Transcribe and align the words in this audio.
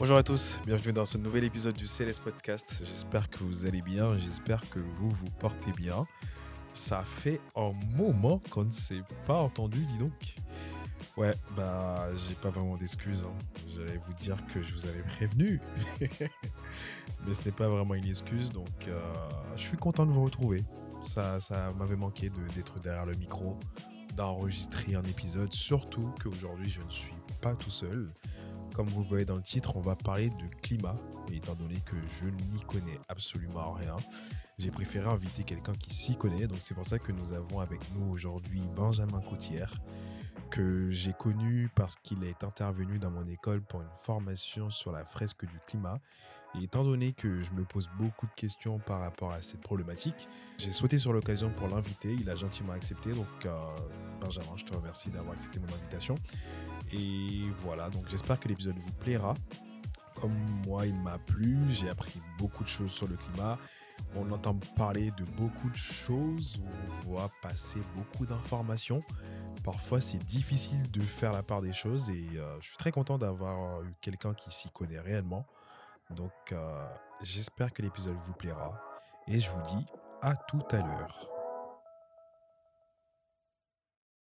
Bonjour 0.00 0.16
à 0.16 0.22
tous, 0.22 0.60
bienvenue 0.66 0.92
dans 0.94 1.04
ce 1.04 1.18
nouvel 1.18 1.44
épisode 1.44 1.74
du 1.76 1.84
CLS 1.84 2.18
Podcast. 2.20 2.82
J'espère 2.86 3.28
que 3.28 3.44
vous 3.44 3.66
allez 3.66 3.82
bien, 3.82 4.16
j'espère 4.18 4.62
que 4.70 4.78
vous 4.78 5.10
vous 5.10 5.30
portez 5.38 5.72
bien. 5.72 6.06
Ça 6.72 7.02
fait 7.04 7.38
un 7.54 7.72
moment 7.94 8.40
qu'on 8.50 8.64
ne 8.64 8.70
s'est 8.70 9.02
pas 9.26 9.38
entendu, 9.38 9.84
dis 9.84 9.98
donc. 9.98 10.36
Ouais, 11.18 11.34
bah, 11.54 12.08
j'ai 12.16 12.34
pas 12.34 12.48
vraiment 12.48 12.76
d'excuses. 12.78 13.24
hein. 13.24 13.32
J'allais 13.74 13.98
vous 14.06 14.12
dire 14.14 14.38
que 14.46 14.62
je 14.62 14.72
vous 14.72 14.86
avais 14.86 15.02
prévenu. 15.02 15.60
Mais 17.26 17.34
ce 17.34 17.42
n'est 17.44 17.52
pas 17.52 17.68
vraiment 17.68 17.94
une 17.94 18.06
excuse, 18.06 18.50
donc 18.52 18.68
euh, 18.88 18.98
je 19.54 19.60
suis 19.60 19.76
content 19.76 20.06
de 20.06 20.12
vous 20.12 20.24
retrouver. 20.24 20.64
Ça, 21.02 21.40
ça 21.40 21.72
m'avait 21.78 21.96
manqué 21.96 22.30
de- 22.30 22.54
d'être 22.54 22.80
derrière 22.80 23.04
le 23.04 23.14
micro, 23.16 23.58
d'enregistrer 24.16 24.94
un 24.94 25.04
épisode, 25.04 25.52
surtout 25.52 26.10
qu'aujourd'hui 26.22 26.70
je 26.70 26.80
ne 26.80 26.90
suis 26.90 27.14
pas 27.42 27.54
tout 27.54 27.70
seul. 27.70 28.10
Comme 28.80 28.88
vous 28.88 29.02
voyez 29.02 29.26
dans 29.26 29.36
le 29.36 29.42
titre, 29.42 29.76
on 29.76 29.82
va 29.82 29.94
parler 29.94 30.30
de 30.30 30.46
climat. 30.62 30.96
Et 31.30 31.36
étant 31.36 31.54
donné 31.54 31.82
que 31.84 31.96
je 32.18 32.24
n'y 32.24 32.60
connais 32.60 32.98
absolument 33.10 33.72
rien, 33.74 33.94
j'ai 34.56 34.70
préféré 34.70 35.06
inviter 35.06 35.42
quelqu'un 35.42 35.74
qui 35.74 35.92
s'y 35.92 36.16
connaît. 36.16 36.46
Donc 36.46 36.60
c'est 36.62 36.72
pour 36.72 36.86
ça 36.86 36.98
que 36.98 37.12
nous 37.12 37.34
avons 37.34 37.60
avec 37.60 37.78
nous 37.94 38.10
aujourd'hui 38.10 38.62
Benjamin 38.74 39.20
Coutière, 39.20 39.74
que 40.50 40.88
j'ai 40.88 41.12
connu 41.12 41.68
parce 41.76 41.96
qu'il 41.96 42.24
est 42.24 42.42
intervenu 42.42 42.98
dans 42.98 43.10
mon 43.10 43.26
école 43.26 43.60
pour 43.60 43.82
une 43.82 43.94
formation 44.02 44.70
sur 44.70 44.92
la 44.92 45.04
fresque 45.04 45.44
du 45.44 45.58
climat. 45.66 45.98
Et 46.58 46.64
étant 46.64 46.82
donné 46.82 47.12
que 47.12 47.42
je 47.42 47.50
me 47.52 47.66
pose 47.66 47.90
beaucoup 47.98 48.28
de 48.28 48.34
questions 48.34 48.78
par 48.78 49.00
rapport 49.00 49.32
à 49.32 49.42
cette 49.42 49.60
problématique, 49.60 50.26
j'ai 50.56 50.72
sauté 50.72 50.96
sur 50.96 51.12
l'occasion 51.12 51.50
pour 51.50 51.68
l'inviter. 51.68 52.16
Il 52.18 52.30
a 52.30 52.34
gentiment 52.34 52.72
accepté. 52.72 53.12
Donc 53.12 53.26
euh, 53.44 53.76
Benjamin, 54.22 54.56
je 54.56 54.64
te 54.64 54.74
remercie 54.74 55.10
d'avoir 55.10 55.34
accepté 55.34 55.60
mon 55.60 55.66
invitation. 55.66 56.14
Et 56.92 57.42
voilà, 57.56 57.88
donc 57.90 58.08
j'espère 58.08 58.40
que 58.40 58.48
l'épisode 58.48 58.78
vous 58.78 58.92
plaira. 58.92 59.34
Comme 60.20 60.34
moi, 60.66 60.86
il 60.86 60.96
m'a 60.96 61.18
plu, 61.18 61.58
j'ai 61.70 61.88
appris 61.88 62.20
beaucoup 62.38 62.62
de 62.62 62.68
choses 62.68 62.90
sur 62.90 63.08
le 63.08 63.16
climat. 63.16 63.58
On 64.14 64.30
entend 64.30 64.58
parler 64.76 65.10
de 65.12 65.24
beaucoup 65.24 65.70
de 65.70 65.76
choses, 65.76 66.60
on 66.64 67.08
voit 67.08 67.30
passer 67.42 67.80
beaucoup 67.94 68.26
d'informations. 68.26 69.02
Parfois, 69.62 70.00
c'est 70.00 70.22
difficile 70.24 70.90
de 70.90 71.00
faire 71.00 71.32
la 71.32 71.42
part 71.42 71.60
des 71.60 71.72
choses 71.72 72.10
et 72.10 72.28
euh, 72.36 72.60
je 72.60 72.68
suis 72.68 72.78
très 72.78 72.90
content 72.90 73.18
d'avoir 73.18 73.82
eu 73.82 73.94
quelqu'un 74.00 74.34
qui 74.34 74.50
s'y 74.50 74.70
connaît 74.70 75.00
réellement. 75.00 75.46
Donc, 76.10 76.32
euh, 76.52 76.88
j'espère 77.22 77.72
que 77.72 77.82
l'épisode 77.82 78.16
vous 78.20 78.32
plaira 78.32 78.80
et 79.28 79.38
je 79.38 79.50
vous 79.50 79.62
dis 79.62 79.86
à 80.22 80.34
tout 80.34 80.62
à 80.70 80.78
l'heure. 80.78 81.39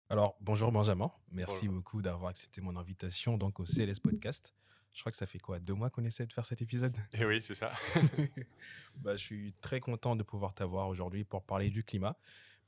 Alors, 0.09 0.37
bonjour 0.41 0.71
Benjamin. 0.71 1.11
Merci 1.33 1.67
Bonjour. 1.67 1.75
beaucoup 1.83 2.03
d'avoir 2.03 2.31
accepté 2.31 2.61
mon 2.61 2.77
invitation 2.77 3.37
donc 3.39 3.59
au 3.61 3.65
CLS 3.65 3.99
Podcast. 4.01 4.55
Je 4.93 5.01
crois 5.01 5.11
que 5.11 5.19
ça 5.19 5.27
fait 5.27 5.39
quoi 5.41 5.59
Deux 5.59 5.75
mois 5.75 5.91
qu'on 5.91 6.05
essaie 6.05 6.27
de 6.27 6.33
faire 6.33 6.47
cet 6.47 6.63
épisode? 6.63 6.97
Et 7.13 7.25
oui, 7.25 7.43
c'est 7.43 7.55
ça. 7.55 7.73
bah, 8.97 9.17
Je 9.17 9.21
suis 9.23 9.53
très 9.55 9.81
content 9.81 10.17
de 10.17 10.23
pouvoir 10.23 10.55
t'avoir 10.55 10.89
aujourd'hui 10.89 11.25
pour 11.25 11.43
parler 11.43 11.71
du 11.71 11.85
climat. 11.85 12.17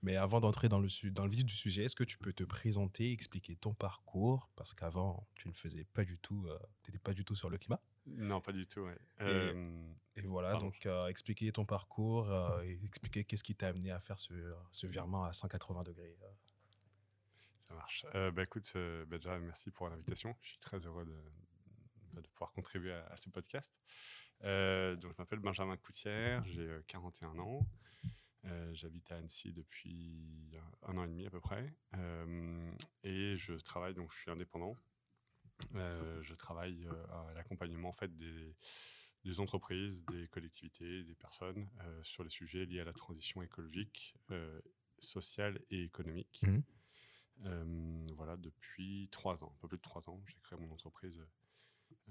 Mais 0.02 0.14
avant 0.16 0.38
d'entrer 0.40 0.68
dans 0.68 0.78
le, 0.78 0.88
su- 0.88 1.10
dans 1.10 1.24
le 1.24 1.30
vif 1.30 1.44
du 1.44 1.54
sujet, 1.54 1.84
est-ce 1.84 1.96
que 1.96 2.04
tu 2.04 2.18
peux 2.18 2.32
te 2.32 2.44
présenter, 2.44 3.10
expliquer 3.12 3.56
ton 3.56 3.74
parcours? 3.74 4.48
Parce 4.54 4.72
qu'avant, 4.74 5.26
tu 5.34 5.48
ne 5.48 5.52
faisais 5.54 5.84
pas 5.84 6.04
du 6.04 6.18
tout, 6.18 6.46
tu 6.84 6.90
n'étais 6.90 7.00
pas 7.00 7.14
du 7.14 7.24
tout 7.24 7.34
sur 7.34 7.50
le 7.50 7.58
climat. 7.58 7.80
non, 8.06 8.40
pas 8.40 8.52
du 8.52 8.64
tout. 8.66 8.80
ouais. 8.82 8.96
Euh, 9.22 9.90
Et 10.14 10.20
voilà, 10.22 10.50
Pardon. 10.50 10.66
donc 10.66 10.86
euh, 10.86 11.06
expliquer 11.08 11.50
ton 11.50 11.64
parcours 11.64 12.30
euh, 12.30 12.62
et 12.62 12.78
expliquer 12.84 13.24
qu'est-ce 13.24 13.42
qui 13.42 13.56
t'a 13.56 13.68
amené 13.68 13.90
à 13.90 13.98
faire 13.98 14.20
ce, 14.20 14.34
ce 14.70 14.86
virement 14.86 15.24
à 15.24 15.32
180 15.32 15.82
degrés. 15.82 16.16
Ça 17.68 17.74
marche. 17.74 18.06
Euh, 18.14 18.30
bah, 18.30 18.42
écoute, 18.42 18.70
euh, 18.76 19.04
bah, 19.06 19.18
déjà, 19.18 19.38
merci 19.38 19.70
pour 19.70 19.88
l'invitation. 19.88 20.34
Je 20.40 20.48
suis 20.50 20.58
très 20.58 20.86
heureux 20.86 21.04
de, 21.04 21.16
bah, 22.14 22.22
pouvoir 22.32 22.52
contribuer 22.52 22.92
à, 22.92 23.16
ce 23.16 23.28
podcast. 23.28 23.72
Euh, 24.44 24.96
donc, 24.96 25.12
je 25.12 25.16
m'appelle 25.18 25.40
Benjamin 25.40 25.76
Coutière, 25.76 26.44
j'ai 26.44 26.62
euh, 26.62 26.82
41 26.86 27.38
ans. 27.38 27.66
Euh, 28.44 28.72
J'habite 28.72 29.10
à 29.12 29.16
Annecy 29.16 29.52
depuis 29.52 30.56
un, 30.82 30.96
an 30.96 31.04
et 31.04 31.08
demi 31.08 31.26
à 31.26 31.30
peu 31.30 31.40
près. 31.40 31.74
Et 33.02 33.36
je 33.36 33.54
travaille, 33.54 33.94
donc 33.94 34.10
je 34.12 34.18
suis 34.18 34.30
indépendant. 34.30 34.74
Je 35.74 36.34
travaille 36.34 36.88
à 37.10 37.34
l'accompagnement 37.34 37.88
en 37.88 37.92
fait, 37.92 38.16
des, 38.16 39.40
entreprises, 39.40 40.04
des 40.06 40.28
collectivités, 40.28 41.02
des 41.02 41.16
personnes 41.16 41.68
sur 42.02 42.22
les 42.22 42.30
sujets 42.30 42.64
liés 42.64 42.80
à 42.80 42.84
la 42.84 42.92
transition 42.92 43.42
écologique, 43.42 44.14
sociale 45.00 45.60
et 45.70 45.82
économique. 45.82 46.40
Mhm. 46.42 46.62
Euh, 47.44 48.06
voilà, 48.14 48.36
depuis 48.36 49.08
trois 49.12 49.44
ans, 49.44 49.52
un 49.56 49.58
peu 49.60 49.68
plus 49.68 49.76
de 49.78 49.82
trois 49.82 50.08
ans, 50.10 50.20
j'ai 50.26 50.38
créé 50.42 50.58
mon 50.58 50.70
entreprise 50.72 51.24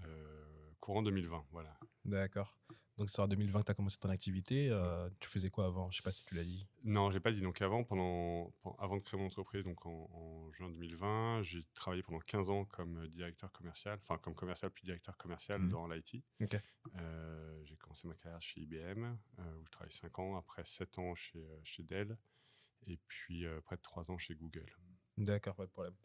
euh, 0.03 0.71
courant 0.79 1.01
2020. 1.03 1.45
Voilà. 1.51 1.77
D'accord. 2.05 2.55
Donc 2.97 3.11
c'est 3.11 3.21
en 3.21 3.27
2020 3.27 3.59
que 3.59 3.65
tu 3.65 3.71
as 3.71 3.75
commencé 3.75 3.97
ton 3.99 4.09
activité. 4.09 4.69
euh, 4.71 5.07
tu 5.19 5.29
faisais 5.29 5.51
quoi 5.51 5.65
avant? 5.65 5.91
Je 5.91 5.97
sais 5.97 6.01
pas 6.03 6.11
si 6.11 6.25
tu 6.25 6.33
l'as 6.33 6.43
dit. 6.43 6.67
Non, 6.83 7.11
j'ai 7.11 7.19
pas 7.19 7.31
dit. 7.31 7.41
Donc 7.41 7.61
avant, 7.61 7.83
pendant, 7.83 8.51
pen- 8.63 8.73
avant 8.79 8.97
de 8.97 9.01
créer 9.03 9.19
mon 9.19 9.27
entreprise, 9.27 9.63
donc 9.63 9.85
en, 9.85 10.09
en 10.11 10.51
juin 10.53 10.69
2020, 10.71 11.43
j'ai 11.43 11.63
travaillé 11.75 12.01
pendant 12.01 12.19
15 12.19 12.49
ans 12.49 12.65
comme 12.65 13.07
directeur 13.09 13.51
commercial, 13.51 13.99
enfin 14.01 14.17
comme 14.17 14.33
commercial 14.33 14.71
puis 14.71 14.83
directeur 14.83 15.15
commercial 15.17 15.61
Mhm. 15.61 15.69
dans 15.69 15.87
l'IT. 15.87 16.23
Ok. 16.41 16.55
Euh, 16.95 17.61
j'ai 17.65 17.75
commencé 17.75 18.07
ma 18.07 18.15
carrière 18.15 18.41
chez 18.41 18.61
IBM, 18.61 19.15
où 19.59 19.65
je 19.65 19.71
travaille 19.71 19.91
5 19.93 20.17
ans, 20.17 20.35
après 20.37 20.65
7 20.65 20.97
ans 20.97 21.13
chez, 21.13 21.45
chez 21.63 21.83
Dell, 21.83 22.17
et 22.87 22.97
puis 23.07 23.45
près 23.65 23.75
de 23.75 23.81
3 23.81 24.09
ans 24.09 24.17
chez 24.17 24.33
Google. 24.33 24.65
D'accord, 25.17 25.55
pas 25.55 25.65
de 25.65 25.71
problème. 25.71 25.95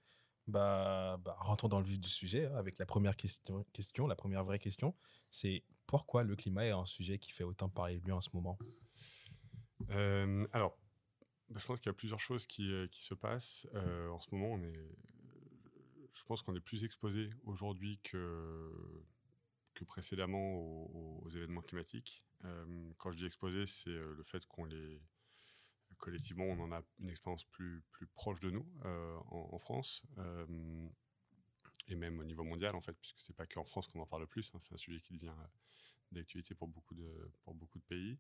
Bah, 0.49 1.19
bah, 1.25 1.37
rentrons 1.39 1.69
dans 1.69 1.79
le 1.79 1.87
vif 1.87 2.01
du 2.01 2.09
sujet 2.09 2.47
hein, 2.47 2.57
avec 2.57 2.79
la 2.79 2.87
première 2.87 3.17
question, 3.17 3.65
question, 3.73 4.07
la 4.07 4.17
première 4.17 4.45
vraie 4.45 4.59
question. 4.59 4.95
C'est 5.31 5.63
pourquoi 5.87 6.25
le 6.25 6.35
climat 6.35 6.65
est 6.67 6.71
un 6.71 6.85
sujet 6.85 7.19
qui 7.19 7.31
fait 7.31 7.45
autant 7.45 7.69
parler 7.69 8.01
de 8.01 8.05
lui 8.05 8.13
en 8.13 8.21
ce 8.21 8.31
moment? 8.33 8.59
Euh, 9.91 10.47
alors, 10.53 10.79
bah, 11.49 11.61
je 11.61 11.67
pense 11.67 11.79
qu'il 11.79 11.87
y 11.87 11.91
a 11.91 11.95
plusieurs 11.95 12.19
choses 12.19 12.47
qui, 12.47 12.73
euh, 12.73 12.89
qui 12.89 13.03
se 13.03 13.15
passent. 13.15 13.69
Euh, 13.75 14.09
en 14.09 14.21
ce 14.21 14.35
moment, 14.35 14.49
on 14.53 14.63
est, 14.63 14.97
je 16.15 16.25
pense 16.25 16.43
qu'on 16.43 16.57
est 16.57 16.61
plus 16.61 16.83
exposé 16.85 17.31
aujourd'hui 17.45 18.01
que, 18.03 19.05
que 19.75 19.85
précédemment 19.85 20.55
aux, 20.55 21.29
événements 21.31 21.63
climatiques. 21.63 22.25
Quand 22.99 23.13
je 23.13 23.19
dis 23.19 23.27
exposé, 23.27 23.67
c'est 23.69 23.91
le 23.91 24.23
fait 24.25 24.45
qu'on 24.47 24.65
les 24.65 25.01
collectivement, 26.03 26.45
on 26.45 26.59
en 26.59 26.73
a 26.73 26.83
une 26.99 27.11
expérience 27.11 27.45
plus, 27.45 27.81
plus 27.93 28.09
proche 28.09 28.41
de 28.41 28.51
nous 28.51 28.67
euh, 28.85 29.17
en, 29.31 29.59
France. 29.61 30.03
euh, 30.19 30.89
et 31.87 31.95
même 31.95 32.19
au 32.19 32.25
niveau 32.25 32.43
mondial, 32.43 32.75
en 32.75 32.81
fait, 32.81 32.93
puisque 33.01 33.21
c'est 33.21 33.37
pas 33.37 33.47
qu'en 33.47 33.65
France 33.65 33.87
qu'on 33.87 34.01
en 34.01 34.07
parle 34.07 34.23
le 34.23 34.27
plus, 34.27 34.51
hein, 34.53 34.59
c'est 34.61 34.75
un 34.75 34.77
sujet 34.77 35.01
qui 35.01 35.15
devient 35.15 35.29
euh, 35.29 35.47
d'actualité 36.11 36.57
pour 36.57 36.67
beaucoup 36.67 36.97
de, 36.97 37.31
pour 37.45 37.55
beaucoup 37.55 37.79
de 37.79 37.85
pays. 37.85 38.19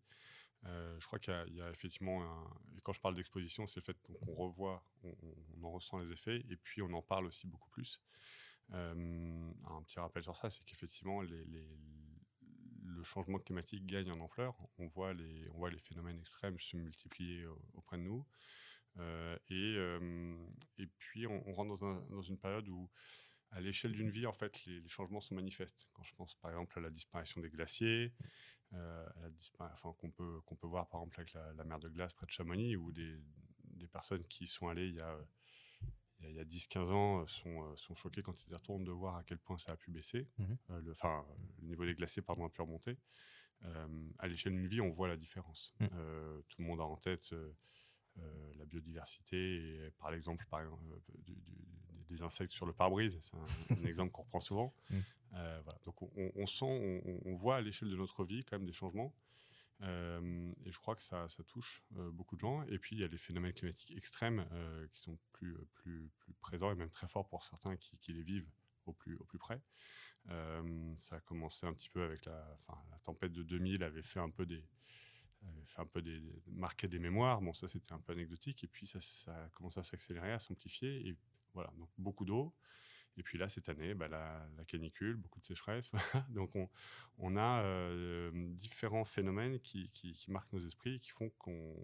Je 0.64 1.04
crois 1.06 1.18
qu'il 1.18 1.34
y 1.54 1.60
a- 1.60 1.70
effectivement, 1.70 2.46
quand 2.84 2.92
je 2.92 3.00
parle 3.00 3.16
d'exposition, 3.16 3.66
c'est 3.66 3.80
le 3.80 3.84
fait 3.84 3.98
qu'on 4.00 4.32
revoit, 4.32 4.84
on, 5.02 5.64
en 5.64 5.72
ressent 5.72 5.98
les 5.98 6.12
effets, 6.12 6.44
et 6.48 6.56
puis 6.56 6.82
on 6.82 6.92
en 6.92 7.02
parle 7.02 7.26
aussi 7.26 7.48
beaucoup 7.48 7.68
plus. 7.70 8.00
Un 8.70 9.82
petit 9.84 9.98
rappel 9.98 10.22
sur 10.22 10.36
ça, 10.36 10.50
c'est 10.50 10.64
qu'effectivement, 10.64 11.20
les- 11.20 11.44
le 12.94 13.02
changement 13.02 13.38
climatique 13.38 13.86
gagne 13.86 14.10
en 14.10 14.20
ampleur. 14.20 14.56
On 14.78 14.86
voit 14.86 15.14
les, 15.14 15.48
on 15.54 15.58
voit 15.58 15.70
les 15.70 15.78
phénomènes 15.78 16.18
extrêmes 16.18 16.58
se 16.58 16.76
multiplier 16.76 17.46
au- 17.46 17.62
auprès 17.74 17.96
de 17.98 18.02
nous. 18.02 18.26
Euh, 18.98 19.36
et, 19.48 19.74
euh, 19.76 20.36
et 20.78 20.86
puis, 20.98 21.26
on, 21.26 21.52
rentre 21.52 21.68
dans, 21.68 21.84
un- 21.84 22.04
dans 22.10 22.22
une 22.22 22.38
période 22.38 22.68
où, 22.68 22.90
à 23.50 23.60
l'échelle 23.60 23.92
d'une 23.92 24.10
vie, 24.10 24.26
en 24.26 24.32
fait, 24.32 24.64
les, 24.66 24.86
changements 24.88 25.20
sont 25.20 25.34
manifestes. 25.34 25.90
Quand 25.92 26.02
je 26.02 26.14
pense, 26.14 26.34
par 26.34 26.50
exemple, 26.50 26.78
à 26.78 26.82
la 26.82 26.90
disparition 26.90 27.40
des 27.40 27.50
glaciers, 27.50 28.12
euh, 28.74 29.06
enfin, 29.58 29.92
qu'on 29.98 30.10
peut, 30.10 30.40
qu'on 30.46 30.56
peut 30.56 30.66
voir, 30.66 30.88
par 30.88 31.00
exemple, 31.00 31.20
avec 31.20 31.32
la, 31.34 31.64
mer 31.64 31.78
de 31.78 31.88
glace 31.88 32.14
près 32.14 32.26
de 32.26 32.30
Chamonix, 32.30 32.76
où 32.76 32.92
des, 32.92 33.18
des 33.64 33.88
personnes 33.88 34.24
qui 34.24 34.46
sont 34.46 34.68
allées 34.68 34.88
il 34.88 34.94
y 34.94 35.00
a, 35.00 35.18
il 36.22 36.24
y 36.24 36.26
a- 36.28 36.30
il 36.30 36.36
y 36.36 36.40
a 36.40 36.44
10-15 36.44 36.90
ans 36.90 37.20
euh, 37.22 37.26
sont, 37.26 37.62
euh, 37.62 37.76
sont 37.76 37.94
choquées 37.94 38.22
quand 38.22 38.34
ils 38.46 38.54
retournent 38.54 38.84
de 38.84 38.90
voir 38.92 39.16
à 39.16 39.24
quel 39.24 39.38
point 39.38 39.58
ça 39.58 39.72
a 39.72 39.76
pu 39.76 39.90
baisser. 39.90 40.28
Mhm. 40.38 40.56
Euh, 40.70 40.80
le, 40.80 40.92
enfin, 40.92 41.24
le 41.60 41.66
niveau 41.68 41.84
des 41.84 41.94
glaciers 41.94 42.22
pardon, 42.22 42.44
a 42.46 42.50
pu 42.50 42.60
remonter. 42.62 42.96
Euh, 43.64 44.08
à 44.18 44.26
l'échelle 44.28 44.52
d'une 44.52 44.66
vie, 44.66 44.80
on 44.80 44.90
voit 44.90 45.08
la 45.08 45.16
différence. 45.16 45.74
Euh, 45.92 46.42
tout 46.48 46.60
le 46.62 46.66
monde 46.66 46.80
a 46.80 46.84
en 46.84 46.96
tête 46.96 47.32
la 48.56 48.64
biodiversité 48.66 49.36
et 49.86 49.90
par 49.98 50.10
l'exemple 50.10 50.44
par 50.50 50.60
exemple, 50.62 50.84
du- 51.24 51.34
du- 51.34 51.42
des 52.08 52.22
insectes 52.22 52.52
sur 52.52 52.66
le 52.66 52.72
pare-brise. 52.74 53.18
C'est 53.22 53.36
un, 53.36 53.82
un 53.82 53.86
exemple 53.86 54.12
qu'on 54.12 54.22
reprend 54.22 54.40
souvent. 54.40 54.74
Voilà. 55.30 55.78
Donc 55.86 56.02
on, 56.02 56.46
sent, 56.46 56.66
on, 56.66 57.10
on- 57.10 57.20
on 57.24 57.34
voit 57.34 57.56
à 57.56 57.60
l'échelle 57.62 57.88
de 57.88 57.96
notre 57.96 58.24
vie 58.24 58.44
quand 58.44 58.58
même 58.58 58.66
des 58.66 58.72
changements. 58.74 59.14
Euh, 59.82 60.52
et 60.64 60.70
je 60.70 60.78
crois 60.78 60.94
que 60.94 61.02
ça, 61.02 61.26
touche 61.46 61.82
euh, 61.96 62.10
beaucoup 62.10 62.36
de 62.36 62.40
gens. 62.40 62.62
Et 62.64 62.78
puis 62.78 62.96
il 62.96 63.00
y 63.00 63.04
a 63.04 63.08
les 63.08 63.18
phénomènes 63.18 63.52
climatiques 63.52 63.96
extrêmes 63.96 64.46
euh, 64.52 64.86
qui 64.92 65.00
sont 65.00 65.18
plus, 65.32 65.56
présents 66.40 66.70
et 66.70 66.74
même 66.74 66.90
très 66.90 67.08
forts 67.08 67.28
pour 67.28 67.44
certains 67.44 67.76
qui, 67.76 68.12
les 68.12 68.22
vivent 68.22 68.48
au 68.86 68.92
plus, 68.92 69.18
près. 69.38 69.60
Ça 70.96 71.16
a 71.16 71.20
commencé 71.20 71.66
un 71.66 71.72
petit 71.72 71.88
peu 71.88 72.02
avec 72.02 72.24
la, 72.26 72.58
tempête 73.02 73.32
de 73.32 73.42
2000 73.42 73.82
avait 73.82 73.86
avait 73.92 74.02
fait 74.02 74.20
un 74.20 74.30
peu 74.30 74.46
des, 74.46 74.64
des- 76.02 76.22
marqué 76.46 76.86
des 76.86 77.00
mémoires. 77.00 77.40
Bon, 77.40 77.52
ça 77.52 77.68
c'était 77.68 77.92
un 77.92 78.00
peu 78.00 78.12
anecdotique. 78.12 78.62
Et 78.62 78.68
puis 78.68 78.86
ça, 78.86 79.00
ça 79.00 79.44
a 79.44 79.48
commencé 79.50 79.80
à 79.80 79.82
s'accélérer, 79.82 80.32
à 80.32 80.38
s'amplifier. 80.38 81.08
Et 81.08 81.16
voilà, 81.54 81.72
donc 81.76 81.88
beaucoup 81.98 82.24
d'eau. 82.24 82.54
Et 83.16 83.22
puis 83.22 83.38
là, 83.38 83.48
cette 83.48 83.68
année, 83.68 83.94
bah, 83.94 84.08
la, 84.08 84.48
canicule, 84.66 85.16
beaucoup 85.16 85.40
de 85.40 85.44
sécheresse. 85.44 85.92
Donc 86.30 86.56
on, 86.56 86.68
on 87.18 87.36
a 87.36 87.62
euh, 87.62 88.30
différents 88.54 89.04
phénomènes 89.04 89.60
qui, 89.60 89.90
qui, 89.92 90.16
marquent 90.28 90.52
nos 90.52 90.64
esprits, 90.66 90.98
qui 91.00 91.10
font 91.10 91.30
qu'on 91.38 91.74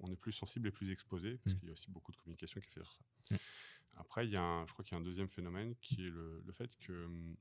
on 0.00 0.12
est 0.12 0.16
plus 0.16 0.32
sensible 0.32 0.68
et 0.68 0.70
plus 0.70 0.90
exposé, 0.90 1.38
parce 1.38 1.56
mmh. 1.56 1.58
qu'il 1.58 1.68
y 1.68 1.70
a 1.70 1.72
aussi 1.72 1.90
beaucoup 1.90 2.12
de 2.12 2.16
communication 2.16 2.60
qui 2.60 2.68
est 2.68 2.72
faite 2.72 2.84
sur 2.84 2.92
ça. 2.92 3.02
Mmh. 3.30 3.36
Après, 3.96 4.26
il 4.26 4.32
y 4.32 4.36
a 4.36 4.64
je 4.66 4.72
crois 4.72 4.84
qu'il 4.84 4.92
y 4.92 4.98
a 4.98 5.00
un 5.00 5.04
deuxième 5.04 5.28
phénomène 5.28 5.74
qui 5.80 6.06
est 6.06 6.10
le, 6.10 6.42
le 6.46 6.52
fait 6.52 6.76
que 6.78 6.92
hum, 6.92 7.36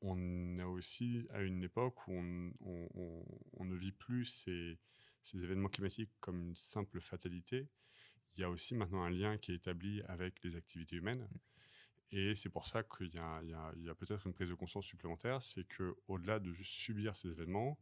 on 0.00 0.58
est 0.58 0.64
aussi 0.64 1.26
à 1.30 1.42
une 1.42 1.62
époque 1.62 2.08
où 2.08 2.12
on, 2.12 2.52
on, 2.64 3.24
on 3.58 3.64
ne 3.66 3.74
vit 3.74 3.92
plus 3.92 4.24
ces, 4.24 4.78
ces, 5.22 5.42
événements 5.42 5.68
climatiques 5.68 6.10
comme 6.20 6.40
une 6.40 6.56
simple 6.56 7.02
fatalité. 7.02 7.68
Il 8.34 8.40
y 8.40 8.44
a 8.44 8.48
aussi 8.48 8.74
maintenant 8.74 9.02
un 9.02 9.10
lien 9.10 9.36
qui 9.36 9.52
est 9.52 9.56
établi 9.56 10.00
avec 10.08 10.42
les 10.42 10.56
activités 10.56 10.96
humaines. 10.96 11.28
Mmh. 11.30 11.49
Et 12.12 12.34
c'est 12.34 12.48
pour 12.48 12.66
ça 12.66 12.82
qu'il 12.82 13.14
y 13.14 13.18
a, 13.18 13.36
a 13.36 13.94
peut-être 13.94 14.26
une 14.26 14.32
prise 14.32 14.48
de 14.48 14.54
conscience 14.54 14.84
supplémentaire, 14.84 15.42
c'est 15.42 15.64
qu'au-delà 15.64 16.40
de 16.40 16.52
juste 16.52 16.72
subir 16.72 17.16
ces 17.16 17.28
événements, 17.28 17.78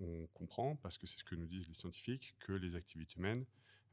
on 0.00 0.26
comprend, 0.34 0.76
parce 0.76 0.98
que 0.98 1.06
c'est 1.06 1.18
ce 1.18 1.24
que 1.24 1.34
nous 1.34 1.46
disent 1.46 1.68
les 1.68 1.74
scientifiques, 1.74 2.34
que 2.38 2.52
les 2.52 2.74
activités 2.74 3.16
humaines, 3.18 3.44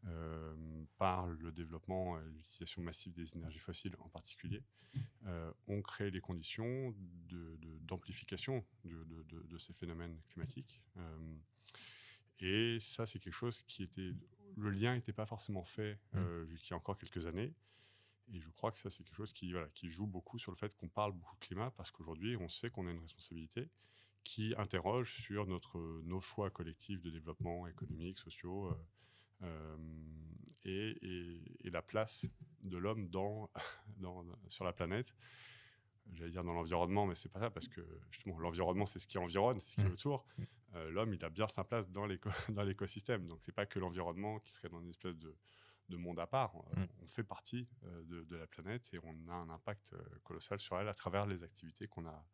euh, 0.06 0.54
par 0.98 1.28
le 1.28 1.52
développement 1.54 2.20
et 2.20 2.24
l'utilisation 2.26 2.82
massive 2.82 3.14
des 3.14 3.38
énergies 3.38 3.60
fossiles 3.60 3.96
en 4.00 4.10
particulier, 4.10 4.62
euh, 5.26 5.52
ont 5.68 5.82
créé 5.82 6.12
les 6.12 6.20
conditions 6.20 6.94
d'amplification 7.88 8.66
de, 8.84 9.04
de, 9.04 9.58
ces 9.58 9.72
phénomènes 9.74 10.20
climatiques. 10.28 10.82
Euh, 10.98 11.36
et 12.40 12.80
ça, 12.82 13.06
c'est 13.06 13.20
quelque 13.20 13.34
chose 13.34 13.64
qui 13.64 13.84
était... 13.84 14.12
Le 14.58 14.70
lien 14.70 14.94
n'était 14.94 15.14
pas 15.14 15.26
forcément 15.26 15.64
fait 15.64 15.98
mmh. 16.12 16.46
jusqu'il 16.48 16.72
y 16.72 16.74
a 16.74 16.78
encore 16.78 16.98
quelques 16.98 17.26
années. 17.26 17.54
Et 18.32 18.40
je 18.40 18.50
crois 18.50 18.72
que 18.72 18.78
ça, 18.78 18.90
c'est 18.90 19.04
quelque 19.04 19.16
chose 19.16 19.34
qui, 19.34 19.52
voilà, 19.52 19.68
qui 19.70 19.90
joue 19.90 20.08
beaucoup 20.08 20.38
sur 20.40 20.52
le 20.52 20.58
fait 20.58 20.76
qu'on 20.76 20.88
parle 20.88 21.12
beaucoup 21.12 21.36
de 21.36 21.46
climat, 21.46 21.72
parce 21.72 21.92
qu'aujourd'hui, 21.92 22.38
on 22.38 22.48
sait 22.48 22.70
qu'on 22.70 22.88
a 22.88 22.92
une 22.92 23.02
responsabilité 23.02 23.70
qui 24.24 24.54
interroge 24.58 25.14
sur 25.22 25.46
notre, 25.48 25.78
nos 26.04 26.22
choix 26.22 26.50
collectifs 26.50 27.02
de 27.02 27.10
développement 27.10 27.68
économique, 27.68 28.20
sociaux, 28.20 28.68
euh, 28.68 28.76
euh, 29.44 29.78
et, 30.64 30.98
et, 31.66 31.70
la 31.70 31.82
place 31.82 32.26
de 32.62 32.78
l'homme 32.78 33.10
dans, 33.10 33.50
dans, 33.98 34.26
sur 34.48 34.64
la 34.64 34.72
planète. 34.72 35.14
J'allais 36.14 36.32
dire 36.32 36.44
dans 36.44 36.54
l'environnement, 36.54 37.06
mais 37.06 37.16
c'est 37.16 37.30
pas 37.30 37.40
ça, 37.40 37.50
parce 37.50 37.68
que 37.68 37.82
justement, 38.12 38.40
l'environnement, 38.40 38.86
c'est 38.86 39.00
ce 39.00 39.08
qui 39.08 39.18
environne, 39.18 39.60
c'est 39.60 39.72
ce 39.72 39.76
qui 39.76 39.82
est 39.82 39.90
mmh. 39.90 39.94
autour. 39.94 40.26
Euh, 40.76 40.90
l'homme, 40.90 41.14
il 41.14 41.24
a 41.24 41.30
bien 41.30 41.48
sa 41.48 41.64
place 41.64 41.90
dans 41.90 42.06
l'écosystème. 42.64 43.28
Donc, 43.28 43.40
c'est 43.42 43.52
pas 43.52 43.66
que 43.66 43.80
l'environnement 43.80 44.40
qui 44.40 44.52
serait 44.52 44.70
dans 44.70 44.82
une 44.82 44.90
espèce 44.90 45.18
de, 45.18 45.36
de 45.94 45.98
monde 45.98 46.20
à 46.20 46.28
part. 46.28 46.56
Mm. 46.76 46.86
On 47.02 47.08
fait 47.08 47.24
partie 47.24 47.68
euh, 47.86 48.24
de, 48.26 48.36
la 48.36 48.48
planète 48.48 48.94
et 48.94 49.00
on 49.04 49.32
a 49.32 49.34
un 49.34 49.50
impact 49.50 49.94
euh, 49.94 50.02
colossal 50.24 50.60
sur 50.60 50.78
elle 50.80 50.88
à 50.88 50.94
travers 50.94 51.26
les 51.26 51.44
activités 51.44 51.88
qu'on 51.88 52.06
a, 52.06 52.26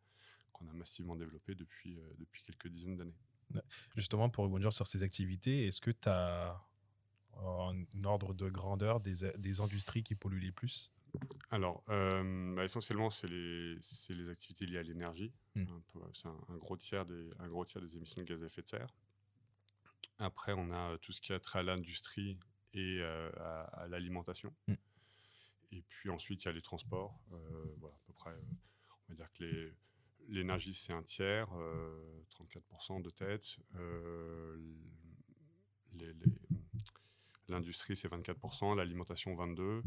qu'on 0.52 0.68
a 0.68 0.72
massivement 0.72 1.16
développées 1.16 1.54
depuis, 1.54 1.98
euh, 1.98 2.14
depuis 2.18 2.42
quelques 2.42 2.68
dizaines 2.68 2.96
d'années. 2.96 3.16
Justement, 3.96 4.28
pour 4.28 4.44
rebondir 4.44 4.72
sur 4.72 4.86
ces 4.86 5.02
activités, 5.02 5.66
est-ce 5.66 5.80
que 5.80 5.90
tu 5.90 6.08
as 6.08 6.60
un 7.36 7.84
ordre 8.04 8.32
de 8.32 8.48
grandeur 8.48 9.00
des, 9.00 9.32
des 9.38 9.60
industries 9.60 10.02
qui 10.02 10.14
polluent 10.14 10.40
les 10.40 10.52
plus? 10.52 10.92
Alors, 11.50 11.82
bah, 11.88 12.64
essentiellement, 12.64 13.10
c'est 13.10 13.26
les, 13.26 13.74
les, 14.10 14.28
activités 14.28 14.66
liées 14.66 14.78
à 14.78 14.82
l'énergie. 14.84 15.32
Mm. 15.56 15.64
C'est 16.14 16.28
un, 16.28 16.56
gros 16.58 16.76
tiers 16.76 17.04
des, 17.04 17.28
un 17.40 17.48
gros 17.48 17.64
tiers 17.64 17.82
des 17.82 17.96
émissions 17.96 18.22
de 18.22 18.26
gaz 18.26 18.40
à 18.40 18.46
effet 18.46 18.62
de 18.62 18.68
serre. 18.68 18.94
Après, 20.20 20.52
on 20.52 20.70
a 20.70 20.96
tout 20.98 21.10
ce 21.10 21.20
qui 21.20 21.32
a 21.32 21.40
trait 21.40 21.58
à 21.58 21.62
l'industrie 21.64 22.38
et 22.74 22.98
euh, 23.00 23.30
à, 23.72 23.86
l'alimentation. 23.88 24.54
Mm. 24.66 24.74
Et 25.72 25.82
puis 25.82 26.10
ensuite, 26.10 26.42
il 26.44 26.46
y 26.46 26.48
a 26.48 26.52
les 26.52 26.62
transports. 26.62 27.18
Euh, 27.32 27.74
voilà, 27.78 27.94
à 27.94 28.00
peu 28.06 28.12
près, 28.12 28.30
euh, 28.30 28.42
on 29.08 29.12
va 29.12 29.14
dire 29.14 29.32
que 29.32 29.72
l'énergie, 30.28 30.74
c'est 30.74 30.92
un 30.92 31.02
tiers, 31.02 31.48
34% 32.30 33.02
de 33.02 33.10
tête. 33.10 33.56
L'industrie, 37.48 37.96
c'est 37.96 38.08
24%, 38.08 38.76
l'alimentation, 38.76 39.34
22%. 39.34 39.82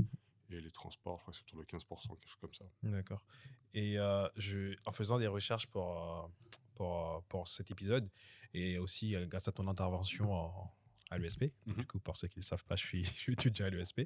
Et 0.50 0.62
les 0.62 0.71
transports, 0.71 1.18
je 1.18 1.21
crois 1.24 1.31
que 1.31 1.38
c'est 1.39 1.44
autour 1.44 1.62
de 1.62 1.65
15%, 1.65 2.07
quelque 2.19 2.27
chose 2.27 2.35
comme 2.39 2.53
ça. 2.53 2.65
D'accord. 2.83 3.25
Et 3.74 3.95
je, 4.35 4.75
en 4.85 4.91
faisant 4.91 5.18
des 5.18 5.27
recherches 5.27 5.68
pour, 5.68 6.31
pour, 6.75 7.24
pour, 7.24 7.47
cet 7.47 7.71
épisode, 7.71 8.09
et 8.53 8.77
aussi 8.77 9.15
grâce 9.27 9.47
à 9.47 9.51
ton 9.51 9.68
intervention 9.68 10.31
en, 10.31 10.74
à 11.13 11.18
l'ESP. 11.18 11.51
Mhm. 11.65 11.75
Du 11.75 11.86
coup, 11.86 12.00
pour 12.00 12.18
ceux 12.18 12.27
qui 12.27 12.39
ne 12.39 12.44
savent 12.44 12.65
pas, 12.65 12.75
je 12.75 12.86
suis, 12.86 13.04
je 13.25 13.31
étudiant 13.31 13.65
à 13.65 13.69
l'ESP. 13.69 14.01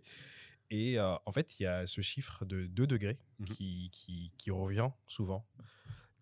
Et 0.70 1.00
euh, 1.00 1.16
en 1.26 1.32
fait, 1.32 1.60
il 1.60 1.64
y 1.64 1.66
a 1.66 1.88
ce 1.88 2.02
chiffre 2.02 2.46
de 2.46 2.68
2 2.68 2.88
degrés 2.88 3.18
mhm. 3.40 3.48
qui, 3.48 3.90
qui, 3.92 4.32
qui, 4.38 4.52
revient 4.52 4.90
souvent. 5.08 5.46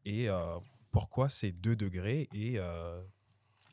Et 0.06 0.30
euh, 0.30 0.60
pourquoi 0.92 1.30
c'est 1.30 1.52
2 1.52 1.76
degrés 1.76 2.30
Et 2.34 2.60
euh, 2.60 3.02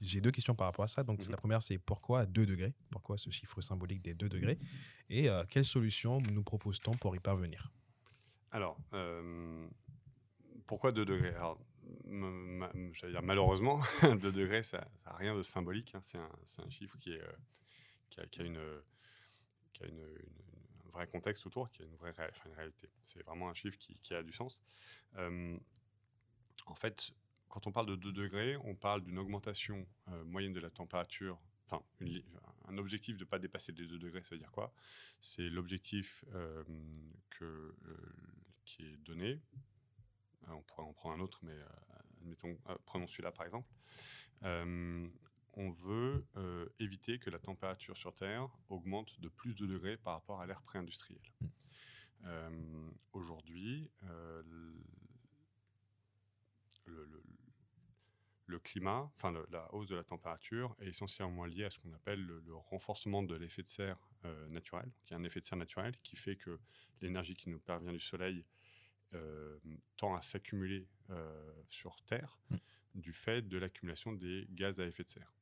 j'ai 0.01 0.21
deux 0.21 0.31
questions 0.31 0.55
par 0.55 0.67
rapport 0.67 0.85
à 0.85 0.89
ça. 0.89 1.05
Donc, 1.05 1.23
mhm. 1.23 1.31
la 1.31 1.37
première, 1.37 1.63
c'est 1.63 1.79
pourquoi 1.79 2.25
2 2.25 2.47
degrés? 2.47 2.75
Pourquoi 2.91 3.19
ce 3.19 3.31
chiffre 3.31 3.61
symbolique 3.61 4.03
des 4.03 4.15
2 4.15 4.29
degrés? 4.29 4.59
Et 5.11 5.29
quelle 5.51 5.67
solution 5.67 6.23
nous 6.23 6.43
propose-t-on 6.43 6.93
pour 6.93 7.15
y 7.15 7.21
parvenir? 7.21 7.71
Alors, 8.51 8.79
pourquoi 10.67 10.91
2 10.91 11.05
degrés? 11.05 11.35
Alors, 11.35 11.59
malheureusement, 12.05 13.81
2 14.03 14.33
degrés, 14.33 14.63
ça 14.63 14.89
n'a 15.07 15.17
rien 15.17 15.37
de 15.37 15.43
symbolique. 15.43 15.95
Hein. 15.95 16.01
C'est 16.03 16.19
un, 16.19 16.31
un, 16.65 16.71
chiffre 16.71 16.99
qui, 16.99 17.13
est, 17.13 17.21
euh, 17.21 17.33
qui, 18.11 18.21
a, 18.21 18.45
une, 18.45 18.61
qui 19.73 19.85
a 19.85 19.87
une, 19.87 20.03
un 20.87 20.91
vrai 20.91 21.07
contexte 21.07 21.47
autour, 21.47 21.71
qui 21.71 21.83
a 21.83 21.85
une 21.87 21.97
vraie 21.97 22.11
enfin, 22.11 22.49
une 22.49 22.55
réalité. 22.55 22.91
C'est 23.05 23.23
vraiment 23.25 23.49
un 23.49 23.55
chiffre 23.55 23.79
qui, 23.79 24.15
a 24.15 24.23
du 24.23 24.33
sens. 24.33 24.63
Euh, 25.17 25.57
en 26.67 26.75
fait, 26.75 27.13
quand 27.49 27.67
on 27.67 27.73
parle 27.73 27.87
de 27.87 27.97
2 27.97 28.13
degrés, 28.13 28.57
on 28.65 28.75
parle 28.75 29.03
d'une 29.03 29.19
augmentation 29.19 29.87
euh, 30.09 30.25
moyenne 30.25 30.53
de 30.53 30.61
la 30.61 30.71
température, 30.71 31.41
enfin, 31.67 31.83
un 32.69 32.79
objectif 32.79 33.17
de 33.17 33.25
ne 33.25 33.29
pas 33.29 33.39
dépasser 33.39 33.73
les 33.73 33.87
2 33.87 33.99
degrés, 33.99 34.23
ça 34.23 34.35
veut 34.35 34.39
dire 34.39 34.53
quoi? 34.53 34.73
C'est 35.21 35.49
l'objectif 35.49 36.25
que 37.31 37.75
qui 38.65 38.85
est 38.85 38.97
donné 38.99 39.33
euh, 39.33 39.72
on 40.49 40.63
pourrait 40.63 40.83
en 40.83 40.93
prendre 40.93 41.17
un 41.17 41.21
autre, 41.21 41.41
mais 41.43 41.53
euh, 41.53 41.67
admettons, 42.21 42.59
euh, 42.69 42.77
prenons 42.85 43.07
celui-là 43.07 43.33
par 43.33 43.47
exemple. 43.47 43.69
on 45.55 45.71
veut 45.71 46.27
éviter 46.79 47.19
que 47.19 47.29
la 47.31 47.39
température 47.39 47.97
sur 47.97 48.15
Terre 48.15 48.49
augmente 48.69 49.21
de 49.21 49.29
plus 49.29 49.55
de 49.55 49.67
degrés 49.67 49.97
par 49.97 50.15
rapport 50.15 50.41
à 50.41 50.47
l'ère 50.47 50.63
pré-industrielle. 50.63 51.21
Mm. 52.23 52.91
Aujourd'hui, 53.13 53.91
le, 56.87 58.59
climat, 58.61 59.11
enfin 59.15 59.33
la 59.51 59.75
hausse 59.75 59.89
de 59.89 59.97
la 59.97 60.05
température 60.05 60.75
est 60.79 60.89
essentiellement 60.89 61.45
liée 61.45 61.65
à 61.65 61.71
ce 61.71 61.79
qu'on 61.79 61.93
appelle 61.93 62.23
le, 62.23 62.55
renforcement 62.55 63.23
de 63.23 63.35
l'effet 63.35 63.63
de 63.63 63.69
serre 63.69 63.99
naturel. 64.49 64.91
il 65.05 65.11
y 65.11 65.15
a 65.15 65.17
un 65.19 65.25
effet 65.25 65.41
de 65.41 65.45
serre 65.45 65.59
naturel 65.59 65.95
qui 66.03 66.17
fait 66.17 66.37
que 66.37 66.59
l'énergie 67.03 67.35
qui 67.35 67.51
nous 67.51 67.61
parvient 67.61 67.93
du 67.93 68.01
Soleil 68.01 68.39
euh, 68.41 68.62
tend 69.97 70.15
à 70.15 70.23
s'accumuler 70.23 70.89
euh, 71.11 71.53
sur 71.69 72.01
Terre 72.03 72.39
mm. 72.51 72.57
du 72.95 73.13
fait 73.13 73.43
de 73.43 73.59
l'accumulation 73.59 74.13
des 74.13 74.47
gaz 74.51 74.81
à 74.81 74.87
effet 74.87 75.05
de 75.05 75.09
serre. 75.09 75.33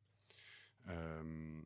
Euh, 0.89 1.63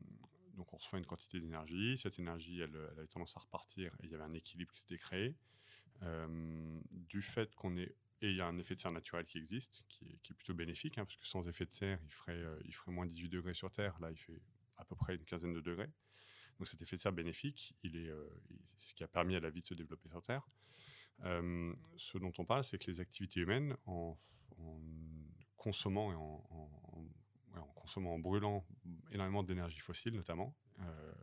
donc 0.53 0.73
on 0.73 0.77
reçoit 0.77 0.99
une 0.99 1.05
quantité 1.05 1.39
d'énergie, 1.39 1.97
cette 1.97 2.19
énergie 2.19 2.61
elle, 2.61 2.75
elle, 2.75 2.99
avait 2.99 3.07
tendance 3.07 3.35
à 3.35 3.39
repartir 3.39 3.93
et 3.99 4.05
il 4.05 4.11
y 4.11 4.15
avait 4.15 4.23
un 4.23 4.33
équilibre 4.33 4.71
qui 4.73 4.81
s'était 4.81 4.97
créé. 4.97 5.35
du 6.91 7.21
fait 7.21 7.55
qu'on 7.55 7.77
est 7.77 7.95
et 8.21 8.29
il 8.29 8.37
y 8.37 8.41
a 8.41 8.47
un 8.47 8.57
effet 8.57 8.75
de 8.75 8.79
serre 8.79 8.91
naturel 8.91 9.25
qui 9.25 9.37
existe, 9.37 9.83
qui 9.89 10.05
est, 10.05 10.33
plutôt 10.33 10.53
bénéfique, 10.53 10.97
hein, 10.97 11.05
parce 11.05 11.17
que 11.17 11.27
sans 11.27 11.47
effet 11.49 11.65
de 11.65 11.71
serre, 11.71 11.99
il 12.05 12.11
ferait, 12.11 12.41
il 12.63 12.73
ferait 12.73 12.91
moins 12.91 13.05
18 13.05 13.27
degrés 13.27 13.53
sur 13.53 13.69
Terre. 13.71 13.99
Là, 13.99 14.09
il 14.09 14.17
fait 14.17 14.41
à 14.77 14.85
peu 14.85 14.95
près 14.95 15.15
une 15.15 15.25
quinzaine 15.25 15.53
de 15.53 15.59
degrés. 15.59 15.91
Donc 16.57 16.67
cet 16.67 16.81
effet 16.81 16.95
de 16.95 17.01
serre 17.01 17.11
bénéfique, 17.11 17.75
il 17.83 17.97
est, 17.97 18.09
c'est 18.77 18.89
ce 18.89 18.93
qui 18.93 19.03
a 19.03 19.07
permis 19.07 19.35
à 19.35 19.41
la 19.41 19.49
vie 19.49 19.61
de 19.61 19.67
se 19.67 19.73
développer 19.73 20.07
sur 20.09 20.21
Terre. 20.21 20.47
Euh, 21.23 21.73
ce 21.97 22.17
dont 22.17 22.33
on 22.37 22.45
parle, 22.45 22.63
c'est 22.63 22.77
que 22.77 22.89
les 22.89 22.99
activités 22.99 23.39
humaines, 23.39 23.75
en, 23.85 24.17
consommant 25.57 26.11
et 26.11 26.15
en, 26.15 27.63
consommant, 27.75 28.15
en 28.15 28.19
brûlant 28.19 28.65
énormément 29.11 29.43
d'énergie 29.43 29.79
fossile 29.79 30.13
notamment, 30.13 30.55
euh, 30.79 31.13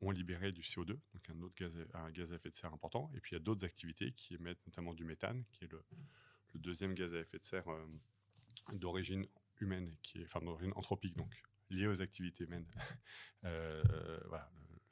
ont 0.00 0.10
libéré 0.10 0.52
du 0.52 0.62
CO2, 0.62 0.86
donc 0.86 1.30
un 1.30 1.40
autre 1.40 1.54
gaz, 1.54 1.74
à 1.94 2.08
effet 2.34 2.50
de 2.50 2.54
serre 2.54 2.72
important. 2.72 3.10
Et 3.14 3.20
puis 3.20 3.32
il 3.32 3.34
y 3.34 3.40
a 3.40 3.42
d'autres 3.42 3.64
activités 3.64 4.12
qui 4.12 4.34
émettent 4.34 4.64
notamment 4.66 4.94
du 4.94 5.04
méthane, 5.04 5.44
qui 5.52 5.64
est 5.64 5.72
le, 5.72 5.82
deuxième 6.54 6.94
gaz 6.94 7.14
à 7.14 7.18
effet 7.18 7.38
de 7.38 7.44
serre 7.44 7.68
euh, 7.68 7.86
d'origine 8.72 9.26
humaine, 9.60 9.94
qui 10.02 10.20
est, 10.20 10.24
enfin 10.24 10.40
d'origine 10.40 10.72
anthropique, 10.74 11.14
donc 11.14 11.42
lié 11.68 11.86
aux 11.86 12.00
activités 12.00 12.44
humaines. 12.44 12.66
le 13.42 13.82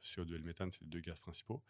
CO2 0.02 0.34
et 0.34 0.38
le 0.38 0.44
méthane, 0.44 0.70
c'est 0.70 0.82
les 0.82 0.88
deux 0.88 1.00
gaz 1.00 1.18
principaux. 1.20 1.62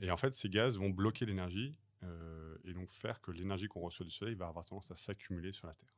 Et 0.00 0.10
en 0.10 0.16
fait, 0.16 0.34
ces 0.34 0.48
gaz 0.48 0.78
vont 0.78 0.90
bloquer 0.90 1.26
l'énergie 1.26 1.74
euh, 2.04 2.56
et 2.64 2.72
donc 2.72 2.88
faire 2.90 3.20
que 3.20 3.30
l'énergie 3.30 3.66
qu'on 3.66 3.80
reçoit 3.80 4.04
du 4.04 4.10
Soleil 4.10 4.34
va 4.34 4.46
avoir 4.46 4.64
tendance 4.64 4.90
à 4.90 4.96
s'accumuler 4.96 5.52
sur 5.52 5.66
la 5.66 5.74
Terre. 5.74 5.94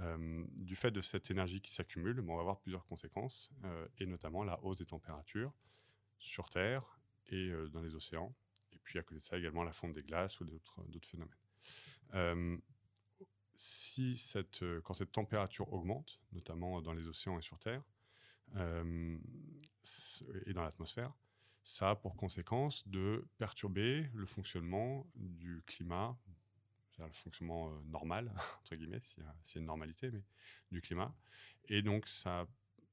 Euh, 0.00 0.44
du 0.54 0.76
fait 0.76 0.92
de 0.92 1.00
cette 1.00 1.30
énergie 1.30 1.60
qui 1.60 1.72
s'accumule, 1.72 2.20
on 2.20 2.34
va 2.36 2.40
avoir 2.40 2.60
plusieurs 2.60 2.86
conséquences, 2.86 3.50
euh, 3.64 3.88
et 3.98 4.06
notamment 4.06 4.44
la 4.44 4.62
hausse 4.62 4.78
des 4.78 4.86
températures 4.86 5.52
sur 6.18 6.48
Terre 6.48 7.00
et 7.26 7.50
dans 7.70 7.82
les 7.82 7.94
océans. 7.94 8.34
Et 8.72 8.78
puis 8.78 8.98
à 8.98 9.02
côté 9.02 9.16
de 9.16 9.24
ça 9.24 9.36
également 9.36 9.64
la 9.64 9.72
fonte 9.72 9.92
des 9.92 10.02
glaces 10.02 10.40
ou 10.40 10.44
d'autres 10.44 10.82
phénomènes. 11.02 12.60
si 13.56 14.16
cette, 14.16 14.64
quand 14.82 14.94
cette 14.94 15.12
température 15.12 15.70
augmente, 15.72 16.20
notamment 16.32 16.80
dans 16.80 16.92
les 16.92 17.06
océans 17.06 17.38
et 17.38 17.42
sur 17.42 17.58
Terre, 17.58 17.82
et 18.56 20.52
dans 20.54 20.62
l'atmosphère, 20.62 21.12
ça 21.68 21.90
a 21.90 21.96
pour 21.96 22.16
conséquence 22.16 22.88
de 22.88 23.28
perturber 23.36 24.08
le 24.14 24.24
fonctionnement 24.24 25.06
du 25.14 25.62
climat, 25.66 26.16
le 26.98 27.12
fonctionnement 27.12 27.70
normal, 27.82 28.32
entre 28.60 28.74
guillemets, 28.74 29.02
s'il 29.04 29.22
y, 29.22 29.26
a 29.26 29.34
une 29.56 29.66
normalité, 29.66 30.10
mais 30.10 30.24
du 30.72 30.80
climat. 30.80 31.14
Et 31.66 31.82
donc, 31.82 32.08
ça 32.08 32.46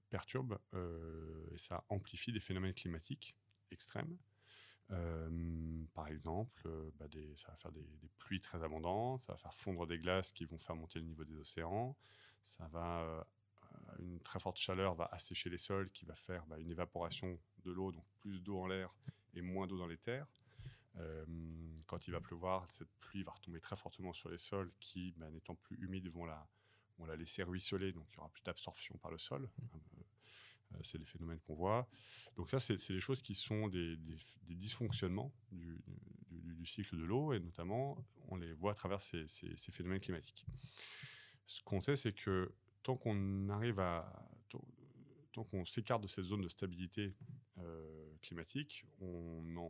perturbe 0.09 0.59
et 0.73 1.57
ça 1.57 1.85
amplifie 1.87 2.33
des 2.33 2.41
phénomènes 2.41 2.73
climatiques 2.73 3.37
extrêmes. 3.71 4.17
par 5.93 6.09
exemple, 6.09 6.69
bah, 6.99 7.05
ça 7.37 7.51
va 7.51 7.55
faire 7.55 7.71
des, 7.71 7.87
pluies 8.17 8.41
très 8.41 8.61
abondantes, 8.61 9.21
ça 9.21 9.31
va 9.31 9.37
faire 9.37 9.53
fondre 9.53 9.87
des 9.87 9.99
glaces 9.99 10.33
qui 10.33 10.43
vont 10.43 10.57
faire 10.57 10.75
monter 10.75 10.99
le 10.99 11.05
niveau 11.05 11.23
des 11.23 11.37
océans, 11.37 11.95
ça 12.41 12.67
va 12.67 13.25
une 13.99 14.19
très 14.21 14.39
forte 14.39 14.57
chaleur 14.57 14.95
va 14.95 15.05
assécher 15.11 15.49
les 15.49 15.57
sols, 15.57 15.89
qui 15.91 16.05
va 16.05 16.15
faire 16.15 16.45
bah, 16.47 16.57
une 16.59 16.69
évaporation 16.69 17.39
de 17.63 17.71
l'eau, 17.71 17.91
donc 17.91 18.05
plus 18.19 18.39
d'eau 18.39 18.59
en 18.59 18.67
l'air 18.67 18.93
et 19.33 19.41
moins 19.41 19.67
d'eau 19.67 19.77
dans 19.77 19.87
les 19.87 19.97
terres. 19.97 20.27
Euh, 20.97 21.25
quand 21.87 22.07
il 22.07 22.11
va 22.11 22.21
pleuvoir, 22.21 22.67
cette 22.71 22.91
pluie 22.99 23.23
va 23.23 23.31
retomber 23.31 23.59
très 23.59 23.75
fortement 23.75 24.13
sur 24.13 24.29
les 24.29 24.37
sols 24.37 24.71
qui, 24.79 25.13
bah, 25.17 25.29
n'étant 25.29 25.55
plus 25.55 25.77
humides, 25.77 26.07
vont 26.09 26.25
la, 26.25 26.47
vont 26.97 27.05
la 27.05 27.15
laisser 27.15 27.43
ruisseler, 27.43 27.91
donc 27.91 28.07
il 28.11 28.15
y 28.15 28.19
aura 28.19 28.29
plus 28.29 28.43
d'absorption 28.43 28.97
par 28.97 29.11
le 29.11 29.17
sol. 29.17 29.49
Euh, 30.73 30.79
c'est 30.83 30.97
les 30.97 31.05
phénomènes 31.05 31.39
qu'on 31.39 31.55
voit. 31.55 31.87
Donc 32.37 32.49
ça, 32.49 32.59
c'est 32.59 32.77
des 32.89 32.99
choses 32.99 33.21
qui 33.21 33.35
sont 33.35 33.67
des, 33.67 33.97
dysfonctionnements 34.47 35.33
du, 35.51 35.81
cycle 36.65 36.97
de 36.97 37.03
l'eau, 37.03 37.33
et 37.33 37.39
notamment, 37.39 38.03
on 38.29 38.37
les 38.37 38.53
voit 38.53 38.71
à 38.71 38.75
travers 38.75 38.99
ces, 38.99 39.27
ces 39.27 39.71
phénomènes 39.71 39.99
climatiques. 39.99 40.45
Ce 41.45 41.61
qu'on 41.61 41.79
sait, 41.79 41.95
c'est 41.95 42.13
que 42.13 42.51
tant 42.85 42.95
qu'on 42.95 43.49
arrive 43.49 43.79
à 43.79 44.07
tant, 45.33 45.43
qu'on 45.43 45.65
s'écarte 45.65 46.03
de 46.03 46.07
cette 46.07 46.23
zone 46.23 46.41
de 46.41 46.47
stabilité 46.47 47.15
euh, 47.57 48.15
climatique, 48.21 48.85
on, 49.01 49.63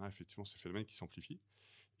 a 0.00 0.08
effectivement 0.08 0.44
ces 0.44 0.58
phénomènes 0.58 0.84
qui 0.84 0.94
s'amplifient. 0.94 1.40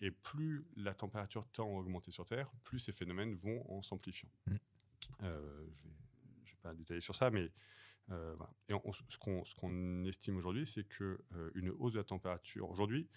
Et 0.00 0.10
plus 0.10 0.66
la 0.76 0.92
température 0.92 1.46
tend 1.48 1.76
à 1.76 1.80
augmenter 1.80 2.10
sur 2.10 2.26
Terre, 2.26 2.50
plus 2.64 2.80
ces 2.80 2.92
phénomènes 2.92 3.34
vont 3.36 3.64
en 3.70 3.80
s'amplifiant. 3.80 4.28
Mmh. 4.46 4.56
Euh, 5.22 5.66
je 5.70 5.88
ne 5.88 5.92
vais, 6.50 6.56
pas 6.62 6.74
détailler 6.74 7.00
sur 7.00 7.14
ça, 7.16 7.30
mais 7.30 7.50
euh, 8.10 8.36
Et 8.68 8.74
ce 9.08 9.54
qu'on 9.54 10.04
estime 10.04 10.36
aujourd'hui, 10.36 10.66
c'est 10.66 10.84
qu'une 10.84 11.70
hausse 11.78 11.92
de 11.92 11.98
la 11.98 12.04
température, 12.04 12.68
aujourd'hui, 12.68 13.08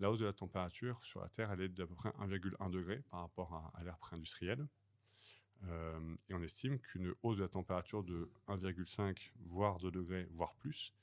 la 0.00 0.10
hausse 0.10 0.20
de 0.20 0.26
la 0.26 0.32
température 0.32 1.04
sur 1.04 1.20
la 1.20 1.28
Terre, 1.28 1.52
elle 1.52 1.60
est 1.60 1.68
d'à 1.68 1.86
peu 1.86 1.94
près 1.94 2.08
1,1 2.10 2.70
degré 2.70 3.00
par 3.10 3.20
rapport 3.20 3.54
à, 3.54 3.78
à 3.78 3.84
l'ère 3.84 3.98
pré-industrielle. 3.98 4.66
Euh, 5.68 6.16
et 6.28 6.34
on 6.34 6.42
estime 6.42 6.78
qu'une 6.78 7.14
hausse 7.22 7.36
de 7.36 7.42
la 7.42 7.48
température 7.48 8.02
de 8.02 8.30
1,5 8.48 9.32
voire 9.40 9.78
2 9.78 9.90
degrés, 9.90 10.26
voire 10.32 10.54
plus, 10.54 10.94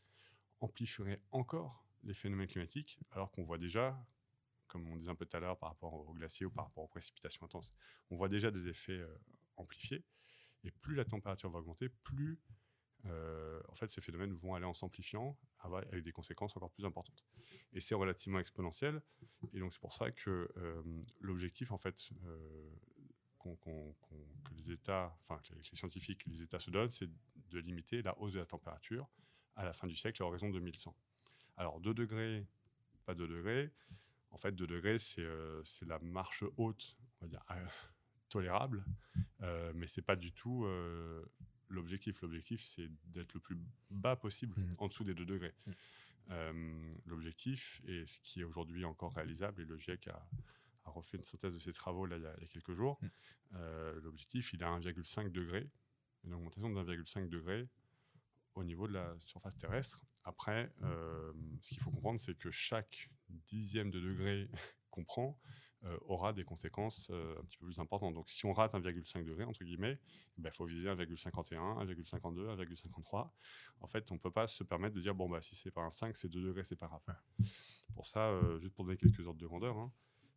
amplifierait 0.59 1.21
encore 1.31 1.85
les 2.03 2.13
phénomènes 2.13 2.47
climatiques, 2.47 2.99
alors 3.11 3.31
qu'on 3.31 3.43
voit 3.43 3.57
déjà, 3.57 3.97
comme 4.67 4.87
on 4.87 4.95
disait 4.95 5.11
un 5.11 5.15
peu 5.15 5.25
tout 5.25 5.37
à 5.37 5.39
l'heure 5.39 5.57
par 5.57 5.69
rapport 5.69 5.93
aux 5.93 6.13
glaciers 6.13 6.45
ou 6.45 6.51
par 6.51 6.65
rapport 6.65 6.83
aux 6.83 6.87
précipitations 6.87 7.45
intenses, 7.45 7.77
on 8.09 8.15
voit 8.15 8.29
déjà 8.29 8.49
des 8.49 8.67
effets 8.67 8.99
euh, 8.99 9.15
amplifiés. 9.57 10.03
Et 10.63 10.71
plus 10.71 10.95
la 10.95 11.05
température 11.05 11.49
va 11.49 11.59
augmenter, 11.59 11.89
plus 11.89 12.39
euh, 13.05 13.61
en 13.69 13.75
fait, 13.75 13.89
ces 13.89 14.01
phénomènes 14.01 14.33
vont 14.33 14.55
aller 14.55 14.65
en 14.65 14.73
s'amplifiant 14.73 15.37
avec 15.59 16.03
des 16.03 16.11
conséquences 16.11 16.57
encore 16.57 16.71
plus 16.71 16.83
importantes. 16.83 17.23
Et 17.73 17.79
c'est 17.79 17.95
relativement 17.95 18.39
exponentiel. 18.39 19.01
Et 19.53 19.59
donc, 19.59 19.71
c'est 19.71 19.79
pour 19.79 19.93
ça 19.93 20.11
que 20.11 20.51
l'objectif, 21.19 21.71
en 21.71 21.77
fait, 21.77 22.09
que 23.55 24.15
les 24.55 24.71
États, 24.71 25.17
enfin 25.23 25.41
que 25.41 25.55
les, 25.55 25.63
scientifiques, 25.63 26.25
les 26.25 26.41
États 26.41 26.59
se 26.59 26.69
donnent, 26.71 26.89
c'est 26.89 27.09
de 27.49 27.59
limiter 27.59 28.01
la 28.01 28.17
hausse 28.19 28.33
de 28.33 28.39
la 28.39 28.45
température 28.45 29.07
à 29.55 29.65
la 29.65 29.73
fin 29.73 29.87
du 29.87 29.95
siècle 29.95 30.21
à 30.21 30.25
horizon 30.25 30.49
2100. 30.49 30.95
Alors 31.57 31.79
2 31.79 31.93
degrés, 31.93 32.45
pas 33.05 33.15
2 33.15 33.27
degrés. 33.27 33.71
En 34.29 34.37
fait, 34.37 34.51
2 34.51 34.67
degrés, 34.67 34.99
c'est 34.99 35.21
euh, 35.21 35.63
la 35.85 35.99
marche 35.99 36.43
haute, 36.57 36.97
on 37.19 37.25
va 37.25 37.29
dire, 37.29 37.43
euh, 37.51 37.65
tolérable, 38.29 38.85
euh, 39.41 39.71
mais 39.75 39.87
c'est 39.87 40.01
pas 40.01 40.15
du 40.15 40.31
tout 40.31 40.65
euh, 40.65 41.25
l'objectif. 41.69 42.21
L'objectif, 42.21 42.61
c'est 42.61 42.89
d'être 43.05 43.33
le 43.33 43.39
plus 43.39 43.57
bas 43.89 44.15
possible, 44.15 44.59
mmh. 44.59 44.75
en 44.77 44.87
dessous 44.87 45.03
des 45.03 45.13
2 45.13 45.25
degrés. 45.25 45.55
Mmh. 45.65 45.73
L'objectif, 47.05 47.81
et 47.87 48.05
ce 48.05 48.19
qui 48.19 48.41
est 48.41 48.43
aujourd'hui 48.43 48.83
encore 48.83 49.13
réalisable, 49.13 49.61
et 49.61 49.65
le 49.65 49.77
GIEC 49.77 50.09
a, 50.09 50.27
a 50.87 50.91
refait 50.91 51.17
une 51.17 51.23
synthèse 51.23 51.53
de 51.53 51.59
ses 51.59 51.73
travaux 51.73 52.05
là, 52.05 52.17
il, 52.17 52.23
y 52.23 52.25
a, 52.25 52.47
quelques 52.47 52.73
jours. 52.73 52.97
Mm. 53.01 53.07
Euh, 53.55 53.99
l'objectif, 54.01 54.53
il 54.53 54.63
à 54.63 54.67
1,5 54.67 55.31
degré, 55.31 55.69
une 56.23 56.33
augmentation 56.33 56.69
de 56.69 56.75
1,5 56.75 57.29
degré 57.29 57.67
au 58.55 58.63
niveau 58.63 58.87
de 58.87 58.93
la 58.93 59.15
surface 59.19 59.55
terrestre. 59.57 60.03
Après, 60.23 60.73
euh, 60.81 61.31
ce 61.61 61.69
qu'il 61.69 61.79
faut 61.79 61.91
comprendre, 61.91 62.19
c'est 62.19 62.35
que 62.35 62.51
chaque 62.51 63.09
dixième 63.29 63.91
de 63.91 63.99
degré 63.99 64.49
qu'on 64.89 65.03
prend 65.03 65.39
euh, 65.83 65.95
aura 66.01 66.33
des 66.33 66.43
conséquences 66.43 67.11
un 67.11 67.43
petit 67.43 67.57
peu 67.57 67.65
plus 67.65 67.79
importantes. 67.79 68.15
Donc, 68.15 68.29
si 68.29 68.45
on 68.45 68.53
rate 68.53 68.73
1,5 68.73 69.23
degré, 69.23 69.43
entre 69.43 69.63
guillemets, 69.63 69.99
il 70.37 70.43
ben, 70.43 70.51
faut 70.51 70.65
viser 70.65 70.89
1,51, 70.89 71.85
1,52, 71.85 72.65
1,53. 72.65 73.29
En 73.79 73.87
fait, 73.87 74.11
on 74.11 74.15
ne 74.15 74.19
peut 74.19 74.31
pas 74.31 74.47
se 74.47 74.63
permettre 74.63 74.95
de 74.95 75.01
dire, 75.01 75.13
bon, 75.13 75.29
bah, 75.29 75.41
si 75.41 75.55
c'est 75.55 75.71
pas 75.71 75.83
un 75.83 75.91
5, 75.91 76.17
c'est 76.17 76.29
2 76.29 76.41
degrés, 76.41 76.63
c'est 76.63 76.75
pas 76.75 76.87
grave. 76.87 77.03
Pour 77.93 78.07
ça, 78.07 78.37
juste 78.59 78.73
pour 78.73 78.85
donner 78.85 78.97
quelques 78.97 79.25
ordres 79.25 79.39
de 79.39 79.45
grandeur, 79.45 79.77
hein, 79.77 79.91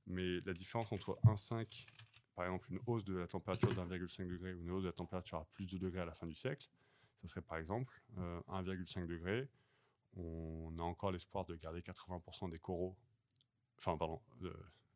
mais 0.07 0.41
la 0.41 0.53
différence 0.53 0.93
entre 0.93 1.19
1,5, 1.25 1.87
par 2.35 2.45
exemple 2.45 2.73
une 2.73 2.81
hausse 2.87 3.05
de 3.05 3.17
la 3.17 3.27
température 3.27 3.69
d'1,5 3.75 4.27
degré 4.27 4.55
ou 4.55 4.63
une 4.63 4.71
hausse 4.71 4.83
de 4.83 4.89
la 4.89 4.93
température 4.93 5.39
à 5.39 5.45
plus 5.47 5.67
de 5.67 5.79
degrés 5.79 6.01
à 6.01 6.05
la 6.05 6.15
fin 6.15 6.27
du 6.27 6.35
siècle, 6.35 6.69
ce 7.21 7.29
serait 7.29 7.43
par 7.43 7.59
exemple 7.59 8.03
1,5 8.17 9.03
euh, 9.03 9.07
degré. 9.07 9.49
On 10.15 10.75
a 10.79 10.83
encore 10.83 11.13
l'espoir 11.13 11.45
de 11.45 11.55
garder 11.55 11.81
80% 11.81 12.51
des 12.51 12.59
coraux, 12.59 12.97
enfin 13.79 13.97
pardon, 13.97 14.21
de, 14.41 14.55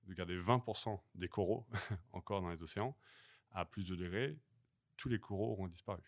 garder 0.08 0.38
20% 0.38 1.00
des 1.14 1.28
coraux 1.28 1.66
encore 2.12 2.42
dans 2.42 2.50
les 2.50 2.62
océans. 2.62 2.96
À 3.50 3.64
plus 3.64 3.86
de 3.86 3.94
degrés, 3.94 4.36
tous 4.96 5.08
les 5.08 5.20
coraux 5.20 5.52
auront 5.52 5.68
disparu. 5.68 6.02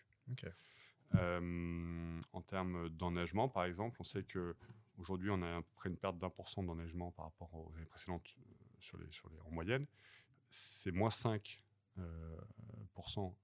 Euh, 1.15 2.21
en 2.33 2.41
termes 2.41 2.89
d'enneigement, 2.89 3.47
par 3.47 3.63
exemple, 3.63 3.97
on 4.01 4.03
sait 4.03 4.23
que 4.23 4.55
aujourd'hui 4.97 5.29
on 5.29 5.41
a 5.41 5.57
à 5.57 5.61
peu 5.61 5.71
près 5.75 5.89
une 5.89 5.97
perte 5.97 6.17
d'un 6.17 6.29
pour 6.29 6.49
cent 6.49 6.63
d'enneigement 6.63 7.11
par 7.11 7.25
rapport 7.25 7.53
aux 7.53 7.73
années 7.75 7.85
précédentes 7.85 8.35
sur 8.79 8.97
les, 8.97 9.11
sur 9.11 9.29
les, 9.29 9.39
en 9.41 9.51
moyenne, 9.51 9.85
c'est 10.49 10.91
moins 10.91 11.09
5% 11.09 11.39
euh, 11.99 12.37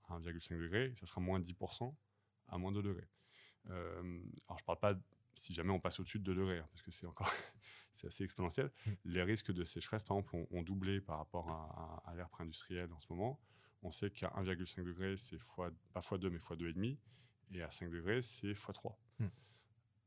à 0.09 0.19
1,5 0.19 0.59
degré, 0.59 0.93
ça 0.99 1.05
sera 1.05 1.21
moins 1.21 1.39
10% 1.39 1.93
à 2.47 2.57
moins 2.57 2.71
2 2.71 2.81
degrés. 2.81 3.09
Euh, 3.69 4.01
alors 4.47 4.57
je 4.57 4.63
ne 4.63 4.65
parle 4.65 4.79
pas 4.79 4.95
si 5.35 5.53
jamais 5.53 5.71
on 5.71 5.79
passe 5.79 5.99
au-dessus 5.99 6.19
de 6.19 6.25
2 6.25 6.35
degrés, 6.35 6.59
hein, 6.59 6.67
parce 6.71 6.81
que 6.81 6.91
c'est 6.91 7.07
encore 7.07 7.31
c'est 7.93 8.07
assez 8.07 8.23
exponentiel. 8.23 8.71
Mm. 8.85 8.91
Les 9.05 9.23
risques 9.23 9.51
de 9.51 9.63
sécheresse, 9.63 10.03
par 10.03 10.17
exemple, 10.17 10.47
ont, 10.51 10.61
doublé 10.63 11.01
par 11.01 11.17
rapport 11.17 11.49
à, 11.49 12.03
à, 12.09 12.15
l'ère 12.15 12.29
pré-industrielle 12.29 12.91
en 12.93 12.99
ce 12.99 13.07
moment. 13.11 13.39
On 13.81 13.91
sait 13.91 14.09
qu'à 14.09 14.29
1,5 14.37 14.83
degré, 14.83 15.17
c'est 15.17 15.37
fois, 15.37 15.71
pas 15.93 15.99
x2, 15.99 16.29
mais 16.29 16.37
x2,5, 16.37 16.97
et 17.51 17.61
à 17.61 17.69
5 17.69 17.89
degrés, 17.89 18.21
c'est 18.21 18.51
x3. 18.51 18.95
Mm. 19.19 19.27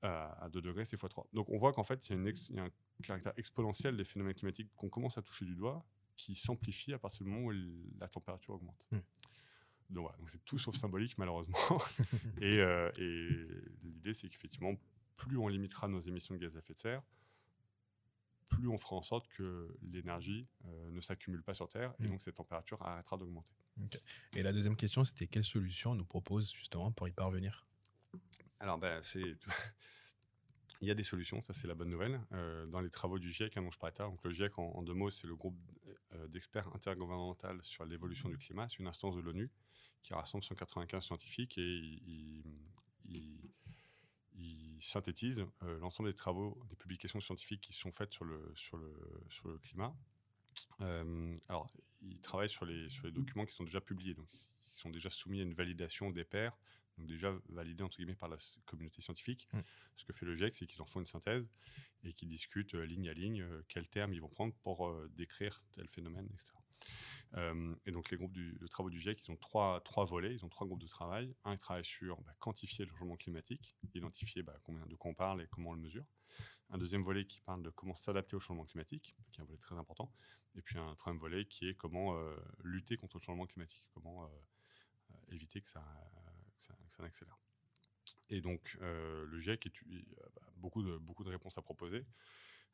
À 0.03 0.49
2 0.53 0.61
degrés, 0.61 0.85
c'est 0.85 0.97
x3. 0.97 1.27
Donc 1.33 1.49
on 1.49 1.57
voit 1.57 1.73
qu'en 1.73 1.83
fait, 1.83 2.09
il 2.09 2.17
y, 2.17 2.55
y, 2.55 2.59
a 2.59 2.65
un 2.65 2.71
caractère 3.03 3.33
exponentiel 3.37 3.97
des 3.97 4.05
phénomènes 4.05 4.35
climatiques 4.35 4.71
qu'on 4.77 4.89
commence 4.89 5.19
à 5.19 5.23
toucher 5.23 5.45
du 5.45 5.57
doigt, 5.57 5.85
qui 6.17 6.35
s'amplifie 6.35 6.93
à 6.93 6.99
partir 6.99 7.25
du 7.25 7.31
moment 7.31 7.47
où 7.47 7.53
la 7.99 8.09
température 8.09 8.55
augmente. 8.55 8.85
Hmm. 8.91 8.99
Donc 9.91 10.03
voilà, 10.03 10.17
donc 10.19 10.31
c'est 10.31 10.45
tout 10.45 10.59
sauf 10.59 10.75
symbolique 10.77 11.17
malheureusement. 11.19 11.59
Euh, 12.43 12.91
et, 12.99 13.29
l'idée 13.83 14.15
c'est 14.15 14.29
qu'effectivement, 14.29 14.75
plus 15.17 15.37
on 15.37 15.49
limitera 15.49 15.89
nos 15.89 16.01
émissions 16.01 16.35
de 16.35 16.41
gaz 16.41 16.55
à 16.57 16.59
effet 16.59 16.75
de 16.75 16.79
serre, 16.79 17.03
plus 18.51 18.69
on 18.69 18.79
fera 18.79 18.97
en 18.97 19.03
sorte 19.03 19.27
que 19.29 19.77
l'énergie 19.83 20.47
euh, 20.67 20.91
ne 20.91 21.01
s'accumule 21.01 21.43
pas 21.43 21.55
sur 21.55 21.69
Terre 21.69 21.95
et 21.99 22.05
hmm. 22.05 22.11
donc 22.11 22.23
cette 22.23 22.37
température 22.37 22.81
arrêtera 22.83 23.17
d'augmenter. 23.17 23.53
Et 24.35 24.43
la 24.43 24.53
deuxième 24.53 24.77
question, 24.77 25.05
c'était 25.05 25.27
quelle 25.27 25.45
solution 25.45 25.93
on 25.93 25.95
nous 25.97 26.05
propose 26.05 26.53
justement 26.53 26.93
pour 26.93 27.09
y 27.09 27.13
parvenir? 27.13 27.67
Alors, 28.61 28.79
ben, 28.79 29.01
c'est 29.03 29.37
il 30.81 30.89
y 30.89 30.91
a 30.91 30.95
des 30.95 31.03
solutions, 31.03 31.41
ça 31.41 31.53
c'est 31.53 31.67
la 31.67 31.75
bonne 31.75 31.91
nouvelle. 31.91 32.21
Euh, 32.33 32.67
dans 32.67 32.81
les 32.81 32.91
travaux 32.91 33.19
du 33.19 33.31
GIEC, 33.31 33.57
hein, 33.57 33.63
dont 33.63 33.71
je 33.71 33.79
tard, 33.79 34.11
donc 34.11 34.23
le 34.25 34.31
GIEC 34.31 34.59
en, 34.59 34.83
deux 34.83 34.95
mots, 34.95 35.11
c'est 35.11 35.27
le 35.27 35.35
groupe 35.35 35.59
euh, 36.15 36.29
d'experts 36.29 36.69
intergouvernemental 36.75 37.59
sur 37.63 37.85
l'évolution 37.85 38.29
du 38.29 38.37
climat, 38.37 38.69
c'est 38.69 38.79
une 38.79 38.87
instance 38.87 39.17
de 39.17 39.21
l'ONU 39.21 39.51
qui 40.03 40.15
rassemble 40.15 40.45
195 40.45 41.05
scientifiques 41.05 41.59
et 41.59 41.63
il, 41.63 42.45
synthétise 44.79 45.45
euh, 45.63 45.79
l'ensemble 45.81 46.11
des 46.11 46.15
travaux, 46.15 46.63
des 46.69 46.77
publications 46.77 47.19
scientifiques 47.19 47.63
qui 47.63 47.73
sont 47.73 47.91
faites 47.91 48.13
sur 48.13 48.25
le, 48.25 48.53
sur 48.55 48.77
le, 48.77 48.95
sur 49.31 49.49
le 49.49 49.59
climat. 49.59 49.97
alors, 51.49 51.67
il 52.03 52.21
travaille 52.21 52.49
sur 52.49 52.67
les, 52.67 52.89
sur 52.91 53.07
les 53.07 53.11
documents 53.11 53.47
qui 53.47 53.55
sont 53.55 53.65
déjà 53.65 53.81
publiés, 53.81 54.15
donc 54.15 54.29
qui 54.29 54.47
sont 54.75 54.91
déjà 54.91 55.11
soumis 55.11 55.41
à 55.41 55.43
une 55.43 55.55
validation 55.55 56.11
des 56.11 56.25
pairs 56.25 56.57
donc 56.97 57.07
déjà 57.07 57.37
validés 57.49 57.83
entre 57.83 57.97
guillemets 57.97 58.15
par 58.15 58.29
la 58.29 58.37
communauté 58.65 59.03
scientifique. 59.03 59.49
Mm. 59.53 59.61
Ce 59.97 60.05
que 60.05 60.13
fait 60.13 60.27
le 60.27 60.35
GIEC, 60.35 60.55
c'est 60.55 60.67
qu'ils 60.67 60.83
en 60.83 60.87
font 60.87 61.01
une 61.01 61.07
synthèse 61.07 61.49
et 62.05 62.13
qu'ils 62.13 62.29
discutent 62.29 62.75
ligne 62.75 63.09
à 63.09 63.15
ligne 63.15 63.47
quels 63.69 63.89
termes 63.89 64.13
ils 64.13 64.21
vont 64.21 64.29
prendre 64.29 64.55
pour 64.63 64.95
décrire 65.11 65.65
tel 65.73 65.89
phénomène, 65.89 66.29
etc. 66.33 66.57
Euh, 67.35 67.75
et 67.85 67.91
donc, 67.91 68.11
les 68.11 68.17
groupes 68.17 68.33
du, 68.33 68.57
de 68.59 68.67
travaux 68.67 68.91
du 68.91 68.99
GIEC, 68.99 69.27
ils 69.27 69.31
ont 69.31 69.37
trois, 69.37 69.81
trois 69.81 70.05
volets, 70.05 70.35
ils 70.35 70.45
ont 70.45 70.49
trois 70.49 70.67
groupes 70.67 70.83
de 70.83 70.87
travail. 70.87 71.35
Un 71.45 71.55
qui 71.55 71.61
travaille 71.61 71.85
sur 71.85 72.21
bah, 72.23 72.33
quantifier 72.39 72.85
le 72.85 72.91
changement 72.93 73.17
climatique, 73.17 73.77
identifier 73.95 74.43
bah, 74.43 74.57
combien 74.63 74.87
de 74.87 74.95
quoi 74.95 75.11
on 75.11 75.15
parle 75.15 75.43
et 75.43 75.47
comment 75.49 75.71
on 75.71 75.75
le 75.75 75.81
mesure. 75.81 76.05
Un 76.71 76.79
deuxième 76.79 77.03
volet 77.03 77.27
qui 77.27 77.41
parle 77.41 77.63
de 77.63 77.71
comment 77.71 77.95
s'adapter 77.95 78.37
au 78.37 78.41
changement 78.41 78.65
climatique, 78.65 79.15
qui 79.33 79.41
est 79.41 79.43
un 79.43 79.47
volet 79.47 79.59
très 79.59 79.77
important. 79.77 80.13
Et 80.57 80.63
puis 80.63 80.79
un 80.79 80.95
troisième 80.95 81.21
volet 81.21 81.45
qui 81.45 81.69
est 81.69 81.75
comment 81.75 82.17
euh, 82.17 82.35
lutter 82.65 82.97
contre 82.97 83.19
le 83.19 83.23
changement 83.23 83.47
climatique, 83.47 83.87
comment 83.93 84.25
euh, 84.25 84.29
éviter 85.29 85.61
que 85.61 85.69
ça, 85.69 85.85
ça, 86.59 86.75
que 86.89 86.95
ça 86.95 87.05
accélère. 87.05 87.39
Et 88.29 88.41
donc, 88.41 88.77
le 88.81 89.39
GIEC 89.39 89.67
a 89.67 89.71
bah, 90.35 90.43
beaucoup, 90.57 90.83
de, 90.83 90.97
beaucoup 90.99 91.25
de 91.25 91.31
réponses 91.31 91.57
à 91.59 91.63
proposer. 91.63 92.05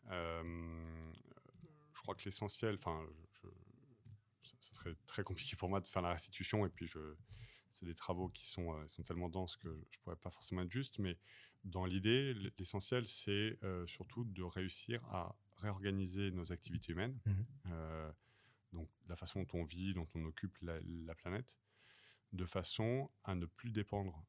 je 0.09 2.01
crois 2.03 2.15
que 2.15 2.25
l'essentiel, 2.25 2.75
enfin, 2.75 3.07
ce 4.63 4.75
serait 4.75 4.97
très 5.07 5.25
compliqué 5.25 5.57
pour 5.57 5.69
moi 5.69 5.81
de 5.81 5.87
faire 5.87 6.03
la 6.03 6.11
restitution. 6.11 6.65
Et 6.67 6.69
puis, 6.69 6.91
c'est 7.73 7.87
des 7.87 7.95
travaux 7.95 8.29
qui 8.29 8.47
sont, 8.47 8.73
euh, 8.73 8.87
sont 8.87 9.03
tellement 9.03 9.29
denses 9.29 9.57
que 9.57 9.69
je 9.69 9.99
ne 9.99 10.03
pourrais 10.03 10.17
pas 10.17 10.31
forcément 10.31 10.63
être 10.63 10.71
juste. 10.71 10.99
Mais 10.99 11.19
dans 11.65 11.85
l'idée, 11.87 12.35
l'essentiel, 12.59 13.07
c'est 13.07 13.59
euh, 13.63 13.87
surtout 13.87 14.25
de 14.25 14.43
réussir 14.43 15.05
à 15.07 15.35
réorganiser 15.59 16.31
nos 16.31 16.53
activités 16.53 16.93
humaines. 16.93 17.19
Mmh 17.25 17.33
euh, 17.67 18.13
donc, 18.73 18.89
la 19.07 19.17
façon 19.17 19.43
dont 19.43 19.59
on 19.59 19.65
vit, 19.65 19.93
dont 19.93 20.09
on 20.15 20.25
occupe 20.25 20.57
la, 20.63 21.15
planète, 21.15 21.55
de 22.33 22.45
façon 22.45 23.11
à 23.25 23.35
ne 23.35 23.47
plus 23.47 23.71
dépendre 23.71 24.25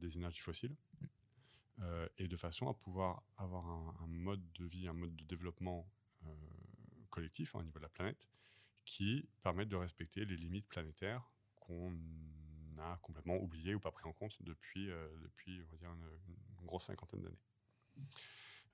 des 0.00 0.16
énergies 0.16 0.40
fossiles. 0.40 0.76
et 2.18 2.28
de 2.28 2.36
façon 2.36 2.68
à 2.68 2.74
pouvoir 2.74 3.22
avoir 3.36 3.66
un, 3.66 4.06
mode 4.06 4.42
de 4.54 4.64
vie, 4.64 4.86
un 4.88 4.92
mode 4.92 5.14
de 5.16 5.24
développement 5.24 5.86
collectif 7.10 7.54
hein, 7.54 7.60
au 7.60 7.62
niveau 7.62 7.78
de 7.78 7.84
la 7.84 7.88
planète 7.88 8.28
qui 8.84 9.28
permettent 9.42 9.68
de 9.68 9.76
respecter 9.76 10.24
les 10.24 10.36
limites 10.36 10.68
planétaires 10.68 11.30
qu'on 11.56 11.96
a 12.78 12.98
complètement 13.02 13.36
oubliées 13.36 13.74
ou 13.74 13.80
pas 13.80 13.90
pris 13.90 14.06
en 14.06 14.12
compte 14.12 14.36
depuis, 14.42 14.90
euh, 14.90 15.08
depuis 15.22 15.62
on 15.62 15.70
va 15.70 15.76
dire 15.78 15.90
une, 15.92 16.66
grosse 16.66 16.84
cinquantaine 16.84 17.22
d'années. 17.22 17.42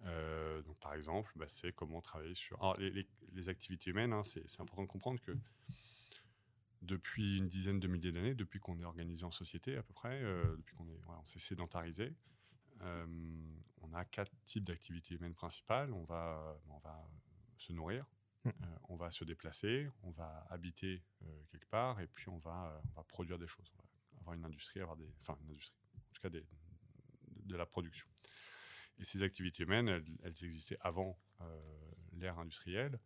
Euh, 0.02 0.62
donc, 0.62 0.78
par 0.78 0.94
exemple, 0.94 1.32
bah, 1.36 1.46
c'est 1.48 1.72
comment 1.72 2.00
travailler 2.00 2.34
sur. 2.34 2.56
Alors, 2.62 2.76
les, 2.78 3.48
activités 3.48 3.90
humaines, 3.90 4.12
hein, 4.12 4.22
c'est 4.22 4.60
important 4.60 4.82
de 4.82 4.88
comprendre 4.88 5.20
que 5.20 5.32
depuis 6.82 7.38
une 7.38 7.48
dizaine 7.48 7.80
de 7.80 7.88
milliers 7.88 8.12
d'années, 8.12 8.34
depuis 8.34 8.58
qu'on 8.58 8.78
est 8.78 8.84
organisé 8.84 9.24
en 9.24 9.30
société 9.30 9.76
à 9.76 9.82
peu 9.82 9.92
près, 9.92 10.22
euh, 10.22 10.56
depuis 10.56 10.74
qu'on 10.74 11.24
s'est 11.24 11.38
sédentarisé, 11.38 12.14
on 13.82 13.92
a 13.92 14.04
quatre 14.06 14.32
types 14.44 14.64
d'activités 14.64 15.14
humaines 15.14 15.34
principales. 15.34 15.92
On 15.92 16.04
va, 16.04 16.58
on 16.70 16.78
va 16.78 17.06
se 17.58 17.74
nourrir, 17.74 18.06
Mm. 18.44 18.48
Euh, 18.48 18.66
on 18.88 18.96
va 18.96 19.10
se 19.10 19.24
déplacer, 19.24 19.88
on 20.02 20.10
va 20.12 20.46
habiter 20.48 21.02
euh, 21.22 21.42
quelque 21.50 21.68
part 21.68 22.00
et 22.00 22.06
puis 22.06 22.28
on 22.28 22.38
va, 22.38 22.68
euh, 22.68 22.80
on 22.90 22.92
va 22.96 23.04
produire 23.04 23.38
des 23.38 23.46
choses. 23.46 23.70
On 23.74 23.78
va 23.78 24.20
avoir 24.20 24.34
une 24.34 24.44
industrie, 24.44 24.80
avoir 24.80 24.96
des, 24.96 25.08
enfin 25.20 25.36
une 25.42 25.50
industrie, 25.50 25.76
en 25.96 26.12
tout 26.14 26.22
cas 26.22 26.30
des, 26.30 26.46
de, 27.44 27.56
la 27.56 27.66
production. 27.66 28.06
Et 28.98 29.04
ces 29.04 29.22
activités 29.22 29.62
humaines, 29.64 29.88
elles, 29.88 30.44
existaient 30.44 30.78
avant 30.80 31.18
l'ère 32.12 32.38
industrielle. 32.38 32.98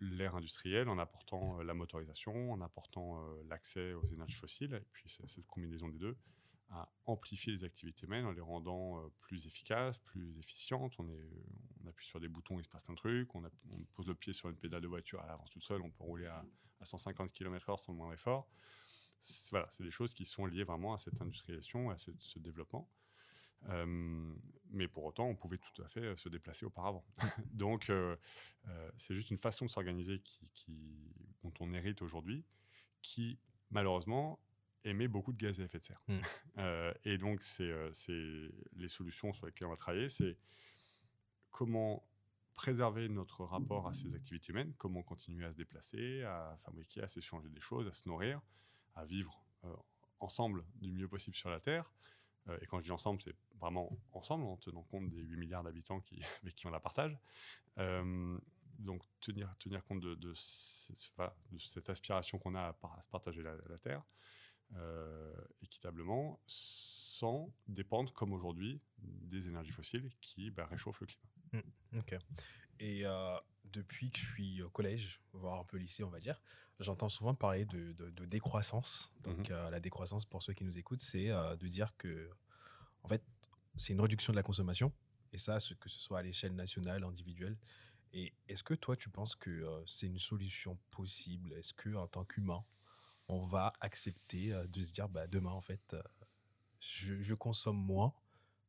L'ère 0.00 0.34
industrielle 0.34 0.88
en 0.88 0.98
apportant 0.98 1.62
la 1.62 1.72
motorisation, 1.72 2.52
en 2.52 2.60
apportant 2.60 3.24
l'accès 3.48 3.94
aux 3.94 4.04
énergies 4.04 4.34
fossiles, 4.34 4.74
et 4.74 4.86
puis 4.92 5.08
cette 5.28 5.46
combinaison 5.46 5.88
des 5.88 5.98
deux, 5.98 6.16
à 6.70 6.88
amplifier 7.06 7.52
les 7.52 7.64
activités 7.64 8.06
humaines 8.06 8.26
en 8.26 8.32
les 8.32 8.40
rendant 8.40 8.98
euh, 8.98 9.08
plus 9.20 9.46
efficaces, 9.46 9.98
plus 9.98 10.38
efficientes. 10.38 10.92
On 10.98 11.86
appuie 11.86 12.06
sur 12.06 12.20
des 12.20 12.28
boutons, 12.28 12.58
il 12.58 12.64
se 12.64 12.68
passe 12.68 12.82
plein 12.82 12.94
de 12.94 12.98
trucs. 12.98 13.34
On, 13.34 13.42
pose 13.94 14.06
le 14.06 14.14
pied 14.14 14.32
sur 14.32 14.48
une 14.48 14.56
pédale 14.56 14.82
de 14.82 14.88
voiture, 14.88 15.20
elle 15.24 15.30
avance 15.30 15.50
toute 15.50 15.62
seule. 15.62 15.82
On 15.82 15.90
peut 15.90 16.04
rouler 16.04 16.26
à, 16.26 16.44
150 16.82 17.32
km/h 17.32 17.78
sans 17.78 17.92
le 17.92 17.98
moindre 17.98 18.12
effort. 18.12 18.46
Voilà, 19.50 19.66
c'est 19.70 19.84
des 19.84 19.90
choses 19.90 20.12
qui 20.12 20.26
sont 20.26 20.44
liées 20.44 20.64
vraiment 20.64 20.92
à 20.92 20.98
cette 20.98 21.18
industrialisation, 21.22 21.88
à 21.88 21.96
ce 21.96 22.38
développement. 22.38 22.90
Euh, 23.68 24.34
mais 24.70 24.88
pour 24.88 25.04
autant, 25.04 25.26
on 25.26 25.36
pouvait 25.36 25.58
tout 25.58 25.82
à 25.82 25.88
fait 25.88 26.00
euh, 26.00 26.16
se 26.16 26.28
déplacer 26.28 26.66
auparavant. 26.66 27.04
Donc, 27.52 27.90
c'est 28.96 29.14
juste 29.14 29.30
une 29.30 29.38
façon 29.38 29.66
de 29.66 29.70
s'organiser 29.70 30.20
qui, 30.20 30.48
qui, 30.52 31.14
dont 31.42 31.52
on 31.60 31.72
hérite 31.72 32.02
aujourd'hui, 32.02 32.44
qui 33.02 33.38
malheureusement 33.70 34.40
émet 34.84 35.08
beaucoup 35.08 35.32
de 35.32 35.38
gaz 35.38 35.60
à 35.60 35.64
effet 35.64 35.78
de 35.78 35.84
serre. 35.84 36.02
Mmh. 36.08 36.18
Euh, 36.58 36.94
et 37.04 37.18
donc, 37.18 37.42
euh, 37.58 37.90
c'est 37.92 38.48
les 38.76 38.86
solutions 38.86 39.32
sur 39.32 39.44
lesquelles 39.46 39.66
on 39.66 39.70
va 39.70 39.76
travailler, 39.76 40.08
c'est 40.08 40.38
comment 41.50 42.08
préserver 42.54 43.08
notre 43.08 43.44
rapport 43.44 43.88
à 43.88 43.92
ces 43.92 44.14
activités 44.14 44.52
humaines, 44.52 44.72
comment 44.78 45.02
continuer 45.02 45.44
à 45.44 45.50
se 45.50 45.56
déplacer, 45.56 46.22
à 46.22 46.56
fabriquer, 46.64 47.02
à 47.02 47.08
s'échanger 47.08 47.48
des 47.48 47.60
choses, 47.60 47.88
à 47.88 47.92
se 47.92 48.08
nourrir, 48.08 48.40
à 48.94 49.04
vivre 49.04 49.44
euh, 49.64 49.74
ensemble 50.20 50.64
du 50.76 50.92
mieux 50.92 51.08
possible 51.08 51.34
sur 51.34 51.50
la 51.50 51.58
Terre. 51.58 51.90
Et 52.60 52.66
quand 52.66 52.78
je 52.78 52.84
dis 52.84 52.90
ensemble, 52.90 53.22
c'est 53.22 53.34
vraiment 53.58 53.90
ensemble, 54.12 54.44
en 54.44 54.56
tenant 54.56 54.82
compte 54.82 55.08
des 55.08 55.20
8 55.20 55.36
milliards 55.36 55.62
d'habitants 55.62 56.00
qui, 56.00 56.20
avec 56.42 56.54
qui 56.54 56.66
on 56.66 56.70
la 56.70 56.80
partage. 56.80 57.16
donc, 58.78 59.02
tenir, 59.20 59.54
tenir 59.58 59.84
compte 59.84 60.00
de, 60.00 60.34
cette 60.34 61.88
aspiration 61.90 62.38
qu'on 62.38 62.54
a 62.54 62.76
à, 62.82 63.02
se 63.02 63.08
partager 63.08 63.42
la, 63.42 63.78
Terre. 63.78 64.02
Euh, 64.76 65.32
équitablement 65.62 66.40
sans 66.46 67.52
dépendre, 67.68 68.12
comme 68.12 68.32
aujourd'hui, 68.32 68.80
des 68.98 69.46
énergies 69.48 69.70
fossiles 69.70 70.10
qui 70.20 70.50
bah, 70.50 70.66
réchauffent 70.66 71.00
le 71.00 71.06
climat. 71.06 71.30
Mmh, 71.52 71.98
ok. 71.98 72.18
Et 72.80 73.06
euh, 73.06 73.36
depuis 73.74 74.10
que 74.10 74.18
je 74.18 74.24
suis 74.24 74.62
au 74.62 74.70
collège, 74.70 75.20
voire 75.32 75.60
un 75.60 75.64
peu 75.64 75.76
lycée, 75.76 76.04
on 76.04 76.10
va 76.10 76.20
dire, 76.20 76.40
j'entends 76.80 77.08
souvent 77.08 77.34
parler 77.34 77.64
de, 77.64 77.92
de, 77.92 78.24
décroissance. 78.24 79.12
Donc, 79.22 79.50
mmh 79.50 79.52
euh, 79.52 79.70
la 79.70 79.80
décroissance, 79.80 80.24
pour 80.24 80.42
ceux 80.42 80.52
qui 80.52 80.64
nous 80.64 80.78
écoutent, 80.78 81.00
c'est 81.00 81.28
de 81.28 81.68
dire 81.68 81.94
que, 81.98 82.30
en 83.02 83.08
fait, 83.08 83.22
c'est 83.76 83.92
une 83.92 84.00
réduction 84.00 84.32
de 84.32 84.36
la 84.36 84.42
consommation. 84.42 84.92
Et 85.32 85.38
ça, 85.38 85.58
que 85.80 85.88
ce 85.88 85.98
soit 85.98 86.20
à 86.20 86.22
l'échelle 86.22 86.54
nationale, 86.54 87.02
individuelle. 87.02 87.56
Et 88.12 88.32
est-ce 88.48 88.62
que 88.62 88.74
toi, 88.74 88.96
tu 88.96 89.10
penses 89.10 89.34
que 89.34 89.82
c'est 89.86 90.06
une 90.06 90.20
solution 90.20 90.78
possible? 90.92 91.52
Est-ce 91.54 91.74
que, 91.74 91.94
en 91.96 92.06
tant 92.06 92.24
qu'humain, 92.24 92.64
on 93.28 93.40
va 93.40 93.72
accepter 93.80 94.52
euh, 94.52 94.66
de 94.66 94.80
se 94.80 94.92
dire 94.92 95.08
bah, 95.08 95.26
demain, 95.26 95.50
en 95.50 95.60
fait, 95.60 95.94
euh, 95.94 96.02
je, 96.80 97.34
consomme 97.34 97.78
moins 97.78 98.14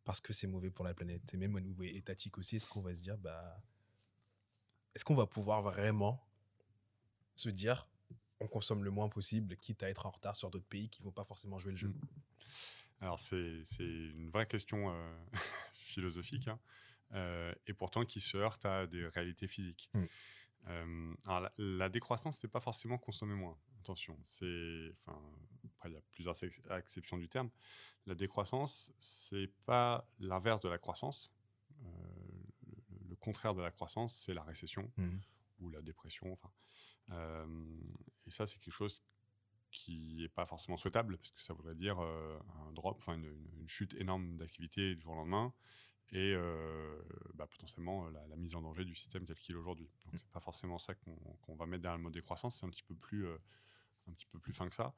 parce 0.03 0.21
que 0.21 0.33
c'est 0.33 0.47
mauvais 0.47 0.71
pour 0.71 0.85
la 0.85 0.93
planète? 0.93 1.33
Et 1.33 1.37
même 1.37 1.55
au 1.55 1.59
niveau 1.59 1.83
étatique 1.83 2.37
aussi, 2.37 2.55
est-ce 2.55 2.65
qu'on 2.65 2.81
va 2.81 2.95
se 2.95 3.01
dire, 3.01 3.17
bah, 3.17 3.61
est-ce 4.95 5.05
qu'on 5.05 5.15
va 5.15 5.27
pouvoir 5.27 5.61
vraiment 5.61 6.25
se 7.35 7.49
dire, 7.49 7.87
on 8.39 8.47
consomme 8.47 8.83
le 8.83 8.91
moins 8.91 9.09
possible, 9.09 9.57
quitte 9.57 9.83
à 9.83 9.89
être 9.89 10.05
en 10.05 10.11
retard 10.11 10.35
sur 10.35 10.49
d'autres 10.49 10.67
pays 10.67 10.89
qui 10.89 11.01
vont 11.01 11.11
pas 11.11 11.25
forcément 11.25 11.59
jouer 11.59 11.71
le 11.71 11.77
jeu? 11.77 11.89
Mmh. 11.89 11.99
Alors, 13.01 13.19
c'est 13.19 13.63
une 13.79 14.29
vraie 14.29 14.45
question 14.45 14.89
euh, 14.89 15.15
philosophique, 15.73 16.47
hein, 16.47 16.59
et 17.67 17.73
pourtant 17.73 18.05
qui 18.05 18.21
se 18.21 18.37
heurte 18.37 18.65
à 18.65 18.87
des 18.87 19.05
réalités 19.07 19.47
physiques. 19.47 19.89
Mmh. 19.93 21.15
alors, 21.27 21.41
la, 21.41 21.51
la 21.57 21.89
décroissance, 21.89 22.37
c'est 22.37 22.47
pas 22.47 22.61
forcément 22.61 22.97
consommer 22.97 23.35
moins 23.35 23.57
attention, 23.85 24.17
c'est, 24.23 24.95
enfin, 25.05 25.21
après 25.77 25.89
il 25.89 25.93
y 25.93 25.97
a 25.97 26.01
plusieurs 26.11 26.35
exceptions 26.77 27.17
du 27.17 27.29
terme. 27.29 27.51
La 28.07 28.15
décroissance, 28.15 28.91
c'est 28.99 29.51
pas 29.65 30.07
l'inverse 30.19 30.61
de 30.61 30.69
la 30.69 30.77
croissance. 30.77 31.31
Euh, 33.25 33.31
contraire 33.31 33.55
de 33.55 33.61
la 33.61 33.71
croissance, 33.71 34.15
c'est 34.15 34.33
la 34.33 34.43
récession 34.43 34.91
mmh. 34.97 35.17
ou 35.59 35.69
la 35.69 35.81
dépression. 35.81 36.31
Enfin, 36.31 36.51
euh, 37.11 37.77
et 38.25 38.31
ça, 38.31 38.45
c'est 38.45 38.59
quelque 38.59 38.73
chose 38.73 39.03
qui 39.71 40.15
n'est 40.21 40.29
pas 40.29 40.45
forcément 40.45 40.77
souhaitable, 40.77 41.17
parce 41.17 41.31
que 41.31 41.41
ça 41.41 41.53
voudrait 41.53 41.75
dire 41.75 41.99
euh, 41.99 42.39
un 42.67 42.71
drop, 42.71 42.97
enfin 42.99 43.15
une, 43.15 43.67
chute 43.67 43.93
énorme 43.95 44.37
d'activité 44.37 44.95
du 44.95 45.01
jour 45.01 45.13
au 45.13 45.15
lendemain, 45.15 45.53
et 46.11 46.35
bah, 47.33 47.47
potentiellement 47.47 48.07
la, 48.09 48.35
mise 48.37 48.55
en 48.55 48.61
danger 48.61 48.85
du 48.85 48.95
système 48.95 49.25
tel 49.25 49.35
qu'il 49.35 49.55
est 49.55 49.57
aujourd'hui. 49.57 49.89
Donc 50.05 50.13
mmh. 50.13 50.17
c'est 50.19 50.29
pas 50.29 50.39
forcément 50.39 50.77
ça 50.77 50.93
qu'on 50.93 51.55
va 51.55 51.65
mettre 51.65 51.83
dans 51.83 51.93
le 51.93 51.97
mot 51.97 52.11
décroissance, 52.11 52.59
c'est 52.59 52.65
un 52.65 52.69
petit 52.69 52.83
peu 52.83 52.95
plus 52.95 53.27
un 53.27 54.13
petit 54.13 54.27
peu 54.27 54.39
plus 54.39 54.53
fin 54.53 54.69
que 54.69 54.75
ça. 54.75 54.93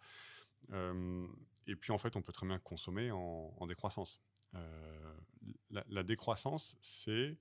Euh, 0.71 1.27
et 1.67 1.75
puis 1.75 1.91
en 1.91 1.97
fait, 1.97 2.15
on 2.15 2.21
peut 2.21 2.33
très 2.33 2.47
bien 2.47 2.59
consommer 2.59 3.11
en, 3.11 3.67
décroissance. 3.67 4.21
Euh, 4.55 5.13
la, 5.69 6.03
décroissance, 6.03 6.77
c'est 6.81 7.37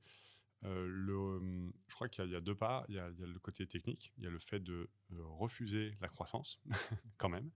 euh, 0.67 0.87
le. 0.89 1.73
Je 1.89 1.95
crois 1.95 2.09
qu'il 2.09 2.29
y, 2.31 2.37
a 2.37 2.41
deux 2.41 2.55
pas. 2.55 2.85
Il 2.89 2.95
y 2.95 2.99
a, 2.99 3.09
le 3.09 3.39
côté 3.39 3.67
technique. 3.67 4.13
Il 4.19 4.25
y 4.25 4.27
a 4.27 4.31
le 4.31 4.39
fait 4.39 4.61
de 4.61 4.89
refuser 5.11 5.97
la 6.01 6.09
croissance, 6.09 6.61
quand 7.19 7.29
même, 7.29 7.51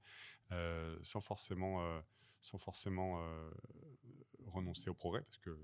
sans 1.02 1.20
forcément, 1.20 2.02
sans 2.40 2.58
forcément 2.58 3.22
renoncer 4.46 4.90
au 4.90 4.94
progrès, 4.94 5.22
parce 5.22 5.38
que 5.38 5.56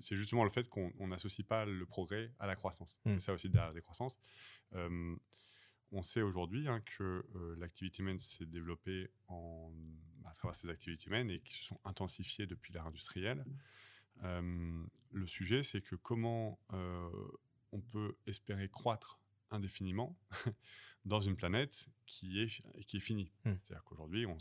c'est 0.00 0.16
justement 0.16 0.44
le 0.44 0.50
fait 0.50 0.68
qu'on 0.68 1.08
n'associe 1.08 1.46
pas 1.46 1.64
le 1.64 1.86
progrès 1.86 2.32
à 2.38 2.46
la 2.46 2.56
croissance. 2.56 3.00
Mmh. 3.04 3.14
C'est 3.14 3.20
ça 3.20 3.32
aussi 3.34 3.48
derrière 3.48 3.68
la 3.68 3.74
décroissance 3.74 4.18
on 5.92 6.02
sait 6.02 6.22
aujourd'hui 6.22 6.68
hein, 6.68 6.82
que 6.98 7.24
l'activité 7.58 8.02
humaine 8.02 8.18
s'est 8.18 8.46
développée 8.46 9.08
en, 9.28 9.72
à 10.26 10.34
travers 10.34 10.54
ces 10.54 10.68
activités 10.68 11.06
humaines 11.06 11.30
et 11.30 11.40
qui 11.40 11.54
se 11.54 11.64
sont 11.64 11.80
intensifiées 11.84 12.46
depuis 12.46 12.72
l'ère 12.72 12.86
industrielle. 12.86 13.44
Le 14.22 15.26
sujet, 15.26 15.62
c'est 15.62 15.80
que 15.80 15.96
comment 15.96 16.58
on 17.72 17.80
peut 17.80 18.16
espérer 18.26 18.68
croître 18.68 19.18
indéfiniment 19.50 20.16
dans 21.04 21.20
une 21.20 21.36
planète 21.36 21.88
qui 22.06 22.40
est, 22.40 22.62
qui 22.86 22.98
est 22.98 23.00
finie. 23.00 23.32
Hmm. 23.44 23.54
C'est-à-dire 23.64 23.84
qu'aujourd'hui, 23.84 24.26
on, 24.26 24.38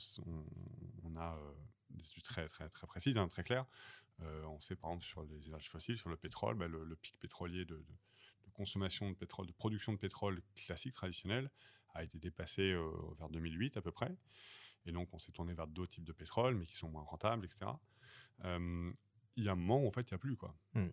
on, 1.03 1.15
a 1.15 1.35
euh, 1.35 1.53
des 1.91 2.05
études 2.05 2.23
très, 2.23 2.47
très, 2.49 2.69
très 2.69 2.87
précises, 2.87 3.17
hein, 3.17 3.27
très 3.27 3.43
claires. 3.43 3.65
Euh, 4.21 4.43
on 4.45 4.59
sait 4.59 4.75
par 4.75 4.91
exemple 4.91 5.05
sur 5.05 5.23
les 5.23 5.47
énergies 5.47 5.69
fossiles, 5.69 5.97
sur 5.97 6.09
le 6.09 6.17
pétrole, 6.17 6.55
bah, 6.55 6.67
le, 6.67 6.95
pic 6.95 7.17
pétrolier 7.19 7.65
de, 7.65 7.83
consommation 8.53 9.11
de 9.11 9.15
pétrole, 9.15 9.45
de 9.45 9.51
production 9.51 9.93
de 9.93 9.97
pétrole 9.97 10.41
classique, 10.55 10.95
traditionnel, 10.95 11.51
a 11.93 12.03
été 12.03 12.17
dépassé 12.17 12.71
euh, 12.71 12.91
vers 13.19 13.29
2008 13.29 13.77
à 13.77 13.81
peu 13.81 13.91
près. 13.91 14.15
Et 14.85 14.91
donc, 14.91 15.13
on 15.13 15.19
s'est 15.19 15.31
tourné 15.31 15.53
vers 15.53 15.67
d'autres 15.67 15.93
types 15.93 16.03
de 16.03 16.13
pétrole, 16.13 16.55
mais 16.55 16.65
qui 16.65 16.75
sont 16.75 16.89
moins 16.89 17.03
rentables, 17.03 17.45
etc. 17.45 17.71
il 19.37 19.43
y 19.43 19.49
a 19.49 19.53
un 19.53 19.55
moment 19.55 19.83
où 19.83 19.87
en 19.87 19.91
fait, 19.91 20.09
il 20.09 20.13
n'y 20.13 20.15
a 20.15 20.19
plus. 20.19 20.35
Quoi. 20.35 20.55
Hmm. 20.73 20.89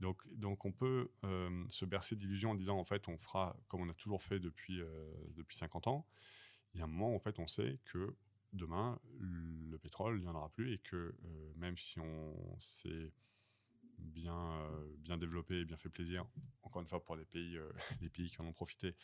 Donc, 0.00 0.22
donc 0.34 0.64
on 0.64 0.72
peut 0.72 1.10
euh, 1.24 1.64
se 1.68 1.84
bercer 1.84 2.16
d'illusions 2.16 2.52
en 2.52 2.54
disant 2.54 2.78
en 2.78 2.84
fait 2.84 3.06
on 3.08 3.18
fera 3.18 3.54
comme 3.68 3.82
on 3.82 3.88
a 3.90 3.94
toujours 3.94 4.22
fait 4.22 4.40
depuis, 4.40 4.80
euh, 4.80 5.12
depuis 5.36 5.58
50 5.58 5.88
ans. 5.88 6.06
Il 6.72 6.78
y 6.78 6.80
a 6.80 6.84
un 6.84 6.88
moment 6.88 7.14
en 7.14 7.18
fait 7.18 7.38
on 7.38 7.46
sait 7.46 7.78
que 7.84 8.16
demain 8.54 8.98
le 9.18 9.78
pétrole 9.78 10.18
il 10.18 10.22
n'y 10.22 10.28
en 10.28 10.34
aura 10.34 10.48
plus 10.48 10.72
et 10.72 10.78
que 10.78 10.96
euh, 10.96 11.52
même 11.56 11.76
si 11.76 12.00
on 12.00 12.58
s'est 12.60 13.12
bien, 13.98 14.66
bien 14.96 15.18
développé 15.18 15.60
et 15.60 15.64
bien 15.66 15.76
fait 15.76 15.90
plaisir, 15.90 16.24
encore 16.62 16.80
une 16.80 16.88
fois 16.88 17.04
pour 17.04 17.16
les 17.16 17.26
pays, 17.26 17.58
les 18.00 18.08
pays 18.08 18.30
qui 18.30 18.40
en 18.40 18.46
ont 18.46 18.54
profité 18.54 18.96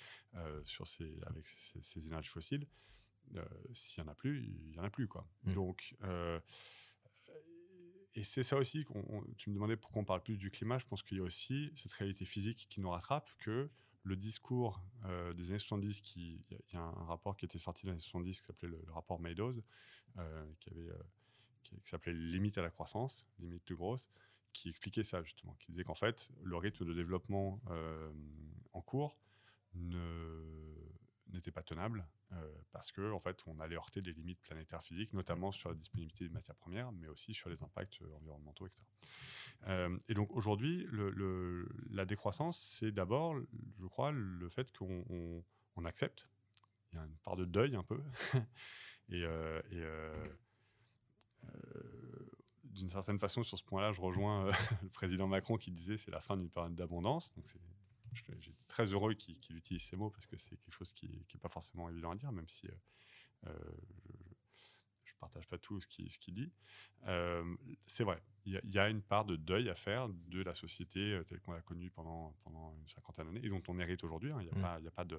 sur 0.64 0.86
ces, 0.86 1.20
avec 1.26 1.46
ces, 1.46 2.06
énergies 2.06 2.30
fossiles, 2.30 2.66
s'il 3.74 4.02
n'y 4.02 4.08
en 4.08 4.12
a 4.12 4.14
plus, 4.14 4.42
il 4.42 4.70
n'y 4.70 4.78
en 4.78 4.84
a 4.84 4.90
plus. 4.90 5.06
Quoi. 5.06 5.28
Mmh. 5.44 5.52
Donc 5.52 5.94
et 8.16 8.24
c'est 8.24 8.42
ça 8.42 8.56
aussi, 8.56 8.86
tu 9.36 9.50
me 9.50 9.54
demandais 9.54 9.76
pourquoi 9.76 10.00
on 10.00 10.04
parle 10.04 10.22
plus 10.22 10.38
du 10.38 10.50
climat, 10.50 10.78
je 10.78 10.86
pense 10.86 11.02
qu'il 11.02 11.18
y 11.18 11.20
a 11.20 11.22
aussi 11.22 11.70
cette 11.76 11.92
réalité 11.92 12.24
physique 12.24 12.66
qui 12.70 12.80
nous 12.80 12.88
rattrape, 12.88 13.30
que 13.38 13.68
le 14.04 14.16
discours 14.16 14.82
euh, 15.04 15.34
des 15.34 15.50
années 15.50 15.58
70, 15.58 16.02
il 16.16 16.40
y, 16.72 16.76
a 16.76 16.80
un 16.80 17.04
rapport 17.04 17.36
qui 17.36 17.44
était 17.44 17.58
sorti 17.58 17.84
dans 17.84 17.90
les 17.92 17.96
années 17.96 18.02
70 18.02 18.40
qui 18.40 18.46
s'appelait 18.46 18.68
le, 18.68 18.82
rapport 18.88 19.20
Meadows, 19.20 19.52
euh, 20.16 20.46
qui, 20.60 20.70
euh, 20.88 20.94
qui, 21.62 21.76
s'appelait 21.84 22.14
Limite 22.14 22.56
à 22.56 22.62
la 22.62 22.70
croissance, 22.70 23.26
limite 23.38 23.68
de 23.68 23.74
grosse, 23.74 24.08
qui 24.54 24.70
expliquait 24.70 25.04
ça 25.04 25.22
justement, 25.22 25.54
qui 25.58 25.72
disait 25.72 25.84
qu'en 25.84 25.94
fait, 25.94 26.30
le 26.42 26.56
rythme 26.56 26.86
de 26.86 26.94
développement 26.94 27.60
en 28.72 28.80
cours 28.80 29.18
n'était 31.36 31.50
pas 31.50 31.62
tenable 31.62 32.06
euh, 32.32 32.52
parce 32.72 32.92
que 32.92 33.12
en 33.12 33.20
fait, 33.20 33.42
on 33.46 33.60
allait 33.60 33.76
heurter 33.76 34.02
des 34.02 34.12
limites 34.12 34.40
planétaires 34.42 34.82
physiques, 34.82 35.12
notamment 35.12 35.52
sur 35.52 35.68
la 35.68 35.74
disponibilité 35.74 36.24
des 36.24 36.30
matières 36.30 36.56
premières, 36.56 36.92
mais 36.92 37.08
aussi 37.08 37.34
sur 37.34 37.48
les 37.48 37.62
impacts 37.62 38.02
euh, 38.02 38.16
environnementaux, 38.16 38.66
etc. 38.66 38.82
Euh, 39.68 39.96
et 40.08 40.14
donc 40.14 40.30
aujourd'hui, 40.32 40.86
la 41.90 42.04
décroissance, 42.04 42.58
c'est 42.58 42.90
d'abord, 42.90 43.36
je 43.78 43.86
crois, 43.86 44.10
le 44.12 44.48
fait 44.48 44.76
qu'on 44.76 45.04
on, 45.76 45.84
accepte. 45.84 46.28
Il 46.92 46.96
y 46.96 46.98
a 46.98 47.04
une 47.04 47.16
part 47.18 47.36
de 47.36 47.44
deuil 47.44 47.76
un 47.76 47.82
peu, 47.82 48.02
et, 49.10 49.24
d'une 52.64 52.88
certaine 52.88 53.18
façon, 53.18 53.42
sur 53.42 53.56
ce 53.56 53.64
point-là, 53.64 53.92
je 53.92 54.00
rejoins 54.00 54.50
le 54.82 54.88
président 54.88 55.26
Macron 55.26 55.56
qui 55.56 55.70
disait 55.70 55.96
c'est 55.96 56.10
la 56.10 56.20
fin 56.20 56.36
d'une 56.36 56.50
période 56.50 56.74
d'abondance. 56.74 57.32
J'étais 58.38 58.64
très 58.68 58.84
heureux 58.86 59.14
qu'il 59.14 59.56
utilise 59.56 59.82
ces 59.82 59.96
mots 59.96 60.10
parce 60.10 60.26
que 60.26 60.36
c'est 60.36 60.56
quelque 60.56 60.72
chose 60.72 60.92
qui 60.92 61.08
n'est 61.08 61.40
pas 61.40 61.48
forcément 61.48 61.88
évident 61.88 62.10
à 62.10 62.16
dire, 62.16 62.32
même 62.32 62.48
si 62.48 62.66
euh, 62.68 62.72
euh, 63.48 63.52
je 65.04 65.12
ne 65.12 65.18
partage 65.18 65.46
pas 65.46 65.58
tout 65.58 65.80
ce 65.80 65.86
qu'il 65.86 66.10
ce 66.10 66.30
dit. 66.30 66.52
Euh, 67.06 67.56
c'est 67.86 68.04
vrai, 68.04 68.22
il 68.44 68.60
y, 68.64 68.78
a 68.78 68.88
une 68.88 69.02
part 69.02 69.24
de 69.24 69.36
deuil 69.36 69.68
à 69.68 69.74
faire 69.74 70.08
de 70.08 70.42
la 70.42 70.54
société 70.54 71.20
telle 71.26 71.40
qu'on 71.40 71.52
l'a 71.52 71.62
connue 71.62 71.90
pendant, 71.90 72.34
pendant 72.44 72.76
une 72.76 72.88
cinquantaine 72.88 73.26
d'années 73.26 73.44
et 73.44 73.48
dont 73.48 73.62
on 73.68 73.78
hérite 73.78 74.04
aujourd'hui. 74.04 74.32
Hein. 74.32 74.38
Il 74.40 74.44
n'y 74.44 74.64
a, 74.64 74.78
mmh. 74.78 74.86
a, 74.86 74.90
pas 74.90 75.04
de, 75.04 75.18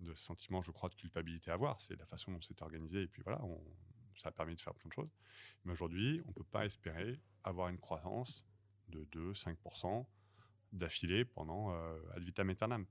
de, 0.00 0.14
sentiment, 0.14 0.60
je 0.60 0.70
crois, 0.70 0.88
de 0.88 0.94
culpabilité 0.94 1.50
à 1.50 1.54
avoir. 1.54 1.80
C'est 1.80 1.96
la 1.96 2.06
façon 2.06 2.32
dont 2.32 2.40
c'est 2.40 2.60
organisé 2.62 3.02
et 3.02 3.08
puis 3.08 3.22
voilà, 3.22 3.42
on, 3.44 3.60
ça 4.16 4.28
a 4.28 4.32
permis 4.32 4.54
de 4.54 4.60
faire 4.60 4.74
plein 4.74 4.88
de 4.88 4.94
choses. 4.94 5.10
Mais 5.64 5.72
aujourd'hui, 5.72 6.20
on 6.24 6.28
ne 6.28 6.34
peut 6.34 6.44
pas 6.44 6.66
espérer 6.66 7.20
avoir 7.44 7.68
une 7.68 7.78
croissance 7.78 8.44
de 8.88 9.04
2-5% 9.06 10.06
d'affilée 10.72 11.24
pendant 11.24 11.72
euh, 11.72 11.98
ad 12.14 12.22
vitam 12.22 12.50
aeternam. 12.50 12.86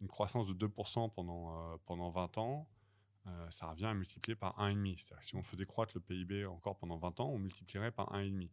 Une 0.00 0.08
croissance 0.08 0.46
de 0.46 0.66
2% 0.66 1.12
pendant, 1.12 1.72
euh, 1.72 1.76
pendant 1.86 2.10
20 2.10 2.38
ans, 2.38 2.68
euh, 3.26 3.50
ça 3.50 3.66
revient 3.68 3.86
à 3.86 3.94
multiplier 3.94 4.34
par 4.34 4.58
1,5. 4.58 4.98
C'est-à-dire 4.98 5.22
si 5.22 5.36
on 5.36 5.42
faisait 5.42 5.66
croître 5.66 5.92
le 5.94 6.00
PIB 6.00 6.44
encore 6.46 6.76
pendant 6.76 6.98
20 6.98 7.20
ans, 7.20 7.28
on 7.28 7.38
multiplierait 7.38 7.92
par 7.92 8.12
1,5. 8.12 8.44
Et 8.44 8.50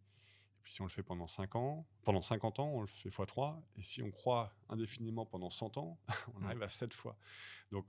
puis 0.61 0.73
si 0.73 0.81
on 0.81 0.85
le 0.85 0.91
fait 0.91 1.03
pendant 1.03 1.27
5 1.27 1.55
ans, 1.55 1.87
pendant 2.03 2.21
50 2.21 2.59
ans, 2.59 2.69
on 2.69 2.81
le 2.81 2.87
fait 2.87 3.09
x3. 3.09 3.61
Et 3.77 3.81
si 3.81 4.03
on 4.03 4.11
croit 4.11 4.53
indéfiniment 4.69 5.25
pendant 5.25 5.49
100 5.49 5.77
ans, 5.77 5.99
on 6.35 6.43
arrive 6.43 6.61
à 6.61 6.69
7 6.69 6.93
fois. 6.93 7.17
Donc 7.71 7.85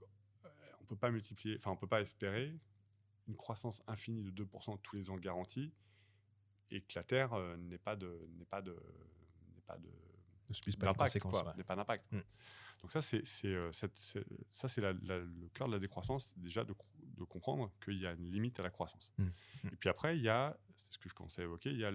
on 0.81 0.85
peut 0.85 0.97
pas 0.97 1.11
multiplier, 1.11 1.57
enfin 1.57 1.71
on 1.71 1.77
peut 1.77 1.87
pas 1.87 2.01
espérer 2.01 2.59
une 3.29 3.37
croissance 3.37 3.83
infinie 3.87 4.25
de 4.25 4.45
2% 4.45 4.79
tous 4.83 4.97
les 4.97 5.11
ans 5.11 5.17
garantie 5.17 5.73
et 6.71 6.81
que 6.81 6.93
la 6.95 7.05
Terre 7.05 7.37
n'est 7.59 7.79
pas 7.79 7.95
de 7.95 8.29
n'est 8.39 8.45
pas 8.45 8.63
de 8.63 8.73
n'est 9.55 9.63
pas 9.67 9.77
de 9.79 9.91
ne 10.51 10.55
subissent 10.55 10.77
pas 10.77 10.93
conséquences. 10.95 11.43
pas 11.67 11.77
d'impact. 11.77 12.11
Mm. 12.13 12.21
Donc 12.83 12.93
ça, 12.93 13.03
c'est 13.03 13.23
euh, 13.45 13.71
ça, 13.73 13.89
c'est 14.69 14.81
le 14.81 15.49
cœur 15.53 15.69
de 15.69 15.73
la 15.75 15.79
décroissance, 15.79 16.37
déjà 16.39 16.65
de, 16.65 16.75
de 17.03 17.25
comprendre 17.25 17.73
qu'il 17.85 17.99
y 17.99 18.07
a 18.07 18.13
une 18.13 18.31
limite 18.31 18.59
à 18.61 18.63
la 18.63 18.71
croissance. 18.71 19.13
Mm. 19.19 19.25
Mm. 19.25 19.69
Et 19.73 19.77
puis 19.77 19.89
après, 19.89 20.17
il 20.17 20.23
y 20.23 20.29
a, 20.29 20.59
c'est 20.77 20.95
ce 20.95 20.99
que 20.99 21.09
je 21.09 21.15
commençais 21.15 21.43
à 21.43 21.45
évoquer, 21.45 21.71
il 21.71 21.79
y 21.79 21.85
a 21.85 21.93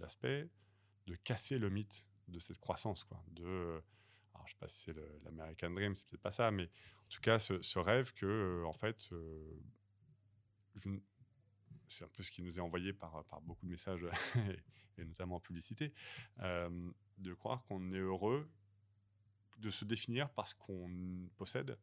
l'aspect 0.00 0.48
de 1.06 1.14
casser 1.16 1.58
le 1.58 1.70
mythe 1.70 2.04
de 2.28 2.38
cette 2.38 2.58
croissance, 2.58 3.04
quoi. 3.04 3.22
De, 3.30 3.82
alors 4.34 4.46
je 4.46 4.52
sais 4.52 4.58
pas 4.58 4.68
si 4.68 4.82
c'est 4.84 4.96
l'American 5.24 5.70
Dream, 5.70 5.94
c'est 5.94 6.06
peut-être 6.08 6.22
pas 6.22 6.30
ça, 6.30 6.50
mais 6.50 6.64
en 6.64 7.08
tout 7.08 7.20
cas, 7.20 7.38
ce, 7.38 7.78
rêve 7.78 8.12
que, 8.12 8.26
euh, 8.26 8.66
en 8.66 8.74
fait, 8.74 9.08
euh, 9.12 9.60
c'est 11.88 12.04
un 12.04 12.08
peu 12.08 12.22
ce 12.22 12.30
qui 12.30 12.42
nous 12.42 12.58
est 12.58 12.62
envoyé 12.62 12.92
par, 12.92 13.24
par 13.24 13.40
beaucoup 13.40 13.66
de 13.66 13.70
messages, 13.70 14.06
et, 14.98 15.04
notamment 15.04 15.36
en 15.36 15.40
publicité, 15.40 15.92
de 16.38 17.34
croire 17.34 17.64
qu'on 17.64 17.90
est 17.92 17.98
heureux 17.98 18.48
de 19.58 19.70
se 19.70 19.84
définir 19.84 20.30
par 20.30 20.46
ce 20.46 20.54
qu'on 20.54 21.28
possède 21.36 21.76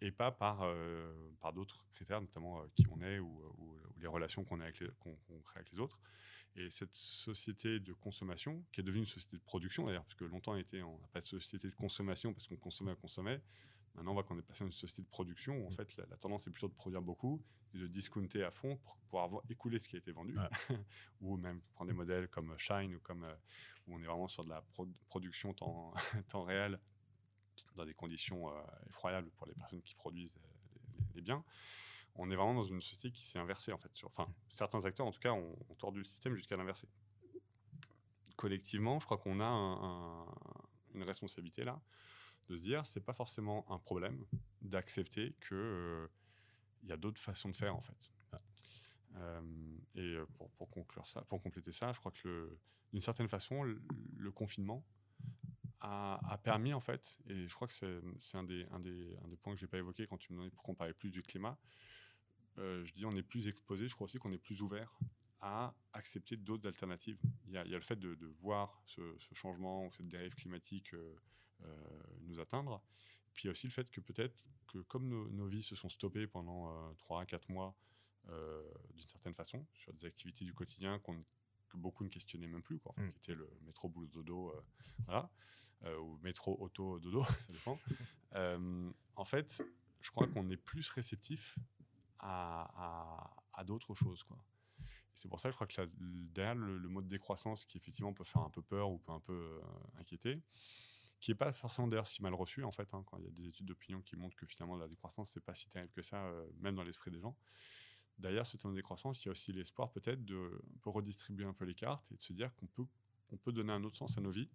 et 0.00 0.12
pas 0.12 0.30
par, 0.30 0.62
euh, 0.62 1.30
par 1.40 1.52
d'autres 1.52 1.84
critères, 1.94 2.20
notamment 2.20 2.60
euh, 2.60 2.66
qui 2.74 2.86
on 2.90 3.00
est 3.00 3.18
ou, 3.18 3.78
les 4.00 4.06
relations 4.08 4.44
qu'on 4.44 4.58
qu'on 4.98 5.40
crée 5.42 5.60
avec 5.60 5.70
les 5.70 5.78
autres. 5.78 6.00
Et 6.56 6.70
cette 6.70 6.94
société 6.94 7.80
de 7.80 7.92
consommation, 7.92 8.64
qui 8.72 8.80
est 8.80 8.84
devenue 8.84 9.02
une 9.02 9.06
société 9.06 9.36
de 9.36 9.42
production 9.42 9.86
d'ailleurs, 9.86 10.04
parce 10.04 10.16
que 10.16 10.24
longtemps 10.24 10.52
on 10.52 10.56
était, 10.56 10.82
on 10.82 10.98
n'a 10.98 11.06
pas 11.08 11.20
de 11.20 11.26
société 11.26 11.68
de 11.68 11.74
consommation 11.74 12.34
parce 12.34 12.46
qu'on 12.46 12.56
consommait, 12.56 12.92
on 12.92 12.96
consommait. 12.96 13.40
Maintenant, 13.94 14.12
on 14.12 14.14
voit 14.14 14.22
qu'on 14.22 14.38
est 14.38 14.42
passé 14.42 14.64
à 14.64 14.66
une 14.66 14.72
société 14.72 15.02
de 15.02 15.08
production 15.08 15.56
où 15.58 15.66
en 15.66 15.70
mm. 15.70 15.72
fait 15.72 15.96
la, 15.96 16.16
tendance 16.16 16.46
est 16.46 16.50
plutôt 16.50 16.68
de 16.68 16.74
produire 16.74 17.02
beaucoup 17.02 17.42
et 17.74 17.78
de 17.78 17.86
discounter 17.86 18.42
à 18.42 18.50
fond 18.50 18.76
pour 18.76 18.96
pouvoir 18.96 19.24
avoir, 19.24 19.42
écouler 19.48 19.78
ce 19.78 19.88
qui 19.88 19.96
a 19.96 19.98
été 19.98 20.12
vendu. 20.12 20.34
ou 21.20 21.36
même 21.36 21.60
prendre 21.74 21.90
des 21.90 21.96
modèles 21.96 22.28
comme 22.28 22.56
Shine 22.58 22.94
ou 22.94 23.00
comme 23.00 23.24
euh, 23.24 23.34
où 23.86 23.94
on 23.94 24.02
est 24.02 24.06
vraiment 24.06 24.28
sur 24.28 24.44
de 24.44 24.50
la 24.50 24.64
production 25.08 25.52
temps, 25.54 25.92
temps 26.28 26.44
réel 26.44 26.78
dans 27.76 27.84
des 27.84 27.94
conditions 27.94 28.48
euh, 28.48 28.62
effroyables 28.88 29.30
pour 29.32 29.46
les 29.46 29.54
personnes 29.54 29.82
qui 29.82 29.94
produisent 29.94 30.36
les, 31.14 31.20
biens. 31.20 31.44
On 32.14 32.30
est 32.30 32.36
vraiment 32.36 32.54
dans 32.54 32.62
une 32.62 32.80
société 32.80 33.10
qui 33.10 33.24
s'est 33.24 33.38
inversée 33.38 33.72
en 33.72 33.78
fait. 33.78 33.94
Sur, 33.94 34.08
enfin, 34.08 34.26
certains 34.48 34.84
acteurs 34.84 35.06
en 35.06 35.10
tout 35.10 35.20
cas 35.20 35.32
ont, 35.32 35.56
tordu 35.78 35.98
le 35.98 36.04
système 36.04 36.34
jusqu'à 36.34 36.56
l'inverser. 36.56 36.88
Collectivement, 38.36 38.98
je 38.98 39.04
crois 39.04 39.18
qu'on 39.18 39.40
a 39.40 40.26
une 40.94 41.02
responsabilité 41.02 41.64
là 41.64 41.80
de 42.52 42.56
se 42.56 42.62
dire 42.62 42.86
c'est 42.86 43.04
pas 43.04 43.12
forcément 43.12 43.70
un 43.70 43.78
problème 43.78 44.24
d'accepter 44.60 45.34
que 45.40 45.54
euh, 45.54 46.06
il 46.82 46.88
y 46.88 46.92
a 46.92 46.96
d'autres 46.96 47.20
façons 47.20 47.48
de 47.48 47.56
faire 47.56 47.74
en 47.74 47.80
fait. 47.80 48.10
Euh, 49.16 49.42
et 49.94 50.16
pour, 50.38 50.50
pour, 50.52 50.70
conclure 50.70 51.06
ça, 51.06 51.22
pour 51.22 51.42
compléter 51.42 51.72
ça, 51.72 51.92
je 51.92 51.98
crois 51.98 52.12
que 52.12 52.58
d'une 52.92 53.00
certaine 53.00 53.28
façon, 53.28 53.62
le, 53.62 54.30
confinement 54.32 54.84
a, 55.80 56.38
permis 56.44 56.72
en 56.72 56.80
fait, 56.80 57.18
et 57.26 57.48
je 57.48 57.54
crois 57.54 57.66
que 57.66 57.74
c'est 57.74 58.36
un 58.36 58.44
des, 58.44 58.66
un, 58.70 58.80
des, 58.80 59.16
un 59.24 59.28
des 59.28 59.36
points 59.36 59.54
que 59.54 59.58
j'ai 59.58 59.66
pas 59.66 59.78
évoqué 59.78 60.06
quand 60.06 60.18
tu 60.18 60.32
me 60.32 60.36
demandais 60.36 60.54
pourquoi 60.54 60.72
on 60.72 60.76
parlait 60.76 60.94
plus 60.94 61.10
du 61.10 61.22
climat. 61.22 61.58
Euh, 62.58 62.84
je 62.84 62.92
dis 62.92 63.06
on 63.06 63.12
est 63.12 63.22
plus 63.22 63.48
exposé, 63.48 63.88
je 63.88 63.94
crois 63.94 64.04
aussi 64.04 64.18
qu'on 64.18 64.32
est 64.32 64.38
plus 64.38 64.60
ouvert 64.62 64.98
à 65.40 65.74
accepter 65.92 66.36
d'autres 66.36 66.66
alternatives. 66.68 67.18
Il 67.46 67.52
y, 67.52 67.58
a, 67.58 67.64
il 67.64 67.70
y, 67.70 67.74
a, 67.74 67.78
le 67.78 67.84
fait 67.84 67.98
de, 67.98 68.14
de 68.14 68.26
voir 68.26 68.80
ce, 68.86 69.00
ce, 69.18 69.34
changement, 69.34 69.90
cette 69.92 70.08
dérive 70.08 70.34
climatique 70.34 70.94
euh, 70.94 71.16
nous 72.22 72.40
atteindre. 72.40 72.82
Puis 73.34 73.44
il 73.44 73.46
y 73.46 73.48
a 73.48 73.52
aussi 73.52 73.66
le 73.66 73.72
fait 73.72 73.90
que 73.90 74.00
peut-être 74.00 74.44
que 74.66 74.78
comme 74.78 75.08
nos, 75.08 75.46
vies 75.46 75.62
se 75.62 75.74
sont 75.76 75.88
stoppées 75.88 76.26
pendant 76.26 76.94
3 76.96 77.22
à 77.22 77.26
4 77.26 77.48
mois, 77.50 77.74
euh, 78.28 78.62
d'une 78.94 79.08
certaine 79.08 79.34
façon, 79.34 79.66
sur 79.74 79.92
des 79.94 80.06
activités 80.06 80.44
du 80.44 80.54
quotidien 80.54 80.98
qu'on 81.00 81.24
que 81.68 81.76
beaucoup 81.78 82.04
ne 82.04 82.10
questionnaient 82.10 82.46
même 82.46 82.62
plus, 82.62 82.78
quoi, 82.78 82.94
Mm. 82.98 83.10
qui 83.12 83.18
était 83.18 83.34
le 83.34 83.48
métro 83.62 83.88
boulot 83.88 84.06
dodo, 84.08 84.50
euh, 84.50 84.60
voilà, 85.06 85.30
euh, 85.84 85.98
ou 85.98 86.18
métro 86.18 86.54
auto 86.60 86.98
dodo, 87.00 87.24
ça 87.48 87.52
dépend. 87.52 87.78
Euh, 88.34 88.90
en 89.16 89.24
fait, 89.26 89.62
je 90.00 90.10
crois 90.10 90.26
qu'on 90.26 90.48
est 90.48 90.56
plus 90.56 90.88
réceptif 90.90 91.58
à, 92.18 92.62
à- 92.76 93.36
à 93.52 93.64
d'autres 93.64 93.94
choses, 93.94 94.22
quoi. 94.22 94.42
C'est 95.14 95.28
pour 95.28 95.38
ça 95.40 95.48
que 95.48 95.52
je 95.52 95.56
crois 95.56 95.66
que 95.66 95.90
derrière 96.32 96.54
le, 96.54 96.78
le 96.78 96.88
mot 96.88 97.02
de 97.02 97.08
décroissance, 97.08 97.66
qui 97.66 97.76
effectivement 97.76 98.14
peut 98.14 98.24
faire 98.24 98.40
un 98.42 98.48
peu 98.50 98.62
peur 98.62 98.90
ou 98.90 98.98
peut 98.98 99.12
un 99.12 99.20
peu 99.20 99.32
euh, 99.34 99.60
inquiéter, 99.98 100.40
qui 101.22 101.30
n'est 101.30 101.36
pas 101.36 101.52
forcément 101.52 101.86
d'ailleurs 101.86 102.08
si 102.08 102.20
mal 102.20 102.34
reçu 102.34 102.64
en 102.64 102.72
fait, 102.72 102.92
hein, 102.92 103.04
quand 103.06 103.16
il 103.16 103.24
y 103.24 103.28
a 103.28 103.30
des 103.30 103.46
études 103.46 103.66
d'opinion 103.66 104.02
qui 104.02 104.16
montrent 104.16 104.36
que 104.36 104.44
finalement 104.44 104.76
la 104.76 104.88
décroissance 104.88 105.30
c'est 105.30 105.40
pas 105.40 105.54
si 105.54 105.68
terrible 105.68 105.92
que 105.92 106.02
ça, 106.02 106.26
euh, 106.26 106.44
même 106.58 106.74
dans 106.74 106.82
l'esprit 106.82 107.12
des 107.12 107.20
gens. 107.20 107.38
Derrière 108.18 108.44
ce 108.44 108.56
terme 108.56 108.74
de 108.74 108.78
décroissance, 108.78 109.24
il 109.24 109.26
y 109.26 109.28
a 109.28 109.32
aussi 109.32 109.52
l'espoir 109.52 109.90
peut-être 109.92 110.24
de 110.24 110.60
redistribuer 110.84 111.44
un 111.44 111.54
peu 111.54 111.64
les 111.64 111.74
cartes 111.74 112.10
et 112.10 112.16
de 112.16 112.22
se 112.22 112.32
dire 112.32 112.52
qu'on 112.56 112.66
peut, 112.66 112.84
on 113.30 113.36
peut 113.36 113.52
donner 113.52 113.72
un 113.72 113.84
autre 113.84 113.96
sens 113.96 114.18
à 114.18 114.20
nos 114.20 114.30
vies, 114.30 114.50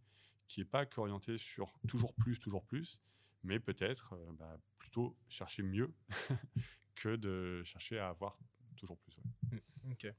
qui 0.50 0.60
n'est 0.60 0.66
pas 0.66 0.86
qu'orienté 0.86 1.38
sur 1.38 1.74
toujours 1.88 2.14
plus, 2.14 2.38
toujours 2.38 2.66
plus, 2.66 3.02
mais 3.44 3.60
peut-être 3.60 4.14
euh, 4.14 4.32
bah, 4.34 4.58
plutôt 4.78 5.18
chercher 5.30 5.64
mieux 5.64 5.94
que 6.96 7.16
de 7.16 7.64
chercher 7.64 7.98
à 7.98 8.10
avoir 8.10 8.38
toujours 8.76 8.98
plus. 9.00 9.16
ouais. 9.18 9.64
Ok. 9.92 10.14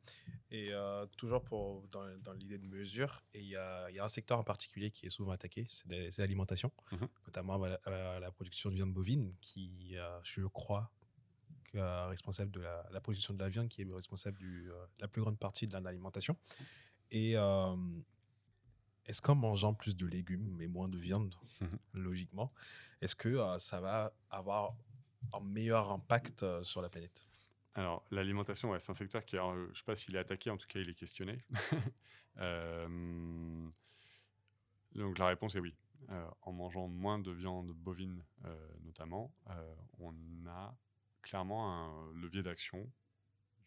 Et 0.50 0.72
euh, 0.72 1.04
toujours 1.18 1.42
pour, 1.44 1.86
dans, 1.88 2.06
dans 2.20 2.32
l'idée 2.32 2.58
de 2.58 2.66
mesure, 2.66 3.22
il 3.34 3.42
y 3.42 3.48
y 3.50 3.56
a 3.56 4.04
un 4.04 4.08
secteur 4.08 4.38
en 4.38 4.44
particulier 4.44 4.90
qui 4.90 5.06
est 5.06 5.10
souvent 5.10 5.32
attaqué, 5.32 5.66
c'est 5.68 6.18
l'alimentation, 6.18 6.72
Mhm. 6.92 7.08
notamment 7.26 7.62
à 7.62 7.68
la, 7.68 8.14
à 8.16 8.20
la 8.20 8.30
production 8.30 8.70
de 8.70 8.74
viande 8.76 8.92
bovine, 8.94 9.34
qui, 9.40 9.96
euh, 9.96 10.18
je 10.24 10.46
crois, 10.46 10.90
est 11.74 11.80
responsable 12.08 12.50
de 12.52 12.60
la, 12.60 12.88
la 12.90 13.00
production 13.00 13.34
de 13.34 13.40
la 13.40 13.48
viande, 13.50 13.68
qui 13.68 13.82
est 13.82 13.86
responsable 13.92 14.38
de 14.40 14.72
la 15.00 15.08
plus 15.08 15.20
grande 15.20 15.38
partie 15.38 15.66
de 15.66 15.76
l'alimentation. 15.76 16.36
Et 17.10 17.36
euh, 17.36 17.76
est-ce 19.06 19.20
qu'en 19.22 19.34
mangeant 19.34 19.74
plus 19.74 19.96
de 19.96 20.06
légumes 20.06 20.54
mais 20.56 20.66
moins 20.66 20.88
de 20.88 20.98
viande, 20.98 21.34
Mhm. 21.60 21.78
logiquement, 21.94 22.52
est-ce 23.00 23.14
que 23.16 23.28
euh, 23.28 23.58
ça 23.58 23.80
va 23.80 24.12
avoir 24.30 24.74
un 25.34 25.40
meilleur 25.40 25.90
impact 25.90 26.42
euh, 26.42 26.62
sur 26.62 26.80
la 26.82 26.88
planète? 26.88 27.26
Alors, 27.78 28.02
l'alimentation, 28.10 28.76
c'est 28.80 28.90
un 28.90 28.94
secteur 28.94 29.24
qui, 29.24 29.36
je 29.36 29.68
ne 29.68 29.72
sais 29.72 29.84
pas 29.84 29.94
s'il 29.94 30.16
est 30.16 30.18
attaqué, 30.18 30.50
en 30.50 30.56
tout 30.56 30.66
cas, 30.66 30.80
il 30.80 30.90
est 30.90 30.94
questionné. 30.94 31.38
Euh, 32.40 33.68
donc, 34.94 35.18
la 35.18 35.26
réponse 35.26 35.56
est 35.56 35.58
oui. 35.58 35.74
Euh, 36.10 36.30
en 36.42 36.52
mangeant 36.52 36.86
moins 36.86 37.18
de 37.18 37.32
viande 37.32 37.72
bovine, 37.72 38.24
euh, 38.44 38.68
notamment, 38.84 39.34
on 39.98 40.14
a 40.46 40.72
clairement 41.20 41.68
un 41.68 42.12
levier 42.12 42.44
d'action. 42.44 42.88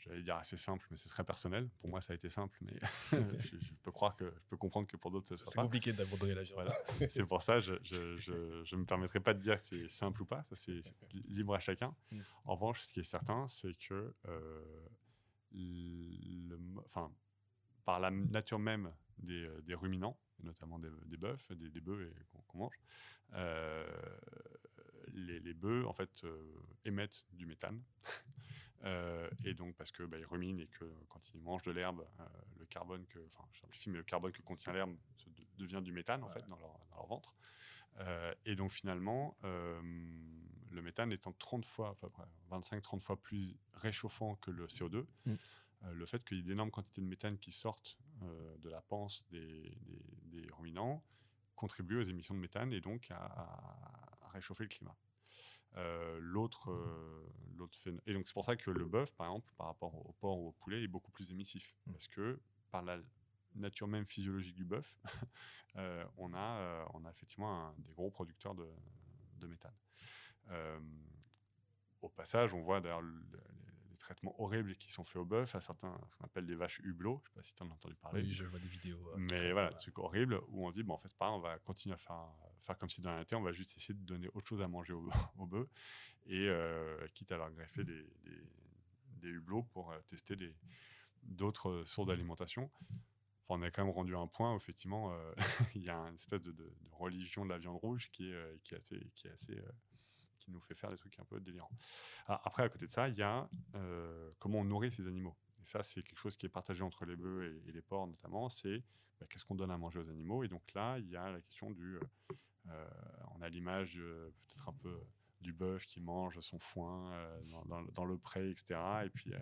J'allais 0.03 0.23
dire 0.23 0.35
assez 0.35 0.57
simple, 0.57 0.85
mais 0.89 0.97
c'est 0.97 1.09
très 1.09 1.23
personnel. 1.23 1.69
Pour 1.79 1.89
moi, 1.89 2.01
ça 2.01 2.13
a 2.13 2.15
été 2.15 2.29
simple, 2.29 2.57
mais 2.61 2.73
je, 3.39 3.57
je 3.59 3.73
peux 3.83 3.91
croire 3.91 4.15
que 4.15 4.25
je 4.25 4.47
peux 4.49 4.57
comprendre 4.57 4.87
que 4.87 4.97
pour 4.97 5.11
d'autres, 5.11 5.27
ce 5.29 5.37
C'est 5.37 5.45
soit 5.45 5.61
pas. 5.61 5.61
compliqué 5.63 5.93
d'abandonner 5.93 6.33
la. 6.33 6.43
Voilà. 6.43 6.71
c'est 7.09 7.25
pour 7.25 7.41
ça, 7.41 7.59
je 7.59 7.73
ne 7.73 8.75
me 8.79 8.85
permettrai 8.85 9.19
pas 9.19 9.33
de 9.33 9.39
dire 9.39 9.55
que 9.57 9.61
c'est 9.61 9.89
simple 9.89 10.21
ou 10.23 10.25
pas. 10.25 10.43
Ça, 10.49 10.55
c'est 10.55 10.81
li- 11.13 11.21
libre 11.27 11.53
à 11.55 11.59
chacun. 11.59 11.95
Mm. 12.11 12.19
En 12.45 12.55
revanche, 12.55 12.81
ce 12.81 12.91
qui 12.93 12.99
est 12.99 13.03
certain, 13.03 13.47
c'est 13.47 13.73
que 13.87 14.13
euh, 14.27 14.87
le 15.51 16.57
mo- 16.57 16.83
enfin, 16.85 17.11
par 17.85 17.99
la 17.99 18.09
nature 18.11 18.59
même 18.59 18.91
des, 19.19 19.45
euh, 19.45 19.61
des 19.61 19.75
ruminants, 19.75 20.17
notamment 20.41 20.79
des, 20.79 20.89
des 21.05 21.17
bœufs, 21.17 21.37
des, 21.51 21.69
des 21.69 21.81
bœufs 21.81 22.11
qu'on 22.47 22.57
mange, 22.57 22.79
euh, 23.33 23.85
les, 25.13 25.39
les 25.39 25.53
bœufs 25.53 25.85
en 25.85 25.93
fait 25.93 26.23
euh, 26.23 26.41
émettent 26.85 27.25
du 27.31 27.45
méthane. 27.45 27.81
Euh, 28.83 29.29
et 29.45 29.53
donc 29.53 29.75
parce 29.75 29.91
que 29.91 30.03
bah, 30.03 30.17
et 30.59 30.67
que 30.67 30.85
quand 31.09 31.19
ils 31.33 31.41
mangent 31.41 31.61
de 31.63 31.71
l'herbe, 31.71 32.05
euh, 32.19 32.23
le 32.57 32.65
carbone 32.65 33.05
que, 33.07 33.19
enfin, 33.27 33.43
je 33.53 33.59
simplifie, 33.61 33.89
mais 33.89 33.97
le 33.97 34.03
carbone 34.03 34.31
que 34.31 34.41
contient 34.41 34.73
l'herbe 34.73 34.95
de- 35.27 35.45
devient 35.57 35.81
du 35.83 35.91
méthane 35.91 36.23
en 36.23 36.27
Ouais. 36.27 36.33
fait 36.33 36.47
dans 36.47 36.57
leur, 36.57 36.79
dans 36.91 36.97
leur 36.97 37.05
ventre. 37.07 37.35
Euh, 37.99 38.33
et 38.45 38.55
donc 38.55 38.71
finalement, 38.71 39.37
le 39.43 40.81
méthane 40.81 41.11
étant 41.11 41.33
30 41.33 41.65
fois, 41.65 41.95
près 41.95 42.23
25-30 42.49 43.01
fois 43.03 43.21
plus 43.21 43.55
réchauffant 43.73 44.35
que 44.35 44.49
le 44.51 44.67
CO2, 44.67 45.05
Mm. 45.25 45.35
le 45.91 46.05
fait 46.05 46.23
qu'il 46.23 46.37
y 46.37 46.39
ait 46.39 46.43
d'énormes 46.43 46.71
quantités 46.71 47.01
de 47.01 47.07
méthane 47.07 47.37
qui 47.37 47.51
sortent 47.51 47.97
de 48.59 48.69
la 48.69 48.81
panse 48.81 49.27
des, 49.29 49.75
des- 49.81 50.41
des 50.41 50.47
ruminants 50.53 51.03
contribue 51.55 51.97
aux 51.97 52.03
émissions 52.03 52.33
de 52.33 52.39
méthane 52.39 52.71
et 52.73 52.79
donc 52.81 53.07
à 53.11 54.29
réchauffer 54.31 54.63
le 54.63 54.69
climat. 54.69 54.95
Euh, 55.77 56.19
l'autre, 56.21 56.71
euh, 56.71 57.25
l'autre 57.55 57.77
phéno- 57.77 58.01
Et 58.05 58.13
donc 58.13 58.27
c'est 58.27 58.33
pour 58.33 58.43
ça 58.43 58.55
que 58.55 58.71
le 58.71 58.85
bœuf, 58.85 59.13
par 59.13 59.27
exemple, 59.27 59.51
par 59.57 59.67
rapport 59.67 59.93
au 59.95 60.13
porc 60.19 60.39
ou 60.39 60.47
au 60.49 60.51
poulet, 60.51 60.83
est 60.83 60.87
beaucoup 60.87 61.11
plus 61.11 61.31
émissif. 61.31 61.75
Mm. 61.85 61.91
Parce 61.93 62.07
que 62.07 62.39
par 62.71 62.81
la 62.83 62.97
nature 63.55 63.87
même 63.87 64.05
physiologique 64.05 64.55
du 64.55 64.65
bœuf, 64.65 64.97
euh, 65.77 66.05
on, 66.17 66.33
a, 66.33 66.85
on 66.93 67.05
a 67.05 67.09
effectivement 67.09 67.67
un, 67.67 67.73
des 67.77 67.93
gros 67.93 68.09
producteurs 68.09 68.55
de, 68.55 68.67
de 69.39 69.47
méthane. 69.47 69.75
Au 72.01 72.09
passage, 72.09 72.53
on 72.53 72.61
voit 72.61 72.81
d'ailleurs 72.81 73.03
traitements 74.01 74.39
horribles 74.41 74.75
qui 74.75 74.91
sont 74.91 75.03
faits 75.03 75.17
au 75.17 75.25
bœuf 75.25 75.55
à 75.55 75.61
certains, 75.61 75.97
ce 76.09 76.15
qu'on 76.17 76.25
appelle 76.25 76.45
des 76.45 76.55
vaches 76.55 76.79
hublots. 76.83 77.21
Je 77.23 77.29
ne 77.29 77.29
sais 77.29 77.35
pas 77.35 77.43
si 77.43 77.53
tu 77.55 77.63
en 77.63 77.69
as 77.69 77.73
entendu 77.73 77.95
parler. 77.95 78.21
Oui, 78.23 78.31
je 78.31 78.43
vois 78.45 78.59
des 78.59 78.67
vidéos. 78.67 79.09
euh, 79.09 79.17
Mais 79.17 79.51
voilà, 79.51 79.69
des 79.69 79.77
trucs 79.77 79.97
horribles 79.99 80.39
où 80.49 80.65
on 80.65 80.71
se 80.71 80.75
dit, 80.75 80.83
bon, 80.83 80.93
en 80.95 80.97
fait, 80.97 81.07
c'est 81.09 81.17
pas 81.17 81.27
grave, 81.27 81.39
on 81.39 81.41
va 81.41 81.57
continuer 81.59 81.95
à 81.95 81.97
faire, 81.97 82.27
faire 82.61 82.77
comme 82.77 82.89
si 82.89 83.01
dans 83.01 83.15
la 83.15 83.23
terre, 83.25 83.39
on 83.39 83.43
va 83.43 83.51
juste 83.53 83.75
essayer 83.77 83.93
de 83.93 84.03
donner 84.05 84.27
autre 84.33 84.47
chose 84.47 84.61
à 84.61 84.67
manger 84.67 84.93
au, 84.93 85.09
au 85.37 85.45
bœuf, 85.45 85.67
et 86.25 86.47
euh, 86.49 87.07
quitte 87.13 87.31
à 87.31 87.37
leur 87.37 87.51
greffer 87.51 87.83
des, 87.83 88.03
des, 88.23 88.43
des 89.21 89.29
hublots 89.29 89.63
pour 89.63 89.91
euh, 89.91 89.99
tester 90.07 90.35
des- 90.35 90.55
d'autres 91.23 91.83
sources 91.85 92.07
d'alimentation. 92.07 92.69
Enfin, 93.47 93.59
on 93.59 93.61
a 93.63 93.71
quand 93.71 93.83
même 93.85 93.93
rendu 93.93 94.15
un 94.15 94.27
point 94.27 94.53
où, 94.53 94.57
effectivement, 94.57 95.15
il 95.75 95.83
y 95.83 95.89
a 95.89 95.97
une 95.97 96.15
espèce 96.15 96.41
de, 96.41 96.51
de- 96.51 96.63
de 96.63 96.89
religion 96.91 97.43
de 97.45 97.49
la 97.49 97.57
viande 97.57 97.77
rouge 97.77 98.09
qui 98.11 98.31
est, 98.31 98.59
qui 98.63 98.73
est 98.73 98.77
assez. 98.77 98.99
Qui 99.15 99.27
est 99.27 99.31
assez 99.31 99.57
qui 100.41 100.51
nous 100.51 100.59
fait 100.59 100.75
faire 100.75 100.89
des 100.89 100.97
trucs 100.97 101.17
un 101.19 101.25
peu 101.25 101.39
délirants. 101.39 101.71
Ah, 102.27 102.41
après, 102.43 102.63
à 102.63 102.69
côté 102.69 102.85
de 102.85 102.91
ça, 102.91 103.07
il 103.07 103.15
y 103.15 103.21
a 103.21 103.47
euh, 103.75 104.31
comment 104.39 104.59
on 104.59 104.65
nourrit 104.65 104.91
ces 104.91 105.07
animaux. 105.07 105.35
Et 105.61 105.65
ça, 105.65 105.83
c'est 105.83 106.01
quelque 106.03 106.17
chose 106.19 106.35
qui 106.35 106.47
est 106.47 106.49
partagé 106.49 106.83
entre 106.83 107.05
les 107.05 107.15
bœufs 107.15 107.61
et, 107.67 107.71
les 107.71 107.81
porcs, 107.81 108.07
notamment. 108.07 108.49
C'est 108.49 108.83
bah, 109.19 109.27
qu'est-ce 109.29 109.45
qu'on 109.45 109.55
donne 109.55 109.71
à 109.71 109.77
manger 109.77 109.99
aux 109.99 110.09
animaux. 110.09 110.43
Et 110.43 110.47
donc 110.47 110.63
là, 110.73 110.97
il 110.97 111.07
y 111.07 111.15
a 111.15 111.31
la 111.31 111.41
question 111.41 111.69
du. 111.71 111.97
euh, 111.97 112.01
euh, 112.69 112.87
on 113.35 113.41
a 113.41 113.49
l'image 113.49 113.95
peut-être 113.95 114.69
un 114.69 114.73
peu 114.73 114.99
du 115.39 115.53
bœuf 115.53 115.85
qui 115.85 115.99
mange 115.99 116.39
son 116.39 116.59
foin 116.59 117.11
dans, 117.65 118.05
le 118.05 118.17
pré, 118.17 118.51
etc. 118.51 118.79
Et 119.05 119.09
puis 119.09 119.33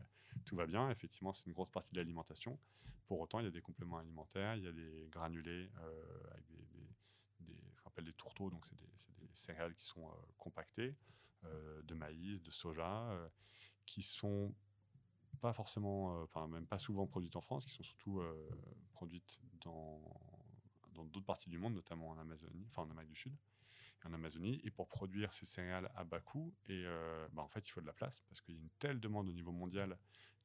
tout 0.46 0.56
va 0.56 0.66
bien. 0.66 0.90
Effectivement, 0.90 1.34
c'est 1.34 1.46
une 1.46 1.54
grosse 1.54 1.70
partie 1.70 1.92
de 1.92 1.98
l'alimentation. 1.98 2.58
Pour 3.08 3.20
autant, 3.20 3.40
il 3.40 3.46
y 3.46 3.48
a 3.48 3.52
des 3.52 3.62
compléments 3.62 3.98
alimentaires, 3.98 4.56
il 4.56 4.64
y 4.64 4.68
a 4.68 4.72
des 4.72 5.08
granulés 5.10 5.70
avec 6.32 6.46
des, 6.48 6.66
des, 6.72 6.90
des- 7.42 7.74
ce 7.76 7.82
qu'on 7.82 7.89
des 8.06 8.14
tourteaux, 8.14 8.50
donc 8.50 8.66
c'est 8.66 8.76
des, 8.76 9.28
céréales 9.34 9.76
qui 9.76 9.86
sont 9.86 10.08
euh, 10.08 10.14
compactées, 10.38 10.96
euh, 11.46 11.82
de 11.84 11.94
maïs, 11.94 12.42
de 12.42 12.52
soja, 12.52 13.12
euh, 13.12 13.30
qui 13.86 14.02
sont 14.02 14.54
pas 15.40 15.54
forcément, 15.54 16.22
enfin 16.24 16.48
même 16.48 16.68
pas 16.68 16.80
souvent 16.80 17.08
produites 17.08 17.36
en 17.38 17.42
France, 17.42 17.64
qui 17.64 17.72
sont 17.72 17.84
surtout 17.84 18.22
produites 18.92 19.40
dans 19.62 20.02
dans 21.00 21.06
d'autres 21.06 21.26
parties 21.26 21.50
du 21.50 21.58
monde, 21.58 21.76
notamment 21.76 22.10
en 22.10 22.18
Amazonie, 22.18 22.68
en 22.76 22.90
Amérique 22.90 23.12
du 23.12 23.16
Sud 23.16 23.36
et 24.04 24.08
en 24.08 24.14
Amazonie. 24.14 24.60
Et 24.64 24.72
pour 24.72 24.88
produire 24.88 25.34
ces 25.34 25.46
céréales 25.46 25.92
à 25.96 26.04
bas 26.04 26.20
coût, 26.20 26.54
et 26.68 26.84
euh, 26.86 27.28
bah, 27.34 27.42
en 27.42 27.48
fait, 27.48 27.68
il 27.68 27.72
faut 27.72 27.82
de 27.82 27.86
la 27.86 27.94
place 27.94 28.22
parce 28.28 28.42
qu'il 28.42 28.56
y 28.56 28.58
a 28.58 28.62
une 28.62 28.70
telle 28.80 29.00
demande 29.00 29.28
au 29.28 29.34
niveau 29.34 29.52
mondial 29.52 29.98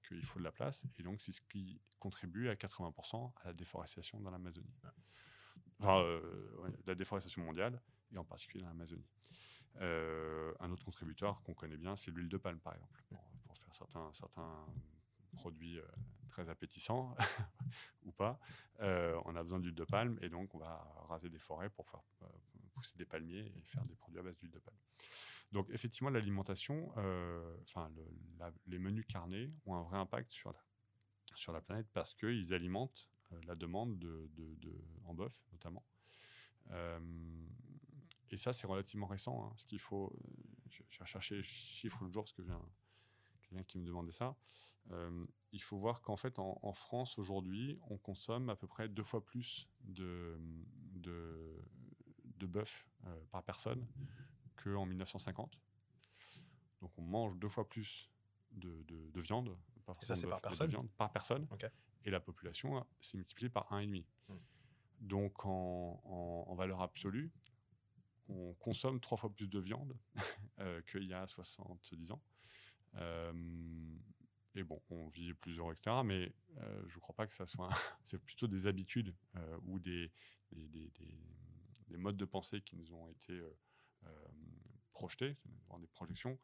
qu'il 0.06 0.24
faut 0.24 0.38
de 0.38 0.44
la 0.44 0.52
place. 0.52 0.84
Et 0.98 1.02
donc, 1.02 1.20
c'est 1.20 1.32
ce 1.32 1.40
qui 1.40 1.80
contribue 1.98 2.48
à 2.48 2.54
80% 2.54 3.32
à 3.42 3.46
la 3.48 3.52
déforestation 3.52 4.20
dans 4.20 4.30
l'Amazonie. 4.30 4.74
Enfin, 5.84 6.02
euh, 6.02 6.20
la 6.86 6.94
déforestation 6.94 7.42
mondiale 7.42 7.78
et 8.10 8.16
en 8.16 8.24
particulier 8.24 8.62
dans 8.62 8.68
l'Amazonie. 8.68 9.04
Euh, 9.82 10.54
un 10.60 10.70
autre 10.70 10.82
contributeur 10.82 11.42
qu'on 11.42 11.52
connaît 11.52 11.76
bien, 11.76 11.94
c'est 11.94 12.10
l'huile 12.10 12.30
de 12.30 12.38
palme, 12.38 12.58
par 12.58 12.74
exemple, 12.74 13.02
pour, 13.10 13.22
faire 13.58 13.74
certains, 13.74 14.10
certains 14.14 14.66
produits 15.32 15.78
euh, 15.78 15.84
très 16.30 16.48
appétissants 16.48 17.14
ou 18.04 18.12
pas. 18.12 18.40
On 18.80 19.36
a 19.36 19.42
besoin 19.42 19.60
d'huile 19.60 19.74
de 19.74 19.84
palme 19.84 20.18
et 20.22 20.30
donc 20.30 20.54
on 20.54 20.58
va 20.58 20.90
raser 21.08 21.28
des 21.28 21.38
forêts 21.38 21.68
pour 21.68 21.86
faire 21.90 22.00
pousser 22.72 22.96
des 22.96 23.04
palmiers 23.04 23.52
et 23.54 23.62
faire 23.66 23.84
des 23.84 23.94
produits 23.94 24.18
à 24.20 24.22
base 24.22 24.38
d'huile 24.38 24.52
de 24.52 24.58
palme. 24.58 24.78
Donc 25.52 25.68
effectivement, 25.68 26.10
l'alimentation, 26.10 26.88
enfin 27.62 27.92
les 28.66 28.78
menus 28.78 29.04
carnés 29.06 29.52
ont 29.66 29.74
un 29.74 29.82
vrai 29.82 29.98
impact 29.98 30.30
sur 30.30 30.50
la, 30.50 30.64
sur 31.34 31.52
la 31.52 31.60
planète 31.60 31.88
parce 31.92 32.14
qu'ils 32.14 32.54
alimentent 32.54 33.08
la 33.46 33.54
demande 33.54 33.98
de, 33.98 34.28
de- 34.34 34.54
de- 34.56 34.84
en 35.04 35.14
bœuf 35.14 35.42
notamment. 35.52 35.84
Euh, 36.70 36.98
et 38.30 38.36
ça, 38.36 38.52
c'est 38.52 38.66
relativement 38.66 39.06
récent. 39.06 39.44
hein, 39.46 39.52
ce 39.56 39.66
qu'il 39.66 39.78
faut, 39.78 40.12
euh, 40.14 40.70
j'ai 40.90 41.00
recherché 41.00 41.36
les 41.36 41.42
chiffres 41.42 41.98
l'autre 42.00 42.12
jour 42.14 42.24
parce 42.24 42.32
que 42.32 42.42
j'ai 42.44 42.52
un- 42.52 42.68
quelqu'un 43.42 43.64
qui 43.64 43.78
me 43.78 43.86
demandait 43.86 44.12
ça. 44.12 44.36
Euh, 44.90 45.26
il 45.52 45.62
faut 45.62 45.78
voir 45.78 46.00
qu'en 46.02 46.16
fait, 46.16 46.38
en, 46.38 46.58
en 46.62 46.72
France, 46.72 47.18
aujourd'hui, 47.18 47.78
on 47.88 47.96
consomme 47.98 48.48
à 48.50 48.56
peu 48.56 48.66
près 48.66 48.88
deux 48.88 49.02
fois 49.04 49.24
plus 49.24 49.68
de, 49.80 50.38
de, 50.94 51.62
de 52.36 52.46
bœuf 52.46 52.86
euh, 53.06 53.24
par 53.30 53.42
personne 53.42 53.86
qu'en 54.56 54.84
1950. 54.86 55.58
Donc, 56.80 56.92
on 56.98 57.02
mange 57.02 57.36
deux 57.36 57.48
fois 57.48 57.68
plus 57.68 58.10
de, 58.50 58.82
de- 58.84 59.08
de 59.10 59.20
viande. 59.20 59.56
pas 59.86 59.96
Et 60.02 60.04
ça, 60.06 60.16
c'est 60.16 60.26
par 60.28 60.40
personne? 60.40 60.70
viande, 60.70 60.90
Par 60.96 61.10
personne. 61.12 61.46
Et 62.04 62.10
la 62.10 62.20
population 62.20 62.86
s'est 63.00 63.16
multipliée 63.16 63.50
par 63.50 63.70
1,5. 63.72 64.04
Mm. 64.28 64.34
Donc 65.00 65.44
en, 65.44 66.00
en- 66.04 66.44
en 66.50 66.54
valeur 66.54 66.80
absolue, 66.82 67.32
on 68.28 68.54
consomme 68.54 69.00
trois 69.00 69.18
fois 69.18 69.30
plus 69.34 69.48
de 69.48 69.58
viande 69.58 69.96
euh, 70.60 70.80
qu'il 70.82 71.04
y 71.04 71.12
a 71.14 71.26
70 71.26 72.10
ans. 72.12 72.22
Euh, 72.96 73.32
et 74.54 74.62
bon, 74.62 74.80
on 74.90 75.08
vit 75.08 75.34
plus 75.34 75.58
heureux, 75.58 75.72
etc. 75.72 75.90
Mais 76.04 76.32
euh, 76.58 76.82
je 76.86 76.94
ne 76.96 77.00
crois 77.00 77.14
pas 77.14 77.26
que 77.26 77.32
ça 77.32 77.44
soit. 77.46 77.68
c'est 78.04 78.18
plutôt 78.22 78.46
des 78.46 78.66
habitudes 78.66 79.14
euh, 79.36 79.58
ou 79.64 79.78
des, 79.80 80.10
des, 80.52 80.68
des- 80.68 80.90
des- 80.90 81.18
des 81.88 81.96
modes 81.98 82.16
de 82.16 82.24
pensée 82.24 82.62
qui 82.62 82.76
nous 82.76 82.92
ont 82.94 83.08
été 83.10 83.42
projetés, 84.92 85.36
des 85.78 85.86
projections, 85.88 86.38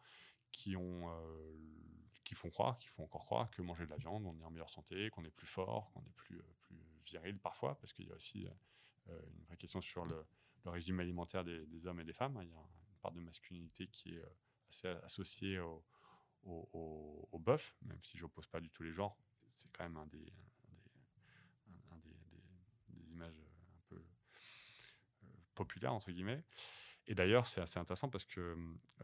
qui, 0.53 0.77
ont, 0.77 1.09
qui 2.25 2.35
font 2.35 2.51
croire, 2.51 2.79
qui 2.79 2.89
font 2.89 3.05
encore 3.05 3.25
croire 3.25 3.51
que 3.51 3.63
manger 3.63 3.85
de 3.85 3.91
la 3.91 3.97
viande, 3.97 4.25
on 4.27 4.39
est 4.39 4.45
en 4.45 4.51
meilleure 4.51 4.71
santé, 4.71 5.11
qu'on 5.11 5.25
est 5.25 5.31
plus 5.31 5.47
fort, 5.47 5.91
qu'on 5.93 6.03
est 6.03 6.15
plus, 6.17 6.39
euh, 6.39 6.55
plus 6.61 6.77
viril 7.05 7.39
parfois, 7.39 7.79
parce 7.79 7.93
qu'il 7.93 8.07
y 8.07 8.13
a 8.13 8.15
aussi 8.15 8.47
euh, 8.47 8.51
euh, 9.09 9.23
une 9.37 9.45
vraie 9.45 9.57
question 9.57 9.81
sur 9.81 10.05
le, 10.05 10.25
régime 10.67 11.01
alimentaire 11.01 11.43
des, 11.43 11.87
hommes 11.87 12.01
et 12.01 12.05
des 12.05 12.13
femmes. 12.13 12.37
hein. 12.37 12.43
Il 12.43 12.51
y 12.51 12.53
a 12.53 12.59
une 12.59 12.99
part 13.01 13.13
de 13.13 13.21
masculinité 13.21 13.89
qui 13.89 14.15
est 14.15 14.23
assez 14.69 14.89
associée 14.89 15.59
au, 15.59 15.83
au, 16.45 17.39
bœuf, 17.39 17.75
même 17.83 18.01
si 18.03 18.19
je 18.19 18.25
n'oppose 18.25 18.47
pas 18.47 18.61
du 18.61 18.71
tout 18.71 18.83
les 18.83 18.93
genres. 18.93 19.17
C'est 19.53 19.73
quand 19.73 19.85
même 19.85 19.97
un 19.97 20.07
des, 20.07 20.19
des, 22.89 23.11
images 23.11 23.41
un 23.75 23.81
peu 23.89 24.05
populaires, 25.55 25.95
entre 25.95 26.11
guillemets. 26.13 26.45
Et 27.07 27.15
d'ailleurs, 27.15 27.47
c'est 27.47 27.61
assez 27.61 27.79
intéressant 27.81 28.09
parce 28.09 28.25
que 28.25 28.41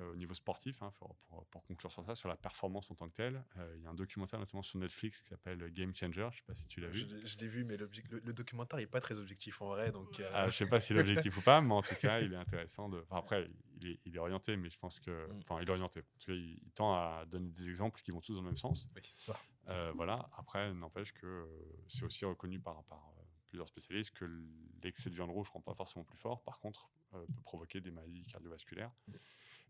euh, 0.00 0.12
au 0.12 0.16
niveau 0.16 0.32
sportif, 0.34 0.80
hein, 0.82 0.92
pour, 0.98 1.16
pour- 1.28 1.44
pour 1.46 1.64
conclure 1.64 1.90
sur 1.90 2.04
ça, 2.04 2.14
sur 2.14 2.28
la 2.28 2.36
performance 2.36 2.90
en 2.90 2.94
tant 2.94 3.08
que 3.08 3.14
telle, 3.14 3.42
euh, 3.56 3.74
il 3.76 3.82
y 3.82 3.86
a 3.86 3.90
un 3.90 3.94
documentaire 3.94 4.38
notamment 4.38 4.62
sur 4.62 4.78
Netflix 4.78 5.22
qui 5.22 5.28
s'appelle 5.28 5.72
Game 5.72 5.94
Changer. 5.94 6.20
Je 6.20 6.26
ne 6.26 6.30
sais 6.30 6.42
pas 6.46 6.54
si 6.54 6.68
tu 6.68 6.80
l'as 6.80 6.88
vu. 6.88 7.00
Je, 7.00 7.26
je 7.26 7.38
l'ai 7.38 7.48
vu, 7.48 7.64
mais 7.64 7.76
le, 7.76 7.90
le 8.24 8.32
documentaire 8.32 8.78
n'est 8.78 8.86
pas 8.86 9.00
très 9.00 9.18
objectif 9.18 9.60
en 9.62 9.68
vrai. 9.68 9.90
Donc, 9.90 10.20
euh, 10.20 10.30
Ah, 10.34 10.42
je 10.44 10.48
ne 10.48 10.52
sais 10.52 10.68
pas 10.68 10.78
si 10.78 10.92
l'objectif 10.94 11.36
ou 11.36 11.40
pas, 11.40 11.60
mais 11.60 11.74
en 11.74 11.82
tout 11.82 11.94
cas, 11.96 12.20
il 12.20 12.32
est 12.32 12.36
intéressant. 12.36 12.88
De... 12.88 13.00
enfin, 13.08 13.16
après, 13.16 13.50
il 13.80 13.88
est, 13.88 14.00
il 14.04 14.14
est 14.14 14.18
orienté, 14.20 14.56
mais 14.56 14.70
je 14.70 14.78
pense 14.78 15.00
que. 15.00 15.26
Mm. 15.32 15.38
Enfin, 15.38 15.58
il 15.60 15.68
est 15.68 15.72
orienté. 15.72 16.00
En 16.00 16.18
tout 16.20 16.26
cas, 16.26 16.32
il, 16.34 16.60
il 16.62 16.70
tend 16.72 16.94
à 16.94 17.24
donner 17.26 17.48
des 17.50 17.68
exemples 17.68 18.00
qui 18.02 18.12
vont 18.12 18.20
tous 18.20 18.34
dans 18.34 18.42
le 18.42 18.46
même 18.46 18.56
sens. 18.58 18.88
oui, 18.94 19.02
ça. 19.14 19.36
Euh, 19.68 19.90
voilà. 19.96 20.28
Après, 20.36 20.72
n'empêche 20.74 21.12
que 21.12 21.48
c'est 21.88 22.04
aussi 22.04 22.24
reconnu 22.24 22.60
par, 22.60 22.84
par 22.84 23.10
plusieurs 23.48 23.66
spécialistes 23.68 24.12
que 24.12 24.24
l'excès 24.82 25.08
de 25.10 25.14
viande 25.14 25.30
rouge 25.30 25.48
ne 25.48 25.52
rend 25.54 25.60
pas 25.60 25.74
forcément 25.74 26.04
plus 26.04 26.18
fort. 26.18 26.42
Par 26.42 26.58
contre, 26.60 26.88
peut 27.26 27.42
provoquer 27.42 27.80
des 27.80 27.90
maladies 27.90 28.24
cardiovasculaires. 28.24 28.92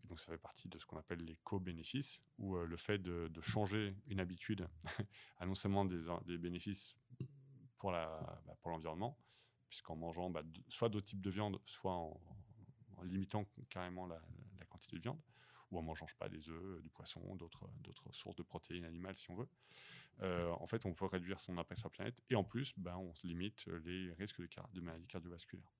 Donc, 0.05 0.19
ça 0.19 0.31
fait 0.31 0.37
partie 0.37 0.67
de 0.69 0.77
ce 0.77 0.85
qu'on 0.85 0.97
appelle 0.97 1.23
les 1.23 1.35
co-bénéfices, 1.43 2.23
où 2.37 2.55
euh, 2.55 2.65
le 2.65 2.77
fait 2.77 2.97
de, 2.97 3.29
changer 3.41 3.95
une 4.07 4.19
habitude 4.19 4.67
a 5.37 5.45
non 5.45 5.55
seulement 5.55 5.85
des, 5.85 6.37
bénéfices 6.37 6.95
bah, 7.81 8.57
pour 8.61 8.71
l'environnement, 8.71 9.17
puisqu'en 9.69 9.95
mangeant 9.95 10.29
bah, 10.29 10.43
soit 10.69 10.89
d'autres 10.89 11.07
types 11.07 11.21
de 11.21 11.29
viande, 11.29 11.59
soit 11.65 11.93
en, 11.93 12.19
limitant 13.03 13.45
carrément 13.69 14.07
la, 14.07 14.19
quantité 14.69 14.97
de 14.97 15.01
viande, 15.01 15.19
ou 15.71 15.77
en 15.77 15.81
mangeant 15.81 16.07
pas 16.17 16.29
des 16.29 16.49
œufs, 16.49 16.81
du 16.81 16.89
poisson, 16.89 17.35
d'autres 17.35 17.69
sources 18.11 18.35
de 18.35 18.43
protéines 18.43 18.85
animales 18.85 19.17
si 19.17 19.29
on 19.31 19.35
veut. 19.35 19.49
Euh, 20.21 20.49
en 20.59 20.65
fait, 20.65 20.85
on 20.85 20.93
peut 20.93 21.05
réduire 21.05 21.39
son 21.39 21.57
impact 21.57 21.79
sur 21.79 21.89
la 21.89 21.95
planète 21.95 22.21
et 22.29 22.35
en 22.35 22.43
plus, 22.43 22.73
bah, 22.77 22.97
on 22.97 23.13
se 23.13 23.27
limite 23.27 23.67
les 23.85 24.13
risques 24.13 24.41
de, 24.41 24.81
maladies 24.81 25.07
cardiovasculaires. 25.07 25.71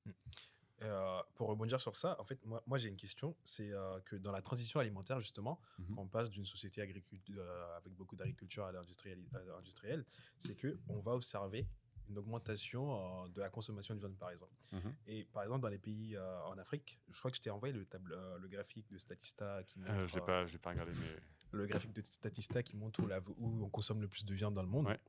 Euh, 0.83 1.21
pour 1.35 1.47
rebondir 1.49 1.81
sur 1.81 1.95
ça, 1.95 2.15
en 2.19 2.23
fait, 2.25 2.43
moi, 2.45 2.61
moi 2.67 2.77
j'ai 2.77 2.89
une 2.89 2.97
question. 2.97 3.35
C'est 3.43 3.71
euh, 3.71 3.99
que 4.01 4.15
dans 4.15 4.31
la 4.31 4.41
transition 4.41 4.79
alimentaire, 4.79 5.19
justement, 5.19 5.59
Mhm. 5.79 5.95
quand 5.95 6.01
on 6.03 6.07
passe 6.07 6.29
d'une 6.29 6.45
société 6.45 6.81
euh, 6.81 7.77
avec 7.77 7.93
beaucoup 7.93 8.15
d'agriculture 8.15 8.63
à 8.65 8.71
l'industriel, 8.71 9.23
à 9.33 9.57
industrielle, 9.57 10.05
c'est 10.37 10.55
que 10.55 10.77
on 10.87 10.99
va 10.99 11.13
observer 11.13 11.67
une 12.09 12.17
augmentation 12.19 13.23
euh, 13.25 13.27
de 13.29 13.41
la 13.41 13.49
consommation 13.49 13.93
de 13.95 13.99
viande, 13.99 14.17
par 14.17 14.29
exemple. 14.29 14.53
Mhm. 14.71 14.95
Et 15.07 15.25
par 15.25 15.43
exemple, 15.43 15.61
dans 15.61 15.69
les 15.69 15.79
pays 15.79 16.15
euh, 16.15 16.41
en 16.43 16.57
Afrique, 16.57 16.99
je 17.09 17.17
crois 17.19 17.31
que 17.31 17.37
je 17.37 17.41
t'ai 17.41 17.49
envoyé 17.49 17.73
le, 17.73 17.85
table, 17.85 18.13
euh, 18.13 18.37
le 18.37 18.47
graphique 18.47 18.87
de 18.89 18.97
Statista 18.97 19.63
qui 19.63 19.79
montre, 19.79 19.93
Euh, 20.03 20.07
je 20.07 20.13
l'ai 20.15 20.21
euh, 20.21 20.25
pas, 20.25 20.45
je 20.45 20.53
l'ai 20.53 20.59
pas 20.59 20.69
regardé, 20.69 20.91
mais 20.93 21.15
le 21.51 21.65
graphique 21.65 21.93
de 21.93 22.01
Statista 22.03 22.61
qui 22.63 22.77
montre 22.77 23.01
où, 23.03 23.07
la- 23.07 23.19
où 23.37 23.63
on 23.65 23.69
consomme 23.69 23.99
le 24.01 24.07
plus 24.07 24.25
de 24.25 24.33
viande 24.35 24.53
dans 24.53 24.61
le 24.63 24.69
monde. 24.69 24.85
Ouais. 24.85 24.99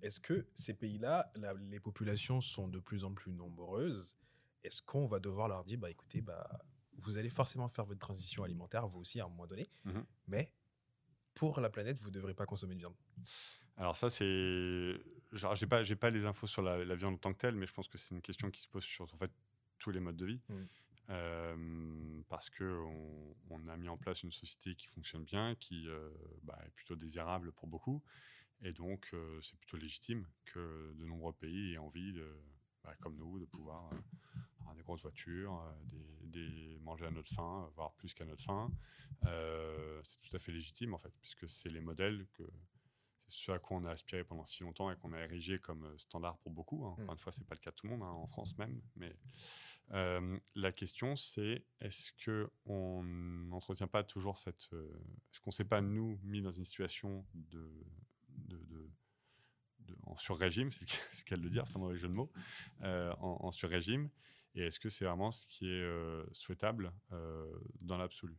Est-ce 0.00 0.20
que 0.20 0.46
ces 0.54 0.74
pays-là, 0.74 1.30
les 1.70 1.80
populations 1.80 2.40
sont 2.40 2.66
de 2.68 2.78
plus 2.80 3.04
en 3.04 3.12
plus 3.12 3.32
nombreuses 3.32 4.16
Est-ce 4.68 4.82
qu'on 4.82 5.06
va 5.06 5.18
devoir 5.18 5.48
leur 5.48 5.64
dire, 5.64 5.78
bah 5.78 5.90
écoutez, 5.90 6.20
bah 6.20 6.46
vous 6.98 7.16
allez 7.16 7.30
forcément 7.30 7.68
faire 7.68 7.86
votre 7.86 8.00
transition 8.00 8.44
alimentaire, 8.44 8.86
vous 8.86 9.00
aussi 9.00 9.18
à 9.18 9.24
un 9.24 9.28
moment 9.28 9.46
donné, 9.46 9.66
Mhm. 9.84 10.04
mais 10.26 10.52
pour 11.34 11.58
la 11.60 11.70
planète, 11.70 11.98
vous 12.00 12.08
ne 12.08 12.14
devrez 12.14 12.34
pas 12.34 12.44
consommer 12.44 12.74
de 12.74 12.80
viande? 12.80 12.96
Alors 13.76 13.96
ça, 13.96 14.10
c'est... 14.10 15.00
J'ai 15.32 15.66
pas, 15.66 15.82
j'ai 15.84 15.96
pas 15.96 16.10
les 16.10 16.24
infos 16.26 16.46
sur 16.46 16.62
la, 16.62 16.84
la 16.84 16.94
viande 16.96 17.14
en 17.14 17.18
tant 17.18 17.32
que 17.32 17.38
telle, 17.38 17.54
mais 17.54 17.66
je 17.66 17.72
pense 17.72 17.88
que 17.88 17.96
c'est 17.96 18.14
une 18.14 18.20
question 18.20 18.50
qui 18.50 18.60
se 18.60 18.68
pose 18.68 18.84
sur 18.84 19.04
en 19.14 19.16
fait, 19.16 19.30
tous 19.78 19.90
les 19.90 20.00
modes 20.00 20.16
de 20.16 20.26
vie. 20.26 20.40
Mm. 20.48 20.54
Euh, 21.10 22.22
parce 22.28 22.50
qu'on 22.50 23.34
on 23.48 23.66
a 23.68 23.76
mis 23.78 23.88
en 23.88 23.96
place 23.96 24.22
une 24.22 24.32
société 24.32 24.74
qui 24.74 24.86
fonctionne 24.88 25.24
bien, 25.24 25.54
qui 25.54 25.88
euh, 25.88 26.10
bah, 26.42 26.58
est 26.66 26.70
plutôt 26.70 26.96
désirable 26.96 27.52
pour 27.52 27.68
beaucoup. 27.68 28.02
Et 28.60 28.72
donc, 28.72 29.08
euh, 29.14 29.40
c'est 29.40 29.56
plutôt 29.56 29.76
légitime 29.78 30.26
que 30.44 30.92
de 30.94 31.04
nombreux 31.06 31.32
pays 31.32 31.72
aient 31.72 31.78
envie, 31.78 32.12
de, 32.12 32.28
bah, 32.82 32.94
comme 33.00 33.16
nous, 33.16 33.38
de 33.38 33.46
pouvoir 33.46 33.90
avoir 34.68 34.76
des 34.76 34.82
grosses 34.82 35.02
voitures, 35.02 35.60
euh, 35.60 35.72
des, 36.22 36.26
des- 36.28 36.78
manger 36.80 37.06
à 37.06 37.10
notre 37.10 37.32
faim, 37.32 37.70
voire 37.74 37.92
plus 37.94 38.14
qu'à 38.14 38.24
notre 38.24 38.42
faim. 38.42 38.70
Euh, 39.24 40.00
c'est 40.04 40.28
tout 40.28 40.36
à 40.36 40.38
fait 40.38 40.52
légitime, 40.52 40.94
en 40.94 40.98
fait, 40.98 41.12
puisque 41.20 41.48
c'est 41.48 41.68
les 41.70 41.80
modèles 41.80 42.26
que 42.34 42.44
c'est 43.26 43.44
ce 43.44 43.52
à 43.52 43.58
quoi 43.58 43.76
on 43.76 43.84
a 43.84 43.90
aspiré 43.90 44.24
pendant 44.24 44.44
si 44.46 44.62
longtemps 44.62 44.90
et 44.90 44.96
qu'on 44.96 45.12
a 45.12 45.18
érigé 45.20 45.58
comme 45.58 45.98
standard 45.98 46.38
pour 46.38 46.50
beaucoup. 46.52 46.86
hein. 46.86 46.92
Encore 46.92 47.06
Mm. 47.06 47.12
une 47.12 47.18
fois, 47.18 47.32
c'est 47.32 47.44
pas 47.46 47.54
le 47.54 47.60
cas 47.60 47.70
de 47.70 47.76
tout 47.76 47.86
le 47.86 47.92
monde, 47.96 48.02
hein, 48.02 48.10
en 48.12 48.26
France 48.26 48.56
même. 48.56 48.80
Mais 48.96 49.14
euh, 49.90 50.38
la 50.54 50.72
question, 50.72 51.14
c'est 51.16 51.64
est-ce 51.80 52.12
que 52.12 52.50
on 52.64 53.02
n'entretient 53.02 53.86
pas 53.86 54.02
toujours 54.04 54.38
cette. 54.38 54.68
euh, 54.72 54.90
est-ce 55.32 55.40
qu'on 55.40 55.50
s'est 55.50 55.64
pas 55.64 55.80
nous 55.82 56.18
mis 56.22 56.40
dans 56.42 56.52
une 56.52 56.64
situation 56.64 57.26
de, 57.34 57.70
de, 58.30 58.56
de- 58.64 58.90
de- 59.80 59.96
en 60.04 60.16
sur-régime, 60.16 60.70
c'est 60.72 60.88
ce 61.14 61.24
qu'elle 61.24 61.40
de 61.42 61.48
dire, 61.50 61.66
c'est 61.66 61.76
un 61.76 61.80
mauvais 61.80 61.96
jeu 61.98 62.08
de 62.08 62.12
mots, 62.14 62.30
euh, 62.82 63.12
en, 63.20 63.38
en 63.46 63.50
sur-régime, 63.52 64.08
et 64.58 64.62
est-ce 64.62 64.80
que 64.80 64.88
c'est 64.88 65.04
vraiment 65.04 65.30
ce 65.30 65.46
qui 65.46 65.66
est 65.66 65.84
euh, 65.84 66.24
souhaitable 66.32 66.92
euh, 67.12 67.48
dans 67.80 67.96
l'absolu? 67.96 68.36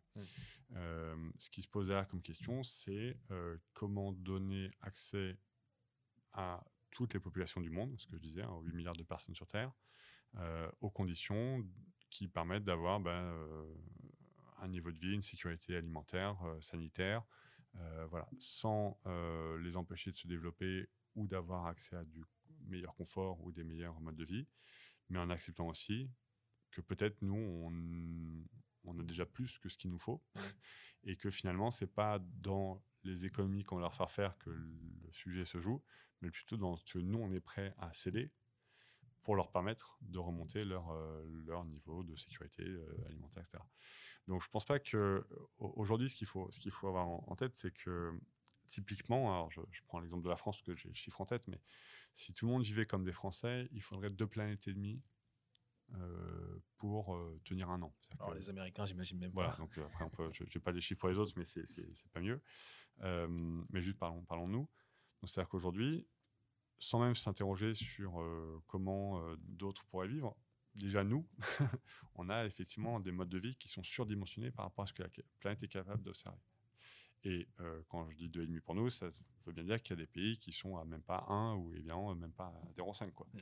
Euh, 0.76 1.16
Ce 1.40 1.50
qui 1.50 1.62
se 1.62 1.68
pose 1.70 1.88
derrière 1.88 2.10
comme 2.10 2.22
question, 2.22 2.62
c'est 2.62 3.18
comment 3.74 4.12
donner 4.12 4.70
accès 4.82 5.38
à 6.34 6.62
toutes 6.92 7.14
les 7.14 7.22
populations 7.22 7.62
du 7.62 7.70
monde, 7.70 7.98
ce 7.98 8.06
que 8.06 8.18
je 8.18 8.22
disais, 8.22 8.42
hein, 8.42 8.52
aux 8.52 8.62
8 8.62 8.76
milliards 8.76 8.96
de 8.98 9.04
personnes 9.04 9.34
sur 9.34 9.48
Terre, 9.48 9.72
aux 10.82 10.90
conditions 10.90 11.66
qui 12.10 12.28
permettent 12.28 12.66
d'avoir 12.66 13.00
ben, 13.00 13.34
un 14.58 14.68
niveau 14.68 14.92
de 14.92 14.98
vie, 14.98 15.14
une 15.14 15.22
sécurité 15.22 15.78
alimentaire, 15.78 16.38
sanitaire, 16.60 17.24
voilà, 18.10 18.28
sans 18.40 19.00
les 19.60 19.78
empêcher 19.78 20.12
de 20.12 20.18
se 20.18 20.28
développer 20.28 20.90
ou 21.16 21.28
d'avoir 21.28 21.68
accès 21.68 21.96
à 21.96 22.04
du 22.04 22.24
meilleur 22.68 22.94
confort 22.94 23.42
ou 23.42 23.52
des 23.52 23.64
meilleurs 23.64 24.00
modes 24.02 24.18
de 24.18 24.26
vie, 24.26 24.48
mais 25.10 25.20
en 25.20 25.30
acceptant 25.30 25.68
aussi 25.68 26.10
que 26.72 26.82
peut-être 26.82 27.22
nous, 27.22 27.36
on, 27.36 28.44
on 28.86 29.00
a 29.00 29.04
déjà 29.04 29.26
plus 29.26 29.60
que 29.60 29.70
ce 29.70 29.78
qu'il 29.78 29.92
nous 29.92 30.00
faut, 30.00 30.24
et 31.04 31.16
que 31.16 31.30
finalement, 31.30 31.72
c'est 31.72 31.88
pas 31.94 32.20
dans 32.20 32.84
les 33.04 33.26
économies 33.26 33.64
qu'on 33.64 33.76
va 33.78 33.82
leur 33.82 33.94
faire 33.94 34.12
faire 34.12 34.38
que 34.38 34.50
le 34.50 35.12
sujet 35.12 35.46
se 35.46 35.60
joue, 35.60 35.82
mais 36.22 36.30
plutôt 36.32 36.58
dans 36.58 36.76
ce 36.76 36.84
que 36.86 37.00
nous, 37.00 37.20
on 37.20 37.32
est 37.32 37.40
prêt 37.40 37.74
à 37.78 37.94
céder 37.94 38.32
pour 39.24 39.36
leur 39.36 39.52
permettre 39.52 39.98
de 40.02 40.18
remonter 40.18 40.64
leur, 40.66 40.90
euh, 40.92 41.24
leur 41.46 41.66
niveau 41.66 42.04
de 42.04 42.16
sécurité 42.16 42.64
euh, 42.64 43.06
alimentaire, 43.08 43.44
etc. 43.44 43.68
Donc, 44.28 44.42
je 44.42 44.50
pense 44.50 44.66
pas 44.66 44.80
que 44.80 45.26
au- 45.58 45.74
aujourd'hui, 45.76 46.10
ce 46.10 46.16
qu'il 46.16 46.28
faut, 46.28 46.50
ce 46.52 46.60
qu'il 46.60 46.72
faut 46.72 46.88
avoir 46.88 47.08
en, 47.08 47.24
en 47.28 47.36
tête, 47.36 47.56
c'est 47.56 47.72
que 47.72 48.12
typiquement, 48.68 49.34
alors 49.34 49.52
je, 49.52 49.62
je 49.72 49.82
prends 49.88 50.00
l'exemple 50.00 50.24
de 50.24 50.30
la 50.30 50.36
France 50.36 50.58
parce 50.58 50.66
que 50.66 50.76
j'ai 50.76 50.90
le 50.90 50.96
chiffre 50.96 51.20
en 51.22 51.26
tête, 51.26 51.48
mais 51.48 51.60
si 52.20 52.34
tout 52.34 52.46
le 52.46 52.52
monde 52.52 52.64
vivait 52.64 52.86
comme 52.86 53.06
des 53.06 53.14
Français, 53.14 53.70
il 53.72 53.82
faudrait 53.82 54.10
deux 54.10 54.28
planètes 54.28 54.68
et 54.68 54.74
demie 54.74 55.02
euh, 55.94 56.60
pour 56.78 57.16
euh, 57.16 57.40
tenir 57.46 57.70
un 57.70 57.82
an. 57.82 57.96
C'est-à-dire 58.02 58.22
Alors 58.26 58.34
que- 58.36 58.40
les 58.40 58.50
Américains, 58.50 58.86
j'imagine 58.86 59.18
même 59.20 59.32
voilà, 59.32 59.52
pas. 59.52 59.58
donc 59.58 59.78
euh, 59.78 59.86
après, 59.86 60.04
on 60.04 60.10
peut, 60.10 60.30
je 60.34 60.44
n'ai 60.44 60.62
pas 60.62 60.74
les 60.74 60.82
chiffres 60.82 61.00
pour 61.00 61.08
les 61.08 61.18
autres, 61.18 61.32
mais 61.38 61.46
c'est 61.46 61.64
pas 62.12 62.20
mieux. 62.20 62.42
Mais 63.70 63.82
juste 63.82 63.98
parlons, 63.98 64.22
parlons-nous. 64.26 64.68
Donc, 65.22 65.30
C'est-à-dire 65.30 65.48
qu'aujourd'hui, 65.48 66.10
sans 66.78 67.00
même 67.00 67.16
s'interroger 67.16 67.74
sur 67.74 68.22
comment 68.68 69.22
d'autres 69.38 69.86
pourraient 69.86 70.10
vivre, 70.10 70.36
déjà 70.76 71.06
nous, 71.06 71.26
on 72.16 72.30
a 72.30 72.46
effectivement 72.46 73.00
des 73.00 73.12
modes 73.14 73.30
de 73.30 73.40
vie 73.40 73.56
qui 73.56 73.70
sont 73.70 73.84
surdimensionnés 73.84 74.52
par 74.52 74.66
rapport 74.66 74.84
à 74.84 74.88
ce 74.88 74.94
que 74.94 75.04
la 75.04 75.10
planète 75.40 75.64
est 75.64 75.70
capable 75.70 76.04
d'observer. 76.04 76.38
Et 77.24 77.48
euh, 77.60 77.82
quand 77.90 78.10
je 78.10 78.16
dis 78.16 78.30
2,5 78.30 78.62
pour 78.62 78.76
nous, 78.76 78.90
ça 78.90 79.10
veut 79.46 79.54
bien 79.54 79.64
dire 79.64 79.82
qu'il 79.82 79.98
y 79.98 80.00
a 80.00 80.04
des 80.04 80.08
pays 80.08 80.38
qui 80.38 80.52
sont 80.52 80.78
à 80.78 80.86
même 80.86 81.02
pas 81.02 81.26
1 81.28 81.56
ou 81.56 81.74
évidemment 81.74 82.14
même 82.16 82.32
pas 82.32 82.46
à 82.46 82.72
0,5. 82.74 83.12
Quoi. 83.12 83.28
Mm. 83.34 83.40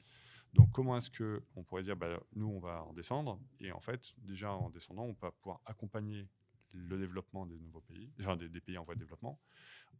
Donc 0.54 0.72
comment 0.72 0.98
est-ce 0.98 1.12
qu'on 1.12 1.64
pourrait 1.64 1.84
dire, 1.84 1.96
bah, 1.96 2.20
nous 2.34 2.48
on 2.48 2.60
va 2.60 2.84
en 2.84 2.94
descendre, 2.94 3.40
et 3.60 3.72
en 3.72 3.82
fait, 3.82 4.16
déjà 4.18 4.52
en 4.52 4.70
descendant, 4.70 5.04
on 5.04 5.14
va 5.14 5.32
pouvoir 5.32 5.62
accompagner 5.66 6.28
le 6.72 6.98
développement 6.98 7.46
des 7.46 7.60
nouveaux 7.60 7.82
pays, 7.82 8.12
enfin 8.20 8.36
des, 8.36 8.50
des 8.50 8.62
pays 8.62 8.78
en 8.78 8.84
voie 8.84 8.96
de 8.96 9.00
développement, 9.00 9.40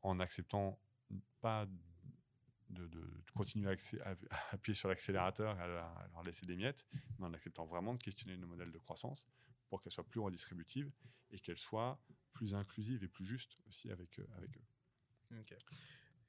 en 0.02 0.20
acceptant 0.20 0.80
pas 1.42 1.68
de, 2.70 3.24
continuer 3.34 3.70
à, 4.04 4.16
appuyer 4.52 4.76
sur 4.76 4.90
l'accélérateur 4.90 5.58
et 5.58 5.64
à, 5.64 5.68
leur 5.68 6.24
laisser 6.24 6.46
des 6.46 6.56
miettes, 6.56 6.86
mais 7.18 7.26
en 7.26 7.34
acceptant 7.34 7.66
vraiment 7.66 7.94
de 7.94 8.02
questionner 8.02 8.38
nos 8.38 8.48
modèles 8.48 8.72
de 8.72 8.78
croissance 8.78 9.28
pour 9.70 9.82
qu'elles 9.82 9.92
soient 9.92 10.08
plus 10.08 10.20
redistributives 10.20 10.92
et 11.32 11.40
qu'elles 11.40 11.58
soient 11.58 12.00
plus 12.38 12.54
inclusives 12.54 13.04
et 13.04 13.08
plus 13.08 13.26
justes 13.26 13.58
aussi 13.68 13.92
avec, 13.92 14.20
avec 14.38 14.56
eux. 14.58 14.66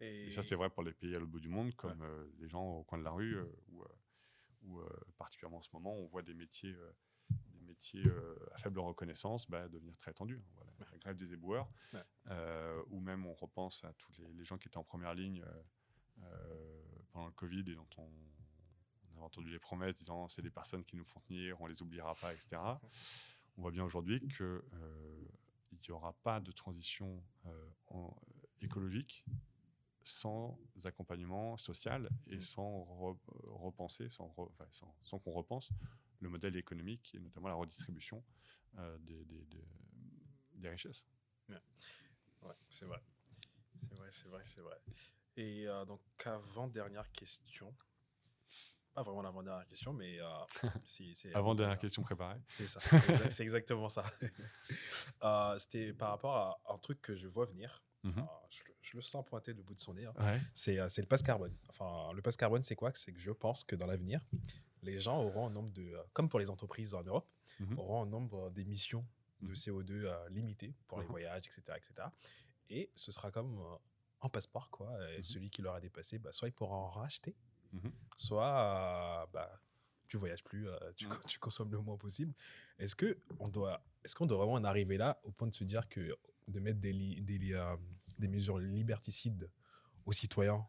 Et... 0.01 0.31
ça, 0.31 0.43
c'est 0.43 0.55
vrai 0.55 0.71
pour 0.71 0.83
les 0.83 0.93
pays 0.93 1.15
à 1.15 1.19
l'autre 1.19 1.31
bout 1.31 1.41
du 1.41 1.49
monde, 1.49 1.75
comme 1.75 2.03
euh, 2.03 2.25
les 2.39 2.49
gens 2.49 2.65
au 2.65 2.85
coin 2.85 2.99
de 2.99 3.05
la 3.05 3.11
rue, 3.11 3.37
euh, 3.37 3.47
ou 4.63 4.81
euh, 4.81 4.89
particulièrement 5.17 5.59
en 5.59 5.63
ce 5.63 5.71
moment, 5.73 5.95
on 5.95 6.07
voit 6.07 6.23
des 6.23 6.35
métiers, 6.35 6.75
des 7.31 7.61
métiers 7.61 8.05
à 8.53 8.59
faible 8.59 8.81
reconnaissance 8.81 9.49
bah, 9.51 9.69
devenir 9.69 9.99
très 9.99 10.13
tendus. 10.13 10.41
Hein, 10.43 10.51
voilà. 10.55 10.73
La 10.93 10.99
grève 10.99 11.17
des 11.17 11.33
éboueurs, 11.33 11.69
ou 12.91 13.01
même 13.01 13.27
on 13.27 13.35
repense 13.35 13.85
à 13.85 13.93
tous 13.95 14.13
les, 14.19 14.33
les, 14.33 14.45
gens 14.45 14.59
qui 14.59 14.69
étaient 14.69 14.79
en 14.79 14.85
première 14.85 15.15
ligne 15.15 15.45
pendant 17.11 17.27
le 17.27 17.33
Covid 17.33 17.65
et 17.69 17.75
dont 17.75 17.89
on, 17.99 18.11
on 19.17 19.23
a 19.23 19.25
entendu 19.25 19.51
les 19.51 19.59
promesses 19.59 19.95
disant 19.95 20.29
c'est 20.29 20.43
des 20.43 20.51
personnes 20.51 20.85
qui 20.85 20.97
nous 20.97 21.05
font 21.05 21.21
tenir, 21.21 21.61
on 21.61 21.67
les 21.67 21.83
oubliera 21.83 22.15
pas, 22.15 22.33
etc. 22.33 22.57
On 23.57 23.63
voit 23.63 23.73
bien 23.73 23.83
aujourd'hui 23.83 24.21
qu'il 25.77 25.93
n'y 25.93 25.97
aura 25.97 26.13
pas 26.23 26.41
de 26.41 26.51
transition 26.53 27.23
en, 27.89 28.15
écologique 28.61 29.25
sans 30.03 30.59
accompagnement 30.85 31.57
social 31.57 32.09
et 32.29 32.37
mm. 32.37 32.41
sans 32.41 32.85
repenser, 33.45 34.09
sans, 34.09 34.35
sans, 35.03 35.19
qu'on 35.19 35.33
repense 35.33 35.71
le 36.21 36.29
modèle 36.29 36.57
économique 36.57 37.15
et 37.15 37.21
notamment 37.21 37.49
la 37.49 37.55
redistribution 37.55 38.25
euh, 38.79 38.99
des, 38.99 39.25
des, 39.25 39.47
des, 40.55 40.69
richesses. 40.69 41.05
Ouais, 41.49 42.55
c'est 42.71 42.87
vrai. 42.87 43.03
C'est 43.89 43.95
vrai, 43.97 44.09
c'est 44.11 44.29
vrai, 44.29 44.43
c'est 44.47 44.61
vrai. 44.61 44.81
Et 45.37 45.69
euh, 45.69 45.85
donc, 45.85 46.01
avant-dernière 46.25 47.11
question. 47.13 47.75
Pas 48.99 49.05
vraiment 49.05 49.23
l'avant-dernière 49.23 49.65
question, 49.65 49.93
mais. 49.93 50.19
Euh, 50.19 50.27
c'est, 50.85 51.33
avant-dernière 51.33 51.79
question 51.79 52.03
préparée. 52.03 52.41
C'est 52.49 52.67
ça, 52.67 52.81
c'est, 53.29 53.45
exactement 53.45 53.89
ça. 53.89 54.03
c'était 55.59 55.93
par 55.93 56.11
rapport 56.11 56.35
à 56.35 56.61
un 56.75 56.79
truc 56.79 57.01
que 57.01 57.15
je 57.15 57.29
vois 57.29 57.45
venir. 57.45 57.85
Mhm. 58.03 58.27
je, 58.51 58.97
le 58.97 59.03
sens 59.03 59.25
pointer 59.25 59.55
le 59.55 59.63
bout 59.63 59.75
de 59.75 59.79
son 59.79 59.95
nez. 59.95 60.05
Hein. 60.05 60.15
Euh, 60.19 60.39
c'est 60.89 61.01
le 61.01 61.07
passe 61.07 61.23
carbone. 61.23 61.57
Enfin, 61.69 62.13
le 62.13 62.21
passe 62.23 62.37
carbone, 62.37 62.63
c'est 62.65 62.75
quoi? 62.75 62.91
C'est 62.95 63.13
que 63.13 63.21
je 63.21 63.31
pense 63.31 63.63
que 63.63 63.77
dans 63.77 63.87
l'avenir, 63.87 64.21
les 64.83 64.99
gens 64.99 65.23
auront 65.23 65.47
un 65.47 65.51
nombre 65.51 65.71
de, 65.71 65.93
euh, 65.93 66.03
comme 66.13 66.29
pour 66.29 66.41
les 66.41 66.51
entreprises 66.51 66.93
en 66.93 67.05
Europe, 67.05 67.29
mhm. 67.61 67.79
auront 67.79 68.03
un 68.03 68.07
nombre 68.07 68.51
d'émissions 68.51 69.07
de 69.43 69.51
mhm. 69.51 69.55
CO2 69.55 69.93
euh, 69.93 70.29
limité 70.31 70.75
pour 70.89 71.01
les 71.01 71.07
voyages, 71.07 71.47
etc., 71.47 71.63
etc. 71.77 72.09
Et 72.69 72.91
ce 72.97 73.13
sera 73.13 73.31
comme 73.31 73.65
un 74.23 74.29
passeport, 74.29 74.71
quoi. 74.71 74.91
Et 75.17 75.23
celui 75.23 75.51
qui 75.51 75.63
l'aura 75.63 75.81
dépassé, 75.81 76.19
bah, 76.19 76.33
soit 76.33 76.49
il 76.49 76.53
pourra 76.53 76.75
en 76.75 76.91
racheter, 76.91 77.37
soit 78.17 79.29
bah, 79.33 79.61
tu 80.09 80.17
voyages 80.17 80.43
plus, 80.45 80.67
tu, 80.97 81.07
tu, 81.27 81.39
consommes 81.39 81.71
le 81.71 81.81
moins 81.81 81.97
possible. 81.97 82.33
Est-ce 82.79 82.97
que 82.97 83.19
on 83.39 83.49
doit, 83.49 83.83
est-ce 84.05 84.15
qu'on 84.15 84.27
doit 84.27 84.39
vraiment 84.39 84.55
en 84.55 84.65
arriver 84.65 84.97
là 84.97 85.21
au 85.25 85.31
point 85.31 85.49
de 85.49 85.55
se 85.55 85.65
dire 85.65 85.89
que 85.89 86.17
de 86.49 86.61
mettre 86.61 86.81
des, 86.81 86.93
des, 86.93 87.53
euh, 87.53 87.77
des 88.19 88.29
mesures 88.29 88.59
liberticides 88.59 89.51
aux 90.07 90.13
citoyens, 90.13 90.67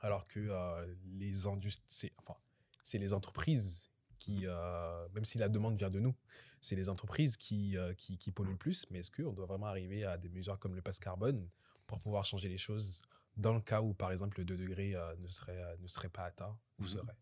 alors 0.00 0.26
que 0.26 0.40
euh, 0.40 0.94
les 1.04 1.46
industries, 1.46 2.12
enfin, 2.18 2.36
c'est 2.82 2.98
les 2.98 3.12
entreprises 3.12 3.90
qui, 4.18 4.42
euh, 4.44 5.08
même 5.14 5.24
si 5.24 5.38
la 5.38 5.48
demande 5.48 5.76
vient 5.76 5.90
de 5.90 6.00
nous, 6.00 6.14
c'est 6.60 6.76
les 6.76 6.88
entreprises 6.88 7.36
qui, 7.36 7.76
qui, 7.96 8.18
qui, 8.18 8.32
polluent 8.32 8.50
le 8.50 8.56
plus. 8.56 8.84
Mais 8.90 8.98
est-ce 8.98 9.10
qu'on 9.10 9.32
doit 9.32 9.46
vraiment 9.46 9.66
arriver 9.66 10.04
à 10.04 10.18
des 10.18 10.28
mesures 10.28 10.58
comme 10.58 10.74
le 10.74 10.82
passe 10.82 10.98
carbone 10.98 11.48
pour 11.86 12.00
pouvoir 12.00 12.24
changer 12.26 12.48
les 12.48 12.58
choses 12.58 13.00
dans 13.40 13.54
le 13.54 13.60
cas 13.60 13.82
où, 13.82 13.94
par 13.94 14.12
exemple, 14.12 14.38
le 14.38 14.44
2 14.44 14.56
degrés 14.56 14.94
ne, 15.18 15.28
serait, 15.28 15.76
ne 15.78 15.88
serait 15.88 16.08
pas 16.08 16.24
atteint 16.24 16.58
ou 16.78 16.84
mmh 16.84 16.86
serait? 16.86 17.16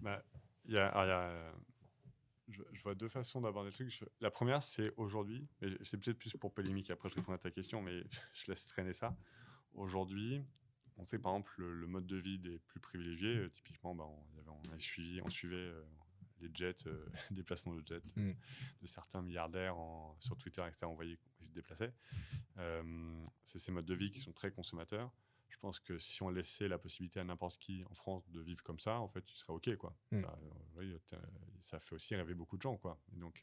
Bah, 0.00 0.22
y 0.66 0.76
a, 0.76 1.06
y 1.06 1.10
a 1.10 1.52
je, 2.48 2.82
vois 2.82 2.94
deux 2.94 3.08
façons 3.08 3.40
d'aborder 3.40 3.70
le 3.70 3.74
truc. 3.74 4.04
la 4.20 4.30
première, 4.30 4.62
c'est 4.62 4.92
aujourd'hui, 4.96 5.46
c'est 5.82 5.98
peut-être 5.98 6.18
plus 6.18 6.36
pour 6.36 6.52
polémique, 6.52 6.90
après 6.90 7.08
je 7.08 7.14
réponds 7.14 7.32
à 7.32 7.38
ta 7.38 7.50
question, 7.50 7.82
mais 7.82 8.02
je 8.32 8.50
laisse 8.50 8.66
traîner 8.66 8.92
ça. 8.92 9.16
Aujourd'hui, 9.74 10.42
on 10.96 11.04
sait 11.04 11.18
par 11.18 11.32
exemple 11.32 11.54
le, 11.58 11.86
mode 11.86 12.06
de 12.06 12.16
vie 12.16 12.38
des 12.38 12.58
plus 12.58 12.80
privilégiés. 12.80 13.36
Euh, 13.36 13.50
typiquement, 13.50 13.94
bah, 13.94 14.04
on, 14.06 14.50
on, 14.50 14.74
a 14.74 14.78
suivi, 14.78 15.20
on 15.22 15.30
suivait 15.30 15.56
euh, 15.56 15.84
les 16.40 16.50
jets, 16.52 16.86
euh, 16.86 17.06
déplacements 17.30 17.74
de 17.74 17.86
jets 17.86 18.02
mm. 18.16 18.32
de, 18.82 18.86
certains 18.86 19.22
milliardaires 19.22 19.76
sur 20.20 20.36
Twitter, 20.36 20.62
etc. 20.66 20.86
On 20.86 20.94
voyait 20.94 21.18
qu'ils 21.36 21.46
se 21.46 21.52
déplaçaient. 21.52 21.94
c'est 23.44 23.58
ces 23.58 23.72
modes 23.72 23.86
de 23.86 23.94
vie 23.94 24.10
qui 24.10 24.20
sont 24.20 24.32
très 24.32 24.50
consommateurs 24.50 25.12
je 25.58 25.58
pense 25.58 25.80
que 25.80 25.98
si 25.98 26.22
on 26.22 26.30
laissait 26.30 26.68
la 26.68 26.78
possibilité 26.78 27.18
à 27.18 27.24
n'importe 27.24 27.58
qui 27.58 27.84
en 27.90 27.94
France 27.94 28.28
de 28.30 28.40
vivre 28.40 28.62
comme 28.62 28.78
ça, 28.78 29.00
en 29.00 29.08
fait, 29.08 29.22
tu 29.22 29.34
serais 29.34 29.52
OK. 29.52 29.74
Quoi. 29.76 29.92
Mm. 30.12 30.22
Euh, 30.78 30.98
ça 31.58 31.80
fait 31.80 31.96
aussi 31.96 32.14
rêver 32.14 32.34
beaucoup 32.34 32.56
de 32.56 32.62
gens. 32.62 32.76
Quoi. 32.76 32.96
donc, 33.12 33.42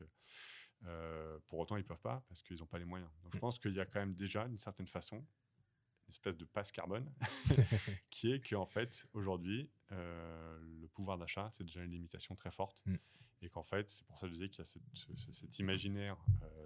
euh, 0.85 1.37
pour 1.47 1.59
autant, 1.59 1.75
ils 1.75 1.81
ne 1.81 1.87
peuvent 1.87 2.01
pas 2.01 2.23
parce 2.29 2.41
qu'ils 2.41 2.59
n'ont 2.59 2.67
pas 2.67 2.79
les 2.79 2.85
moyens. 2.85 3.11
Donc, 3.23 3.33
je 3.33 3.37
mm. 3.37 3.41
pense 3.41 3.59
qu'il 3.59 3.73
y 3.73 3.81
a 3.81 3.85
quand 3.85 3.99
même 3.99 4.15
déjà, 4.15 4.47
d'une 4.47 4.57
certaine 4.57 4.87
façon, 4.87 5.25
espèce 6.09 6.37
de 6.37 6.45
passe 6.45 6.71
carbone 6.71 7.11
qui 8.09 8.31
est 8.31 8.47
qu'en 8.47 8.65
fait, 8.65 9.07
aujourd'hui, 9.13 9.69
euh, 9.91 10.59
le 10.81 10.87
pouvoir 10.87 11.17
d'achat, 11.17 11.49
c'est 11.53 11.63
déjà 11.63 11.83
une 11.83 11.91
limitation 11.91 12.35
très 12.35 12.51
forte. 12.51 12.81
Mm. 12.85 12.95
Et 13.41 13.49
qu'en 13.49 13.63
fait, 13.63 13.89
c'est 13.89 14.05
pour 14.07 14.17
ça 14.17 14.27
que 14.27 14.33
je 14.33 14.39
disais 14.39 14.49
qu'il 14.49 14.63
y 14.63 14.67
a 14.67 15.33
cet 15.33 15.59
imaginaire 15.59 16.17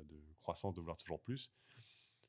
de 0.07 0.17
croissance, 0.37 0.73
de 0.75 0.79
vouloir 0.79 0.97
toujours 0.97 1.19
plus. 1.19 1.51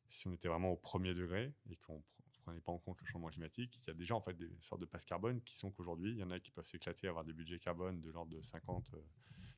Si 0.09 0.27
on 0.27 0.33
était 0.33 0.49
vraiment 0.49 0.73
au 0.73 0.77
premier 0.77 1.15
degré 1.15 1.55
et 1.69 1.77
qu'on 1.77 2.03
prenez 2.51 2.61
pas 2.61 2.73
en 2.73 2.79
compte 2.79 3.01
le 3.01 3.07
changement 3.07 3.29
climatique, 3.29 3.81
il 3.83 3.89
y 3.89 3.91
a 3.91 3.95
déjà 3.95 4.15
en 4.15 4.21
fait 4.21 4.35
des 4.35 4.51
sortes 4.61 4.81
de 4.81 4.87
passes 4.87 5.05
carbone 5.05 5.41
qui 5.43 5.57
sont 5.57 5.71
qu'aujourd'hui, 5.71 6.11
il 6.11 6.19
y 6.19 6.23
en 6.23 6.31
a 6.31 6.41
qui 6.41 6.51
peuvent 6.51 6.67
s'éclater, 6.67 7.07
avoir 7.07 7.25
des 7.25 7.33
budgets 7.33 7.59
carbone 7.59 8.01
de 8.01 8.11
l'ordre 8.11 8.33
de 8.37 8.43
50, 8.43 8.93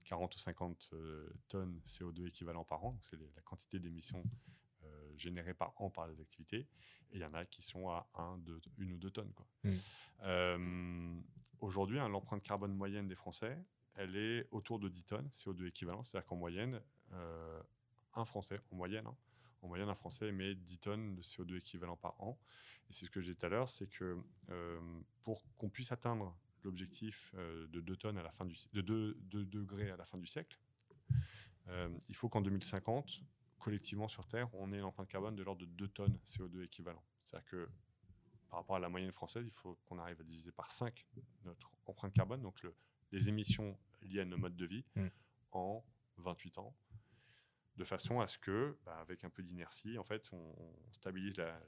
40 0.04 0.32
euh, 0.32 0.34
ou 0.34 0.38
50 0.38 0.90
euh, 0.92 1.32
tonnes 1.48 1.80
CO2 1.86 2.26
équivalent 2.26 2.64
par 2.64 2.84
an. 2.84 2.98
C'est 3.02 3.18
la 3.18 3.42
quantité 3.42 3.78
d'émissions 3.78 4.22
euh, 5.12 5.18
générées 5.18 5.54
par 5.54 5.72
an 5.80 5.90
par 5.90 6.06
les 6.06 6.20
activités. 6.20 6.66
Et 7.10 7.16
il 7.16 7.20
y 7.20 7.24
en 7.24 7.34
a 7.34 7.44
qui 7.44 7.62
sont 7.62 7.88
à 7.88 8.08
1, 8.14 8.38
2, 8.38 8.60
une 8.78 8.92
ou 8.92 8.98
deux 8.98 9.10
tonnes. 9.10 9.32
Mmh. 9.64 11.22
Aujourd'hui, 11.60 11.98
hein, 11.98 12.08
l'empreinte 12.08 12.42
carbone 12.42 12.74
moyenne 12.74 13.06
des 13.06 13.14
Français, 13.14 13.56
elle 13.94 14.16
est 14.16 14.48
autour 14.50 14.78
de 14.78 14.88
10 14.88 15.04
tonnes 15.04 15.28
CO2 15.28 15.68
équivalent. 15.68 16.02
C'est-à-dire 16.02 16.26
qu'en 16.26 16.36
moyenne, 16.36 16.80
un 18.14 18.24
Français, 18.24 18.60
en 18.70 18.76
moyenne, 18.76 19.06
hein, 19.06 19.16
en 19.62 19.68
moyenne, 19.68 19.88
un 19.88 19.94
Français 19.94 20.28
émet 20.28 20.54
10 20.54 20.78
tonnes 20.78 21.14
de 21.14 21.22
CO2 21.22 21.58
équivalent 21.58 21.96
par 21.96 22.20
an. 22.20 22.38
Et 22.90 22.92
c'est 22.92 23.06
ce 23.06 23.10
que 23.10 23.20
j'ai 23.20 23.32
dit 23.32 23.38
tout 23.38 23.46
à 23.46 23.48
l'heure, 23.48 23.68
c'est 23.68 23.86
que 23.86 24.18
euh, 24.50 24.80
pour 25.22 25.44
qu'on 25.56 25.68
puisse 25.68 25.92
atteindre 25.92 26.36
l'objectif 26.64 27.32
euh, 27.36 27.66
de 27.68 27.80
2 27.80 27.96
tonnes 27.96 28.18
à 28.18 28.22
la 28.22 28.32
fin 28.32 28.44
du 28.44 28.56
de 28.72 28.80
2, 28.80 29.16
degrés 29.44 29.90
à 29.90 29.96
la 29.96 30.04
fin 30.04 30.18
du 30.18 30.26
siècle, 30.26 30.58
euh, 31.68 31.88
il 32.08 32.16
faut 32.16 32.28
qu'en 32.28 32.40
2050, 32.40 33.22
collectivement 33.62 34.08
sur 34.08 34.26
Terre, 34.26 34.52
on 34.54 34.72
ait 34.72 34.78
une 34.78 34.84
empreinte 34.84 35.08
carbone 35.08 35.36
de 35.36 35.42
l'ordre 35.44 35.60
de 35.60 35.66
2 35.66 35.88
tonnes 35.88 36.18
CO2 36.26 36.64
équivalent. 36.64 37.02
C'est-à-dire 37.24 37.48
que 37.48 37.68
par 38.50 38.58
rapport 38.58 38.76
à 38.76 38.80
la 38.80 38.88
moyenne 38.88 39.12
française, 39.12 39.44
il 39.46 39.52
faut 39.52 39.78
qu'on 39.86 39.98
arrive 39.98 40.20
à 40.20 40.24
diviser 40.24 40.50
par 40.50 40.70
5 40.70 41.06
notre 41.44 41.70
empreinte 41.86 42.12
carbone, 42.12 42.42
donc 42.42 42.60
les 43.12 43.28
émissions 43.28 43.78
liées 44.02 44.20
à 44.20 44.24
nos 44.24 44.36
modes 44.36 44.56
de 44.56 44.66
vie, 44.66 44.84
mmh. 44.96 45.06
en 45.52 45.84
28 46.18 46.58
ans 46.58 46.74
de 47.76 47.84
façon 47.84 48.20
à 48.20 48.26
ce 48.26 48.38
que, 48.38 48.76
bah, 48.84 48.98
avec 49.00 49.24
un 49.24 49.30
peu 49.30 49.42
d'inertie, 49.42 49.96
en 49.96 50.04
fait, 50.04 50.28
on, 50.32 50.54
stabilise 50.90 51.36
la, 51.36 51.58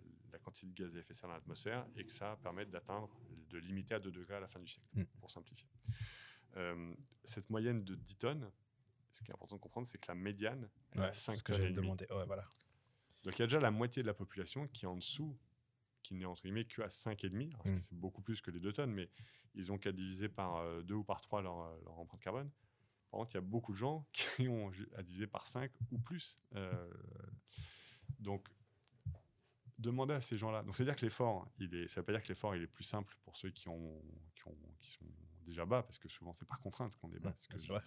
quantité 0.42 0.66
de 0.66 0.74
gaz 0.74 0.94
à 0.94 0.98
effet 0.98 1.14
de 1.14 1.18
serre 1.18 1.28
dans 1.28 1.34
l'atmosphère 1.36 1.86
et 1.96 2.04
que 2.04 2.12
ça 2.12 2.36
permette 2.42 2.68
d'atteindre, 2.68 3.08
de 3.48 3.58
limiter 3.58 3.94
à 3.94 4.00
2 4.00 4.10
degrés 4.10 4.34
à 4.34 4.40
la 4.40 4.48
fin 4.48 4.60
du 4.60 4.66
siècle, 4.66 4.86
mm. 4.92 5.04
pour 5.20 5.30
simplifier. 5.30 5.66
Euh, 6.56 6.94
cette 7.24 7.48
moyenne 7.48 7.84
de 7.84 7.94
10 7.94 8.16
tonnes, 8.16 8.50
ce 9.12 9.22
qui 9.22 9.30
est 9.30 9.34
important 9.34 9.56
de 9.56 9.60
comprendre, 9.60 9.86
c'est 9.86 9.96
que 9.96 10.08
la 10.08 10.14
médiane 10.14 10.68
est 10.98 11.00
à 11.00 11.12
5 11.12 11.42
tonnes. 11.44 11.56
Ce 11.56 11.68
que 11.68 11.72
demandé. 11.72 12.06
voilà. 12.26 12.44
Donc 13.24 13.38
il 13.38 13.40
y 13.40 13.42
a 13.42 13.46
déjà 13.46 13.60
la 13.60 13.70
moitié 13.70 14.02
de 14.02 14.06
la 14.06 14.14
population 14.14 14.68
qui 14.68 14.84
est 14.84 14.88
en 14.88 14.96
dessous, 14.96 15.36
qui 16.02 16.14
n'est 16.14 16.26
entre 16.26 16.42
guillemets 16.42 16.66
qu'à 16.66 16.88
5,5. 16.88 17.72
Mm. 17.72 17.80
C'est 17.80 17.94
beaucoup 17.94 18.22
plus 18.22 18.40
que 18.40 18.50
les 18.50 18.60
2 18.60 18.72
tonnes, 18.72 18.92
mais 18.92 19.10
ils 19.54 19.72
ont 19.72 19.78
qu'à 19.78 19.92
diviser 19.92 20.28
par 20.28 20.62
2 20.82 20.94
euh, 20.94 20.98
ou 20.98 21.04
par 21.04 21.20
3 21.20 21.42
leur, 21.42 21.56
leur 21.82 21.98
empreinte 21.98 22.20
carbone. 22.20 22.50
Par 23.10 23.20
contre, 23.20 23.32
il 23.32 23.34
y 23.34 23.38
a 23.38 23.42
beaucoup 23.42 23.72
de 23.72 23.78
gens 23.78 24.06
qui 24.12 24.48
ont 24.48 24.70
à 24.96 25.02
diviser 25.02 25.26
par 25.26 25.46
5 25.46 25.70
ou 25.90 25.98
plus. 25.98 26.38
Euh, 26.54 26.90
donc, 28.18 28.48
demandez 29.78 30.14
à 30.14 30.20
ces 30.20 30.36
gens-là. 30.36 30.62
Donc, 30.62 30.76
c'est-à-dire 30.76 30.96
que 30.96 31.04
l'effort, 31.04 31.48
il 31.58 31.74
est, 31.74 31.88
ça 31.88 32.00
ne 32.00 32.02
veut 32.02 32.06
pas 32.06 32.12
dire 32.12 32.22
que 32.22 32.28
l'effort 32.28 32.54
il 32.54 32.62
est 32.62 32.66
plus 32.66 32.84
simple 32.84 33.16
pour 33.24 33.36
ceux 33.36 33.50
qui, 33.50 33.68
ont, 33.68 34.02
qui, 34.34 34.48
ont, 34.48 34.56
qui 34.80 34.90
sont 34.90 35.06
déjà 35.44 35.64
bas, 35.64 35.82
parce 35.82 35.98
que 35.98 36.08
souvent, 36.08 36.32
c'est 36.32 36.46
par 36.46 36.60
contrainte 36.60 36.96
qu'on 36.96 37.12
est 37.12 37.20
bas. 37.20 37.34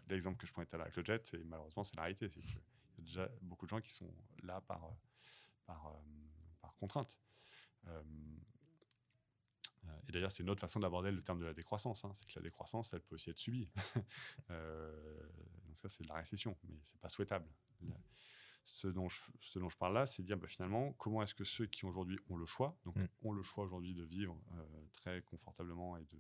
L'exemple 0.08 0.38
que 0.38 0.48
je 0.48 0.54
prenais 0.54 0.66
tout 0.66 0.76
à 0.76 0.78
l'heure 0.78 0.88
avec 0.88 0.98
le 0.98 1.04
jet, 1.04 1.26
c'est 1.26 1.44
malheureusement, 1.44 1.84
c'est 1.84 1.96
la 1.96 2.04
réalité. 2.04 2.30
Déjà 3.08 3.30
beaucoup 3.42 3.66
de 3.66 3.70
gens 3.70 3.82
qui 3.82 3.92
sont 3.92 4.14
là 4.44 4.62
par, 4.62 4.90
par, 5.66 5.88
euh, 5.88 5.92
par 6.62 6.76
contrainte. 6.76 7.18
Euh, 7.88 8.04
et 10.08 10.12
d'ailleurs, 10.12 10.32
c'est 10.32 10.44
une 10.44 10.50
autre 10.50 10.62
façon 10.62 10.80
d'aborder 10.80 11.12
le 11.12 11.22
terme 11.22 11.40
de 11.40 11.46
la 11.46 11.54
décroissance. 11.54 12.04
Hein. 12.06 12.12
C'est 12.14 12.26
que 12.26 12.34
la 12.36 12.44
décroissance, 12.44 12.94
elle 12.94 13.02
peut 13.02 13.16
aussi 13.16 13.30
être 13.30 13.38
subie. 13.38 13.70
euh, 14.50 15.30
ça, 15.74 15.90
c'est 15.90 16.04
de 16.04 16.10
la 16.10 16.16
récession, 16.16 16.58
mais 16.64 16.78
c'est 16.82 17.00
pas 17.00 17.10
souhaitable. 17.10 17.48
ce 18.64 18.88
dont 18.88 19.08
je, 19.08 19.20
ce 19.40 19.60
dont 19.60 19.70
je 19.70 19.78
parle 19.78 19.94
là, 19.94 20.06
c'est 20.06 20.24
dire 20.24 20.38
bah, 20.38 20.48
finalement 20.48 20.92
comment 20.94 21.22
est-ce 21.22 21.36
que 21.36 21.46
ceux 21.46 21.68
qui 21.68 21.86
aujourd'hui 21.86 22.20
ont 22.30 22.36
le 22.36 22.46
choix, 22.46 22.78
donc 22.84 22.98
Mm. 22.98 23.08
ont 23.24 23.32
le 23.32 23.44
choix 23.44 23.64
aujourd'hui 23.64 23.94
de 23.94 24.04
vivre 24.04 24.38
euh, 24.54 24.86
très 24.94 25.22
confortablement 25.22 25.98
et 25.98 26.04
de 26.04 26.20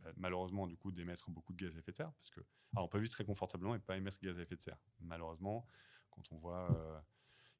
bah, 0.00 0.12
malheureusement 0.16 0.66
du 0.66 0.76
coup 0.76 0.90
d'émettre 0.90 1.30
beaucoup 1.30 1.52
de 1.52 1.64
gaz 1.64 1.76
à 1.76 1.78
effet 1.78 1.92
de 1.92 1.96
serre, 1.96 2.12
parce 2.12 2.30
que 2.30 2.40
alors, 2.74 2.86
on 2.86 2.88
peut 2.88 2.98
vivre 2.98 3.12
très 3.12 3.24
confortablement 3.24 3.74
et 3.74 3.78
pas 3.78 3.96
émettre 3.98 4.18
de 4.20 4.26
gaz 4.28 4.38
à 4.38 4.42
effet 4.42 4.56
de 4.56 4.62
serre. 4.62 4.78
Malheureusement, 5.00 5.66
quand 6.12 6.32
on 6.32 6.38
voit 6.38 6.70
euh, 6.70 7.00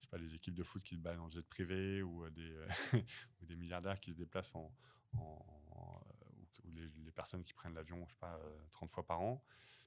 je 0.01 0.07
sais 0.07 0.11
pas, 0.11 0.19
les 0.19 0.35
équipes 0.35 0.55
de 0.55 0.63
foot 0.63 0.83
qui 0.83 0.97
se 0.97 1.01
battent 1.01 1.19
en 1.19 1.31
jet 1.31 1.43
privé 1.43 2.03
ou, 2.03 2.25
euh, 2.25 2.31
des, 2.31 2.57
ou 3.41 3.47
des 3.47 3.57
milliardaires 3.57 3.99
qui 4.01 4.11
se 4.13 4.17
déplacent 4.17 4.55
en, 4.55 4.73
en- 5.17 5.47
euh, 5.77 6.41
ou, 6.65 6.71
les, 6.71 7.13
personnes 7.13 7.43
qui 7.43 7.53
prennent 7.53 7.75
l'avion, 7.75 8.05
je 8.07 8.13
sais 8.13 8.19
pas, 8.19 8.39
euh, 8.39 8.67
30 8.71 8.91
fois 8.91 9.07
par 9.07 9.21
an, 9.21 9.45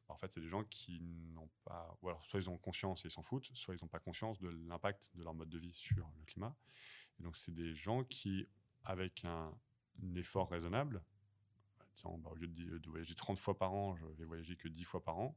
bah, 0.08 0.14
en 0.14 0.18
fait, 0.18 0.32
c'est 0.32 0.40
des 0.40 0.48
gens 0.48 0.64
qui 0.64 1.02
n'ont 1.02 1.50
pas, 1.64 1.98
ou 2.02 2.10
alors 2.10 2.24
soit 2.24 2.40
ils 2.40 2.50
ont 2.50 2.58
conscience 2.58 3.04
et 3.04 3.08
ils 3.08 3.12
s'en 3.12 3.24
foutent, 3.24 3.50
soit 3.56 3.76
ils 3.76 3.82
n'ont 3.82 3.90
pas 3.90 4.00
conscience 4.00 4.40
de 4.40 4.50
l'impact 4.50 5.10
de 5.16 5.24
leur 5.24 5.34
mode 5.34 5.50
de 5.50 5.58
vie 5.58 5.74
sur 5.74 6.08
le 6.20 6.26
climat. 6.26 6.56
Et 7.20 7.24
donc, 7.24 7.36
c'est 7.36 7.54
des 7.54 7.74
gens 7.74 8.04
qui, 8.04 8.48
avec 8.84 9.26
un, 9.26 9.52
effort 10.16 10.50
raisonnable, 10.50 11.04
bah, 11.80 11.86
disons, 11.96 12.18
bah, 12.20 12.30
au 12.32 12.36
lieu 12.36 12.48
de, 12.48 12.78
de 12.78 12.90
voyager 12.90 13.16
30 13.16 13.40
fois 13.40 13.58
par 13.58 13.74
an, 13.74 13.96
je 13.96 14.06
vais 14.06 14.26
voyager 14.26 14.56
que 14.56 14.68
10 14.68 14.84
fois 14.84 15.04
par 15.04 15.18
an, 15.18 15.36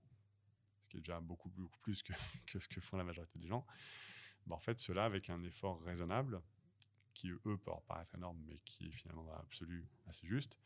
ce 0.88 0.92
qui 0.92 0.96
est 0.96 1.00
déjà 1.00 1.20
beaucoup, 1.20 1.50
beaucoup 1.50 1.78
plus 1.80 2.02
que, 2.02 2.12
que 2.46 2.58
ce 2.58 2.68
que 2.68 2.80
font 2.80 2.96
la 2.96 3.04
majorité 3.04 3.38
des 3.38 3.46
gens. 3.46 3.66
Bah, 4.46 4.56
en 4.56 4.58
fait, 4.58 4.80
cela 4.80 5.04
avec 5.04 5.28
un 5.28 5.42
effort 5.42 5.82
raisonnable, 5.82 6.40
qui 7.12 7.30
eux 7.30 7.58
peuvent 7.58 7.80
paraître 7.86 8.14
énorme, 8.14 8.40
mais 8.46 8.58
qui 8.64 8.86
est 8.86 8.92
finalement 8.92 9.24
dans 9.24 9.34
l'absolu 9.34 9.86
assez 10.06 10.26
juste, 10.26 10.56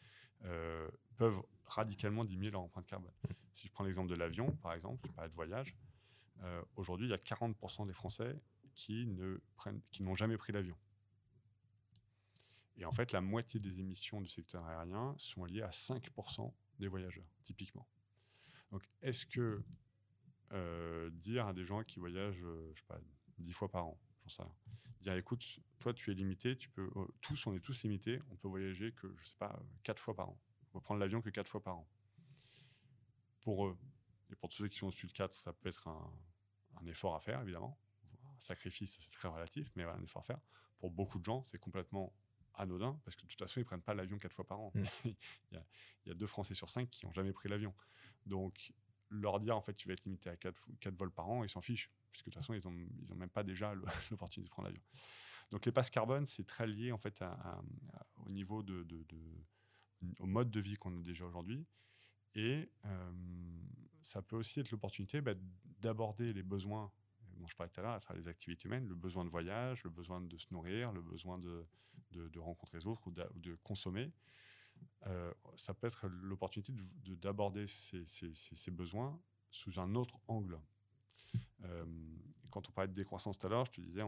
euh, 0.44 0.88
peuvent 1.16 1.42
radicalement 1.64 2.24
diminuer 2.24 2.50
leur 2.50 2.60
empreinte 2.60 2.86
carbone. 2.86 3.12
Si 3.54 3.66
je 3.66 3.72
prends 3.72 3.84
l'exemple 3.84 4.10
de 4.10 4.14
l'avion, 4.14 4.50
par 4.56 4.74
exemple, 4.74 5.00
tu 5.02 5.12
parlais 5.14 5.30
de 5.30 5.34
voyage, 5.34 5.74
euh, 6.42 6.62
aujourd'hui, 6.76 7.06
il 7.06 7.10
y 7.10 7.14
a 7.14 7.18
40% 7.18 7.86
des 7.86 7.92
Français 7.92 8.38
qui 8.74 9.06
ne 9.06 9.40
prennent, 9.56 9.80
qui 9.90 10.02
n'ont 10.02 10.14
jamais 10.14 10.36
pris 10.36 10.52
l'avion. 10.52 10.76
Et 12.76 12.84
en 12.84 12.92
fait, 12.92 13.12
la 13.12 13.20
moitié 13.20 13.58
des 13.60 13.80
émissions 13.80 14.20
du 14.20 14.28
secteur 14.28 14.64
aérien 14.66 15.14
sont 15.18 15.44
liées 15.44 15.62
à 15.62 15.70
5% 15.70 16.52
des 16.78 16.88
voyageurs, 16.88 17.26
typiquement. 17.44 17.86
Donc, 18.70 18.82
est-ce 19.02 19.26
que 19.26 19.62
euh, 20.52 21.10
dire 21.10 21.46
à 21.46 21.52
des 21.52 21.64
gens 21.64 21.82
qui 21.82 21.98
voyagent, 21.98 22.42
euh, 22.42 22.70
je 22.74 22.80
sais 22.80 22.86
pas, 22.86 23.00
10 23.38 23.52
fois 23.52 23.68
par 23.68 23.86
an, 23.86 24.00
j'en 24.22 24.28
sais 24.28 24.42
rien, 24.42 24.54
dire 25.00 25.14
écoute, 25.14 25.42
toi 25.78 25.94
tu 25.94 26.10
es 26.10 26.14
limité, 26.14 26.56
tu 26.56 26.68
peux, 26.68 26.90
euh, 26.96 27.06
tous, 27.20 27.46
on 27.46 27.54
est 27.54 27.60
tous 27.60 27.82
limités, 27.82 28.20
on 28.30 28.36
peut 28.36 28.48
voyager 28.48 28.92
que, 28.92 29.14
je 29.16 29.28
sais 29.28 29.36
pas, 29.38 29.58
4 29.82 30.00
fois 30.00 30.14
par 30.14 30.28
an. 30.28 30.38
On 30.68 30.78
peut 30.78 30.80
prendre 30.80 31.00
l'avion 31.00 31.20
que 31.22 31.30
4 31.30 31.48
fois 31.48 31.62
par 31.62 31.76
an. 31.76 31.88
Pour 33.40 33.66
eux, 33.66 33.76
et 34.30 34.36
pour 34.36 34.48
tous 34.48 34.56
ceux 34.56 34.68
qui 34.68 34.78
sont 34.78 34.88
au-dessus 34.88 35.06
de 35.06 35.12
4, 35.12 35.32
ça 35.32 35.52
peut 35.52 35.68
être 35.68 35.88
un, 35.88 36.12
un 36.80 36.86
effort 36.86 37.14
à 37.14 37.20
faire, 37.20 37.40
évidemment. 37.40 37.78
Un 38.24 38.40
sacrifice, 38.40 38.98
c'est 39.00 39.12
très 39.12 39.28
relatif, 39.28 39.70
mais 39.74 39.84
voilà, 39.84 39.98
un 39.98 40.02
effort 40.02 40.22
à 40.22 40.24
faire. 40.24 40.40
Pour 40.78 40.90
beaucoup 40.90 41.18
de 41.18 41.24
gens, 41.24 41.42
c'est 41.44 41.58
complètement 41.58 42.14
anodin, 42.54 43.00
parce 43.04 43.16
que 43.16 43.22
de 43.22 43.28
toute 43.28 43.38
façon, 43.38 43.60
ils 43.60 43.64
prennent 43.64 43.82
pas 43.82 43.94
l'avion 43.94 44.18
4 44.18 44.34
fois 44.34 44.46
par 44.46 44.60
an. 44.60 44.72
Mm. 44.74 44.84
il, 45.04 45.16
y 45.52 45.56
a, 45.56 45.64
il 46.04 46.08
y 46.08 46.12
a 46.12 46.14
deux 46.14 46.26
Français 46.26 46.54
sur 46.54 46.68
5 46.68 46.88
qui 46.90 47.06
n'ont 47.06 47.12
jamais 47.12 47.32
pris 47.32 47.48
l'avion. 47.48 47.74
Donc, 48.26 48.72
leur 49.12 49.40
dire, 49.40 49.56
en 49.56 49.60
fait, 49.60 49.74
tu 49.74 49.88
vas 49.88 49.94
être 49.94 50.04
limité 50.04 50.30
à 50.30 50.36
4, 50.36 50.56
vols 50.98 51.10
par 51.10 51.28
an, 51.28 51.44
ils 51.44 51.50
s'en 51.50 51.60
fichent, 51.60 51.90
puisque 52.12 52.26
de 52.26 52.30
toute 52.30 52.40
façon, 52.42 52.54
ils 52.54 52.60
n'ont 52.66 52.86
ils 53.02 53.12
ont 53.12 53.16
même 53.16 53.30
pas 53.30 53.42
déjà 53.44 53.74
l'opportunité 54.10 54.48
de 54.48 54.50
prendre 54.50 54.68
l'avion. 54.68 54.82
Donc, 55.50 55.66
les 55.66 55.72
passes 55.72 55.90
carbone, 55.90 56.26
c'est 56.26 56.44
très 56.46 56.66
lié, 56.66 56.92
en 56.92 56.98
fait, 56.98 57.22
au 58.16 58.30
niveau 58.30 58.62
de, 58.62 58.84
de- 58.84 59.04
au 60.18 60.26
mode 60.26 60.50
de 60.50 60.60
vie 60.60 60.74
qu'on 60.76 60.98
a 60.98 61.02
déjà 61.02 61.24
aujourd'hui. 61.26 61.64
Et 62.34 62.70
euh, 62.86 63.12
ça 64.00 64.22
peut 64.22 64.36
aussi 64.36 64.60
être 64.60 64.70
l'opportunité 64.70 65.20
bah, 65.20 65.34
d'aborder 65.80 66.32
les 66.32 66.42
besoins 66.42 66.90
dont 67.36 67.46
je 67.46 67.54
parlais 67.56 67.70
tout 67.70 67.80
à 67.80 67.82
l'heure, 67.82 67.92
à 67.92 68.00
travers 68.00 68.20
les 68.22 68.28
activités 68.28 68.68
humaines, 68.68 68.86
le 68.88 68.94
besoin 68.94 69.24
de 69.24 69.30
voyage, 69.30 69.84
le 69.84 69.90
besoin 69.90 70.20
de 70.20 70.38
se 70.38 70.46
nourrir, 70.50 70.92
le 70.92 71.02
besoin 71.02 71.38
de, 71.38 71.66
de- 72.12 72.38
rencontrer 72.38 72.78
les 72.78 72.86
autres 72.86 73.06
ou 73.06 73.10
de, 73.10 73.54
consommer. 73.62 74.10
Euh, 75.06 75.32
ça 75.56 75.74
peut 75.74 75.86
être 75.86 76.06
l'opportunité 76.06 76.72
de- 76.72 76.82
de- 77.04 77.14
d'aborder 77.16 77.66
ces, 77.66 78.70
besoins 78.70 79.20
sous 79.50 79.80
un 79.80 79.94
autre 79.94 80.18
angle. 80.28 80.60
Euh, 81.64 81.84
quand 82.50 82.68
on 82.68 82.72
parlait 82.72 82.88
de 82.88 82.94
décroissance 82.94 83.38
tout 83.38 83.46
à 83.46 83.50
l'heure, 83.50 83.64
je 83.66 83.72
te 83.72 83.80
disais, 83.80 84.02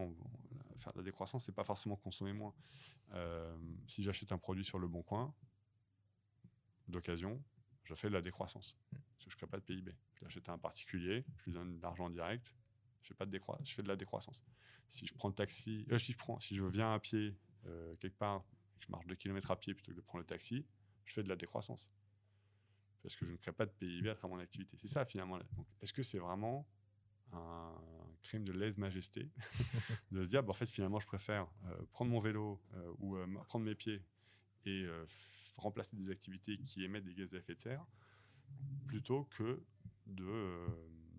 faire 0.77 0.93
de 0.93 0.99
la 0.99 1.05
décroissance, 1.05 1.45
c'est 1.47 1.55
pas 1.55 1.65
forcément 1.65 1.97
consommer 1.97 2.33
moins. 2.33 2.55
Euh, 3.13 3.57
si 3.89 4.03
j'achète 4.03 4.33
un 4.33 4.39
produit 4.39 4.65
sur 4.65 4.79
le 4.79 4.89
bon 4.89 5.03
coin, 5.03 5.35
d'occasion, 6.89 7.43
je 7.85 7.95
fais 7.95 8.09
de 8.09 8.13
la 8.13 8.23
décroissance. 8.23 8.77
Parce 8.91 9.25
que 9.25 9.31
je 9.31 9.37
ne 9.37 9.39
crée 9.39 9.47
pas 9.47 9.59
de 9.59 9.63
PIB. 9.63 9.95
Je 10.27 10.39
à 10.47 10.53
un 10.53 10.59
particulier, 10.59 11.25
je 11.39 11.45
lui 11.45 11.53
donne 11.53 11.77
de 11.77 11.83
l'argent 11.83 12.09
direct, 12.09 12.55
je 13.03 13.09
fais, 13.09 13.15
pas 13.15 13.27
de 13.27 13.41
je 13.65 13.75
fais 13.75 13.83
de 13.83 13.89
la 13.89 13.97
décroissance. 13.97 14.43
Si 14.89 15.07
je 15.07 15.13
prends 15.13 15.29
le 15.29 15.35
taxi, 15.35 15.87
si, 15.99 16.13
je 16.13 16.17
prends, 16.17 16.41
si 16.41 16.55
je 16.57 16.65
viens 16.65 16.95
à 16.95 16.99
pied 16.99 17.37
quelque 18.01 18.17
part, 18.17 18.45
et 18.75 18.79
que 18.79 18.85
je 18.87 18.91
marche 18.91 19.07
2 19.07 19.15
km 19.15 19.51
à 19.51 19.57
pied 19.57 19.75
plutôt 19.75 19.93
que 19.93 19.97
de 19.97 20.01
prendre 20.03 20.21
le 20.21 20.27
taxi, 20.27 20.65
je 21.05 21.13
fais 21.15 21.23
de 21.23 21.29
la 21.29 21.37
décroissance. 21.37 21.91
Parce 23.03 23.17
que 23.17 23.27
je 23.27 23.33
ne 23.33 23.37
crée 23.37 23.53
pas 23.53 23.67
de 23.67 23.71
PIB 23.73 24.09
à 24.11 24.15
travers 24.15 24.37
mon 24.37 24.43
activité. 24.43 24.77
C'est 24.79 24.89
ça 24.89 25.05
finalement. 25.05 25.39
Donc, 25.57 25.67
Est-ce 25.83 25.93
que 25.93 26.03
c'est 26.03 26.19
vraiment 26.19 26.67
un 27.33 27.75
crime 28.23 28.45
de 28.45 28.53
lèse-majesté 28.53 29.29
de 30.13 30.23
se 30.23 30.29
dire, 30.29 30.43
bah, 30.43 30.51
en 30.51 30.55
fait, 30.55 30.67
finalement, 30.67 31.01
je 31.01 31.07
préfère 31.07 31.47
euh, 31.67 31.85
prendre 31.93 32.11
mon 32.11 32.19
vélo 32.21 32.61
euh, 32.75 32.93
ou 32.99 33.17
euh, 33.17 33.27
prendre 33.49 33.65
mes 33.67 33.75
pieds 33.75 34.03
et 34.65 34.87
remplacer 35.57 35.95
des 35.97 36.09
activités 36.11 36.57
qui 36.59 36.85
émettent 36.85 37.05
des 37.05 37.15
gaz 37.15 37.35
à 37.35 37.39
effet 37.39 37.55
de 37.55 37.61
serre 37.61 37.85
plutôt 38.87 39.25
que 39.25 39.63
de, 40.07 40.67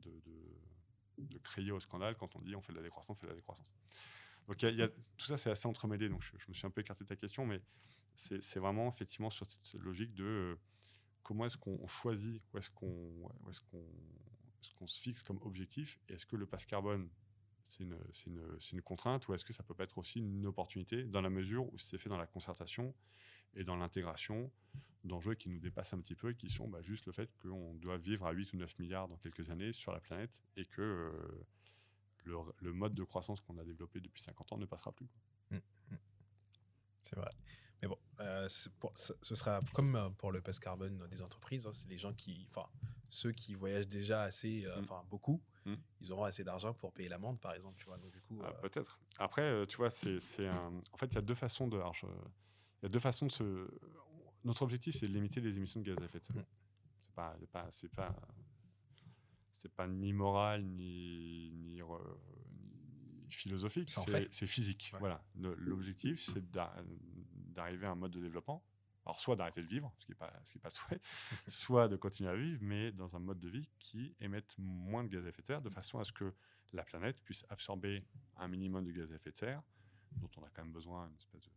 de, 0.02 0.20
de- 0.22 1.26
de 1.26 1.38
crier 1.38 1.72
au 1.72 1.80
scandale 1.80 2.16
quand 2.18 2.36
on 2.36 2.42
dit 2.42 2.56
on 2.56 2.62
fait 2.62 2.74
de 2.74 2.78
la 2.78 2.84
décroissance, 2.84 3.18
on 3.18 3.20
fait 3.20 3.28
de 3.28 3.32
la 3.32 3.38
décroissance. 3.38 3.72
Donc 4.48 4.58
tout 4.58 5.26
ça, 5.26 5.38
c'est 5.38 5.50
assez 5.50 5.68
entremêlé. 5.68 6.10
Donc 6.10 6.22
je, 6.22 6.48
me 6.48 6.54
suis 6.54 6.66
un 6.66 6.70
peu 6.70 6.82
écarté 6.82 7.04
de 7.04 7.10
ta 7.10 7.16
question, 7.16 7.46
mais 7.46 7.62
c'est 8.16 8.60
vraiment 8.60 8.88
effectivement 8.88 9.30
sur 9.30 9.46
cette 9.46 9.82
logique 9.82 10.14
de 10.14 10.24
euh, 10.24 10.56
comment 11.24 11.46
est-ce 11.46 11.58
qu'on 11.58 11.86
choisit, 11.88 12.42
où 12.54 12.58
est-ce 12.58 12.70
qu'on 12.70 13.28
se 14.88 15.00
fixe 15.00 15.22
comme 15.22 15.40
objectif, 15.42 16.00
et 16.08 16.14
est-ce 16.14 16.26
que 16.26 16.36
le 16.36 16.46
passe 16.46 16.66
carbone 16.66 17.10
c'est 17.68 18.72
une 18.72 18.82
contrainte 18.84 19.28
ou 19.28 19.34
est-ce 19.34 19.44
que 19.44 19.54
ça 19.54 19.64
peut 19.64 19.74
pas 19.74 19.86
être 19.86 19.98
aussi 19.98 20.20
une 20.20 20.46
opportunité 20.46 21.04
dans 21.04 21.22
la 21.22 21.30
mesure 21.30 21.72
où 21.74 21.78
c'est 21.78 21.98
fait 21.98 22.10
dans 22.10 22.18
la 22.18 22.28
concertation 22.28 22.94
et 23.56 23.64
dans 23.64 23.76
l'intégration 23.76 24.52
d'enjeux 25.04 25.36
qui 25.36 25.50
nous 25.50 25.60
dépassent 25.60 25.94
un 25.94 26.00
petit 26.00 26.16
peu 26.16 26.32
et 26.32 26.36
qui 26.36 26.50
sont 26.50 26.68
bah, 26.68 26.82
juste 26.82 27.06
le 27.06 27.12
fait 27.12 27.30
qu'on 27.40 27.76
doit 27.76 27.98
vivre 27.98 28.26
à 28.26 28.32
8 28.32 28.54
ou 28.54 28.58
9 28.58 28.80
milliards 28.80 29.08
dans 29.08 29.18
quelques 29.18 29.50
années 29.50 29.72
sur 29.72 29.92
la 29.92 30.00
planète 30.00 30.42
et 30.58 30.66
que 30.66 30.82
euh, 30.82 31.46
le, 32.26 32.38
le 32.60 32.74
mode 32.74 32.94
de 32.94 33.04
croissance 33.04 33.42
qu'on 33.42 33.58
a 33.58 33.64
développé 33.64 34.00
depuis 34.02 34.22
50 34.22 34.52
ans 34.54 34.58
ne 34.58 34.66
passera 34.66 34.92
plus. 34.92 35.08
quoi. 35.08 35.60
C'est 37.04 37.16
vrai. 37.16 37.32
Mais 37.82 37.88
bon, 37.88 37.98
euh, 38.20 38.48
pour- 38.80 38.94
ce 38.96 39.36
sera 39.36 39.60
comme 39.74 39.96
euh, 39.96 40.10
pour 40.10 40.32
le 40.32 40.42
pass 40.42 40.60
carbone 40.60 41.06
des 41.08 41.22
entreprises. 41.22 41.68
hein, 41.68 41.72
c'est 41.74 41.88
les 41.90 41.98
gens 41.98 42.14
qui, 42.14 42.48
enfin, 42.50 42.68
ceux 43.10 43.32
qui 43.32 43.54
voyagent 43.54 43.88
déjà 43.88 44.24
assez, 44.24 44.66
euh, 44.66 44.78
Mm. 44.78 44.84
enfin 44.84 45.04
beaucoup, 45.10 45.42
ils 46.02 46.12
auront 46.12 46.24
assez 46.24 46.44
d'argent 46.44 46.74
pour 46.74 46.94
payer 46.94 47.10
l'amende, 47.10 47.40
par 47.40 47.54
exemple. 47.54 47.78
Tu 47.78 47.86
vois, 47.86 47.98
donc 47.98 48.12
du 48.12 48.22
coup, 48.22 48.40
Ah, 48.44 48.48
euh, 48.50 48.62
Peut-être. 48.62 49.00
Après, 49.20 49.68
tu 49.68 49.78
vois, 49.78 49.90
c'est 49.92 50.48
un... 50.48 50.74
En 50.92 50.98
fait, 50.98 51.08
il 51.08 51.16
y 51.16 51.18
a 51.18 51.22
deux 51.22 51.36
façons 51.36 51.68
de... 51.68 51.78
Il 51.78 52.84
y 52.84 52.86
a 52.86 52.90
deux 52.90 53.00
façons 53.00 53.26
de 53.28 53.32
se... 53.32 53.68
Notre 54.44 54.62
objectif, 54.62 54.96
c'est 54.96 55.08
de 55.08 55.14
limiter 55.14 55.42
les 55.42 55.56
émissions 55.58 55.80
de 55.82 55.86
gaz 55.86 55.98
à 56.02 56.06
effet 56.06 56.20
de 56.20 56.24
serre. 56.26 56.46
C'est 57.00 57.14
pas... 57.14 57.36
c'est 57.40 57.50
pas... 57.50 57.68
C'est 57.72 57.90
pas... 57.90 58.16
C'est 59.66 59.74
pas 59.74 59.88
ni 59.88 60.14
moral, 60.14 60.64
ni, 60.64 61.50
ni, 61.56 61.80
re- 61.82 62.18
ni 62.60 63.32
philosophique, 63.32 63.90
C'est 63.90 64.00
en 64.00 64.04
fait. 64.06 64.32
physique. 64.46 64.92
Ouais. 64.94 65.00
Voilà. 65.00 65.26
L'objectif, 65.34 66.20
c'est 66.22 66.52
d'a- 66.52 66.76
d'arriver 67.34 67.88
à 67.88 67.92
un 67.92 67.96
mode 67.96 68.12
de 68.12 68.22
développement. 68.22 68.64
Alors, 69.08 69.20
soit 69.20 69.36
d'arrêter 69.36 69.64
de 69.64 69.68
vivre, 69.68 69.92
ce 69.98 70.06
qui 70.06 70.12
n'est 70.12 70.16
pas, 70.18 70.32
ce 70.44 70.52
qui 70.52 70.58
est 70.60 70.62
pas 70.62 70.70
souhait, 71.00 71.02
soit 71.48 71.88
de 71.88 71.96
continuer 71.96 72.30
à 72.30 72.36
vivre, 72.36 72.60
mais 72.62 72.92
dans 72.92 73.16
un 73.16 73.20
mode 73.20 73.40
de 73.40 73.50
vie 73.50 73.68
qui 73.80 74.16
émette 74.20 74.54
moins 74.60 75.04
de 75.04 75.10
gaz 75.10 75.26
à 75.26 75.30
effet 75.30 75.42
de 75.42 75.48
serre, 75.48 75.62
de 75.64 75.70
façon 75.72 75.98
à 75.98 76.04
ce 76.04 76.12
que 76.12 76.32
la 76.72 76.84
planète 76.84 77.20
puisse 77.24 77.44
absorber 77.50 78.06
un 78.38 78.48
minimum 78.48 78.86
de 78.86 78.92
gaz 78.92 79.12
à 79.12 79.16
effet 79.16 79.32
de 79.32 79.38
serre, 79.38 79.64
dont 80.12 80.30
on 80.38 80.44
a 80.44 80.50
quand 80.52 80.62
même 80.64 80.74
besoin, 80.74 81.08
une 81.08 81.16
espèce 81.18 81.46
de 81.46 81.52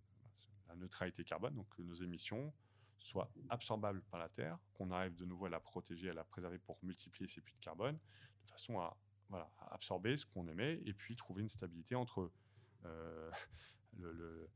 la 0.68 0.76
neutralité 0.76 1.24
carbone, 1.24 1.54
donc 1.54 1.78
nos 1.78 1.94
émissions 1.94 2.54
soient 2.98 3.30
absorbables 3.50 4.02
par 4.10 4.18
la 4.20 4.28
Terre, 4.28 4.58
qu'on 4.74 4.90
arrive 4.90 5.14
de 5.14 5.24
nouveau 5.24 5.46
à 5.46 5.50
la 5.50 5.60
protéger, 5.60 6.10
à 6.10 6.14
la 6.14 6.24
préserver 6.24 6.58
pour 6.58 6.78
multiplier 6.82 7.28
ces 7.28 7.40
puits 7.40 7.54
de 7.54 7.60
carbone, 7.60 7.96
de 8.46 8.50
façon 8.50 8.78
à, 8.80 8.96
voilà, 9.28 9.50
à 9.58 9.74
absorber 9.74 10.16
ce 10.16 10.26
qu'on 10.26 10.46
émet 10.48 10.80
et 10.84 10.92
puis 10.94 11.14
trouver 11.16 11.42
une 11.42 11.48
stabilité 11.48 11.94
entre 11.94 12.30
euh, 12.84 13.30
le, 13.98 14.12
le- 14.12 14.48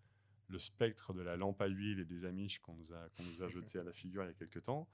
le 0.49 0.59
spectre 0.59 1.15
de 1.15 1.23
la 1.23 1.37
lampe 1.37 1.63
à 1.63 1.67
huile 1.67 1.99
et 2.01 2.05
des 2.05 2.25
amiches 2.27 2.59
qu'on 2.59 2.75
nous 2.75 2.93
a, 2.93 3.09
qu'on 3.11 3.23
nous 3.23 3.43
a 3.43 3.49
jeté 3.73 3.79
à 3.79 3.85
la 3.85 3.93
figure 3.93 4.23
il 4.25 4.27
y 4.27 4.31
a 4.31 4.35
quelques 4.35 4.63
temps, 4.65 4.87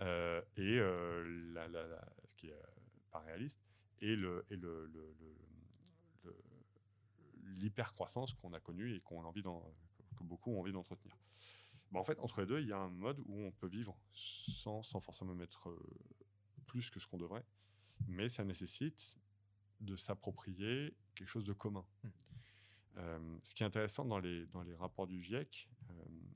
euh, 0.00 0.42
et 0.56 0.78
euh, 0.78 1.24
la- 1.54 1.68
la- 1.68 1.86
la- 1.86 2.12
ce 2.26 2.34
qui 2.34 2.48
est 2.48 2.62
pas 3.10 3.20
réaliste, 3.20 3.60
et 4.00 4.14
le, 4.14 4.44
le- 4.50 4.90
l'hypercroissance 7.44 8.34
qu'on 8.34 8.52
a 8.52 8.60
connue 8.60 8.94
et 8.96 9.00
qu'on 9.00 9.22
a 9.22 9.26
envie 9.26 9.42
d'en- 9.42 9.72
que 10.18 10.24
beaucoup 10.24 10.50
ont 10.52 10.60
envie 10.60 10.72
d'entretenir. 10.72 11.16
Bah, 11.92 12.00
en 12.00 12.04
fait, 12.04 12.18
entre 12.20 12.40
les 12.40 12.46
deux, 12.46 12.60
il 12.60 12.68
y 12.68 12.72
a 12.72 12.78
un 12.78 12.90
mode 12.90 13.20
où 13.26 13.40
on 13.40 13.50
peut 13.50 13.68
vivre 13.68 13.96
sans, 14.12 14.82
sans 14.82 15.00
forcément 15.00 15.34
mettre 15.34 15.68
euh, 15.68 15.78
plus 16.66 16.90
que 16.90 17.00
ce 17.00 17.06
qu'on 17.06 17.18
devrait, 17.18 17.44
mais 18.06 18.28
ça 18.28 18.44
nécessite 18.44 19.18
de 19.80 19.96
s'approprier 19.96 20.96
quelque 21.14 21.28
chose 21.28 21.44
de 21.44 21.52
commun. 21.52 21.86
Mm. 22.02 22.08
Euh, 22.98 23.38
ce 23.42 23.54
qui 23.54 23.62
est 23.62 23.66
intéressant 23.66 24.04
dans 24.04 24.18
les, 24.18 24.46
dans 24.46 24.62
les 24.62 24.74
rapports 24.74 25.06
du 25.06 25.20
GIEC, 25.20 25.68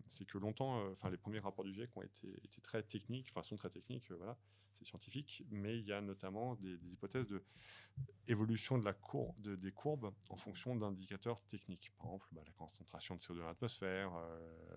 c'est 0.09 0.25
que 0.25 0.39
longtemps, 0.39 0.81
euh, 0.81 0.93
enfin 0.93 1.11
les 1.11 1.17
premiers 1.17 1.39
rapports 1.39 1.65
du 1.65 1.73
GIEC 1.73 1.97
ont 1.97 2.03
été, 2.03 2.41
très 2.63 2.83
techniques, 2.83 3.29
enfin 3.31 3.43
sont 3.43 3.57
très 3.57 3.71
techniques, 3.71 4.11
voilà, 4.11 4.37
c'est 4.79 4.85
scientifique, 4.87 5.45
mais 5.51 5.79
il 5.79 5.85
y 5.85 5.93
a 5.93 6.01
notamment 6.01 6.57
des, 6.57 6.77
hypothèses 6.91 7.29
de 7.29 7.43
évolution 8.27 8.79
de 8.79 8.85
la 8.85 8.93
courbe, 8.93 9.41
de, 9.41 9.57
des 9.57 9.73
courbes 9.73 10.13
en 10.29 10.37
fonction 10.37 10.75
d'indicateurs 10.75 11.43
techniques. 11.43 11.93
Par 11.99 12.07
exemple, 12.07 12.27
bah, 12.33 12.43
la 12.45 12.53
concentration 12.53 13.15
de 13.15 13.21
CO2 13.21 13.39
dans 13.39 13.47
l'atmosphère, 13.47 14.11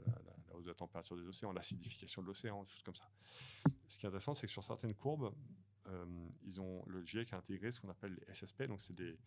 la, 0.06 0.56
hausse 0.56 0.66
de 0.66 0.70
la 0.70 0.76
température 0.76 1.16
des 1.16 1.28
océans, 1.28 1.52
l'acidification 1.52 2.22
de 2.22 2.28
l'océan, 2.28 2.64
des 2.64 2.70
choses 2.70 2.84
comme 2.84 2.96
ça. 2.96 3.10
Ce 3.88 3.98
qui 3.98 4.06
est 4.06 4.10
intéressant, 4.10 4.34
c'est 4.34 4.48
que 4.48 4.54
sur 4.54 4.64
certaines 4.64 4.94
courbes, 4.94 5.34
euh, 5.88 6.06
ils 6.44 6.62
ont, 6.62 6.84
le 6.88 7.06
GIEC 7.06 7.34
a 7.34 7.38
intégré 7.38 7.72
ce 7.72 7.82
qu'on 7.82 7.90
appelle 7.90 8.16
les 8.16 8.34
SSP, 8.34 8.68
donc 8.68 8.82
c'est 8.82 8.94
des, 8.94 9.18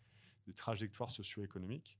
trajectoires 0.55 1.11
socio-économiques 1.11 1.99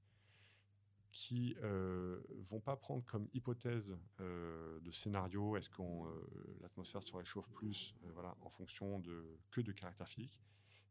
qui 1.17 1.57
ne 1.63 1.67
euh, 1.67 2.21
vont 2.41 2.61
pas 2.61 2.77
prendre 2.77 3.03
comme 3.07 3.27
hypothèse 3.33 3.97
euh, 4.21 4.79
de 4.81 4.91
scénario 4.91 5.57
est-ce 5.57 5.71
que 5.71 5.81
euh, 5.81 6.59
l'atmosphère 6.61 7.03
se 7.03 7.17
réchauffe 7.17 7.49
plus 7.53 7.95
voilà, 8.13 8.37
en 8.43 8.51
fonction 8.51 8.99
de, 8.99 9.25
que 9.51 9.63
de 9.63 9.73
caractères 9.73 10.11
physiques, 10.11 10.43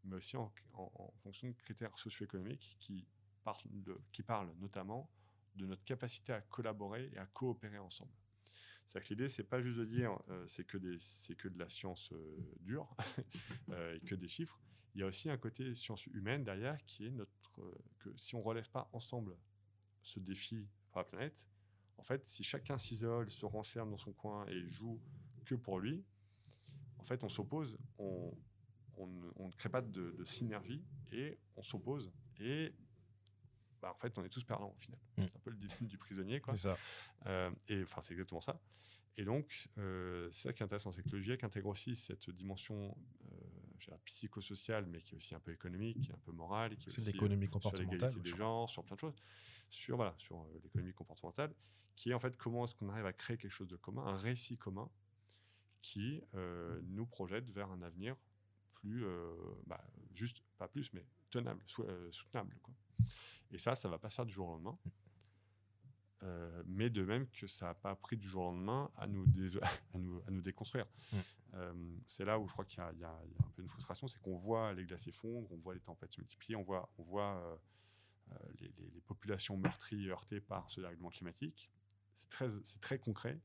mais 0.03 0.15
aussi 0.15 0.35
en, 0.35 0.51
fonction 1.21 1.49
de 1.49 1.53
critères 1.53 1.95
socio-économiques 1.99 2.75
qui, 2.79 3.05
parlent 4.25 4.51
notamment 4.59 5.11
de 5.55 5.67
notre 5.67 5.83
capacité 5.83 6.33
à 6.33 6.41
collaborer 6.41 7.11
et 7.13 7.19
à 7.19 7.27
coopérer 7.27 7.77
ensemble. 7.77 8.11
C'est-à-dire 8.87 9.07
que 9.07 9.13
l'idée, 9.13 9.29
c'est 9.29 9.43
pas 9.43 9.61
juste 9.61 9.77
de 9.77 9.85
dire 9.85 10.17
euh, 10.29 10.43
c'est 10.47 10.63
que, 10.63 10.77
que 11.35 11.47
de 11.49 11.59
la 11.59 11.69
science 11.69 12.11
dure 12.61 12.89
et 13.93 13.99
que 13.99 14.15
des 14.15 14.27
chiffres. 14.27 14.59
Il 14.95 15.01
y 15.01 15.03
a 15.03 15.07
aussi 15.07 15.29
un 15.29 15.37
côté 15.37 15.75
science 15.75 16.07
humaine 16.07 16.43
derrière 16.43 16.83
qui 16.87 17.05
est 17.05 17.11
notre 17.11 17.31
que 17.99 18.09
si 18.17 18.35
on 18.35 18.41
relève 18.41 18.69
pas 18.71 18.89
ensemble 18.91 19.37
ce 20.05 20.19
défi 20.19 20.65
pour 20.89 20.99
la 20.99 21.03
planète, 21.03 21.45
en 21.97 22.03
fait, 22.03 22.25
si 22.25 22.43
chacun 22.43 22.77
s'isole, 22.77 23.29
se 23.31 23.45
renferme 23.45 23.91
dans 23.91 23.97
son 23.97 24.13
coin 24.13 24.45
et 24.47 24.65
joue 24.67 25.01
que 25.45 25.55
pour 25.55 25.79
lui, 25.79 26.03
en 26.97 27.03
fait, 27.03 27.23
on 27.23 27.29
s'oppose, 27.29 27.77
on, 27.97 28.33
on, 28.97 29.09
on, 29.35 29.47
ne 29.47 29.53
crée 29.53 29.69
pas 29.69 29.81
de, 29.81 30.11
de 30.11 30.25
synergie 30.25 30.83
et 31.11 31.37
on 31.55 31.63
s'oppose 31.63 32.11
et 32.39 32.73
bah, 33.81 33.91
en 33.93 33.97
fait, 33.99 34.17
on 34.17 34.23
est 34.23 34.29
tous 34.29 34.43
perdants 34.43 34.73
au 34.75 34.79
final. 34.79 34.99
Mm. 35.17 35.23
C'est 35.23 35.35
un 35.35 35.39
peu 35.39 35.49
le 35.51 35.57
dilemme 35.57 35.87
du 35.87 35.97
prisonnier. 35.97 36.41
C'est 36.51 36.57
ça. 36.57 36.77
Euh, 37.27 37.51
et 37.67 37.83
enfin, 37.83 38.01
c'est 38.01 38.13
exactement 38.13 38.41
ça. 38.41 38.59
Et 39.17 39.23
donc, 39.23 39.69
euh, 39.77 40.27
c'est 40.31 40.49
ça 40.49 40.53
qui 40.53 40.61
est 40.61 40.65
intéressant, 40.65 40.91
c'est 40.91 41.03
que 41.03 41.15
le 41.15 41.21
GIEC 41.21 41.43
intègre 41.43 41.69
aussi 41.69 41.95
cette 41.95 42.29
dimension 42.31 42.97
euh, 43.31 43.97
psychosociale, 44.05 44.85
mais 44.87 45.01
qui 45.01 45.13
est 45.13 45.15
aussi 45.15 45.35
un 45.35 45.39
peu 45.39 45.53
économique, 45.53 46.01
qui 46.01 46.09
est 46.09 46.13
un 46.13 46.19
peu 46.25 46.31
morale, 46.31 46.75
qui 46.75 46.85
est 46.85 46.87
aussi 46.87 47.01
l'économie 47.01 47.47
comportementale, 47.47 48.11
sur 48.11 48.21
des 48.21 48.29
genres, 48.29 48.69
sur 48.69 48.83
plein 48.83 48.95
de 48.95 48.99
choses, 48.99 49.15
sur 49.69 49.95
voilà, 49.97 50.15
sur 50.17 50.37
euh, 50.37 50.59
l'économie 50.63 50.93
comportementale, 50.93 51.53
qui 51.95 52.11
est 52.11 52.13
en 52.13 52.19
fait 52.19 52.35
comment 52.37 52.65
est-ce 52.65 52.75
qu'on 52.75 52.89
arrive 52.89 53.05
à 53.05 53.13
créer 53.13 53.37
quelque 53.37 53.51
chose 53.51 53.67
de 53.67 53.75
commun, 53.75 54.05
un 54.05 54.17
récit 54.17 54.57
commun, 54.57 54.89
qui 55.81 56.21
euh, 56.33 56.81
nous 56.85 57.05
projette 57.05 57.49
vers 57.51 57.69
un 57.71 57.81
avenir 57.81 58.15
plus, 58.73 59.05
euh, 59.05 59.33
bah, 59.67 59.83
juste 60.13 60.43
pas 60.57 60.67
plus, 60.67 60.91
mais 60.93 61.05
tenable, 61.29 61.61
soutenable, 62.11 62.57
quoi. 62.61 62.73
Et 63.51 63.57
ça, 63.57 63.75
ça 63.75 63.87
va 63.87 63.97
pas 63.97 64.09
se 64.09 64.15
faire 64.15 64.25
du 64.25 64.33
jour 64.33 64.49
au 64.49 64.51
lendemain. 64.53 64.77
Euh, 66.23 66.63
mais 66.65 66.89
de 66.89 67.03
même 67.03 67.27
que 67.27 67.45
ça 67.45 67.67
n'a 67.67 67.73
pas 67.73 67.95
pris 67.95 68.17
du 68.17 68.27
jour 68.27 68.45
au 68.45 68.51
lendemain 68.51 68.89
à 68.97 69.05
nous, 69.05 69.25
à 69.93 69.97
nous, 69.97 70.21
à 70.27 70.31
nous 70.31 70.41
déconstruire. 70.41 70.85
Mm. 71.11 71.17
Euh, 71.55 71.73
c'est 72.05 72.25
là 72.25 72.39
où 72.39 72.47
je 72.47 72.53
crois 72.53 72.65
qu'il 72.65 72.79
y, 72.79 72.99
y, 72.99 73.03
a 73.03 73.11
un 73.11 73.49
peu 73.53 73.61
une 73.61 73.67
frustration, 73.67 74.07
c'est 74.07 74.19
qu'on 74.21 74.35
voit 74.35 74.73
les 74.73 74.85
glaciers 74.85 75.11
fondre, 75.11 75.51
on 75.51 75.57
voit 75.57 75.73
les 75.73 75.79
tempêtes 75.79 76.13
se 76.13 76.19
multiplier, 76.19 76.55
on 76.55 76.63
voit, 76.63 76.89
on 76.97 77.03
voit 77.03 77.37
euh, 77.37 77.55
les, 78.59 78.71
les, 78.77 78.89
les, 78.89 79.01
populations 79.01 79.57
meurtries, 79.57 80.09
heurtées 80.09 80.41
par 80.41 80.69
ce 80.69 80.81
dérèglement 80.81 81.09
climatique. 81.09 81.71
C'est 82.13 82.29
très, 82.29 82.47
très 82.81 82.99
concret, 82.99 83.39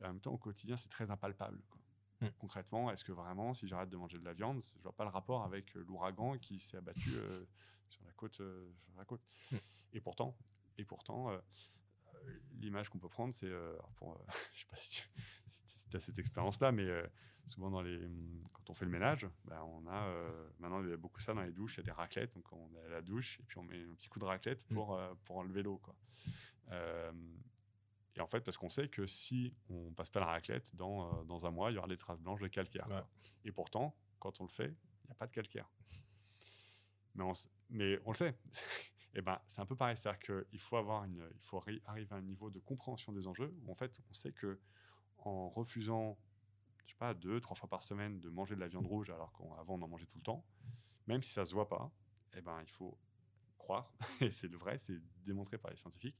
et 0.00 0.04
en 0.04 0.08
même 0.08 0.20
temps, 0.20 0.32
au 0.32 0.38
quotidien, 0.38 0.76
c'est 0.76 0.88
très 0.88 1.10
impalpable. 1.10 1.62
Quoi. 1.68 1.80
Mm. 2.20 2.32
Concrètement, 2.38 2.90
est-ce 2.90 3.04
que 3.04 3.12
vraiment, 3.12 3.54
si 3.54 3.66
j'arrête 3.66 3.90
de 3.90 3.96
manger 3.96 4.18
de 4.18 4.24
la 4.24 4.32
viande, 4.32 4.62
je 4.76 4.82
vois 4.82 4.94
pas 4.94 5.04
le 5.04 5.10
rapport 5.10 5.44
avec 5.44 5.74
l'ouragan 5.74 6.38
qui 6.38 6.58
s'est 6.58 6.76
abattu 6.76 7.10
sur 7.88 8.04
la 8.04 8.12
côte, 8.12 8.36
sur 8.36 8.96
la 8.96 9.04
côte? 9.04 9.22
Mm. 9.52 9.56
Et 9.92 10.00
pourtant, 10.00 10.36
et 10.78 10.84
pourtant 10.84 11.40
l'image 12.58 12.88
qu'on 12.88 12.98
peut 12.98 13.08
prendre, 13.08 13.34
c'est, 13.34 13.46
euh, 13.46 13.76
pour, 13.96 14.12
euh, 14.12 14.18
je 14.52 14.60
sais 14.60 14.66
pas 14.70 14.76
si 14.76 14.90
tu 14.90 15.08
si 15.46 15.96
as 15.96 16.00
cette 16.00 16.18
expérience-là, 16.18 16.72
mais 16.72 16.84
euh, 16.84 17.06
souvent 17.50 17.70
dans 17.70 17.82
les, 17.82 17.98
quand 18.52 18.70
on 18.70 18.74
fait 18.74 18.84
le 18.84 18.90
ménage, 18.90 19.26
bah, 19.44 19.64
on 19.64 19.86
a, 19.86 20.14
maintenant 20.58 20.82
il 20.82 20.90
y 20.90 20.92
a 20.92 20.96
beaucoup 20.96 21.20
ça 21.20 21.34
dans 21.34 21.42
les 21.42 21.52
douches, 21.52 21.74
il 21.74 21.78
y 21.78 21.80
a 21.80 21.84
des 21.84 21.90
raclettes, 21.90 22.34
donc 22.34 22.50
on 22.52 22.70
est 22.74 22.86
à 22.86 22.88
la 22.88 23.02
douche 23.02 23.38
et 23.40 23.42
puis 23.44 23.58
on 23.58 23.62
met 23.62 23.82
un 23.82 23.94
petit 23.94 24.08
coup 24.08 24.18
de 24.18 24.24
raclette 24.24 24.64
pour, 24.68 24.96
mmh. 24.96 25.16
pour 25.24 25.38
enlever 25.38 25.62
l'eau. 25.62 25.78
Quoi. 25.78 25.94
et 28.16 28.20
en 28.20 28.26
fait, 28.26 28.40
parce 28.40 28.56
qu'on 28.56 28.68
sait 28.68 28.88
que 28.88 29.06
si 29.06 29.54
on 29.68 29.92
passe 29.92 30.10
pas 30.10 30.20
la 30.20 30.26
raclette, 30.26 30.74
dans, 30.76 31.24
dans 31.24 31.46
un 31.46 31.50
mois, 31.50 31.70
il 31.70 31.74
y 31.74 31.78
aura 31.78 31.88
des 31.88 31.96
traces 31.96 32.20
blanches 32.20 32.40
de 32.40 32.48
calcaire. 32.48 32.88
Ouais. 32.88 33.02
Et 33.44 33.52
pourtant, 33.52 33.96
quand 34.18 34.40
on 34.40 34.44
le 34.44 34.50
fait, 34.50 34.76
il 35.04 35.06
n'y 35.06 35.10
a 35.10 35.14
pas 35.14 35.26
de 35.26 35.32
calcaire. 35.32 35.68
Mais 37.14 37.24
on, 37.24 37.32
mais 37.70 37.98
on 38.04 38.10
le 38.10 38.16
sait. 38.16 38.30
Et 38.30 38.34
eh 39.16 39.22
ben, 39.22 39.40
c'est 39.46 39.60
un 39.60 39.66
peu 39.66 39.74
pareil, 39.74 39.96
c'est-à-dire 39.96 40.20
qu'il 40.20 40.60
faut 40.60 40.76
avoir 40.76 41.04
une, 41.04 41.28
il 41.34 41.42
faut 41.42 41.62
arriver 41.86 42.08
à 42.10 42.14
un 42.14 42.22
niveau 42.22 42.50
de 42.50 42.60
compréhension 42.60 43.12
des 43.12 43.26
enjeux 43.26 43.52
où 43.62 43.70
en 43.70 43.74
fait, 43.74 44.00
on 44.08 44.14
sait 44.14 44.32
que 44.32 44.60
en 45.18 45.50
refusant, 45.50 46.18
je 46.90 46.94
sais 46.94 46.98
pas, 46.98 47.14
deux, 47.14 47.40
trois 47.40 47.54
fois 47.54 47.68
par 47.68 47.84
semaine 47.84 48.18
de 48.18 48.28
manger 48.30 48.56
de 48.56 48.60
la 48.60 48.66
viande 48.66 48.86
rouge 48.86 49.10
alors 49.10 49.32
qu'avant 49.32 49.74
on 49.74 49.82
en 49.82 49.88
mangeait 49.88 50.06
tout 50.06 50.18
le 50.18 50.24
temps, 50.24 50.44
même 51.06 51.22
si 51.22 51.30
ça 51.30 51.44
se 51.44 51.54
voit 51.54 51.68
pas, 51.68 51.92
et 52.32 52.38
eh 52.38 52.40
ben, 52.40 52.60
il 52.62 52.68
faut 52.68 52.98
croire, 53.58 53.94
et 54.20 54.32
c'est 54.32 54.48
le 54.48 54.56
vrai, 54.56 54.76
c'est 54.76 55.00
démontré 55.24 55.56
par 55.56 55.70
les 55.70 55.76
scientifiques, 55.76 56.18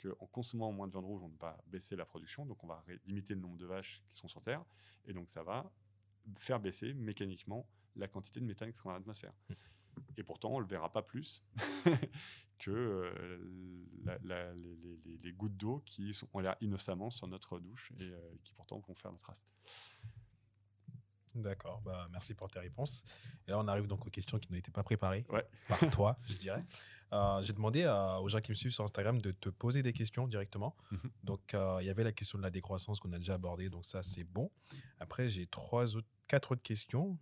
qu'en 0.00 0.26
consommant 0.26 0.70
moins 0.70 0.86
de 0.86 0.92
viande 0.92 1.06
rouge, 1.06 1.22
on 1.22 1.28
ne 1.28 1.32
va 1.32 1.38
pas 1.38 1.64
baisser 1.66 1.96
la 1.96 2.04
production, 2.04 2.46
donc 2.46 2.62
on 2.62 2.68
va 2.68 2.84
limiter 3.04 3.34
le 3.34 3.40
nombre 3.40 3.58
de 3.58 3.66
vaches 3.66 4.00
qui 4.10 4.16
sont 4.16 4.28
sur 4.28 4.42
Terre, 4.42 4.64
et 5.06 5.12
donc 5.12 5.28
ça 5.28 5.42
va 5.42 5.72
faire 6.38 6.60
baisser 6.60 6.94
mécaniquement 6.94 7.68
la 7.96 8.06
quantité 8.06 8.38
de 8.38 8.44
méthane 8.44 8.70
qui 8.70 8.78
sera 8.78 8.90
dans 8.90 8.98
l'atmosphère. 8.98 9.34
Et 10.16 10.22
pourtant, 10.22 10.50
on 10.52 10.58
ne 10.58 10.62
le 10.62 10.68
verra 10.68 10.92
pas 10.92 11.02
plus 11.02 11.44
que 12.62 12.70
euh, 12.70 13.38
la, 14.04 14.18
la, 14.22 14.54
les, 14.54 14.76
les, 15.04 15.18
les, 15.22 15.32
gouttes 15.32 15.56
d'eau 15.56 15.82
qui 15.84 16.14
sont, 16.14 16.28
ont 16.32 16.38
l'air 16.38 16.56
innocemment 16.60 17.10
sur 17.10 17.26
notre 17.26 17.58
douche 17.58 17.92
et 17.98 18.04
euh, 18.04 18.34
qui 18.44 18.52
pourtant 18.54 18.78
vont 18.78 18.94
faire 18.94 19.10
notre 19.10 19.24
trace. 19.24 19.44
D'accord, 21.34 21.80
bah, 21.82 22.08
merci 22.12 22.34
pour 22.34 22.50
tes 22.50 22.60
réponses. 22.60 23.04
Et 23.48 23.50
là, 23.50 23.58
on 23.58 23.66
arrive 23.66 23.86
donc 23.86 24.06
aux 24.06 24.10
questions 24.10 24.38
qui 24.38 24.52
n'étaient 24.52 24.70
pas 24.70 24.82
préparées 24.82 25.24
ouais. 25.30 25.44
par 25.66 25.78
toi, 25.90 26.18
je 26.26 26.36
dirais. 26.36 26.62
Euh, 27.12 27.42
J'ai 27.42 27.52
demandé 27.52 27.84
aux 28.20 28.28
gens 28.28 28.40
qui 28.40 28.50
me 28.50 28.54
suivent 28.54 28.72
sur 28.72 28.84
Instagram 28.84 29.20
de 29.20 29.32
te 29.32 29.48
poser 29.48 29.82
des 29.82 29.92
questions 29.92 30.26
directement. 30.28 30.76
Mm 30.90 30.96
-hmm. 30.96 31.10
Donc, 31.24 31.54
euh, 31.54 31.78
il 31.80 31.86
y 31.86 31.90
avait 31.90 32.04
la 32.04 32.12
question 32.12 32.38
de 32.38 32.42
la 32.42 32.50
décroissance 32.50 33.00
qu'on 33.00 33.12
a 33.12 33.18
déjà 33.18 33.34
abordée, 33.34 33.70
donc 33.70 33.84
ça, 33.84 34.02
c'est 34.02 34.24
bon. 34.24 34.50
Après, 34.98 35.28
j'ai 35.28 35.46
trois 35.46 35.96
autres, 35.96 36.08
quatre 36.28 36.52
autres 36.52 36.62
questions. 36.62 37.18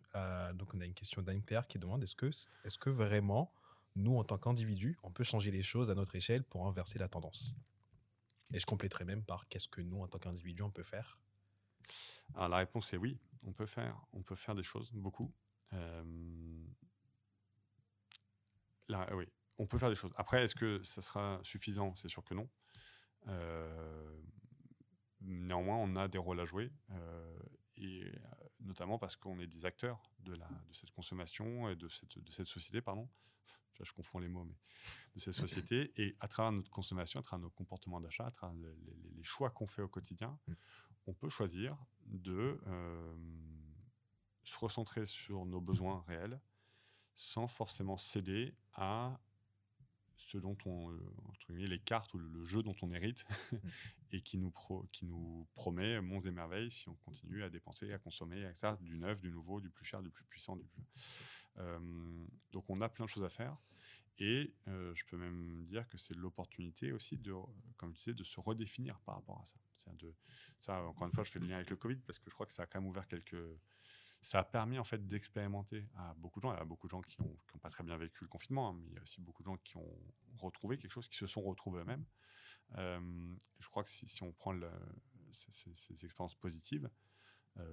Donc, 0.55 0.75
on 0.75 0.81
a 0.81 0.85
une 0.85 0.95
question 0.95 1.23
d'Anne-Claire 1.23 1.67
qui 1.67 1.79
demande 1.79 2.03
est-ce 2.03 2.17
que, 2.17 2.27
est 2.27 2.71
-ce 2.71 2.79
que 2.79 2.91
vraiment, 2.91 3.53
nous, 3.97 4.17
en 4.17 4.25
tant 4.25 4.39
qu'individus, 4.39 4.99
on 5.03 5.11
peut 5.11 5.25
changer 5.25 5.51
les 5.51 5.63
choses 5.63 5.91
à 5.91 5.95
notre 5.95 6.15
échelle 6.15 6.45
pour 6.45 6.67
inverser 6.67 6.99
la 6.99 7.09
tendance 7.09 7.55
Et 8.53 8.59
je 8.59 8.67
compléterai 8.67 9.05
même 9.05 9.25
par 9.25 9.49
qu'est-ce 9.49 9.69
que 9.69 9.81
nous, 9.81 10.03
en 10.03 10.09
tant 10.09 10.19
qu'individus, 10.19 10.63
on 10.63 10.71
peut 10.71 10.83
faire 10.83 11.21
Alors, 12.35 12.49
la 12.49 12.57
réponse 12.59 12.93
est 12.93 12.97
oui 12.97 13.19
on 13.47 13.53
peut 13.53 13.67
faire, 13.67 14.07
on 14.13 14.23
peut 14.23 14.35
faire 14.35 14.55
des 14.55 14.63
choses, 14.63 14.91
beaucoup. 14.93 15.33
Euh, 15.73 16.65
là, 18.89 19.09
oui, 19.15 19.27
on 19.59 19.67
peut 19.67 19.79
faire 19.79 19.89
des 19.89 19.95
choses. 19.95 20.13
Après, 20.17 20.45
est-ce 20.45 20.55
que 20.55 20.83
ça 20.83 21.03
sera 21.03 21.41
suffisant? 21.43 21.95
C'est 21.95 22.09
sûr 22.09 22.25
que 22.25 22.35
non. 22.35 22.49
Euh, 23.29 24.21
néanmoins, 25.21 25.77
on 25.77 25.97
a 25.97 26.09
des 26.09 26.19
rôles 26.19 26.41
à 26.41 26.45
jouer, 26.45 26.73
euh, 26.91 27.39
et 27.77 28.13
notamment 28.61 28.99
parce 28.99 29.17
qu'on 29.17 29.39
est 29.39 29.47
des 29.47 29.65
acteurs 29.65 30.11
de 30.21 30.39
cette 30.73 30.91
consommation 30.91 31.69
et 31.69 31.77
de 31.77 31.89
cette, 31.89 32.19
de 32.19 32.31
cette 32.31 32.47
société, 32.47 32.81
pardon. 32.81 33.09
Je 33.83 33.93
confonds 33.93 34.19
les 34.19 34.29
mots, 34.29 34.45
mais 34.45 34.57
de 35.15 35.21
cette 35.21 35.33
société. 35.33 35.91
Et 35.97 36.15
à 36.21 36.29
travers 36.29 36.53
notre 36.53 36.71
consommation, 36.71 37.21
à 37.21 37.23
travers 37.23 37.43
nos 37.43 37.51
comportements 37.51 38.01
d'achat, 38.01 38.27
à 38.27 38.31
travers 38.31 38.55
les, 38.57 38.75
les, 38.85 39.11
les 39.17 39.23
choix 39.23 39.49
qu'on 39.51 39.67
fait 39.67 39.81
au 39.81 39.89
quotidien, 39.89 40.39
on 41.07 41.15
peut 41.15 41.29
choisir 41.29 41.77
de 42.07 42.61
euh, 42.67 43.17
se 44.45 44.59
recentrer 44.59 45.07
sur 45.07 45.47
nos 45.47 45.61
besoins 45.61 46.05
réels 46.07 46.41
sans 47.15 47.47
forcément 47.47 47.97
céder 47.97 48.55
à 48.75 49.21
ce 50.17 50.37
dont 50.39 50.57
on, 50.67 50.95
entre 51.29 51.47
guillemets, 51.49 51.67
les 51.67 51.81
cartes 51.81 52.13
ou 52.15 52.19
le 52.19 52.45
jeu 52.45 52.63
dont 52.63 52.77
on 52.83 52.93
hérite 52.93 53.25
et 54.13 54.21
qui 54.21 54.37
nous, 54.39 54.51
pro, 54.51 54.87
qui 54.93 55.07
nous 55.07 55.49
promet 55.55 56.01
monts 56.01 56.21
et 56.21 56.31
merveilles 56.31 56.71
si 56.71 56.89
on 56.89 56.95
continue 56.97 57.43
à 57.43 57.49
dépenser, 57.49 57.93
à 57.93 57.99
consommer, 57.99 58.45
à 58.45 58.55
ça, 58.55 58.77
du 58.81 58.99
neuf, 58.99 59.21
du 59.21 59.31
nouveau, 59.31 59.61
du 59.61 59.71
plus 59.71 59.85
cher, 59.85 60.03
du 60.03 60.11
plus 60.11 60.25
puissant. 60.25 60.57
Du 60.57 60.67
plus... 60.67 60.83
Euh, 61.59 62.27
donc 62.53 62.69
on 62.69 62.81
a 62.81 62.89
plein 62.89 63.05
de 63.05 63.11
choses 63.11 63.25
à 63.25 63.29
faire. 63.29 63.57
Et 64.19 64.55
euh, 64.69 64.95
je 64.95 65.05
peux 65.07 65.17
même 65.17 65.65
dire 65.65 65.89
que 65.89 65.97
c'est 65.97 66.15
l'opportunité 66.15 66.93
aussi, 66.93 67.17
de, 67.17 67.33
comme 67.79 67.95
tu 67.95 68.01
sais, 68.01 68.13
de 68.13 68.23
se 68.23 68.39
redéfinir 68.39 69.01
par 69.01 69.17
rapport 69.17 69.41
à 69.41 69.47
ça. 69.47 69.57
Encore 70.69 71.07
une 71.07 71.13
fois, 71.13 71.25
je 71.25 71.33
fais 71.33 71.39
le 71.39 71.47
lien 71.47 71.57
avec 71.57 71.71
le 71.71 71.77
Covid 71.77 71.97
parce 71.97 72.19
que 72.19 72.29
je 72.29 72.35
crois 72.35 72.47
que 72.47 72.53
ça 72.53 72.63
a 72.63 72.67
quand 72.67 72.81
même 72.81 72.89
ouvert 72.89 73.09
quelques, 73.09 73.37
ça 74.21 74.41
a 74.41 74.45
permis 74.45 74.79
en 74.79 74.85
fait 74.85 75.09
d'expérimenter 75.09 75.89
à 75.97 76.15
beaucoup 76.15 76.39
de 76.39 76.43
gens. 76.43 76.53
Il 76.53 76.59
y 76.59 76.61
a 76.61 76.65
beaucoup 76.65 76.87
de 76.87 76.91
gens 76.91 77.01
qui 77.01 77.21
n'ont 77.21 77.37
pas 77.61 77.71
très 77.71 77.83
bien 77.83 77.97
vécu 77.97 78.23
le 78.23 78.29
confinement, 78.29 78.69
hein, 78.69 78.75
mais 78.79 78.87
il 78.89 78.95
y 78.95 78.99
a 78.99 79.03
aussi 79.03 79.21
beaucoup 79.21 79.43
de 79.43 79.47
gens 79.47 79.57
qui 79.57 79.79
ont 79.79 79.99
retrouvé 80.37 80.77
quelque 80.79 80.93
chose, 80.93 81.09
qui 81.09 81.17
se 81.17 81.27
sont 81.27 81.41
retrouvés 81.43 81.81
eux-mêmes. 81.81 82.05
Euh, 82.77 83.35
je 83.59 83.69
crois 83.69 83.83
que 83.83 83.91
si, 83.91 84.23
on 84.23 84.33
prend 84.33 84.55
ces, 85.33 86.05
expériences 86.05 86.37
positives, 86.37 86.89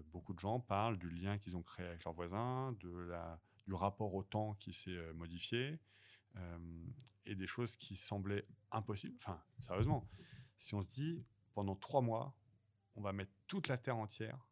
beaucoup 0.05 0.33
de 0.33 0.39
gens 0.39 0.59
parlent 0.59 0.97
du 0.97 1.09
lien 1.09 1.37
qu'ils 1.37 1.55
ont 1.55 1.61
créé 1.61 1.85
avec 1.85 2.03
leurs 2.03 2.13
voisins, 2.13 2.73
de 2.79 2.89
la, 2.89 3.39
du 3.67 3.73
rapport 3.73 4.13
au 4.13 4.23
temps 4.23 4.55
qui 4.55 4.73
s'est 4.73 4.91
euh, 4.91 5.13
modifié, 5.13 5.79
et 7.25 7.33
des 7.33 7.47
choses 7.47 7.75
qui 7.77 7.95
semblaient 7.95 8.45
impossibles. 8.71 9.15
Enfin, 9.17 9.41
sérieusement, 9.59 10.07
si 10.59 10.75
on 10.75 10.81
se 10.83 10.89
dit 10.89 11.25
pendant 11.55 11.75
trois 11.75 12.01
mois, 12.01 12.35
on 12.95 13.01
va 13.01 13.11
mettre 13.11 13.31
toute 13.47 13.67
la 13.67 13.77
terre 13.77 13.97
entière 13.97 14.47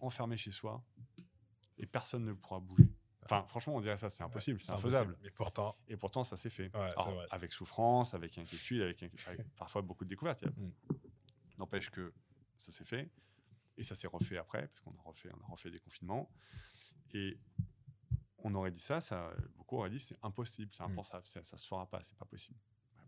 enfermée 0.00 0.36
chez 0.36 0.50
soi 0.50 0.82
et 1.78 1.86
personne 1.86 2.24
ne 2.24 2.32
pourra 2.32 2.60
bouger. 2.60 2.88
Enfin, 3.22 3.44
franchement, 3.44 3.74
on 3.74 3.80
dirait 3.80 3.96
ça, 3.96 4.08
c'est 4.08 4.22
impossible, 4.22 4.60
c'est 4.60 4.72
infaisable. 4.72 5.18
Et 5.24 5.30
pourtant, 5.30 5.76
et 5.88 5.96
pourtant, 5.96 6.22
ça 6.22 6.36
s'est 6.36 6.50
fait. 6.50 6.70
avec 7.30 7.52
souffrance, 7.52 8.14
avec 8.14 8.38
inquiétude, 8.38 8.82
avec, 8.82 9.04
parfois 9.56 9.82
beaucoup 9.82 10.04
de 10.04 10.10
découvertes. 10.10 10.44
Mm. 10.44 10.70
N'empêche 11.58 11.90
que 11.90 12.14
ça 12.56 12.70
s'est 12.70 12.84
fait 12.84 13.10
et 13.76 13.82
ça 13.82 13.94
s'est 13.94 14.06
refait 14.06 14.38
après, 14.38 14.68
parce 14.68 14.80
qu'on 14.80 14.96
a 14.96 15.02
refait, 15.02 15.30
on 15.34 15.44
a 15.44 15.46
refait 15.46 15.70
des 15.70 15.80
confinements. 15.80 16.30
Et 17.14 17.38
on 18.46 18.54
aurait 18.54 18.70
dit 18.70 18.80
ça, 18.80 19.00
ça 19.00 19.32
beaucoup 19.56 19.78
auraient 19.78 19.90
dit 19.90 20.00
c'est 20.00 20.16
impossible, 20.22 20.70
c'est 20.72 20.84
mm. 20.84 20.92
impensable, 20.92 21.26
ça, 21.26 21.42
ça 21.42 21.56
se 21.56 21.66
fera 21.66 21.88
pas, 21.88 22.02
c'est 22.02 22.16
pas 22.16 22.24
possible. 22.24 22.58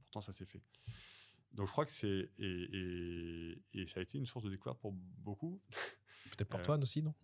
pourtant, 0.03 0.21
ça 0.21 0.33
s'est 0.33 0.47
fait. 0.47 0.63
Donc, 1.53 1.67
je 1.67 1.73
crois 1.73 1.87
que 1.87 1.93
c'est 1.93 2.31
et, 2.39 3.59
et, 3.73 3.87
ça 3.87 4.01
a 4.01 4.03
été 4.03 4.19
une 4.19 4.27
source 4.27 4.45
de 4.45 4.51
découverte 4.51 4.79
pour 4.79 4.93
beaucoup. 4.93 5.61
Peut-être 6.31 6.49
pour 6.49 6.61
euh, 6.61 6.65
toi 6.65 6.79
aussi, 6.79 7.03
non? 7.03 7.15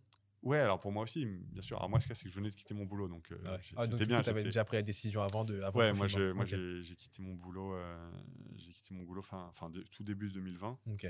Ouais, 0.42 0.58
alors 0.58 0.80
pour 0.80 0.92
moi 0.92 1.02
aussi, 1.02 1.24
bien 1.26 1.62
sûr. 1.62 1.76
Alors 1.78 1.90
moi, 1.90 2.00
ce 2.00 2.08
cas, 2.08 2.14
c'est 2.14 2.24
que 2.24 2.30
je 2.30 2.36
venais 2.36 2.50
de 2.50 2.54
quitter 2.54 2.74
mon 2.74 2.84
boulot, 2.84 3.08
donc 3.08 3.30
euh, 3.32 3.38
ah, 3.76 3.86
c'était 3.86 4.04
bien. 4.04 4.22
Tu 4.22 4.30
avais 4.30 4.44
déjà 4.44 4.64
pris 4.64 4.76
la 4.76 4.82
décision 4.82 5.22
avant 5.22 5.44
de. 5.44 5.60
Avant 5.62 5.80
ouais, 5.80 5.92
moi, 5.92 6.06
j'ai, 6.06 6.32
moi 6.32 6.44
j'ai, 6.44 6.96
quitté 6.96 7.22
mon 7.22 7.34
boulot. 7.34 7.74
Euh, 7.74 8.10
j'ai 8.56 8.72
quitté 8.72 8.94
mon 8.94 9.04
boulot 9.04 9.22
fin, 9.22 9.50
fin 9.52 9.70
tout 9.90 10.04
début 10.04 10.30
2020. 10.30 10.78
Ok. 10.90 11.06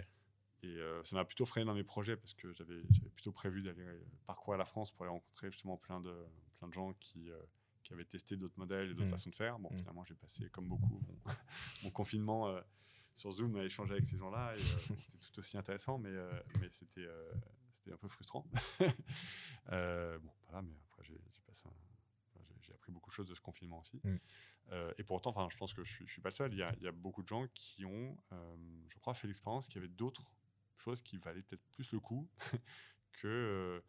Et 0.63 0.79
ça 1.05 1.17
m'a 1.17 1.27
plutôt 1.27 1.45
freiné 1.45 1.67
dans 1.67 1.75
mes 1.75 1.85
projets 1.85 2.17
parce 2.17 2.33
que 2.33 2.51
j'avais, 2.55 2.81
j'avais 2.91 3.11
plutôt 3.11 3.33
prévu 3.33 3.61
d'aller 3.61 3.85
parcourir 4.27 4.57
la 4.57 4.65
France 4.65 4.91
pour 4.91 5.05
aller 5.05 5.13
rencontrer 5.13 5.51
justement 5.51 5.77
plein 5.77 6.01
de, 6.01 6.15
plein 6.65 6.69
de 6.69 6.73
gens 6.73 6.93
qui, 6.95 7.31
qui 7.83 7.93
avaient 7.93 8.05
testé 8.05 8.37
d'autres 8.37 8.59
modèles 8.59 8.91
et 8.91 8.95
d'autres 8.95 9.07
mmh. 9.07 9.11
façons 9.11 9.31
de 9.31 9.35
faire. 9.35 9.59
Bon, 9.59 9.71
mmh. 9.73 9.79
finalement, 9.79 10.05
j'ai 10.05 10.15
passé 10.15 10.49
comme 10.51 10.69
beaucoup 10.69 11.01
mon, 11.07 11.33
mon 11.85 11.91
confinement 11.91 12.55
sur 13.15 13.31
Zoom 13.31 13.57
à 13.57 13.65
échanger 13.65 13.93
avec 13.93 14.07
ces 14.07 14.17
gens-là 14.17 14.55
et 14.57 14.61
c'était 15.01 15.19
tout 15.19 15.39
aussi 15.39 15.57
intéressant, 15.57 15.99
mais, 15.99 16.11
mais 16.61 16.69
c'était 16.71 17.07
c'était 17.73 17.93
un 17.93 17.99
peu 17.99 18.09
frustrant. 18.09 18.47
Euh, 19.73 20.19
bon, 20.19 20.31
voilà, 20.45 20.61
mais 20.61 20.75
après, 20.91 21.03
j'ai 21.05 21.19
j'ai 22.61 22.73
appris 22.75 22.93
beaucoup 22.93 23.09
de 23.09 23.15
choses 23.15 23.29
de 23.31 23.35
ce 23.35 23.41
confinement 23.41 23.81
aussi. 23.81 23.99
Mm. 24.05 24.17
Euh, 24.73 24.93
et 24.99 25.03
pour 25.03 25.17
autant, 25.17 25.49
je 25.49 25.57
pense 25.57 25.73
que 25.73 25.83
je 25.85 26.03
ne 26.03 26.07
suis, 26.07 26.21
pas 26.21 26.29
le 26.29 26.35
seul. 26.35 26.53
Il 26.53 26.59
y, 26.59 26.63
a, 26.63 26.75
il 26.77 26.83
y, 26.83 26.87
a, 26.87 26.93
beaucoup 26.93 27.23
de 27.23 27.29
gens 27.29 27.47
qui 27.55 27.87
ont, 27.87 28.15
euh, 28.33 28.57
je 28.91 28.99
crois, 28.99 29.15
fait 29.15 29.27
l'expérience 29.27 29.69
qu'il 29.69 29.77
y 29.77 29.85
avait 29.85 29.93
d'autres 29.95 30.31
choses 30.77 31.01
qui 31.01 31.17
valaient 31.17 31.41
peut-être 31.41 31.65
plus 31.71 31.93
le 31.93 32.01
coup 32.01 32.29
que 33.13 33.83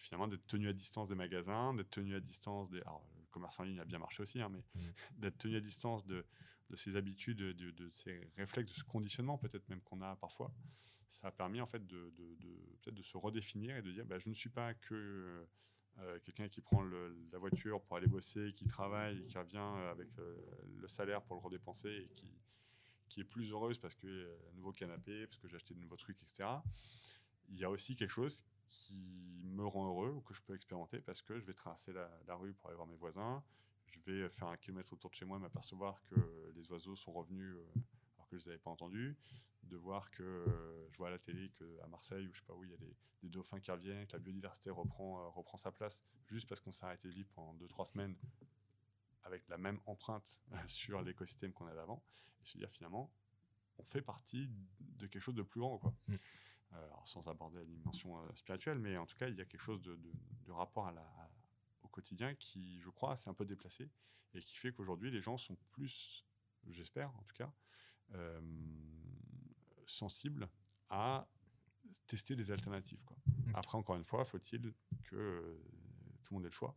finalement 0.00 0.28
d'être 0.28 0.46
tenu 0.46 0.68
à 0.68 0.72
distance 0.72 1.08
des 1.08 1.14
magasins, 1.14 1.74
d'être 1.74 1.90
tenu 1.90 2.14
à 2.14 2.20
distance 2.20 2.70
des. 2.70 2.80
Alors, 2.82 3.04
le 3.16 3.26
commerce 3.30 3.60
en 3.60 3.64
ligne 3.64 3.80
a 3.80 3.84
bien 3.84 3.98
marché 3.98 4.22
aussi, 4.22 4.40
hein, 4.40 4.48
mais 4.50 4.64
mm. 4.74 4.92
d'être 5.18 5.38
tenu 5.38 5.56
à 5.56 5.60
distance 5.60 6.04
de, 6.06 6.24
de 6.70 6.76
ses 6.76 6.96
habitudes, 6.96 7.38
de, 7.38 7.52
de, 7.52 7.90
ses 7.90 8.30
réflexes, 8.36 8.72
de 8.72 8.76
ce 8.76 8.84
conditionnement 8.84 9.38
peut-être 9.38 9.68
même 9.68 9.80
qu'on 9.80 10.00
a 10.02 10.16
parfois 10.16 10.52
ça 11.10 11.28
a 11.28 11.30
permis 11.32 11.60
en 11.60 11.66
fait 11.66 11.86
de, 11.86 12.12
peut-être 12.82 12.94
de 12.94 13.02
se 13.02 13.16
redéfinir 13.16 13.76
et 13.76 13.82
de 13.82 13.90
dire 13.92 14.06
bah, 14.06 14.18
je 14.18 14.28
ne 14.28 14.34
suis 14.34 14.48
pas 14.48 14.74
que 14.74 15.44
euh, 15.98 16.18
quelqu'un 16.20 16.48
qui 16.48 16.60
prend 16.60 16.82
la 16.82 17.38
voiture 17.38 17.82
pour 17.82 17.96
aller 17.96 18.06
bosser, 18.06 18.54
qui 18.54 18.66
travaille 18.66 19.18
et 19.18 19.26
qui 19.26 19.36
revient 19.36 19.58
avec 19.90 20.08
euh, 20.18 20.36
le 20.78 20.88
salaire 20.88 21.20
pour 21.22 21.36
le 21.36 21.42
redépenser 21.42 21.90
et 21.90 22.08
qui, 22.14 22.32
qui 23.08 23.20
est 23.20 23.24
plus 23.24 23.50
heureuse 23.50 23.78
parce 23.78 23.96
que 23.96 24.38
un 24.50 24.54
nouveau 24.54 24.72
canapé, 24.72 25.26
parce 25.26 25.38
que 25.38 25.48
j'ai 25.48 25.56
acheté 25.56 25.74
de 25.74 25.80
nouveaux 25.80 25.96
trucs, 25.96 26.22
etc. 26.22 26.48
Il 27.48 27.58
y 27.58 27.64
a 27.64 27.70
aussi 27.70 27.96
quelque 27.96 28.12
chose 28.12 28.46
qui 28.70 29.42
me 29.42 29.66
rend 29.66 29.88
heureux 29.88 30.10
ou 30.10 30.20
que 30.20 30.32
je 30.32 30.42
peux 30.42 30.54
expérimenter 30.54 31.00
parce 31.00 31.20
que 31.22 31.38
je 31.38 31.44
vais 31.44 31.54
traverser 31.54 31.92
la, 31.92 32.34
rue 32.34 32.54
pour 32.54 32.68
aller 32.68 32.76
voir 32.76 32.86
mes 32.86 32.96
voisins, 32.96 33.42
je 33.86 33.98
vais 34.00 34.30
faire 34.30 34.48
un 34.48 34.56
kilomètre 34.56 34.92
autour 34.92 35.10
de 35.10 35.16
chez 35.16 35.24
moi 35.24 35.36
et 35.36 35.40
m'apercevoir 35.40 36.00
que 36.04 36.52
les 36.54 36.70
oiseaux 36.70 36.96
sont 36.96 37.12
revenus 37.12 37.56
euh, 37.56 37.80
alors 38.16 38.28
que 38.28 38.38
je 38.38 38.42
ne 38.42 38.44
les 38.44 38.48
avais 38.50 38.58
pas 38.58 38.70
entendus 38.70 39.16
de 39.64 39.76
voir 39.76 40.10
que 40.10 40.22
euh, 40.22 40.88
je 40.90 40.96
vois 40.96 41.08
à 41.08 41.10
la 41.10 41.18
télé 41.18 41.50
qu'à 41.50 41.86
Marseille 41.88 42.26
ou 42.26 42.32
je 42.32 42.38
sais 42.38 42.46
pas 42.46 42.54
où 42.54 42.64
il 42.64 42.70
y 42.70 42.74
a 42.74 42.78
des, 42.78 42.96
dauphins 43.28 43.60
qui 43.60 43.70
reviennent, 43.70 44.06
que 44.06 44.14
la 44.14 44.18
biodiversité 44.18 44.70
reprend, 44.70 45.20
euh, 45.20 45.28
reprend 45.28 45.58
sa 45.58 45.70
place 45.70 46.00
juste 46.28 46.48
parce 46.48 46.60
qu'on 46.60 46.72
s'est 46.72 46.86
arrêté 46.86 47.08
de 47.08 47.12
vivre 47.12 47.28
pendant 47.34 47.54
2-3 47.54 47.92
semaines 47.92 48.16
avec 49.24 49.46
la 49.48 49.58
même 49.58 49.78
empreinte 49.86 50.40
sur 50.66 51.02
l'écosystème 51.02 51.52
qu'on 51.52 51.66
avait 51.66 51.80
avant, 51.80 52.02
et 52.40 52.46
se 52.46 52.56
dire 52.56 52.70
finalement, 52.70 53.12
on 53.78 53.84
fait 53.84 54.02
partie 54.02 54.48
de 54.78 55.06
quelque 55.06 55.22
chose 55.22 55.34
de 55.34 55.42
plus 55.42 55.60
grand. 55.60 55.78
Quoi. 55.78 55.94
Mm. 56.08 56.14
Euh, 56.72 56.88
sans 57.04 57.26
aborder 57.26 57.58
la 57.58 57.64
dimension 57.64 58.16
spirituelle, 58.36 58.78
mais 58.78 58.96
en 58.96 59.04
tout 59.04 59.16
cas, 59.16 59.26
il 59.26 59.34
y 59.34 59.40
a 59.40 59.44
quelque 59.44 59.62
chose 59.62 59.82
de, 59.82 59.98
rapport 60.52 60.86
à 60.86 60.92
la, 60.92 61.30
au 61.82 61.88
quotidien 61.88 62.34
qui, 62.34 62.80
je 62.80 62.90
crois, 62.90 63.16
s'est 63.16 63.28
un 63.28 63.34
peu 63.34 63.44
déplacé 63.44 63.90
et 64.34 64.40
qui 64.40 64.56
fait 64.56 64.72
qu'aujourd'hui, 64.72 65.10
les 65.10 65.20
gens 65.20 65.36
sont 65.36 65.56
plus, 65.72 66.24
j'espère 66.68 67.10
en 67.16 67.22
tout 67.22 67.34
cas, 67.34 67.52
sensible 69.86 70.48
à 70.88 71.26
tester 72.06 72.36
des 72.36 72.50
alternatives. 72.50 73.02
Quoi. 73.04 73.16
Après, 73.54 73.76
encore 73.76 73.96
une 73.96 74.04
fois, 74.04 74.24
faut-il 74.24 74.72
que 75.04 75.16
euh, 75.16 75.62
tout 76.22 76.34
le 76.34 76.36
monde 76.36 76.44
ait 76.44 76.48
le 76.48 76.54
choix 76.54 76.76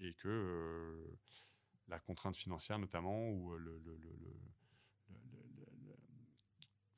et 0.00 0.14
que 0.14 0.28
euh, 0.28 1.18
la 1.88 1.98
contrainte 1.98 2.36
financière, 2.36 2.78
notamment, 2.78 3.30
ou 3.30 3.54
euh, 3.54 3.58
le, 3.58 3.80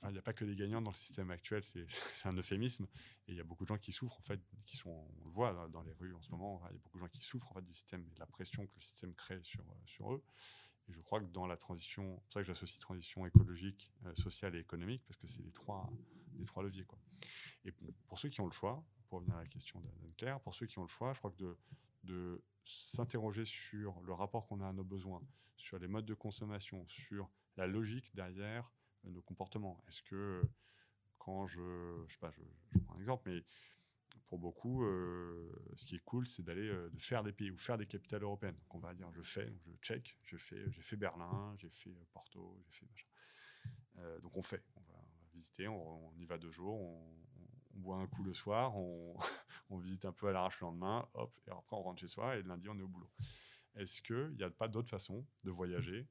il 0.04 0.10
n'y 0.10 0.18
a 0.18 0.22
pas 0.22 0.32
que 0.32 0.44
des 0.44 0.56
gagnants 0.56 0.82
dans 0.82 0.90
le 0.90 0.96
système 0.96 1.30
actuel, 1.30 1.62
c'est 1.88 2.28
un 2.28 2.36
euphémisme. 2.36 2.86
Et 3.28 3.32
il 3.32 3.36
y 3.36 3.40
a 3.40 3.44
beaucoup 3.44 3.64
de 3.64 3.68
gens 3.68 3.78
qui 3.78 3.92
souffrent, 3.92 4.18
en 4.20 4.24
fait, 4.24 4.40
qui 4.66 4.76
sont, 4.76 4.90
on 4.90 5.24
le 5.24 5.30
voit 5.30 5.68
dans 5.72 5.82
les 5.82 5.92
rues 5.92 6.14
en 6.14 6.22
ce 6.22 6.30
moment, 6.30 6.60
il 6.70 6.74
y 6.74 6.76
a 6.76 6.78
beaucoup 6.78 6.98
de 6.98 7.02
gens 7.02 7.08
qui 7.08 7.22
souffrent 7.22 7.50
en 7.50 7.54
fait, 7.54 7.62
du 7.62 7.74
système 7.74 8.04
et 8.06 8.14
de 8.14 8.20
la 8.20 8.26
pression 8.26 8.66
que 8.66 8.74
le 8.74 8.82
système 8.82 9.14
crée 9.14 9.42
sur, 9.42 9.64
sur 9.86 10.12
eux. 10.12 10.22
Et 10.88 10.92
je 10.92 11.00
crois 11.00 11.20
que 11.20 11.26
dans 11.26 11.46
la 11.46 11.56
transition, 11.56 12.16
c'est 12.16 12.24
pour 12.24 12.32
ça 12.34 12.40
que 12.40 12.46
j'associe 12.46 12.78
transition 12.78 13.26
écologique, 13.26 13.92
euh, 14.04 14.14
sociale 14.14 14.54
et 14.54 14.60
économique, 14.60 15.02
parce 15.06 15.16
que 15.16 15.26
c'est 15.26 15.42
les 15.42 15.50
trois, 15.50 15.90
les 16.38 16.44
trois 16.44 16.62
leviers. 16.62 16.84
Quoi. 16.84 16.98
Et 17.64 17.72
pour 18.06 18.18
ceux 18.18 18.28
qui 18.28 18.40
ont 18.40 18.46
le 18.46 18.52
choix, 18.52 18.84
pour 19.08 19.18
revenir 19.18 19.36
à 19.36 19.42
la 19.42 19.48
question 19.48 19.80
d'Anne-Claire, 19.80 20.40
pour 20.40 20.54
ceux 20.54 20.66
qui 20.66 20.78
ont 20.78 20.82
le 20.82 20.88
choix, 20.88 21.12
je 21.12 21.18
crois 21.18 21.32
que 21.32 21.42
de, 21.42 21.58
de 22.04 22.44
s'interroger 22.64 23.44
sur 23.44 24.00
le 24.02 24.12
rapport 24.12 24.46
qu'on 24.46 24.60
a 24.60 24.68
à 24.68 24.72
nos 24.72 24.84
besoins, 24.84 25.22
sur 25.56 25.78
les 25.78 25.88
modes 25.88 26.06
de 26.06 26.14
consommation, 26.14 26.86
sur 26.86 27.30
la 27.56 27.66
logique 27.66 28.14
derrière 28.14 28.70
euh, 28.70 28.75
nos 29.10 29.22
comportements. 29.22 29.82
Est-ce 29.88 30.02
que 30.02 30.42
quand 31.18 31.46
je, 31.46 32.04
je 32.06 32.12
sais 32.12 32.18
pas, 32.20 32.30
je, 32.30 32.78
prends 32.80 32.94
un 32.94 33.00
exemple, 33.00 33.30
mais 33.30 33.44
pour 34.26 34.38
beaucoup, 34.38 34.84
euh, 34.84 35.52
ce 35.74 35.84
qui 35.84 35.96
est 35.96 36.04
cool, 36.04 36.26
c'est 36.26 36.42
d'aller 36.42 36.68
euh, 36.68 36.90
de 36.90 37.00
faire 37.00 37.22
des 37.22 37.32
pays 37.32 37.50
ou 37.50 37.56
faire 37.56 37.78
des 37.78 37.86
capitales 37.86 38.22
européennes. 38.22 38.56
Donc 38.56 38.74
on 38.74 38.78
va 38.78 38.94
dire, 38.94 39.10
je 39.12 39.22
fais, 39.22 39.52
je 39.64 39.72
check, 39.82 40.16
je 40.22 40.36
fais, 40.36 40.70
j'ai 40.70 40.82
fait 40.82 40.96
Berlin, 40.96 41.54
j'ai 41.58 41.70
fait 41.70 41.90
euh, 41.90 42.04
Porto, 42.12 42.62
j'ai 42.66 42.72
fait 42.72 42.86
machin. 42.86 44.20
donc 44.22 44.36
on 44.36 44.42
fait, 44.42 44.62
on 44.76 44.80
va, 44.80 45.04
visiter, 45.32 45.68
on, 45.68 46.12
y 46.16 46.24
va 46.24 46.38
deux 46.38 46.50
jours, 46.50 46.80
on, 46.80 47.16
boit 47.74 47.98
un 47.98 48.06
coup 48.06 48.22
le 48.22 48.32
soir, 48.32 48.74
on, 49.70 49.78
visite 49.78 50.06
un 50.06 50.12
peu 50.12 50.28
à 50.28 50.32
l'arrache 50.32 50.60
le 50.60 50.66
lendemain, 50.66 51.06
hop, 51.12 51.32
et 51.46 51.50
après 51.50 51.76
on 51.76 51.82
rentre 51.82 52.00
chez 52.00 52.08
soi 52.08 52.36
et 52.36 52.42
le 52.42 52.48
lundi 52.48 52.68
on 52.68 52.78
est 52.78 52.82
au 52.82 52.88
boulot. 52.88 53.10
Est-ce 53.74 54.00
qu'il 54.00 54.34
n'y 54.36 54.42
a 54.42 54.50
pas 54.50 54.68
d'autres 54.68 54.88
façons 54.88 55.26
de 55.44 55.50
voyager 55.50 56.08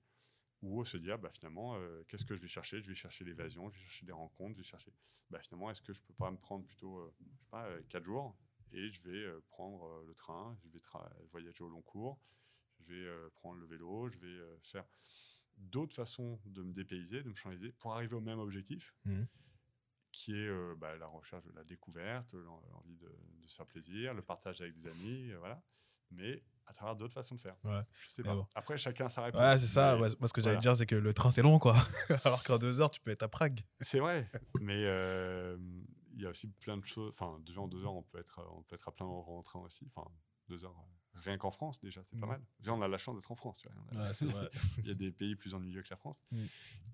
ou 0.65 0.83
se 0.83 0.97
dire 0.97 1.17
bah, 1.17 1.29
finalement 1.31 1.75
euh, 1.75 2.03
qu'est-ce 2.07 2.25
que 2.25 2.35
je 2.35 2.41
vais 2.41 2.47
chercher? 2.47 2.81
Je 2.81 2.87
vais 2.87 2.95
chercher 2.95 3.23
l'évasion 3.23 3.69
je 3.69 3.75
vais 3.75 3.83
chercher 3.83 4.05
des 4.05 4.11
rencontres 4.11 4.53
je 4.53 4.57
vais 4.57 4.67
chercher 4.67 4.91
bah, 5.29 5.39
finalement 5.41 5.69
est-ce 5.69 5.81
que 5.81 5.93
je 5.93 6.01
peux 6.01 6.13
pas 6.13 6.31
me 6.31 6.37
prendre 6.37 6.65
plutôt 6.65 6.97
euh, 6.99 7.13
je 7.19 7.39
sais 7.39 7.49
pas 7.49 7.65
euh, 7.65 7.81
quatre 7.89 8.05
jours 8.05 8.35
et 8.71 8.89
je 8.89 9.01
vais 9.03 9.41
prendre 9.47 10.03
le 10.05 10.13
train 10.15 10.57
je 10.63 10.69
vais 10.69 10.81
voyager 11.31 11.63
au 11.63 11.69
long 11.69 11.83
cours 11.83 12.19
je 12.79 12.83
vais 12.83 13.29
prendre 13.35 13.59
le 13.59 13.65
vélo 13.65 14.09
je 14.09 14.17
vais 14.17 14.41
faire 14.63 14.85
d'autres 15.55 15.93
façons 15.93 16.39
de 16.45 16.63
me 16.63 16.73
dépayser 16.73 17.21
de 17.21 17.29
me 17.29 17.35
changer 17.35 17.71
pour 17.73 17.93
arriver 17.93 18.15
au 18.15 18.21
même 18.21 18.39
objectif 18.39 18.93
mmh. 19.05 19.23
qui 20.11 20.35
est 20.35 20.75
bah, 20.77 20.97
la 20.97 21.05
recherche 21.05 21.45
de 21.45 21.51
la 21.51 21.63
découverte 21.63 22.33
l'envie 22.33 22.97
de, 22.97 23.07
de, 23.07 23.47
se 23.47 23.55
faire 23.55 23.67
plaisir 23.67 24.15
le 24.15 24.23
partage 24.23 24.61
avec 24.61 24.73
des 24.73 24.87
amis 24.87 25.31
voilà 25.33 25.63
mais 26.09 26.43
à 26.67 26.73
travers 26.73 26.95
d'autres 26.95 27.13
façons 27.13 27.35
de 27.35 27.39
faire. 27.39 27.55
Ouais. 27.63 27.81
Je 28.07 28.13
sais 28.13 28.23
pas. 28.23 28.47
Après, 28.55 28.77
chacun 28.77 29.09
sa 29.09 29.23
réponse. 29.23 29.41
Ouais, 29.41 29.57
c'est 29.57 29.67
ça. 29.67 29.95
moi, 29.97 30.09
ce 30.09 30.33
que 30.33 30.41
j'allais 30.41 30.57
dire, 30.57 30.75
c'est 30.75 30.85
que 30.85 30.95
le 30.95 31.13
train, 31.13 31.31
c'est 31.31 31.41
long, 31.41 31.59
quoi. 31.59 31.75
Alors 32.25 32.43
qu'en 32.43 32.57
deux 32.57 32.81
heures, 32.81 32.91
tu 32.91 33.01
peux 33.01 33.11
être 33.11 33.23
à 33.23 33.27
Prague. 33.27 33.61
C'est 33.79 33.99
vrai. 33.99 34.29
mais 34.61 34.83
euh, 34.87 35.57
il 36.13 36.21
y 36.21 36.25
a 36.25 36.29
aussi 36.29 36.47
plein 36.47 36.77
de 36.77 36.85
choses. 36.85 37.09
Enfin, 37.09 37.39
déjà 37.45 37.61
en 37.61 37.67
deux 37.67 37.83
heures, 37.83 37.95
on 37.95 38.03
peut 38.03 38.19
être, 38.19 38.41
on 38.51 38.63
peut 38.63 38.75
être 38.75 38.87
à 38.87 38.91
plein 38.91 39.05
en 39.05 39.41
train 39.43 39.59
aussi. 39.59 39.85
Enfin, 39.87 40.09
deux 40.49 40.63
heures. 40.65 40.75
Euh, 40.77 41.19
rien 41.21 41.37
qu'en 41.37 41.51
France, 41.51 41.79
déjà, 41.81 42.01
c'est 42.03 42.19
pas 42.19 42.25
mm. 42.25 42.29
mal. 42.29 42.41
Déjà, 42.59 42.73
on 42.73 42.81
a 42.81 42.87
la 42.87 42.97
chance 42.97 43.15
d'être 43.15 43.31
en 43.31 43.35
France. 43.35 43.59
Tu 43.59 43.67
vois. 43.69 44.03
Ouais, 44.03 44.11
vrai. 44.11 44.49
il 44.79 44.87
y 44.87 44.91
a 44.91 44.95
des 44.95 45.11
pays 45.11 45.35
plus 45.35 45.53
ennuyeux 45.53 45.81
que 45.81 45.89
la 45.89 45.97
France. 45.97 46.21
Mm. 46.31 46.45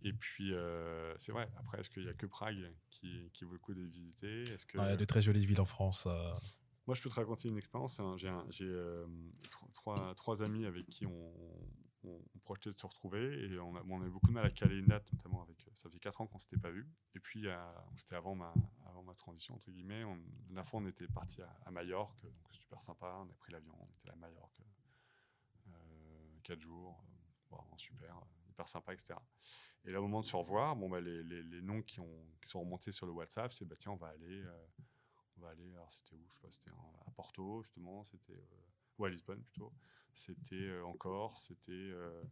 Et 0.04 0.14
puis, 0.14 0.54
euh, 0.54 1.14
c'est 1.18 1.32
vrai. 1.32 1.50
Après, 1.58 1.80
est-ce 1.80 1.90
qu'il 1.90 2.04
y 2.04 2.10
a 2.10 2.14
que 2.14 2.26
Prague 2.26 2.74
qui, 2.90 3.30
qui 3.34 3.46
vaut 3.46 3.54
le 3.54 3.60
coup 3.60 3.74
de 3.74 3.82
visiter? 3.82 4.42
Est-ce 4.44 4.66
que... 4.66 4.78
Il 4.78 4.84
y 4.84 4.88
a 4.88 4.98
de 4.98 5.06
très 5.06 5.22
jolies 5.22 5.46
villes 5.46 5.62
en 5.62 5.66
France 5.66 6.08
moi, 6.88 6.96
je 6.96 7.02
peux 7.02 7.10
te 7.10 7.16
raconter 7.16 7.50
une 7.50 7.58
expérience. 7.58 8.02
J'ai 8.18 8.66
euh, 8.66 9.06
trois, 9.74 10.44
amis 10.44 10.66
avec 10.66 10.88
qui 10.88 11.06
on, 11.06 11.34
on, 12.04 12.20
projetait 12.44 12.72
de 12.72 12.78
se 12.78 12.86
retrouver 12.86 13.46
et 13.46 13.60
on, 13.60 13.76
a, 13.76 13.84
on 13.88 14.02
avait 14.02 14.10
beaucoup 14.10 14.28
de 14.28 14.34
mal 14.34 14.46
à 14.46 14.50
caler 14.50 14.78
une 14.78 14.88
date, 14.88 15.12
notamment 15.14 15.44
avec. 15.44 15.62
Ça 15.76 15.90
faisait 15.90 16.00
quatre 16.00 16.22
ans 16.22 16.28
qu'on 16.28 16.40
s'était 16.40 16.58
pas 16.58 16.72
vu. 16.72 16.88
Et 17.16 17.20
puis, 17.20 17.46
c'était 17.96 18.16
avant 18.16 18.36
ma, 18.36 18.54
avant 18.88 19.04
ma 19.04 19.14
transition, 19.14 19.56
entre 19.56 19.72
guillemets. 19.72 20.04
On, 20.04 20.20
la 20.52 20.64
fois, 20.64 20.80
on 20.80 20.86
était 20.88 21.08
parti 21.08 21.42
à, 21.42 21.50
à, 21.66 21.72
Majorque, 21.72 22.26
super 22.52 22.82
sympa. 22.82 23.16
On 23.20 23.30
a 23.30 23.34
pris 23.34 23.52
l'avion, 23.52 23.74
on 23.80 23.90
était 24.00 24.10
à 24.10 24.16
Majorque, 24.16 24.62
euh, 25.68 26.40
quatre 26.44 26.60
jours, 26.60 27.04
bon, 27.50 27.60
super, 27.78 28.20
hyper 28.50 28.68
sympa, 28.68 28.94
etc. 28.94 29.16
Et 29.86 29.92
là, 29.92 30.00
au 30.00 30.04
moment 30.04 30.22
de 30.22 30.26
se 30.26 30.36
revoir, 30.36 30.76
bon, 30.76 30.90
bah, 30.90 31.02
les, 31.02 31.62
noms 31.62 31.82
qui, 31.82 32.00
ont, 32.00 32.26
qui 32.42 32.50
sont 32.50 32.60
remontés 32.60 32.92
sur 32.92 33.06
le 33.06 33.12
WhatsApp, 33.12 33.54
c'est 33.54 33.66
bah, 33.66 33.76
tiens, 33.78 33.92
on 33.92 33.98
va 33.98 34.08
aller. 34.08 34.44
Euh, 34.44 34.68
va 35.42 35.50
aller, 35.50 35.72
alors 35.74 35.92
c'était 35.92 36.16
où 36.16 36.26
Je 36.28 36.34
sais 36.34 36.40
pas, 36.40 36.52
c'était 36.52 36.72
à 36.72 37.12
Porto, 37.12 37.64
justement, 37.64 38.04
c'était. 38.06 38.34
Euh, 38.34 38.68
ou 38.98 39.06
à 39.06 39.10
Lisbonne 39.10 39.42
plutôt. 39.44 39.74
C'était 40.14 40.56
euh, 40.56 40.86
en 40.86 40.94
Corse, 40.94 41.48
c'était. 41.48 41.72
Euh, 41.72 42.24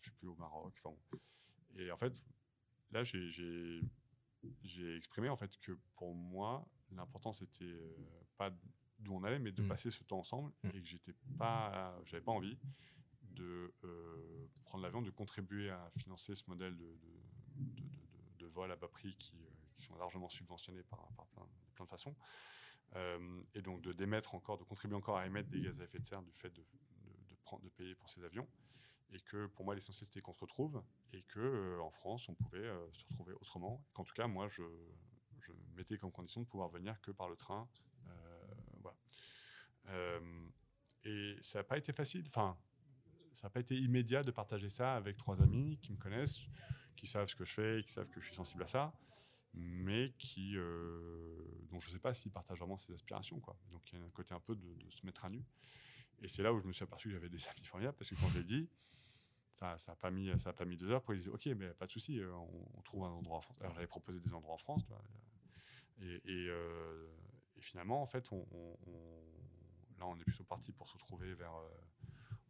je 0.00 0.08
sais 0.08 0.16
plus, 0.16 0.28
au 0.28 0.36
Maroc. 0.36 0.74
Enfin, 0.78 0.96
et 1.76 1.90
en 1.90 1.96
fait, 1.96 2.12
là, 2.90 3.04
j'ai 3.04 3.80
exprimé 4.96 5.28
en 5.28 5.36
fait 5.36 5.56
que 5.58 5.72
pour 5.96 6.14
moi, 6.14 6.66
l'important 6.90 7.32
c'était 7.32 7.78
pas 8.36 8.50
d'où 8.98 9.14
on 9.14 9.24
allait, 9.24 9.38
mais 9.38 9.52
de 9.52 9.62
mmh. 9.62 9.68
passer 9.68 9.90
ce 9.90 10.02
temps 10.04 10.18
ensemble 10.18 10.52
mmh. 10.62 10.68
et 10.68 10.82
que 10.82 10.88
j'étais 10.88 11.14
pas, 11.38 12.00
j'avais 12.04 12.22
pas 12.22 12.32
envie 12.32 12.58
de 13.22 13.72
prendre 14.64 14.82
l'avion, 14.82 15.02
de 15.02 15.10
contribuer 15.10 15.70
à 15.70 15.90
financer 15.96 16.34
ce 16.34 16.44
modèle 16.48 16.76
de, 16.76 16.96
de, 16.96 17.82
de 18.38 18.46
vol 18.46 18.72
à 18.72 18.76
bas 18.76 18.88
prix 18.88 19.14
qui, 19.16 19.36
qui 19.72 19.82
sont 19.82 19.96
largement 19.96 20.28
subventionnés 20.28 20.82
par, 20.84 21.08
plein, 21.74 21.84
de 21.84 21.90
façons. 21.90 22.14
Euh, 22.94 23.42
et 23.54 23.62
donc 23.62 23.80
de 23.80 23.92
démettre 23.92 24.34
encore, 24.34 24.58
de 24.58 24.64
contribuer 24.64 24.96
encore 24.96 25.16
à 25.16 25.26
émettre 25.26 25.48
des 25.48 25.62
gaz 25.62 25.80
à 25.80 25.84
effet 25.84 25.98
de 25.98 26.04
serre 26.04 26.22
du 26.22 26.32
fait 26.32 26.50
de, 26.50 26.62
de, 27.62 27.68
payer 27.70 27.94
pour 27.94 28.10
ces 28.10 28.22
avions. 28.24 28.48
Et 29.10 29.20
que 29.20 29.46
pour 29.46 29.64
moi, 29.64 29.74
l'essentiel 29.74 30.06
c'était 30.08 30.20
qu'on 30.20 30.32
se 30.32 30.40
retrouve 30.40 30.82
et 31.12 31.22
que 31.22 31.40
euh, 31.40 31.82
en 31.82 31.90
France, 31.90 32.28
on 32.28 32.34
pouvait 32.34 32.58
euh, 32.58 32.92
se 32.92 33.04
retrouver 33.04 33.32
autrement. 33.34 33.84
Qu'en 33.92 34.04
tout 34.04 34.14
cas, 34.14 34.26
moi, 34.26 34.48
je, 34.48 34.62
je, 35.40 35.52
mettais 35.74 35.96
comme 35.96 36.12
condition 36.12 36.42
de 36.42 36.46
pouvoir 36.46 36.68
venir 36.68 37.00
que 37.00 37.10
par 37.10 37.28
le 37.28 37.36
train. 37.36 37.68
voilà. 38.80 38.96
et 41.04 41.36
ça 41.40 41.60
n'a 41.60 41.64
pas 41.64 41.78
été 41.78 41.92
facile. 41.92 42.24
Enfin, 42.26 42.56
ça 43.34 43.46
n'a 43.46 43.50
pas 43.50 43.60
été 43.60 43.76
immédiat 43.76 44.22
de 44.22 44.30
partager 44.30 44.68
ça 44.68 44.94
avec 44.94 45.16
trois 45.16 45.42
amis 45.42 45.78
qui 45.80 45.92
me 45.92 45.98
connaissent, 45.98 46.40
qui 46.96 47.06
savent 47.06 47.28
ce 47.28 47.34
que 47.34 47.44
je 47.44 47.54
fais, 47.54 47.82
qui 47.82 47.92
savent 47.92 48.08
que 48.08 48.20
je 48.20 48.26
suis 48.26 48.34
sensible 48.34 48.62
à 48.62 48.66
ça 48.66 48.92
mais 49.54 50.12
qui, 50.18 50.56
euh, 50.56 51.36
dont 51.70 51.80
je 51.80 51.88
ne 51.88 51.92
sais 51.92 51.98
pas 51.98 52.14
s'ils 52.14 52.32
partagent 52.32 52.58
vraiment 52.58 52.78
ses 52.78 52.92
aspirations. 52.92 53.40
Quoi. 53.40 53.56
Donc 53.70 53.92
il 53.92 53.98
y 53.98 54.02
a 54.02 54.04
un 54.04 54.10
côté 54.10 54.34
un 54.34 54.40
peu 54.40 54.56
de, 54.56 54.90
se 54.90 55.04
mettre 55.04 55.24
à 55.24 55.30
nu. 55.30 55.44
Et 56.20 56.28
c'est 56.28 56.42
là 56.42 56.52
où 56.52 56.60
je 56.60 56.66
me 56.66 56.72
suis 56.72 56.84
aperçu 56.84 57.08
que 57.08 57.14
j'avais 57.14 57.28
des 57.28 57.46
amis 57.48 57.64
formidables, 57.64 57.96
parce 57.96 58.10
que 58.10 58.14
quand 58.16 58.28
je 58.28 58.38
l'ai 58.38 58.44
dit, 58.44 58.68
ça 59.50 59.66
n'a 59.66 59.78
ça 59.78 59.94
pas, 59.94 60.10
mis, 60.10 60.38
ça 60.38 60.52
pas 60.52 60.64
mis 60.64 60.76
deux 60.76 60.90
heures 60.90 61.02
pour 61.02 61.14
disaient 61.14 61.30
Ok, 61.30 61.46
mais 61.46 61.68
pas 61.74 61.86
de 61.86 61.90
souci, 61.90 62.18
euh, 62.18 62.34
on, 62.34 62.82
trouve 62.82 63.04
un 63.04 63.10
endroit 63.10 63.38
en 63.38 63.40
France. 63.40 63.56
Alors 63.60 63.74
j'avais 63.74 63.86
proposé 63.86 64.20
des 64.20 64.32
endroits 64.32 64.54
en 64.54 64.58
France. 64.58 64.84
et, 66.00 66.20
euh, 66.26 67.08
et, 67.56 67.60
finalement, 67.60 68.00
en 68.00 68.06
fait, 68.06 68.32
on, 68.32 68.46
là, 69.98 70.06
on 70.06 70.16
est 70.18 70.24
plutôt 70.24 70.44
parti 70.44 70.72
pour 70.72 70.88
se 70.88 70.94
retrouver 70.94 71.34
vers. 71.34 71.52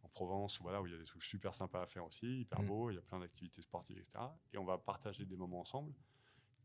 en 0.03 0.07
Provence, 0.07 0.59
où, 0.59 0.63
voilà, 0.63 0.81
où 0.81 0.85
il 0.85 0.93
y 0.93 0.95
a 0.95 0.99
des 0.99 1.05
trucs 1.05 1.23
super 1.23 1.53
sympas 1.55 1.81
à 1.81 1.87
faire 1.87 2.05
aussi, 2.05 2.41
hyper 2.41 2.61
mmh. 2.61 2.67
beaux, 2.67 2.91
il 2.91 2.95
y 2.95 2.99
a 2.99 3.01
plein 3.01 3.19
d'activités 3.19 3.61
sportives, 3.61 3.97
etc. 3.97 4.19
Et 4.53 4.57
on 4.57 4.63
va 4.63 4.77
partager 4.77 5.25
des 5.25 5.35
moments 5.35 5.61
ensemble 5.61 5.91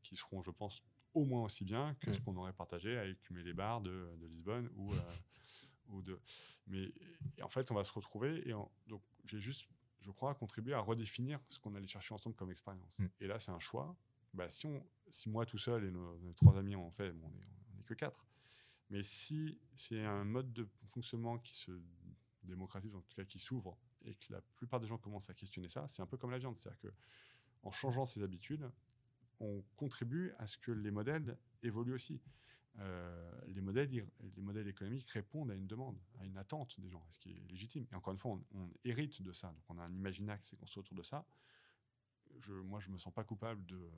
qui 0.09 0.17
seront, 0.17 0.43
je 0.43 0.51
pense, 0.51 0.83
au 1.15 1.25
moins 1.25 1.45
aussi 1.45 1.65
bien 1.65 1.95
que 2.01 2.13
ce 2.13 2.19
mm. 2.19 2.25
qu'on 2.25 2.37
aurait 2.37 2.53
partagé 2.53 2.97
avec 2.97 3.19
les 3.31 3.53
bars 3.53 3.81
de, 3.81 4.17
de 4.19 4.27
Lisbonne 4.27 4.71
ou, 4.77 4.93
euh, 4.93 4.97
ou 5.89 6.03
de. 6.03 6.19
Mais 6.67 6.93
en 7.43 7.49
fait, 7.49 7.71
on 7.71 7.75
va 7.75 7.85
se 7.85 7.93
retrouver 7.93 8.49
et 8.49 8.53
donc 8.87 9.03
j'ai 9.27 9.39
juste, 9.39 9.69
je 10.01 10.11
crois, 10.11 10.35
contribué 10.35 10.73
à 10.73 10.81
redéfinir 10.81 11.41
ce 11.49 11.59
qu'on 11.59 11.75
allait 11.75 11.87
chercher 11.87 12.15
ensemble 12.15 12.37
comme 12.37 12.51
expérience. 12.51 12.99
Mm. 12.99 13.07
Et 13.21 13.27
là, 13.27 13.39
c'est 13.39 13.51
un 13.51 13.59
choix. 13.59 13.95
Bah, 14.33 14.49
si, 14.51 14.67
on, 14.67 14.85
si 15.11 15.29
moi 15.29 15.45
tout 15.45 15.59
seul 15.59 15.85
et 15.85 15.91
nos, 15.91 16.33
trois 16.35 16.57
amis 16.59 16.77
ont 16.77 16.91
fait, 16.91 17.13
bon, 17.13 17.31
on 17.73 17.77
n'est 17.77 17.85
que 17.85 17.95
quatre. 17.95 18.27
Mais 18.91 19.03
si 19.03 19.59
c'est 19.77 20.03
un 20.03 20.25
mode 20.25 20.53
de 20.55 20.67
fonctionnement 20.93 21.39
qui 21.39 21.55
se 21.55 21.73
démocratise, 22.43 22.95
en 22.95 23.03
tout 23.03 23.15
cas 23.15 23.25
qui 23.25 23.39
s'ouvre, 23.39 23.77
et 24.05 24.15
que 24.15 24.33
la 24.33 24.41
plupart 24.57 24.81
des 24.81 24.87
gens 24.87 24.97
commencent 24.97 25.29
à 25.29 25.35
questionner 25.35 25.69
ça, 25.69 25.87
c'est 25.89 26.01
un 26.01 26.07
peu 26.07 26.17
comme 26.17 26.31
la 26.31 26.39
viande. 26.39 26.57
C'est-à-dire 26.57 26.81
que 26.81 26.95
en 27.63 27.71
changeant 27.71 28.07
ses 28.07 28.23
habitudes, 28.23 28.71
on 29.41 29.63
contribue 29.77 30.33
à 30.39 30.47
ce 30.47 30.59
que 30.59 30.73
les 30.73 30.91
modèles 30.91 31.37
évoluent 31.63 31.95
aussi. 31.95 32.21
Euh, 32.81 33.33
les, 33.49 33.61
modèles, 33.61 33.91
les 33.91 34.43
modèles 34.43 34.69
économiques 34.69 35.11
répondent 35.11 35.51
à 35.51 35.55
une 35.55 35.67
demande, 35.67 35.99
à 36.21 36.25
une 36.25 36.37
attente 36.37 36.79
des 36.81 36.89
gens, 36.89 37.05
ce 37.11 37.19
qui 37.19 37.31
est 37.31 37.49
légitime. 37.49 37.87
Et 37.91 37.95
encore 37.95 38.13
une 38.13 38.19
fois, 38.19 38.39
on, 38.53 38.71
hérite 38.85 39.23
de 39.23 39.33
ça. 39.33 39.49
Donc 39.49 39.65
on 39.69 39.79
a 39.79 39.83
un 39.83 39.93
imaginaire 39.95 40.41
qui 40.41 40.49
s'est 40.49 40.57
construit 40.57 40.81
autour 40.81 40.97
de 40.97 41.03
ça. 41.03 41.27
Moi, 42.49 42.79
je 42.79 42.89
ne 42.89 42.95
me 42.95 42.99
sens 42.99 43.13
pas 43.13 43.25
coupable 43.25 43.65
de 43.67 43.91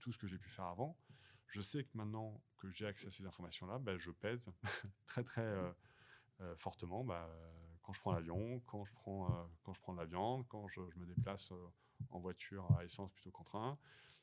tout 0.00 0.12
ce 0.12 0.18
que 0.18 0.26
j'ai 0.26 0.38
pu 0.38 0.50
faire 0.50 0.66
avant. 0.66 0.98
Je 1.46 1.60
sais 1.62 1.84
que 1.84 1.96
maintenant 1.96 2.42
que 2.58 2.70
j'ai 2.70 2.86
accès 2.86 3.06
à 3.06 3.10
ces 3.10 3.24
informations-là, 3.24 3.78
bah, 3.78 3.96
je 3.96 4.10
pèse 4.10 4.50
très 5.06 5.24
très 5.24 5.42
euh, 5.42 5.72
euh, 6.40 6.56
fortement 6.56 7.04
bah, 7.04 7.30
quand 7.80 7.92
je 7.92 8.00
prends 8.00 8.12
l'avion, 8.12 8.60
quand, 8.66 8.84
je 8.84 8.92
prends, 8.92 9.48
quand 9.62 9.72
je 9.72 9.80
prends 9.80 9.94
de 9.94 10.00
la 10.00 10.06
viande, 10.06 10.44
quand 10.48 10.66
je 10.68 10.80
me 10.96 11.06
déplace 11.06 11.52
en 12.10 12.18
voiture 12.18 12.70
à 12.76 12.84
essence 12.84 13.12
plutôt 13.12 13.30
qu'en 13.30 13.44
train 13.44 13.78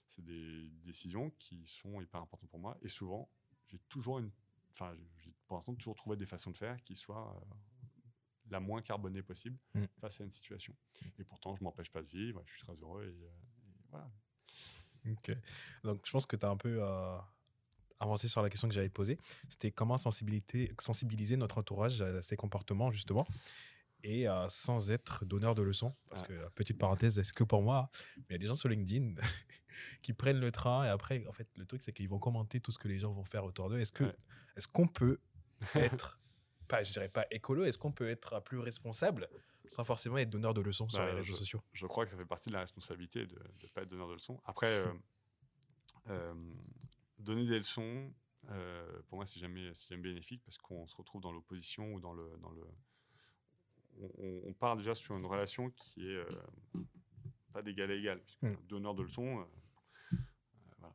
c'est 0.08 0.24
des 0.24 0.70
décisions 0.84 1.32
qui 1.40 1.66
sont 1.68 2.02
hyper 2.02 2.22
importantes 2.22 2.50
pour 2.50 2.60
moi. 2.60 2.78
Et 2.82 2.90
souvent, 2.90 3.30
j'ai 3.68 3.80
toujours 3.90 4.20
une, 4.20 4.32
enfin, 4.72 4.96
j'ai 5.22 5.34
pour 5.48 5.58
l'instant 5.58 5.74
toujours 5.76 5.96
trouvé 5.96 6.18
des 6.18 6.26
façons 6.26 6.52
de 6.52 6.58
faire 6.58 6.82
qui 6.84 6.96
soient 6.96 7.36
euh, 7.36 7.56
la 8.50 8.60
moins 8.60 8.82
carbonée 8.82 9.24
possible 9.24 9.58
mm. 9.74 9.86
face 10.00 10.22
à 10.22 10.24
une 10.24 10.32
situation. 10.32 10.76
Et 11.18 11.24
pourtant, 11.24 11.56
je 11.56 11.64
m'empêche 11.64 11.92
pas 11.92 12.02
de 12.02 12.08
vivre. 12.08 12.44
Je 12.46 12.54
suis 12.54 12.62
très 12.62 12.76
heureux 12.76 13.04
et, 13.04 13.26
euh, 13.26 13.30
voilà. 13.90 14.12
Ok. 15.10 15.36
Donc, 15.84 16.02
je 16.06 16.12
pense 16.12 16.26
que 16.26 16.36
tu 16.36 16.46
as 16.46 16.50
un 16.50 16.58
peu 16.58 16.82
euh, 16.82 17.18
avancé 18.00 18.28
sur 18.28 18.42
la 18.42 18.50
question 18.50 18.68
que 18.68 18.74
j'avais 18.74 18.90
posée. 18.90 19.18
C'était 19.50 19.72
comment 19.72 19.98
sensibiliser 19.98 21.38
notre 21.38 21.58
entourage 21.58 22.02
à 22.02 22.22
ces 22.22 22.38
comportements, 22.38 22.92
justement? 22.92 23.28
Et 24.04 24.28
sans 24.50 24.92
être 24.92 25.26
donneur 25.26 25.56
de 25.56 25.62
leçons. 25.62 25.96
Parce 26.10 26.24
que, 26.24 26.50
petite 26.56 26.78
parenthèse, 26.78 27.20
est-ce 27.20 27.34
que 27.34 27.44
pour 27.44 27.62
moi, 27.62 27.90
il 28.18 28.34
y 28.34 28.36
a 28.36 28.38
des 28.38 28.48
gens 28.48 28.56
sur 28.56 28.70
LinkedIn 28.70 29.16
qui 30.02 30.14
prennent 30.14 30.40
le 30.40 30.52
train 30.52 30.86
et 30.86 30.90
après, 30.90 31.26
en 31.28 31.34
fait, 31.34 31.48
le 31.56 31.66
truc, 31.66 31.82
c'est 31.82 31.94
qu'ils 31.94 32.10
vont 32.10 32.20
commenter 32.20 32.60
tout 32.60 32.72
ce 32.72 32.78
que 32.78 32.88
les 32.88 33.00
gens 33.00 33.12
vont 33.14 33.26
faire 33.26 33.46
autour 33.46 33.70
d'eux. 33.70 33.80
Est-ce 33.80 33.94
que, 33.94 34.04
est-ce 34.56 34.68
qu'on 34.68 34.88
peut 34.88 35.20
être, 35.76 36.20
pas, 36.68 36.84
je 36.84 36.92
dirais 36.92 37.10
pas 37.10 37.26
écolo, 37.32 37.64
est-ce 37.64 37.78
qu'on 37.78 37.92
peut 37.92 38.10
être 38.10 38.42
plus 38.44 38.60
responsable 38.60 39.28
sans 39.68 39.86
forcément 39.86 40.18
être 40.18 40.30
donneur 40.30 40.54
de 40.54 40.62
leçons 40.62 40.90
sur 40.90 41.00
bah, 41.00 41.08
les 41.08 41.16
réseaux 41.16 41.34
sociaux? 41.34 41.64
Je 41.72 41.88
crois 41.88 42.06
que 42.06 42.12
ça 42.12 42.18
fait 42.18 42.26
partie 42.26 42.50
de 42.50 42.54
la 42.54 42.62
responsabilité 42.62 43.26
de 43.26 43.36
ne 43.36 43.74
pas 43.74 43.82
être 43.82 43.90
donneur 43.90 44.10
de 44.10 44.14
leçons. 44.14 44.40
Après, 44.46 44.68
euh, 44.88 44.94
euh, 46.10 46.34
donner 47.20 47.46
des 47.46 47.58
leçons, 47.58 48.14
euh, 48.50 49.02
pour 49.08 49.18
moi, 49.18 49.26
c'est 49.26 49.40
jamais, 49.40 49.72
jamais 49.90 50.02
bénéfique 50.02 50.44
parce 50.44 50.58
qu'on 50.58 50.86
se 50.88 50.96
retrouve 50.96 51.22
dans 51.22 51.32
l'opposition 51.32 51.94
ou 51.94 52.00
dans 52.00 52.14
le, 52.14 52.38
dans 52.42 52.52
le, 52.52 52.64
on, 54.00 54.54
part 54.54 54.76
déjà 54.76 54.96
sur 54.96 55.16
une 55.18 55.26
relation 55.26 55.70
qui 55.72 56.10
est 56.10 56.16
euh, 56.16 56.28
pas 57.52 57.62
d'égal 57.62 57.92
à 57.92 57.96
égal, 57.96 58.22
puisque 58.22 58.44
mm. 58.44 58.68
donneur 58.68 58.96
de 58.96 59.04
leçons. 59.04 59.40
Euh, 59.40 60.18
euh, 60.84 60.88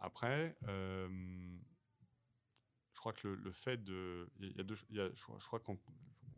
Après, 0.00 0.56
je 0.62 1.08
crois 2.96 3.12
que 3.12 3.28
le, 3.28 3.52
fait 3.52 3.82
de. 3.82 4.30
Il 4.40 4.56
y 4.56 4.60
a 4.60 4.64
deux, 4.64 4.74
je, 4.74 5.46
crois, 5.46 5.60
qu'on 5.60 5.78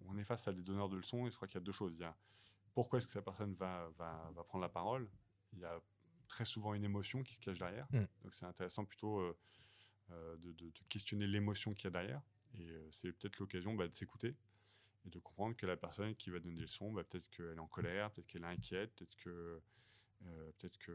on 0.07 0.17
est 0.19 0.25
face 0.25 0.47
à 0.49 0.53
des 0.53 0.63
donneurs 0.63 0.89
de 0.89 0.97
leçons, 0.97 1.27
et 1.27 1.31
je 1.31 1.37
crois 1.37 1.49
qu'il 1.49 1.57
y 1.57 1.63
a 1.63 1.65
deux 1.65 1.73
choses. 1.73 1.95
Il 1.95 2.01
y 2.01 2.05
a 2.05 2.17
pourquoi 2.73 2.99
est-ce 2.99 3.07
que 3.07 3.13
cette 3.13 3.25
personne 3.25 3.55
va, 3.55 3.89
va, 3.97 4.45
prendre 4.45 4.63
la 4.63 4.69
parole? 4.69 5.09
Il 5.53 5.61
y 5.61 5.65
a 5.65 5.81
très 6.27 6.45
souvent 6.45 6.75
une 6.75 6.85
émotion 6.85 7.23
qui 7.23 7.35
se 7.35 7.41
cache 7.41 7.59
derrière. 7.59 7.87
Mm. 7.91 8.07
Donc 8.23 8.35
c'est 8.35 8.47
intéressant 8.47 8.85
plutôt 8.85 9.37
de, 10.11 10.73
questionner 10.89 11.27
l'émotion 11.27 11.73
qu'il 11.73 11.85
y 11.85 11.89
a 11.89 11.91
derrière. 11.91 12.23
Et 12.59 12.89
c'est 12.91 13.13
peut-être 13.13 13.39
l'occasion 13.39 13.75
bah, 13.75 13.89
de 13.89 13.95
s'écouter 13.95 14.37
et 15.07 15.11
de 15.11 15.19
comprendre 15.19 15.57
que 15.57 15.67
la 15.67 15.77
personne 15.77 16.15
qui 16.15 16.31
va 16.31 16.39
donner 16.39 16.61
le 16.61 16.67
son, 16.67 16.93
bah, 16.93 17.05
peut-être 17.05 17.29
qu'elle 17.31 17.57
est 17.57 17.59
en 17.59 17.67
colère, 17.67 18.11
peut-être 18.11 18.27
qu'elle 18.27 18.45
est 18.45 18.47
inquiète, 18.47 18.95
peut-être 18.95 19.17
que 19.17 19.61
euh, 20.27 20.53
peut-être 20.59 20.79
que 20.79 20.93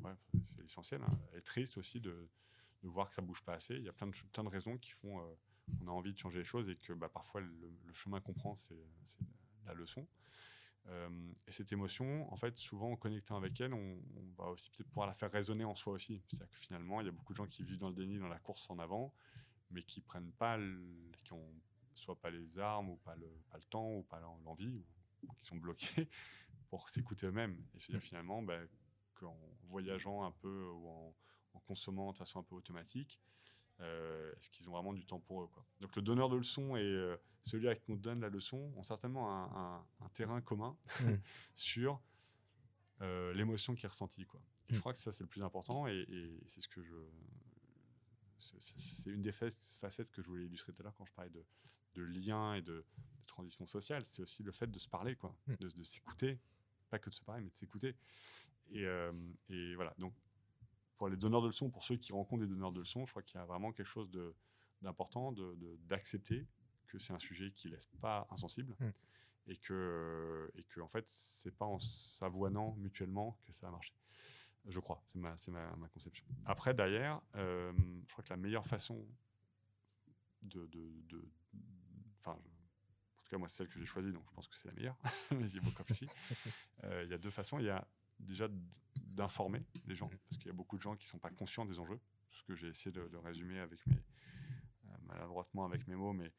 ouais, 0.00 0.14
c'est 0.46 0.62
l'essentiel. 0.62 1.02
Hein. 1.02 1.18
Elle 1.32 1.38
est 1.38 1.42
triste 1.42 1.76
aussi 1.78 2.00
de, 2.00 2.28
de, 2.82 2.88
voir 2.88 3.08
que 3.08 3.14
ça 3.14 3.22
bouge 3.22 3.42
pas 3.42 3.54
assez. 3.54 3.74
Il 3.74 3.82
y 3.82 3.88
a 3.88 3.92
plein 3.92 4.06
de, 4.06 4.14
plein 4.32 4.44
de 4.44 4.48
raisons 4.48 4.78
qui 4.78 4.90
font 4.90 5.18
euh, 5.18 5.34
qu'on 5.78 5.88
a 5.88 5.90
envie 5.90 6.12
de 6.12 6.18
changer 6.18 6.38
les 6.38 6.44
choses 6.44 6.68
et 6.68 6.76
que 6.76 6.92
bah, 6.92 7.08
parfois 7.08 7.40
le, 7.40 7.92
chemin 7.92 8.20
qu'on 8.20 8.32
prend, 8.32 8.54
c'est 8.54 8.78
la 9.66 9.74
leçon. 9.74 10.06
Euh, 10.86 11.32
et 11.46 11.52
cette 11.52 11.72
émotion, 11.72 12.32
en 12.32 12.36
fait, 12.36 12.56
souvent 12.56 12.92
en 12.92 12.96
connectant 12.96 13.36
avec 13.36 13.60
elle, 13.60 13.74
on, 13.74 14.00
va 14.38 14.50
aussi 14.50 14.70
peut-être 14.70 14.88
pouvoir 14.88 15.06
la 15.06 15.14
faire 15.14 15.30
résonner 15.30 15.64
en 15.64 15.74
soi 15.74 15.92
aussi. 15.92 16.22
C'est-à-dire 16.28 16.48
que 16.48 16.56
finalement, 16.56 17.00
il 17.00 17.06
y 17.06 17.08
a 17.08 17.12
beaucoup 17.12 17.32
de 17.32 17.36
gens 17.36 17.46
qui 17.46 17.64
vivent 17.64 17.78
dans 17.78 17.90
le 17.90 17.94
déni, 17.94 18.18
dans 18.18 18.28
la 18.28 18.38
course 18.38 18.70
en 18.70 18.78
avant, 18.78 19.12
mais 19.70 19.82
qui 19.82 20.00
prennent 20.00 20.32
pas, 20.32 20.58
qui 21.24 21.32
ont 21.32 21.52
soit 21.98 22.20
pas 22.20 22.30
les 22.30 22.58
armes, 22.58 22.90
ou 22.90 22.96
pas 22.96 23.16
le, 23.16 23.28
pas 23.50 23.58
le 23.58 23.64
temps, 23.64 23.96
ou 23.96 24.02
pas 24.02 24.20
l'envie, 24.20 24.84
ou, 25.22 25.32
qui 25.34 25.44
sont 25.44 25.56
bloqués 25.56 26.08
pour 26.68 26.88
s'écouter 26.88 27.26
eux-mêmes. 27.26 27.58
Et 27.74 27.80
c'est 27.80 27.98
finalement 28.00 28.42
ben, 28.42 28.68
qu'en 29.14 29.36
voyageant 29.64 30.24
un 30.24 30.32
peu 30.32 30.68
ou 30.70 30.88
en, 30.88 31.14
consommant 31.66 32.12
de 32.12 32.16
façon 32.16 32.38
un 32.38 32.42
peu 32.42 32.54
automatique, 32.54 33.20
Est-ce 33.78 34.48
qu'ils 34.48 34.68
ont 34.70 34.72
vraiment 34.72 34.94
du 34.94 35.04
temps 35.04 35.20
pour 35.20 35.42
eux 35.42 35.48
quoi. 35.48 35.66
Donc 35.80 35.94
le 35.96 36.02
donneur 36.02 36.30
de 36.30 36.36
leçon 36.36 36.76
et 36.76 37.16
celui 37.42 37.68
à 37.68 37.74
qui 37.74 37.90
on 37.90 37.96
donne 37.96 38.20
la 38.20 38.28
leçon 38.28 38.72
ont 38.76 38.82
certainement 38.82 39.30
un, 40.00 40.08
terrain 40.14 40.40
commun 40.40 40.76
mm. 41.00 41.14
sur 41.54 42.00
l'émotion 43.00 43.74
qui 43.74 43.86
est 43.86 43.88
ressentie. 43.88 44.24
Quoi. 44.24 44.40
je 44.68 44.76
mm. 44.76 44.80
crois 44.80 44.92
que 44.92 44.98
ça, 44.98 45.12
c'est 45.12 45.24
le 45.24 45.28
plus 45.28 45.42
important 45.42 45.86
et, 45.86 46.40
c'est 46.46 46.60
ce 46.60 46.68
que 46.68 46.82
je. 46.82 46.94
C'est 48.38 49.10
une 49.10 49.22
des 49.22 49.32
facettes 49.32 50.12
que 50.12 50.22
je 50.22 50.28
voulais 50.28 50.44
illustrer 50.44 50.72
tout 50.72 50.80
à 50.82 50.84
l'heure 50.84 50.94
quand 50.94 51.04
je 51.04 51.12
parlais 51.12 51.30
de, 51.30 51.44
de 51.98 52.04
lien 52.04 52.54
et 52.54 52.62
de, 52.62 52.84
transition 53.26 53.66
sociale. 53.66 54.04
C'est 54.06 54.22
aussi 54.22 54.42
le 54.42 54.52
fait 54.52 54.68
de 54.68 54.78
se 54.78 54.88
parler, 54.88 55.14
quoi, 55.14 55.36
mm. 55.46 55.54
de, 55.56 55.84
s'écouter. 55.84 56.38
Pas 56.88 56.98
que 56.98 57.10
de 57.10 57.14
se 57.14 57.22
parler, 57.22 57.42
mais 57.42 57.50
de 57.50 57.54
s'écouter. 57.54 57.94
Et, 58.70 58.84
et, 59.50 59.74
voilà. 59.74 59.94
Donc, 59.98 60.14
pour 60.96 61.08
les 61.08 61.16
donneurs 61.16 61.42
de 61.42 61.48
leçons, 61.48 61.70
pour 61.70 61.84
ceux 61.84 61.96
qui 61.96 62.12
rencontrent 62.12 62.42
des 62.42 62.48
donneurs 62.48 62.72
de 62.72 62.80
leçons, 62.80 63.04
je 63.06 63.12
crois 63.12 63.22
qu'il 63.22 63.38
y 63.38 63.42
a 63.42 63.44
vraiment 63.44 63.72
quelque 63.72 63.86
chose 63.86 64.10
d'important 64.80 65.32
d'accepter 65.86 66.46
que 66.86 66.98
c'est 66.98 67.12
un 67.12 67.18
sujet 67.18 67.52
qui 67.52 67.68
laisse 67.68 67.86
pas 68.00 68.26
insensible 68.30 68.74
mm. 68.80 68.90
et 69.48 69.56
que 69.58 70.50
et 70.56 70.64
que 70.64 70.80
en 70.80 70.88
fait 70.88 71.04
c'est 71.06 71.54
pas 71.54 71.66
en 71.66 71.78
s'avoinant 71.78 72.74
mutuellement 72.76 73.38
que 73.46 73.52
ça 73.52 73.66
va 73.66 73.72
marcher. 73.72 73.94
Je 74.66 74.80
crois, 74.80 75.02
c'est 75.06 75.18
ma, 75.18 75.34
ma, 75.48 75.76
ma, 75.76 75.88
conception. 75.88 76.26
Après, 76.44 76.74
derrière, 76.74 77.22
euh, 77.36 77.72
je 78.06 78.12
crois 78.12 78.22
que 78.22 78.30
la 78.30 78.36
meilleure 78.36 78.66
façon 78.66 79.06
de. 80.42 80.66
de, 80.66 81.24
enfin, 82.28 82.38
en 82.38 83.22
tout 83.22 83.30
cas, 83.30 83.38
moi, 83.38 83.48
c'est 83.48 83.58
celle 83.58 83.68
que 83.68 83.78
j'ai 83.78 83.86
choisie, 83.86 84.12
donc 84.12 84.24
je 84.26 84.34
pense 84.34 84.48
que 84.48 84.56
c'est 84.56 84.68
la 84.68 84.74
meilleure. 84.74 84.96
Euh, 86.84 87.02
il 87.02 87.10
y 87.10 87.14
a 87.14 87.18
deux 87.18 87.30
façons. 87.30 87.58
Il 87.58 87.64
y 87.64 87.70
a 87.70 87.84
déjà 88.20 88.46
d'informer 88.96 89.64
les 89.86 89.96
gens, 89.96 90.06
mm. 90.06 90.18
parce 90.28 90.38
qu'il 90.38 90.46
y 90.46 90.50
a 90.50 90.56
beaucoup 90.56 90.76
de 90.76 90.82
gens 90.82 90.94
qui 90.94 91.06
ne 91.06 91.08
sont 91.08 91.18
pas 91.18 91.30
conscients 91.30 91.64
des 91.64 91.80
enjeux. 91.80 92.00
Ce 92.30 92.44
que 92.44 92.54
j'ai 92.54 92.68
essayé 92.68 92.92
de, 92.92 93.16
résumer 93.16 93.58
avec 93.58 93.84
mes, 93.86 93.96
euh, 93.96 94.96
maladroitement 95.06 95.64
avec 95.64 95.88
mes 95.88 95.96
mots, 95.96 96.12
mais 96.12 96.32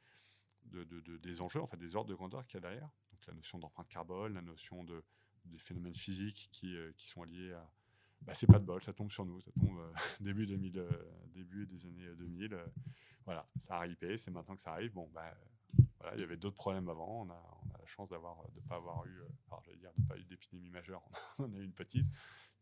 de, 0.65 0.83
des 1.17 1.41
enjeux, 1.41 1.61
enfin 1.61 1.77
des 1.77 1.95
ordres 1.95 2.09
de 2.09 2.15
grandeur 2.15 2.45
qu'il 2.45 2.55
y 2.55 2.57
a 2.59 2.61
derrière. 2.61 2.89
Donc 3.11 3.25
la 3.27 3.33
notion 3.33 3.59
d'empreinte 3.59 3.89
carbone, 3.89 4.33
la 4.33 4.41
notion 4.41 4.83
de, 4.83 5.03
des 5.45 5.57
phénomènes 5.57 5.95
physiques 5.95 6.49
qui, 6.51 6.75
euh, 6.75 6.91
qui 6.97 7.09
sont 7.09 7.23
liés 7.23 7.53
à. 7.53 7.69
Bah, 8.21 8.33
c'est 8.33 8.47
pas 8.47 8.59
de 8.59 8.65
bol, 8.65 8.83
ça 8.83 8.91
tombe 8.91 9.11
sur 9.11 9.25
nous, 9.25 9.39
ça 9.39 9.51
tombe 9.53 9.79
euh, 9.79 9.93
début, 10.19 10.45
2000, 10.45 10.77
euh, 10.77 10.89
début 11.27 11.65
des 11.65 11.85
années 11.85 12.15
2000. 12.17 12.57
voilà, 13.23 13.49
ça 13.57 13.75
a 13.75 13.77
arrivé, 13.77 14.17
c'est 14.17 14.29
maintenant 14.29 14.55
que 14.55 14.61
ça 14.61 14.73
arrive. 14.73 14.91
Bon, 14.91 15.09
bah, 15.13 15.33
voilà, 15.99 16.15
il 16.15 16.21
y 16.21 16.23
avait 16.23 16.37
d'autres 16.37 16.55
problèmes 16.55 16.89
avant. 16.89 17.21
On 17.21 17.29
a, 17.29 17.59
on 17.65 17.75
a 17.75 17.77
la 17.77 17.85
chance 17.85 18.09
d'avoir, 18.09 18.37
de 18.55 18.61
pas 18.61 18.75
avoir 18.75 19.05
eu, 19.05 19.21
alors 19.47 19.61
j'allais 19.63 19.77
dire, 19.77 19.91
de 19.97 20.07
pas 20.07 20.17
eu 20.17 20.23
d'épidémie 20.23 20.69
majeure. 20.69 21.03
On 21.39 21.45
en 21.45 21.53
a 21.53 21.57
eu 21.57 21.63
une 21.63 21.73
petite. 21.73 22.07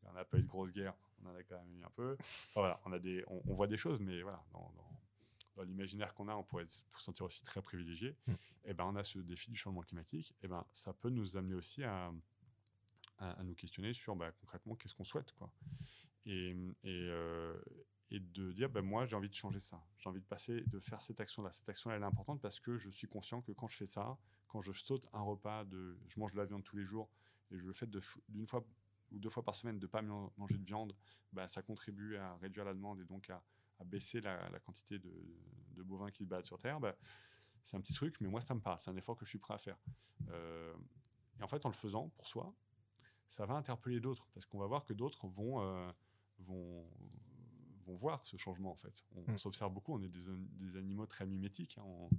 Il 0.02 0.10
n'y 0.10 0.16
en 0.16 0.16
a 0.16 0.26
pas 0.26 0.38
eu 0.38 0.44
de 0.44 0.48
grosse 0.48 0.72
guerre. 0.72 0.94
On 1.22 1.30
en 1.30 1.36
a 1.36 1.44
quand 1.44 1.58
même 1.58 1.74
eu 1.74 1.84
un 1.84 1.90
peu. 1.90 2.18
voilà, 2.54 2.80
on 2.86 2.94
a 2.94 3.00
des, 3.00 3.24
on, 3.28 3.54
voit 3.54 3.68
des 3.68 3.78
choses, 3.78 4.00
mais 4.00 4.22
voilà, 4.22 4.44
dans 4.54 4.72
dans 5.58 5.64
l'imaginaire 5.64 6.14
qu'on 6.14 6.28
a, 6.28 6.36
on 6.36 6.44
pourrait 6.44 6.66
se 6.66 6.84
sentir 6.98 7.26
aussi 7.26 7.44
très 7.44 7.62
privilégié. 7.62 8.16
Mm. 8.28 8.32
Et 8.32 8.36
eh 8.66 8.74
ben, 8.74 8.86
on 8.86 8.96
a 8.96 9.04
ce 9.04 9.20
défi 9.20 9.50
du 9.50 9.58
changement 9.58 9.82
climatique. 9.82 10.32
Et 10.32 10.46
eh 10.46 10.48
ben, 10.48 10.64
ça 10.72 10.94
peut 10.94 11.10
nous 11.10 11.36
amener 11.36 11.56
aussi 11.56 11.84
à, 11.84 12.12
à, 13.18 13.44
nous 13.44 13.56
questionner 13.56 13.94
sur 13.94 14.16
bah, 14.16 14.32
concrètement 14.40 14.76
qu'est-ce 14.76 14.94
qu'on 14.96 15.04
souhaite, 15.04 15.32
quoi. 15.34 15.52
Et, 16.26 16.52
et, 16.84 17.08
euh, 17.10 17.58
et 18.10 18.20
de 18.20 18.52
dire, 18.54 18.70
ben, 18.70 18.82
moi, 18.82 19.06
j'ai 19.06 19.16
envie 19.16 19.30
de 19.30 19.34
changer 19.34 19.60
ça. 19.60 19.84
J'ai 19.98 20.10
envie 20.10 20.22
de 20.22 20.26
passer, 20.26 20.62
de 20.68 20.80
faire 20.80 21.02
cette 21.02 21.20
action-là. 21.20 21.52
Cette 21.52 21.68
action, 21.68 21.92
elle 21.92 22.02
est 22.02 22.06
importante 22.06 22.42
parce 22.42 22.60
que 22.60 22.78
je 22.78 22.90
suis 22.90 23.08
conscient 23.08 23.42
que 23.42 23.52
quand 23.52 23.68
je 23.68 23.76
fais 23.76 23.88
ça, 23.88 24.18
quand 24.48 24.62
je 24.62 24.72
saute 24.72 25.08
un 25.14 25.22
repas, 25.22 25.66
de, 25.66 26.00
je 26.08 26.20
mange 26.20 26.32
de 26.32 26.38
la 26.38 26.46
viande 26.46 26.64
tous 26.64 26.78
les 26.78 26.86
jours 26.86 27.10
et 27.52 27.58
je 27.58 27.66
le 27.66 27.74
fais 27.74 27.88
d'une 28.30 28.48
fois 28.48 28.66
ou 29.12 29.20
deux 29.20 29.30
fois 29.30 29.44
par 29.44 29.56
semaine 29.56 29.80
de 29.80 29.86
ne 29.86 29.90
pas 29.90 30.02
manger 30.02 30.58
de 30.58 30.66
viande, 30.66 30.96
ben, 31.32 31.48
ça 31.48 31.62
contribue 31.62 32.18
à 32.18 32.36
réduire 32.38 32.66
la 32.66 32.74
demande 32.74 33.00
et 33.00 33.06
donc 33.06 33.30
à, 33.30 33.44
baisser 33.86 34.22
la, 34.22 34.60
quantité 34.66 35.00
de, 35.00 35.84
bovins 35.84 36.10
qui 36.10 36.24
se 36.24 36.30
battent 36.30 36.46
sur 36.46 36.58
Terre, 36.58 36.80
bah, 36.80 36.98
c'est 37.64 37.78
un 37.78 37.82
petit 37.82 37.94
truc, 37.94 38.20
mais 38.22 38.28
moi, 38.28 38.42
ça 38.42 38.56
me 38.56 38.60
parle. 38.60 38.80
C'est 38.82 38.90
un 38.90 38.96
effort 38.96 39.16
que 39.16 39.24
je 39.24 39.30
suis 39.30 39.40
prêt 39.40 39.54
à 39.54 39.58
faire. 39.58 39.78
Euh, 40.30 40.74
et 41.40 41.44
en 41.44 41.48
fait, 41.48 41.66
en 41.66 41.70
le 41.70 41.76
faisant 41.76 42.10
pour 42.10 42.26
soi, 42.26 42.54
ça 43.28 43.46
va 43.46 43.56
interpeller 43.56 44.00
d'autres, 44.00 44.28
parce 44.34 44.46
qu'on 44.46 44.58
va 44.58 44.66
voir 44.66 44.84
que 44.84 44.94
d'autres 44.94 45.28
vont, 45.28 45.62
euh, 45.62 45.92
vont, 46.40 46.90
vont 47.88 47.96
voir 47.96 48.26
ce 48.26 48.38
changement, 48.38 48.72
en 48.72 48.76
fait. 48.76 49.04
On, 49.16 49.32
mm. 49.32 49.38
s'observe 49.38 49.74
beaucoup, 49.74 49.94
on 49.94 50.02
est 50.02 50.10
des, 50.10 50.78
animaux 50.78 51.06
très 51.06 51.26
mimétiques. 51.26 51.78
Hein. 51.80 52.10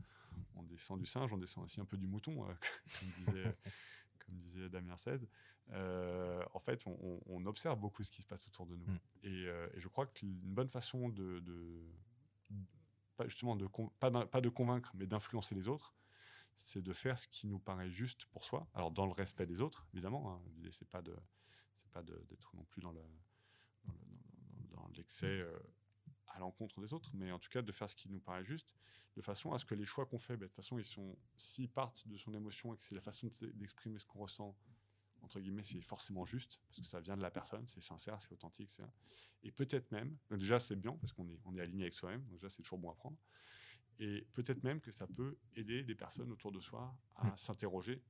On, 0.55 0.63
descend 0.63 0.99
du 0.99 1.07
singe, 1.07 1.33
on 1.33 1.39
descend 1.39 1.65
aussi 1.65 1.81
un 1.81 1.85
peu 1.85 1.97
du 1.97 2.07
mouton, 2.07 2.45
euh, 2.45 2.53
comme 3.01 3.09
disait 3.19 3.57
comme 4.27 4.39
disait 4.39 4.69
Damien 4.69 4.97
16, 4.97 5.27
euh, 5.71 6.43
en 6.53 6.61
fait, 6.61 6.85
on, 6.87 7.47
observe 7.47 7.79
beaucoup 7.79 8.03
ce 8.03 8.11
qui 8.11 8.23
se 8.23 8.27
passe 8.27 8.47
autour 8.49 8.67
de 8.67 8.77
nous. 8.77 8.87
Mm. 8.87 8.99
Euh, 9.25 9.69
et, 9.75 9.81
je 9.81 9.89
crois 9.89 10.07
qu'une 10.07 10.35
bonne 10.35 10.69
façon 10.69 11.09
de, 11.09 11.43
pas 13.17 13.27
justement 13.29 13.57
de 13.57 13.69
pas, 13.99 14.11
pas 14.27 14.41
de 14.41 14.49
convaincre, 14.49 14.93
mais 14.95 15.07
d'influencer 15.07 15.55
les 15.55 15.69
autres, 15.69 15.95
c'est 16.57 16.83
de 16.83 16.93
faire 16.93 17.19
ce 17.19 17.29
qui 17.29 17.47
nous 17.47 17.59
paraît 17.59 17.91
juste 17.91 18.27
pour 18.27 18.45
soi. 18.45 18.69
Alors 18.75 18.91
dans 18.91 19.07
le 19.07 19.13
respect 19.13 19.47
des 19.47 19.61
autres, 19.61 19.87
évidemment. 19.93 20.33
Hein, 20.33 20.43
L'idée 20.57 20.73
c'est 20.73 20.89
pas 20.89 21.03
de, 21.03 21.17
c'est 21.79 21.93
pas 21.93 22.03
d'être 22.03 22.55
non 22.55 22.65
plus 22.65 22.83
dans 22.83 22.91
le 22.91 23.01
l'excès 24.95 25.27
euh, 25.27 25.59
à 26.29 26.39
l'encontre 26.39 26.81
des 26.81 26.93
autres, 26.93 27.11
mais 27.15 27.33
en 27.33 27.39
tout 27.39 27.49
cas 27.51 27.63
de 27.63 27.73
faire 27.73 27.89
ce 27.89 27.97
qui 27.97 28.09
nous 28.09 28.21
paraît 28.21 28.45
juste, 28.45 28.75
de 29.17 29.23
façon 29.23 29.53
à 29.53 29.59
ce 29.59 29.65
que 29.65 29.75
les 29.75 29.85
choix 29.85 30.07
qu'on 30.07 30.19
fait, 30.19 30.37
ben, 30.37 30.43
de 30.43 30.47
toute 30.47 30.57
façon, 30.57 30.79
ils 30.79 30.85
sont, 30.85 31.17
s'ils 31.37 31.69
partent 31.69 32.07
de 32.07 32.17
son 32.17 32.33
émotion 32.35 32.75
et 32.75 32.77
que 32.77 32.83
c'est 32.83 32.95
la 32.95 33.01
façon 33.01 33.29
d'exprimer 33.55 33.99
ce 33.99 34.07
qu'on 34.07 34.21
ressent, 34.21 34.57
entre 35.23 35.41
guillemets, 35.41 35.65
c'est 35.65 35.81
forcément 35.81 36.25
juste, 36.25 36.61
parce 36.69 36.79
que 36.79 36.85
ça 36.85 37.01
vient 37.01 37.17
de 37.17 37.23
la 37.23 37.31
personne, 37.31 37.67
c'est 37.67 37.81
sincère, 37.81 38.23
c'est 38.23 38.33
authentique, 38.33 38.71
c'est 38.71 38.85
et 39.43 39.53
peut-être 39.53 39.91
même, 39.93 40.17
déjà 40.31 40.59
c'est 40.59 40.77
bien, 40.77 40.97
parce 40.97 41.13
qu'on 41.13 41.29
est, 41.29 41.41
on 41.45 41.57
est 41.57 41.61
aligné 41.61 41.85
avec 41.85 41.95
soi-même, 41.95 42.23
donc 42.25 42.35
déjà 42.35 42.49
c'est 42.49 42.63
toujours 42.63 42.79
bon 42.79 42.91
à 42.91 42.95
prendre, 42.95 43.17
et 43.99 44.27
peut-être 44.35 44.63
même 44.63 44.81
que 44.81 44.93
ça 44.93 45.07
peut 45.07 45.37
aider 45.55 45.83
des 45.83 45.95
personnes 45.95 46.31
autour 46.31 46.53
de 46.53 46.61
soi 46.61 46.97
à 47.17 47.37
s'interroger, 47.37 48.03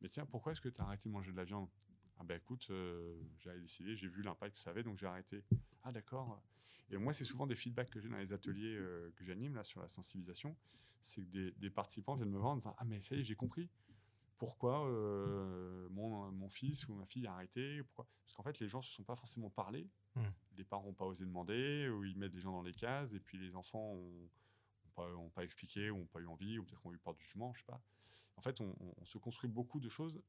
mais 0.00 0.08
tiens, 0.08 0.26
pourquoi 0.26 0.52
est-ce 0.52 0.60
que 0.60 0.68
tu 0.68 0.80
as 0.80 0.84
arrêté 0.84 1.08
de 1.08 1.12
manger 1.12 1.32
de 1.32 1.36
la 1.36 1.44
viande? 1.44 1.68
Ah 2.18 2.24
ben 2.24 2.36
écoute, 2.36 2.66
euh, 2.70 3.18
j'ai 3.38 3.58
décidé, 3.60 3.96
j'ai 3.96 4.08
vu 4.08 4.22
l'impact 4.22 4.56
que 4.56 4.60
ça 4.60 4.70
avait, 4.70 4.82
donc 4.82 4.98
j'ai 4.98 5.06
arrêté. 5.06 5.42
Ah 5.82 5.92
d'accord. 5.92 6.42
Et 6.90 6.96
moi, 6.96 7.12
c'est 7.12 7.24
souvent 7.24 7.46
des 7.46 7.54
feedbacks 7.54 7.90
que 7.90 8.00
j'ai 8.00 8.08
dans 8.08 8.18
les 8.18 8.32
ateliers 8.32 8.76
euh, 8.76 9.12
que 9.16 9.24
j'anime 9.24 9.54
là 9.54 9.64
sur 9.64 9.80
la 9.80 9.88
sensibilisation. 9.88 10.56
C'est 11.02 11.22
que 11.22 11.50
des, 11.58 11.70
participants 11.70 12.14
viennent 12.14 12.30
me 12.30 12.38
voir 12.38 12.52
en 12.52 12.56
disant 12.56 12.74
Ah, 12.78 12.84
mais 12.84 13.00
ça 13.00 13.14
y 13.14 13.20
est, 13.20 13.24
j'ai 13.24 13.36
compris. 13.36 13.70
Pourquoi 14.38 14.86
euh, 14.88 15.88
mon, 15.90 16.30
mon, 16.32 16.48
fils 16.48 16.88
ou 16.88 16.94
ma 16.94 17.04
fille 17.04 17.26
a 17.26 17.34
arrêté 17.34 17.82
pourquoi? 17.82 18.06
Parce 18.24 18.34
qu'en 18.34 18.42
fait, 18.42 18.58
les 18.58 18.68
gens 18.68 18.78
ne 18.78 18.84
se 18.84 18.92
sont 18.92 19.04
pas 19.04 19.16
forcément 19.16 19.50
parlé. 19.50 19.88
Mmh. 20.16 20.22
Les 20.56 20.64
parents 20.64 20.86
n'ont 20.86 20.94
pas 20.94 21.04
osé 21.04 21.24
demander, 21.24 21.88
ou 21.88 22.04
ils 22.04 22.16
mettent 22.16 22.34
les 22.34 22.40
gens 22.40 22.52
dans 22.52 22.62
les 22.62 22.72
cases, 22.72 23.12
et 23.12 23.20
puis 23.20 23.38
les 23.38 23.54
enfants 23.54 23.94
n'ont 23.94 24.90
pas, 24.94 25.08
pas, 25.34 25.44
expliqué, 25.44 25.90
ou 25.90 25.98
n'ont 25.98 26.06
pas 26.06 26.20
eu 26.20 26.26
envie, 26.26 26.58
ou 26.58 26.64
peut-être 26.64 26.84
ont 26.84 26.92
eu 26.92 26.98
peur 26.98 27.14
du 27.14 27.22
jugement, 27.22 27.52
je 27.54 27.60
sais 27.60 27.66
pas. 27.66 27.82
En 28.36 28.40
fait, 28.40 28.60
on, 28.60 29.04
se 29.04 29.18
construit 29.18 29.50
beaucoup 29.50 29.78
de 29.78 29.90
choses 29.90 30.22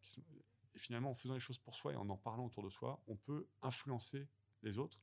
qui 0.00 0.10
sont, 0.10 0.22
et 0.76 0.78
finalement, 0.78 1.10
en 1.10 1.14
faisant 1.14 1.34
les 1.34 1.40
choses 1.40 1.58
pour 1.58 1.74
soi 1.74 1.94
et 1.94 1.96
en 1.96 2.08
en 2.10 2.18
parlant 2.18 2.44
autour 2.44 2.62
de 2.62 2.68
soi, 2.68 3.02
on 3.08 3.16
peut 3.16 3.48
influencer 3.62 4.28
les 4.62 4.78
autres. 4.78 5.00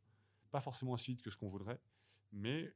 Pas 0.52 0.62
forcément 0.62 0.92
aussi 0.92 1.12
vite 1.12 1.22
que 1.22 1.32
ce 1.32 1.38
qu'on 1.38 1.50
voudrait, 1.50 1.82
mais 2.32 2.74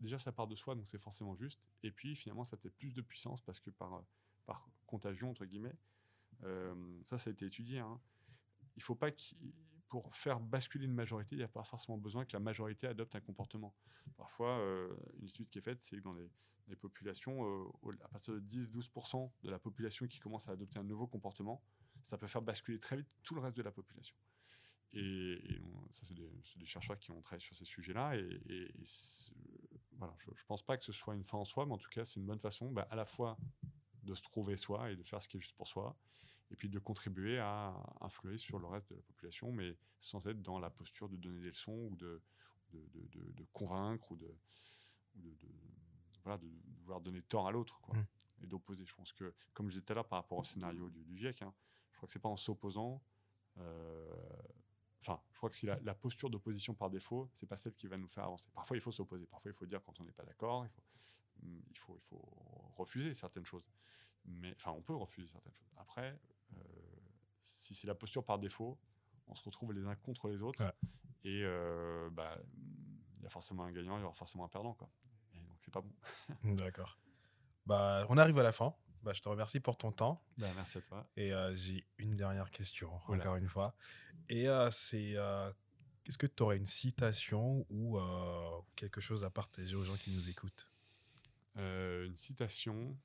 déjà, 0.00 0.18
ça 0.18 0.32
part 0.32 0.46
de 0.46 0.54
soi, 0.54 0.74
donc 0.74 0.86
c'est 0.86 0.98
forcément 0.98 1.34
juste. 1.34 1.68
Et 1.82 1.90
puis, 1.90 2.16
finalement, 2.16 2.44
ça 2.44 2.56
peut-être 2.56 2.76
plus 2.76 2.92
de 2.92 3.02
puissance 3.02 3.40
parce 3.40 3.60
que 3.60 3.70
par, 3.70 4.04
par 4.46 4.68
contagion, 4.86 5.30
entre 5.30 5.44
guillemets, 5.44 5.76
euh, 6.44 6.74
ça, 7.04 7.18
ça 7.18 7.30
a 7.30 7.32
été 7.32 7.46
étudié. 7.46 7.78
Hein. 7.78 8.00
Il 8.76 8.82
faut 8.82 8.94
pas 8.94 9.10
pour 9.88 10.14
faire 10.14 10.40
basculer 10.40 10.86
une 10.86 10.94
majorité, 10.94 11.34
il 11.34 11.38
n'y 11.38 11.44
a 11.44 11.48
pas 11.48 11.64
forcément 11.64 11.98
besoin 11.98 12.24
que 12.24 12.32
la 12.32 12.40
majorité 12.40 12.86
adopte 12.86 13.14
un 13.14 13.20
comportement. 13.20 13.74
Parfois, 14.16 14.58
euh, 14.58 14.96
une 15.18 15.26
étude 15.26 15.50
qui 15.50 15.58
est 15.58 15.62
faite, 15.62 15.82
c'est 15.82 15.96
que 15.96 16.02
dans 16.02 16.14
les, 16.14 16.30
populations, 16.76 17.44
euh, 17.44 17.92
à 18.02 18.08
partir 18.08 18.32
de 18.32 18.40
10-12% 18.40 19.30
de 19.42 19.50
la 19.50 19.58
population 19.58 20.06
qui 20.06 20.18
commence 20.18 20.48
à 20.48 20.52
adopter 20.52 20.78
un 20.78 20.84
nouveau 20.84 21.06
comportement, 21.06 21.62
ça 22.06 22.16
peut 22.16 22.26
faire 22.26 22.40
basculer 22.40 22.80
très 22.80 22.96
vite 22.96 23.08
tout 23.22 23.34
le 23.34 23.42
reste 23.42 23.58
de 23.58 23.62
la 23.62 23.70
population. 23.70 24.16
Et, 24.94 25.60
ça, 25.90 26.04
c'est 26.04 26.14
des, 26.14 26.66
chercheurs 26.66 26.98
qui 26.98 27.10
ont 27.10 27.20
travaillé 27.20 27.40
sur 27.40 27.56
ces 27.56 27.64
sujets-là. 27.64 28.16
Et, 28.16 28.74
voilà, 29.92 30.14
je 30.18 30.30
ne 30.30 30.46
pense 30.46 30.62
pas 30.62 30.76
que 30.76 30.84
ce 30.84 30.92
soit 30.92 31.14
une 31.14 31.24
fin 31.24 31.38
en 31.38 31.44
soi, 31.44 31.66
mais 31.66 31.72
en 31.72 31.78
tout 31.78 31.90
cas, 31.90 32.04
c'est 32.04 32.18
une 32.18 32.26
bonne 32.26 32.40
façon 32.40 32.70
bah, 32.70 32.86
à 32.90 32.96
la 32.96 33.04
fois 33.04 33.36
de 34.02 34.14
se 34.14 34.22
trouver 34.22 34.56
soi 34.56 34.90
et 34.90 34.96
de 34.96 35.02
faire 35.02 35.22
ce 35.22 35.28
qui 35.28 35.36
est 35.36 35.40
juste 35.40 35.54
pour 35.54 35.68
soi, 35.68 35.96
et 36.50 36.56
puis 36.56 36.68
de 36.68 36.78
contribuer 36.78 37.38
à 37.38 37.74
influer 38.00 38.36
sur 38.36 38.58
le 38.58 38.66
reste 38.66 38.90
de 38.90 38.96
la 38.96 39.02
population, 39.02 39.52
mais 39.52 39.76
sans 40.00 40.26
être 40.26 40.42
dans 40.42 40.58
la 40.58 40.70
posture 40.70 41.08
de 41.08 41.16
donner 41.16 41.40
des 41.40 41.50
leçons 41.50 41.88
ou 41.90 41.96
de, 41.96 42.20
de, 42.72 43.44
convaincre 43.52 44.10
ou 44.10 44.16
de, 44.16 44.34
voilà, 46.24 46.38
de 46.38 46.48
vouloir 46.80 47.00
donner 47.00 47.22
tort 47.22 47.46
à 47.46 47.52
l'autre 47.52 47.80
quoi, 47.80 47.94
mmh. 47.94 48.06
et 48.42 48.46
d'opposer. 48.46 48.84
Je 48.84 48.94
pense 48.94 49.12
que, 49.12 49.34
comme 49.52 49.66
je 49.66 49.74
disais 49.74 49.84
tout 49.84 49.92
à 49.92 49.94
l'heure 49.94 50.08
par 50.08 50.18
rapport 50.18 50.38
au 50.38 50.44
scénario 50.44 50.90
du, 50.90 51.04
du 51.04 51.16
GIEC, 51.16 51.42
hein, 51.42 51.54
crois 52.02 52.08
que 52.08 52.12
c'est 52.12 52.18
pas 52.18 52.28
en 52.28 52.36
s'opposant. 52.36 53.00
Euh, 53.58 54.16
enfin, 55.02 55.20
je 55.32 55.36
crois 55.36 55.50
que 55.50 55.56
si 55.56 55.66
la, 55.66 55.94
posture 55.94 56.30
d'opposition 56.30 56.74
par 56.74 56.90
défaut, 56.90 57.28
c'est 57.34 57.46
pas 57.46 57.56
celle 57.56 57.74
qui 57.74 57.86
va 57.88 57.96
nous 57.96 58.08
faire 58.08 58.24
avancer. 58.24 58.48
Parfois, 58.54 58.76
il 58.76 58.80
faut 58.80 58.92
s'opposer. 58.92 59.26
Parfois, 59.26 59.50
il 59.50 59.54
faut 59.54 59.66
dire 59.66 59.82
quand 59.82 60.00
on 60.00 60.04
n'est 60.04 60.12
pas 60.12 60.24
d'accord. 60.24 60.66
Il 61.42 61.76
faut, 61.76 61.96
il, 61.96 62.02
faut, 62.02 62.28
refuser 62.76 63.14
certaines 63.14 63.44
choses. 63.44 63.68
Mais, 64.24 64.54
enfin, 64.54 64.70
on 64.70 64.82
peut 64.82 64.94
refuser 64.94 65.26
certaines 65.26 65.54
choses. 65.54 65.72
Après, 65.76 66.18
euh, 66.52 66.56
si 67.40 67.74
c'est 67.74 67.88
la 67.88 67.96
posture 67.96 68.24
par 68.24 68.38
défaut, 68.38 68.78
on 69.26 69.34
se 69.34 69.42
retrouve 69.42 69.72
les 69.72 69.84
uns 69.86 69.96
contre 69.96 70.28
les 70.28 70.42
autres. 70.42 70.62
Et 71.24 71.42
euh, 71.44 72.08
bah, 72.10 72.38
il 73.16 73.22
y 73.22 73.26
a 73.26 73.30
forcément 73.30 73.64
un 73.64 73.72
gagnant, 73.72 73.98
il 73.98 74.02
y 74.02 74.04
aura 74.04 74.14
forcément 74.14 74.44
un 74.44 74.48
perdant. 74.48 74.74
Quoi. 74.74 74.88
Et 75.34 75.40
donc, 75.40 75.58
c'est 75.60 75.72
pas 75.72 75.80
bon. 75.80 75.92
D'accord. 76.54 76.98
Bah, 77.66 78.06
on 78.08 78.18
arrive 78.18 78.38
à 78.38 78.42
la 78.44 78.52
fin. 78.52 78.74
Bah, 79.02 79.12
je 79.12 79.20
te 79.20 79.28
remercie 79.28 79.58
pour 79.58 79.76
ton 79.76 79.90
temps. 79.90 80.22
Bah, 80.38 80.46
merci 80.54 80.78
à 80.78 80.80
toi. 80.82 81.06
Et 81.16 81.32
euh, 81.32 81.54
j'ai 81.56 81.84
une 81.98 82.14
dernière 82.14 82.50
question, 82.50 82.92
encore 83.08 83.36
une 83.36 83.48
fois. 83.48 83.74
Et 84.28 84.48
euh, 84.48 84.70
c'est 84.70 85.16
euh, 85.16 85.50
est-ce 86.06 86.18
que 86.18 86.26
tu 86.26 86.42
aurais 86.42 86.56
une 86.56 86.66
citation 86.66 87.66
ou 87.68 87.98
euh, 87.98 88.60
quelque 88.76 89.00
chose 89.00 89.24
à 89.24 89.30
partager 89.30 89.74
aux 89.74 89.84
gens 89.84 89.96
qui 89.96 90.10
nous 90.10 90.30
écoutent? 90.30 90.68
Une 91.56 92.16
citation. 92.16 92.96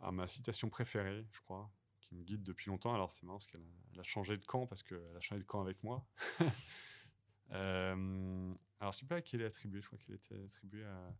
Ah, 0.00 0.12
ma 0.12 0.28
citation 0.28 0.70
préférée, 0.70 1.26
je 1.32 1.40
crois, 1.40 1.70
qui 2.00 2.14
me 2.14 2.22
guide 2.22 2.42
depuis 2.42 2.70
longtemps. 2.70 2.94
Alors, 2.94 3.10
c'est 3.10 3.24
marrant 3.24 3.38
parce 3.38 3.50
qu'elle 3.50 3.64
a, 3.96 4.00
a 4.00 4.02
changé 4.02 4.36
de 4.36 4.44
camp, 4.46 4.66
parce 4.66 4.82
qu'elle 4.82 5.16
a 5.16 5.20
changé 5.20 5.40
de 5.40 5.46
camp 5.46 5.60
avec 5.60 5.82
moi. 5.82 6.06
Alors, 7.50 7.96
je 8.80 8.86
ne 8.86 8.92
sais 8.92 9.06
pas 9.06 9.16
à 9.16 9.20
qui 9.20 9.36
elle 9.36 9.42
est 9.42 9.46
attribuée. 9.46 9.80
Je 9.80 9.86
crois 9.86 9.98
qu'elle 9.98 10.14
était 10.14 10.42
attribuée 10.42 10.84
à, 10.84 11.12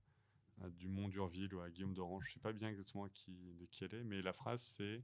à 0.63 0.71
Dumont 0.71 1.09
d'Urville 1.09 1.55
ou 1.55 1.61
à 1.61 1.71
Guillaume 1.71 1.95
d'Orange. 1.95 2.25
Je 2.27 2.31
ne 2.31 2.35
sais 2.35 2.41
pas 2.41 2.53
bien 2.53 2.69
exactement 2.69 3.09
qui, 3.09 3.55
de 3.55 3.67
qui 3.67 3.85
elle 3.85 3.95
est, 3.95 4.05
mais 4.05 4.23
la 4.23 4.33
phrase, 4.33 4.63
c'est 4.63 5.03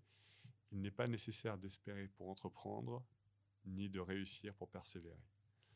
Il 0.71 0.81
n'est 0.81 0.91
pas 0.91 1.07
nécessaire 1.07 1.59
d'espérer 1.59 2.09
pour 2.09 2.29
entreprendre, 2.29 3.05
ni 3.65 3.89
de 3.89 4.01
réussir 4.01 4.55
pour 4.55 4.69
persévérer. 4.69 5.23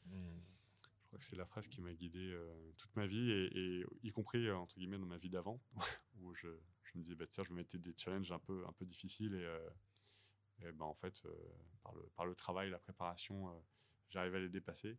Je 0.07 1.07
crois 1.07 1.19
que 1.19 1.25
c'est 1.25 1.37
la 1.37 1.47
phrase 1.47 1.69
qui 1.69 1.81
m'a 1.81 1.93
guidé 1.93 2.33
euh, 2.33 2.73
toute 2.77 2.95
ma 2.97 3.07
vie, 3.07 3.31
et, 3.31 3.81
et 3.81 3.87
y 4.03 4.11
compris, 4.11 4.47
euh, 4.47 4.57
entre 4.57 4.77
guillemets, 4.77 4.99
dans 4.99 5.07
ma 5.07 5.19
vie 5.19 5.31
d'avant, 5.31 5.61
où 6.21 6.35
je, 6.35 6.49
je 6.83 6.99
me 6.99 7.03
disais, 7.03 7.15
bah, 7.15 7.27
tiens, 7.27 7.45
je 7.45 7.51
me 7.51 7.57
mettais 7.57 7.79
des 7.79 7.95
challenges 7.97 8.33
un 8.33 8.39
peu, 8.39 8.65
un 8.67 8.73
peu 8.73 8.85
difficiles, 8.87 9.35
et, 9.35 9.45
euh, 9.45 9.71
et 10.63 10.73
ben, 10.73 10.85
en 10.85 10.95
fait, 10.95 11.23
euh, 11.27 11.31
par, 11.83 11.95
le, 11.95 12.03
par 12.15 12.27
le 12.27 12.35
travail, 12.35 12.71
la 12.71 12.79
préparation, 12.79 13.49
euh, 13.49 13.53
j'arrivais 14.09 14.39
à 14.39 14.41
les 14.41 14.49
dépasser. 14.49 14.97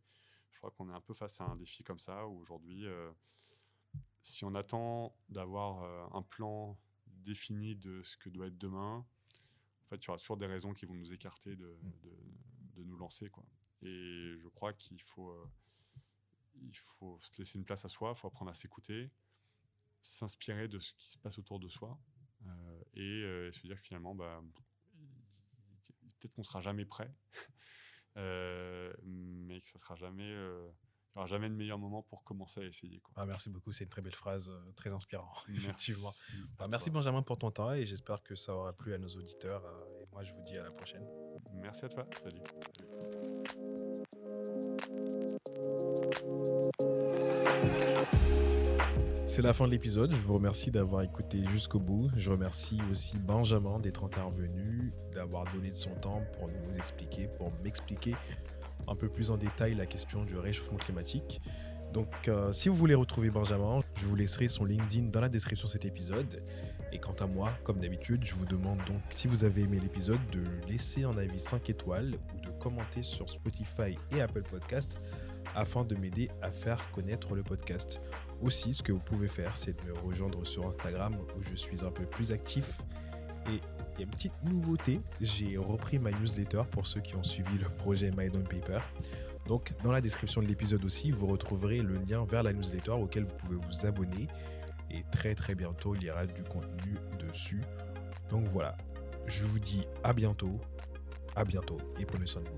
Je 0.51 0.57
crois 0.57 0.71
qu'on 0.71 0.89
est 0.89 0.93
un 0.93 1.01
peu 1.01 1.13
face 1.13 1.39
à 1.41 1.45
un 1.45 1.55
défi 1.55 1.83
comme 1.83 1.99
ça, 1.99 2.27
où 2.27 2.39
aujourd'hui, 2.39 2.85
euh, 2.85 3.11
si 4.27 4.45
on 4.45 4.55
attend 4.55 5.15
d'avoir 5.29 5.83
euh, 5.83 6.17
un 6.17 6.21
plan 6.21 6.77
défini 7.05 7.75
de 7.75 8.03
ce 8.03 8.17
que 8.17 8.29
doit 8.29 8.47
être 8.47 8.57
demain, 8.57 9.05
en 9.83 9.89
fait, 9.89 9.95
il 9.97 10.07
y 10.07 10.09
aura 10.09 10.17
toujours 10.17 10.37
des 10.37 10.47
raisons 10.47 10.73
qui 10.73 10.85
vont 10.85 10.95
nous 10.95 11.13
écarter 11.13 11.55
de, 11.55 11.79
de, 12.03 12.17
de 12.75 12.83
nous 12.83 12.97
lancer. 12.97 13.29
Quoi. 13.29 13.45
Et 13.81 14.35
je 14.37 14.47
crois 14.49 14.73
qu'il 14.73 15.01
faut, 15.01 15.29
euh, 15.29 15.49
il 16.55 16.77
faut 16.77 17.19
se 17.21 17.37
laisser 17.37 17.57
une 17.57 17.65
place 17.65 17.85
à 17.85 17.87
soi, 17.87 18.13
il 18.15 18.19
faut 18.19 18.27
apprendre 18.27 18.51
à 18.51 18.53
s'écouter, 18.53 19.11
s'inspirer 20.01 20.67
de 20.67 20.79
ce 20.79 20.93
qui 20.93 21.09
se 21.09 21.17
passe 21.17 21.37
autour 21.37 21.59
de 21.59 21.69
soi 21.69 21.99
euh, 22.45 22.83
et 22.95 23.23
euh, 23.23 23.51
se 23.51 23.61
dire 23.61 23.77
que 23.77 23.83
finalement, 23.83 24.15
bah, 24.15 24.41
peut-être 26.19 26.33
qu'on 26.33 26.43
sera 26.43 26.61
jamais 26.61 26.85
prêt, 26.85 27.13
mais 29.03 29.61
que 29.61 29.69
ça 29.69 29.79
sera 29.79 29.95
jamais, 29.95 30.35
il 31.17 31.21
n'y 31.21 31.23
aura 31.23 31.29
jamais 31.29 31.49
de 31.49 31.55
meilleur 31.55 31.79
moment 31.79 32.03
pour 32.03 32.23
commencer 32.23 32.61
à 32.61 32.65
essayer. 32.65 32.99
Quoi. 32.99 33.11
Ah, 33.17 33.25
Merci 33.25 33.49
beaucoup, 33.49 33.71
c'est 33.71 33.85
une 33.85 33.89
très 33.89 34.03
belle 34.03 34.13
phrase, 34.13 34.49
euh, 34.49 34.71
très 34.75 34.93
inspirante, 34.93 35.45
effectivement. 35.49 36.13
Merci, 36.29 36.43
Bah, 36.59 36.65
à 36.65 36.67
merci. 36.67 36.89
Benjamin 36.91 37.23
pour 37.23 37.39
ton 37.39 37.49
temps 37.49 37.73
et 37.73 37.87
j'espère 37.87 38.21
que 38.21 38.35
ça 38.35 38.53
aura 38.55 38.71
plu 38.73 38.93
à 38.93 38.99
nos 38.99 39.07
auditeurs. 39.09 39.65
euh, 39.65 40.03
et 40.03 40.05
moi, 40.11 40.23
je 40.23 40.31
vous 40.31 40.41
dis 40.43 40.55
à 40.59 40.63
la 40.63 40.69
prochaine. 40.69 41.03
Merci 41.55 41.85
à 41.85 41.89
toi. 41.89 42.05
Salut. 42.23 42.41
C'est 49.25 49.41
la 49.41 49.53
fin 49.53 49.65
de 49.65 49.71
l'épisode. 49.71 50.11
Je 50.11 50.17
vous 50.21 50.35
remercie 50.35 50.71
d'avoir 50.71 51.01
écouté 51.03 51.43
jusqu'au 51.51 51.79
bout. 51.79 52.09
Je 52.15 52.31
remercie 52.31 52.79
aussi 52.89 53.17
Benjamin 53.19 53.79
d'être 53.79 54.03
intervenu, 54.03 54.91
d'avoir 55.11 55.43
donné 55.53 55.69
de 55.69 55.75
son 55.75 55.93
temps 55.95 56.23
pour 56.37 56.47
nous 56.47 56.77
expliquer, 56.77 57.27
pour 57.27 57.51
m'expliquer 57.63 58.15
un 58.87 58.95
peu 58.95 59.09
plus 59.09 59.31
en 59.31 59.37
détail 59.37 59.75
la 59.75 59.85
question 59.85 60.23
du 60.23 60.37
réchauffement 60.37 60.77
climatique. 60.77 61.41
Donc, 61.93 62.27
euh, 62.27 62.51
si 62.51 62.69
vous 62.69 62.75
voulez 62.75 62.95
retrouver 62.95 63.29
Benjamin, 63.29 63.79
je 63.95 64.05
vous 64.05 64.15
laisserai 64.15 64.49
son 64.49 64.65
LinkedIn 64.65 65.07
dans 65.07 65.21
la 65.21 65.29
description 65.29 65.67
de 65.67 65.71
cet 65.71 65.85
épisode. 65.85 66.43
Et 66.91 66.99
quant 66.99 67.15
à 67.19 67.27
moi, 67.27 67.51
comme 67.63 67.79
d'habitude, 67.79 68.23
je 68.25 68.33
vous 68.33 68.45
demande 68.45 68.77
donc, 68.87 69.01
si 69.09 69.27
vous 69.27 69.43
avez 69.43 69.63
aimé 69.63 69.79
l'épisode, 69.79 70.19
de 70.31 70.43
laisser 70.69 71.03
un 71.03 71.17
avis 71.17 71.39
5 71.39 71.69
étoiles 71.69 72.13
ou 72.33 72.45
de 72.45 72.51
commenter 72.59 73.03
sur 73.03 73.29
Spotify 73.29 73.97
et 74.15 74.21
Apple 74.21 74.43
Podcast 74.43 74.97
afin 75.55 75.83
de 75.83 75.95
m'aider 75.95 76.29
à 76.41 76.51
faire 76.51 76.91
connaître 76.91 77.35
le 77.35 77.43
podcast. 77.43 78.01
Aussi, 78.41 78.73
ce 78.73 78.83
que 78.83 78.91
vous 78.91 78.99
pouvez 78.99 79.27
faire, 79.27 79.55
c'est 79.55 79.81
de 79.83 79.89
me 79.89 79.97
rejoindre 79.97 80.45
sur 80.45 80.67
Instagram 80.67 81.15
où 81.35 81.43
je 81.43 81.55
suis 81.55 81.83
un 81.83 81.91
peu 81.91 82.05
plus 82.05 82.31
actif. 82.31 82.79
Et 83.51 83.59
il 83.99 84.07
petite 84.07 84.33
nouveauté. 84.43 84.99
J'ai 85.21 85.57
repris 85.57 85.99
ma 85.99 86.11
newsletter 86.11 86.63
pour 86.69 86.87
ceux 86.87 87.01
qui 87.01 87.15
ont 87.15 87.23
suivi 87.23 87.57
le 87.57 87.69
projet 87.69 88.11
My 88.15 88.29
Down 88.29 88.43
Paper. 88.43 88.79
Donc, 89.47 89.73
dans 89.83 89.91
la 89.91 90.01
description 90.01 90.41
de 90.41 90.47
l'épisode 90.47 90.83
aussi, 90.83 91.11
vous 91.11 91.27
retrouverez 91.27 91.81
le 91.81 91.95
lien 91.95 92.25
vers 92.25 92.43
la 92.43 92.53
newsletter 92.53 92.91
auquel 92.91 93.23
vous 93.23 93.35
pouvez 93.35 93.57
vous 93.57 93.85
abonner. 93.85 94.27
Et 94.91 95.03
très 95.11 95.35
très 95.35 95.55
bientôt, 95.55 95.95
il 95.95 96.03
y 96.03 96.11
aura 96.11 96.25
du 96.25 96.43
contenu 96.43 96.97
dessus. 97.19 97.61
Donc 98.29 98.45
voilà, 98.47 98.77
je 99.25 99.43
vous 99.43 99.59
dis 99.59 99.85
à 100.03 100.13
bientôt. 100.13 100.59
À 101.35 101.45
bientôt 101.45 101.77
et 101.99 102.05
prenez 102.05 102.25
soin 102.25 102.41
de 102.41 102.49
vous. 102.49 102.57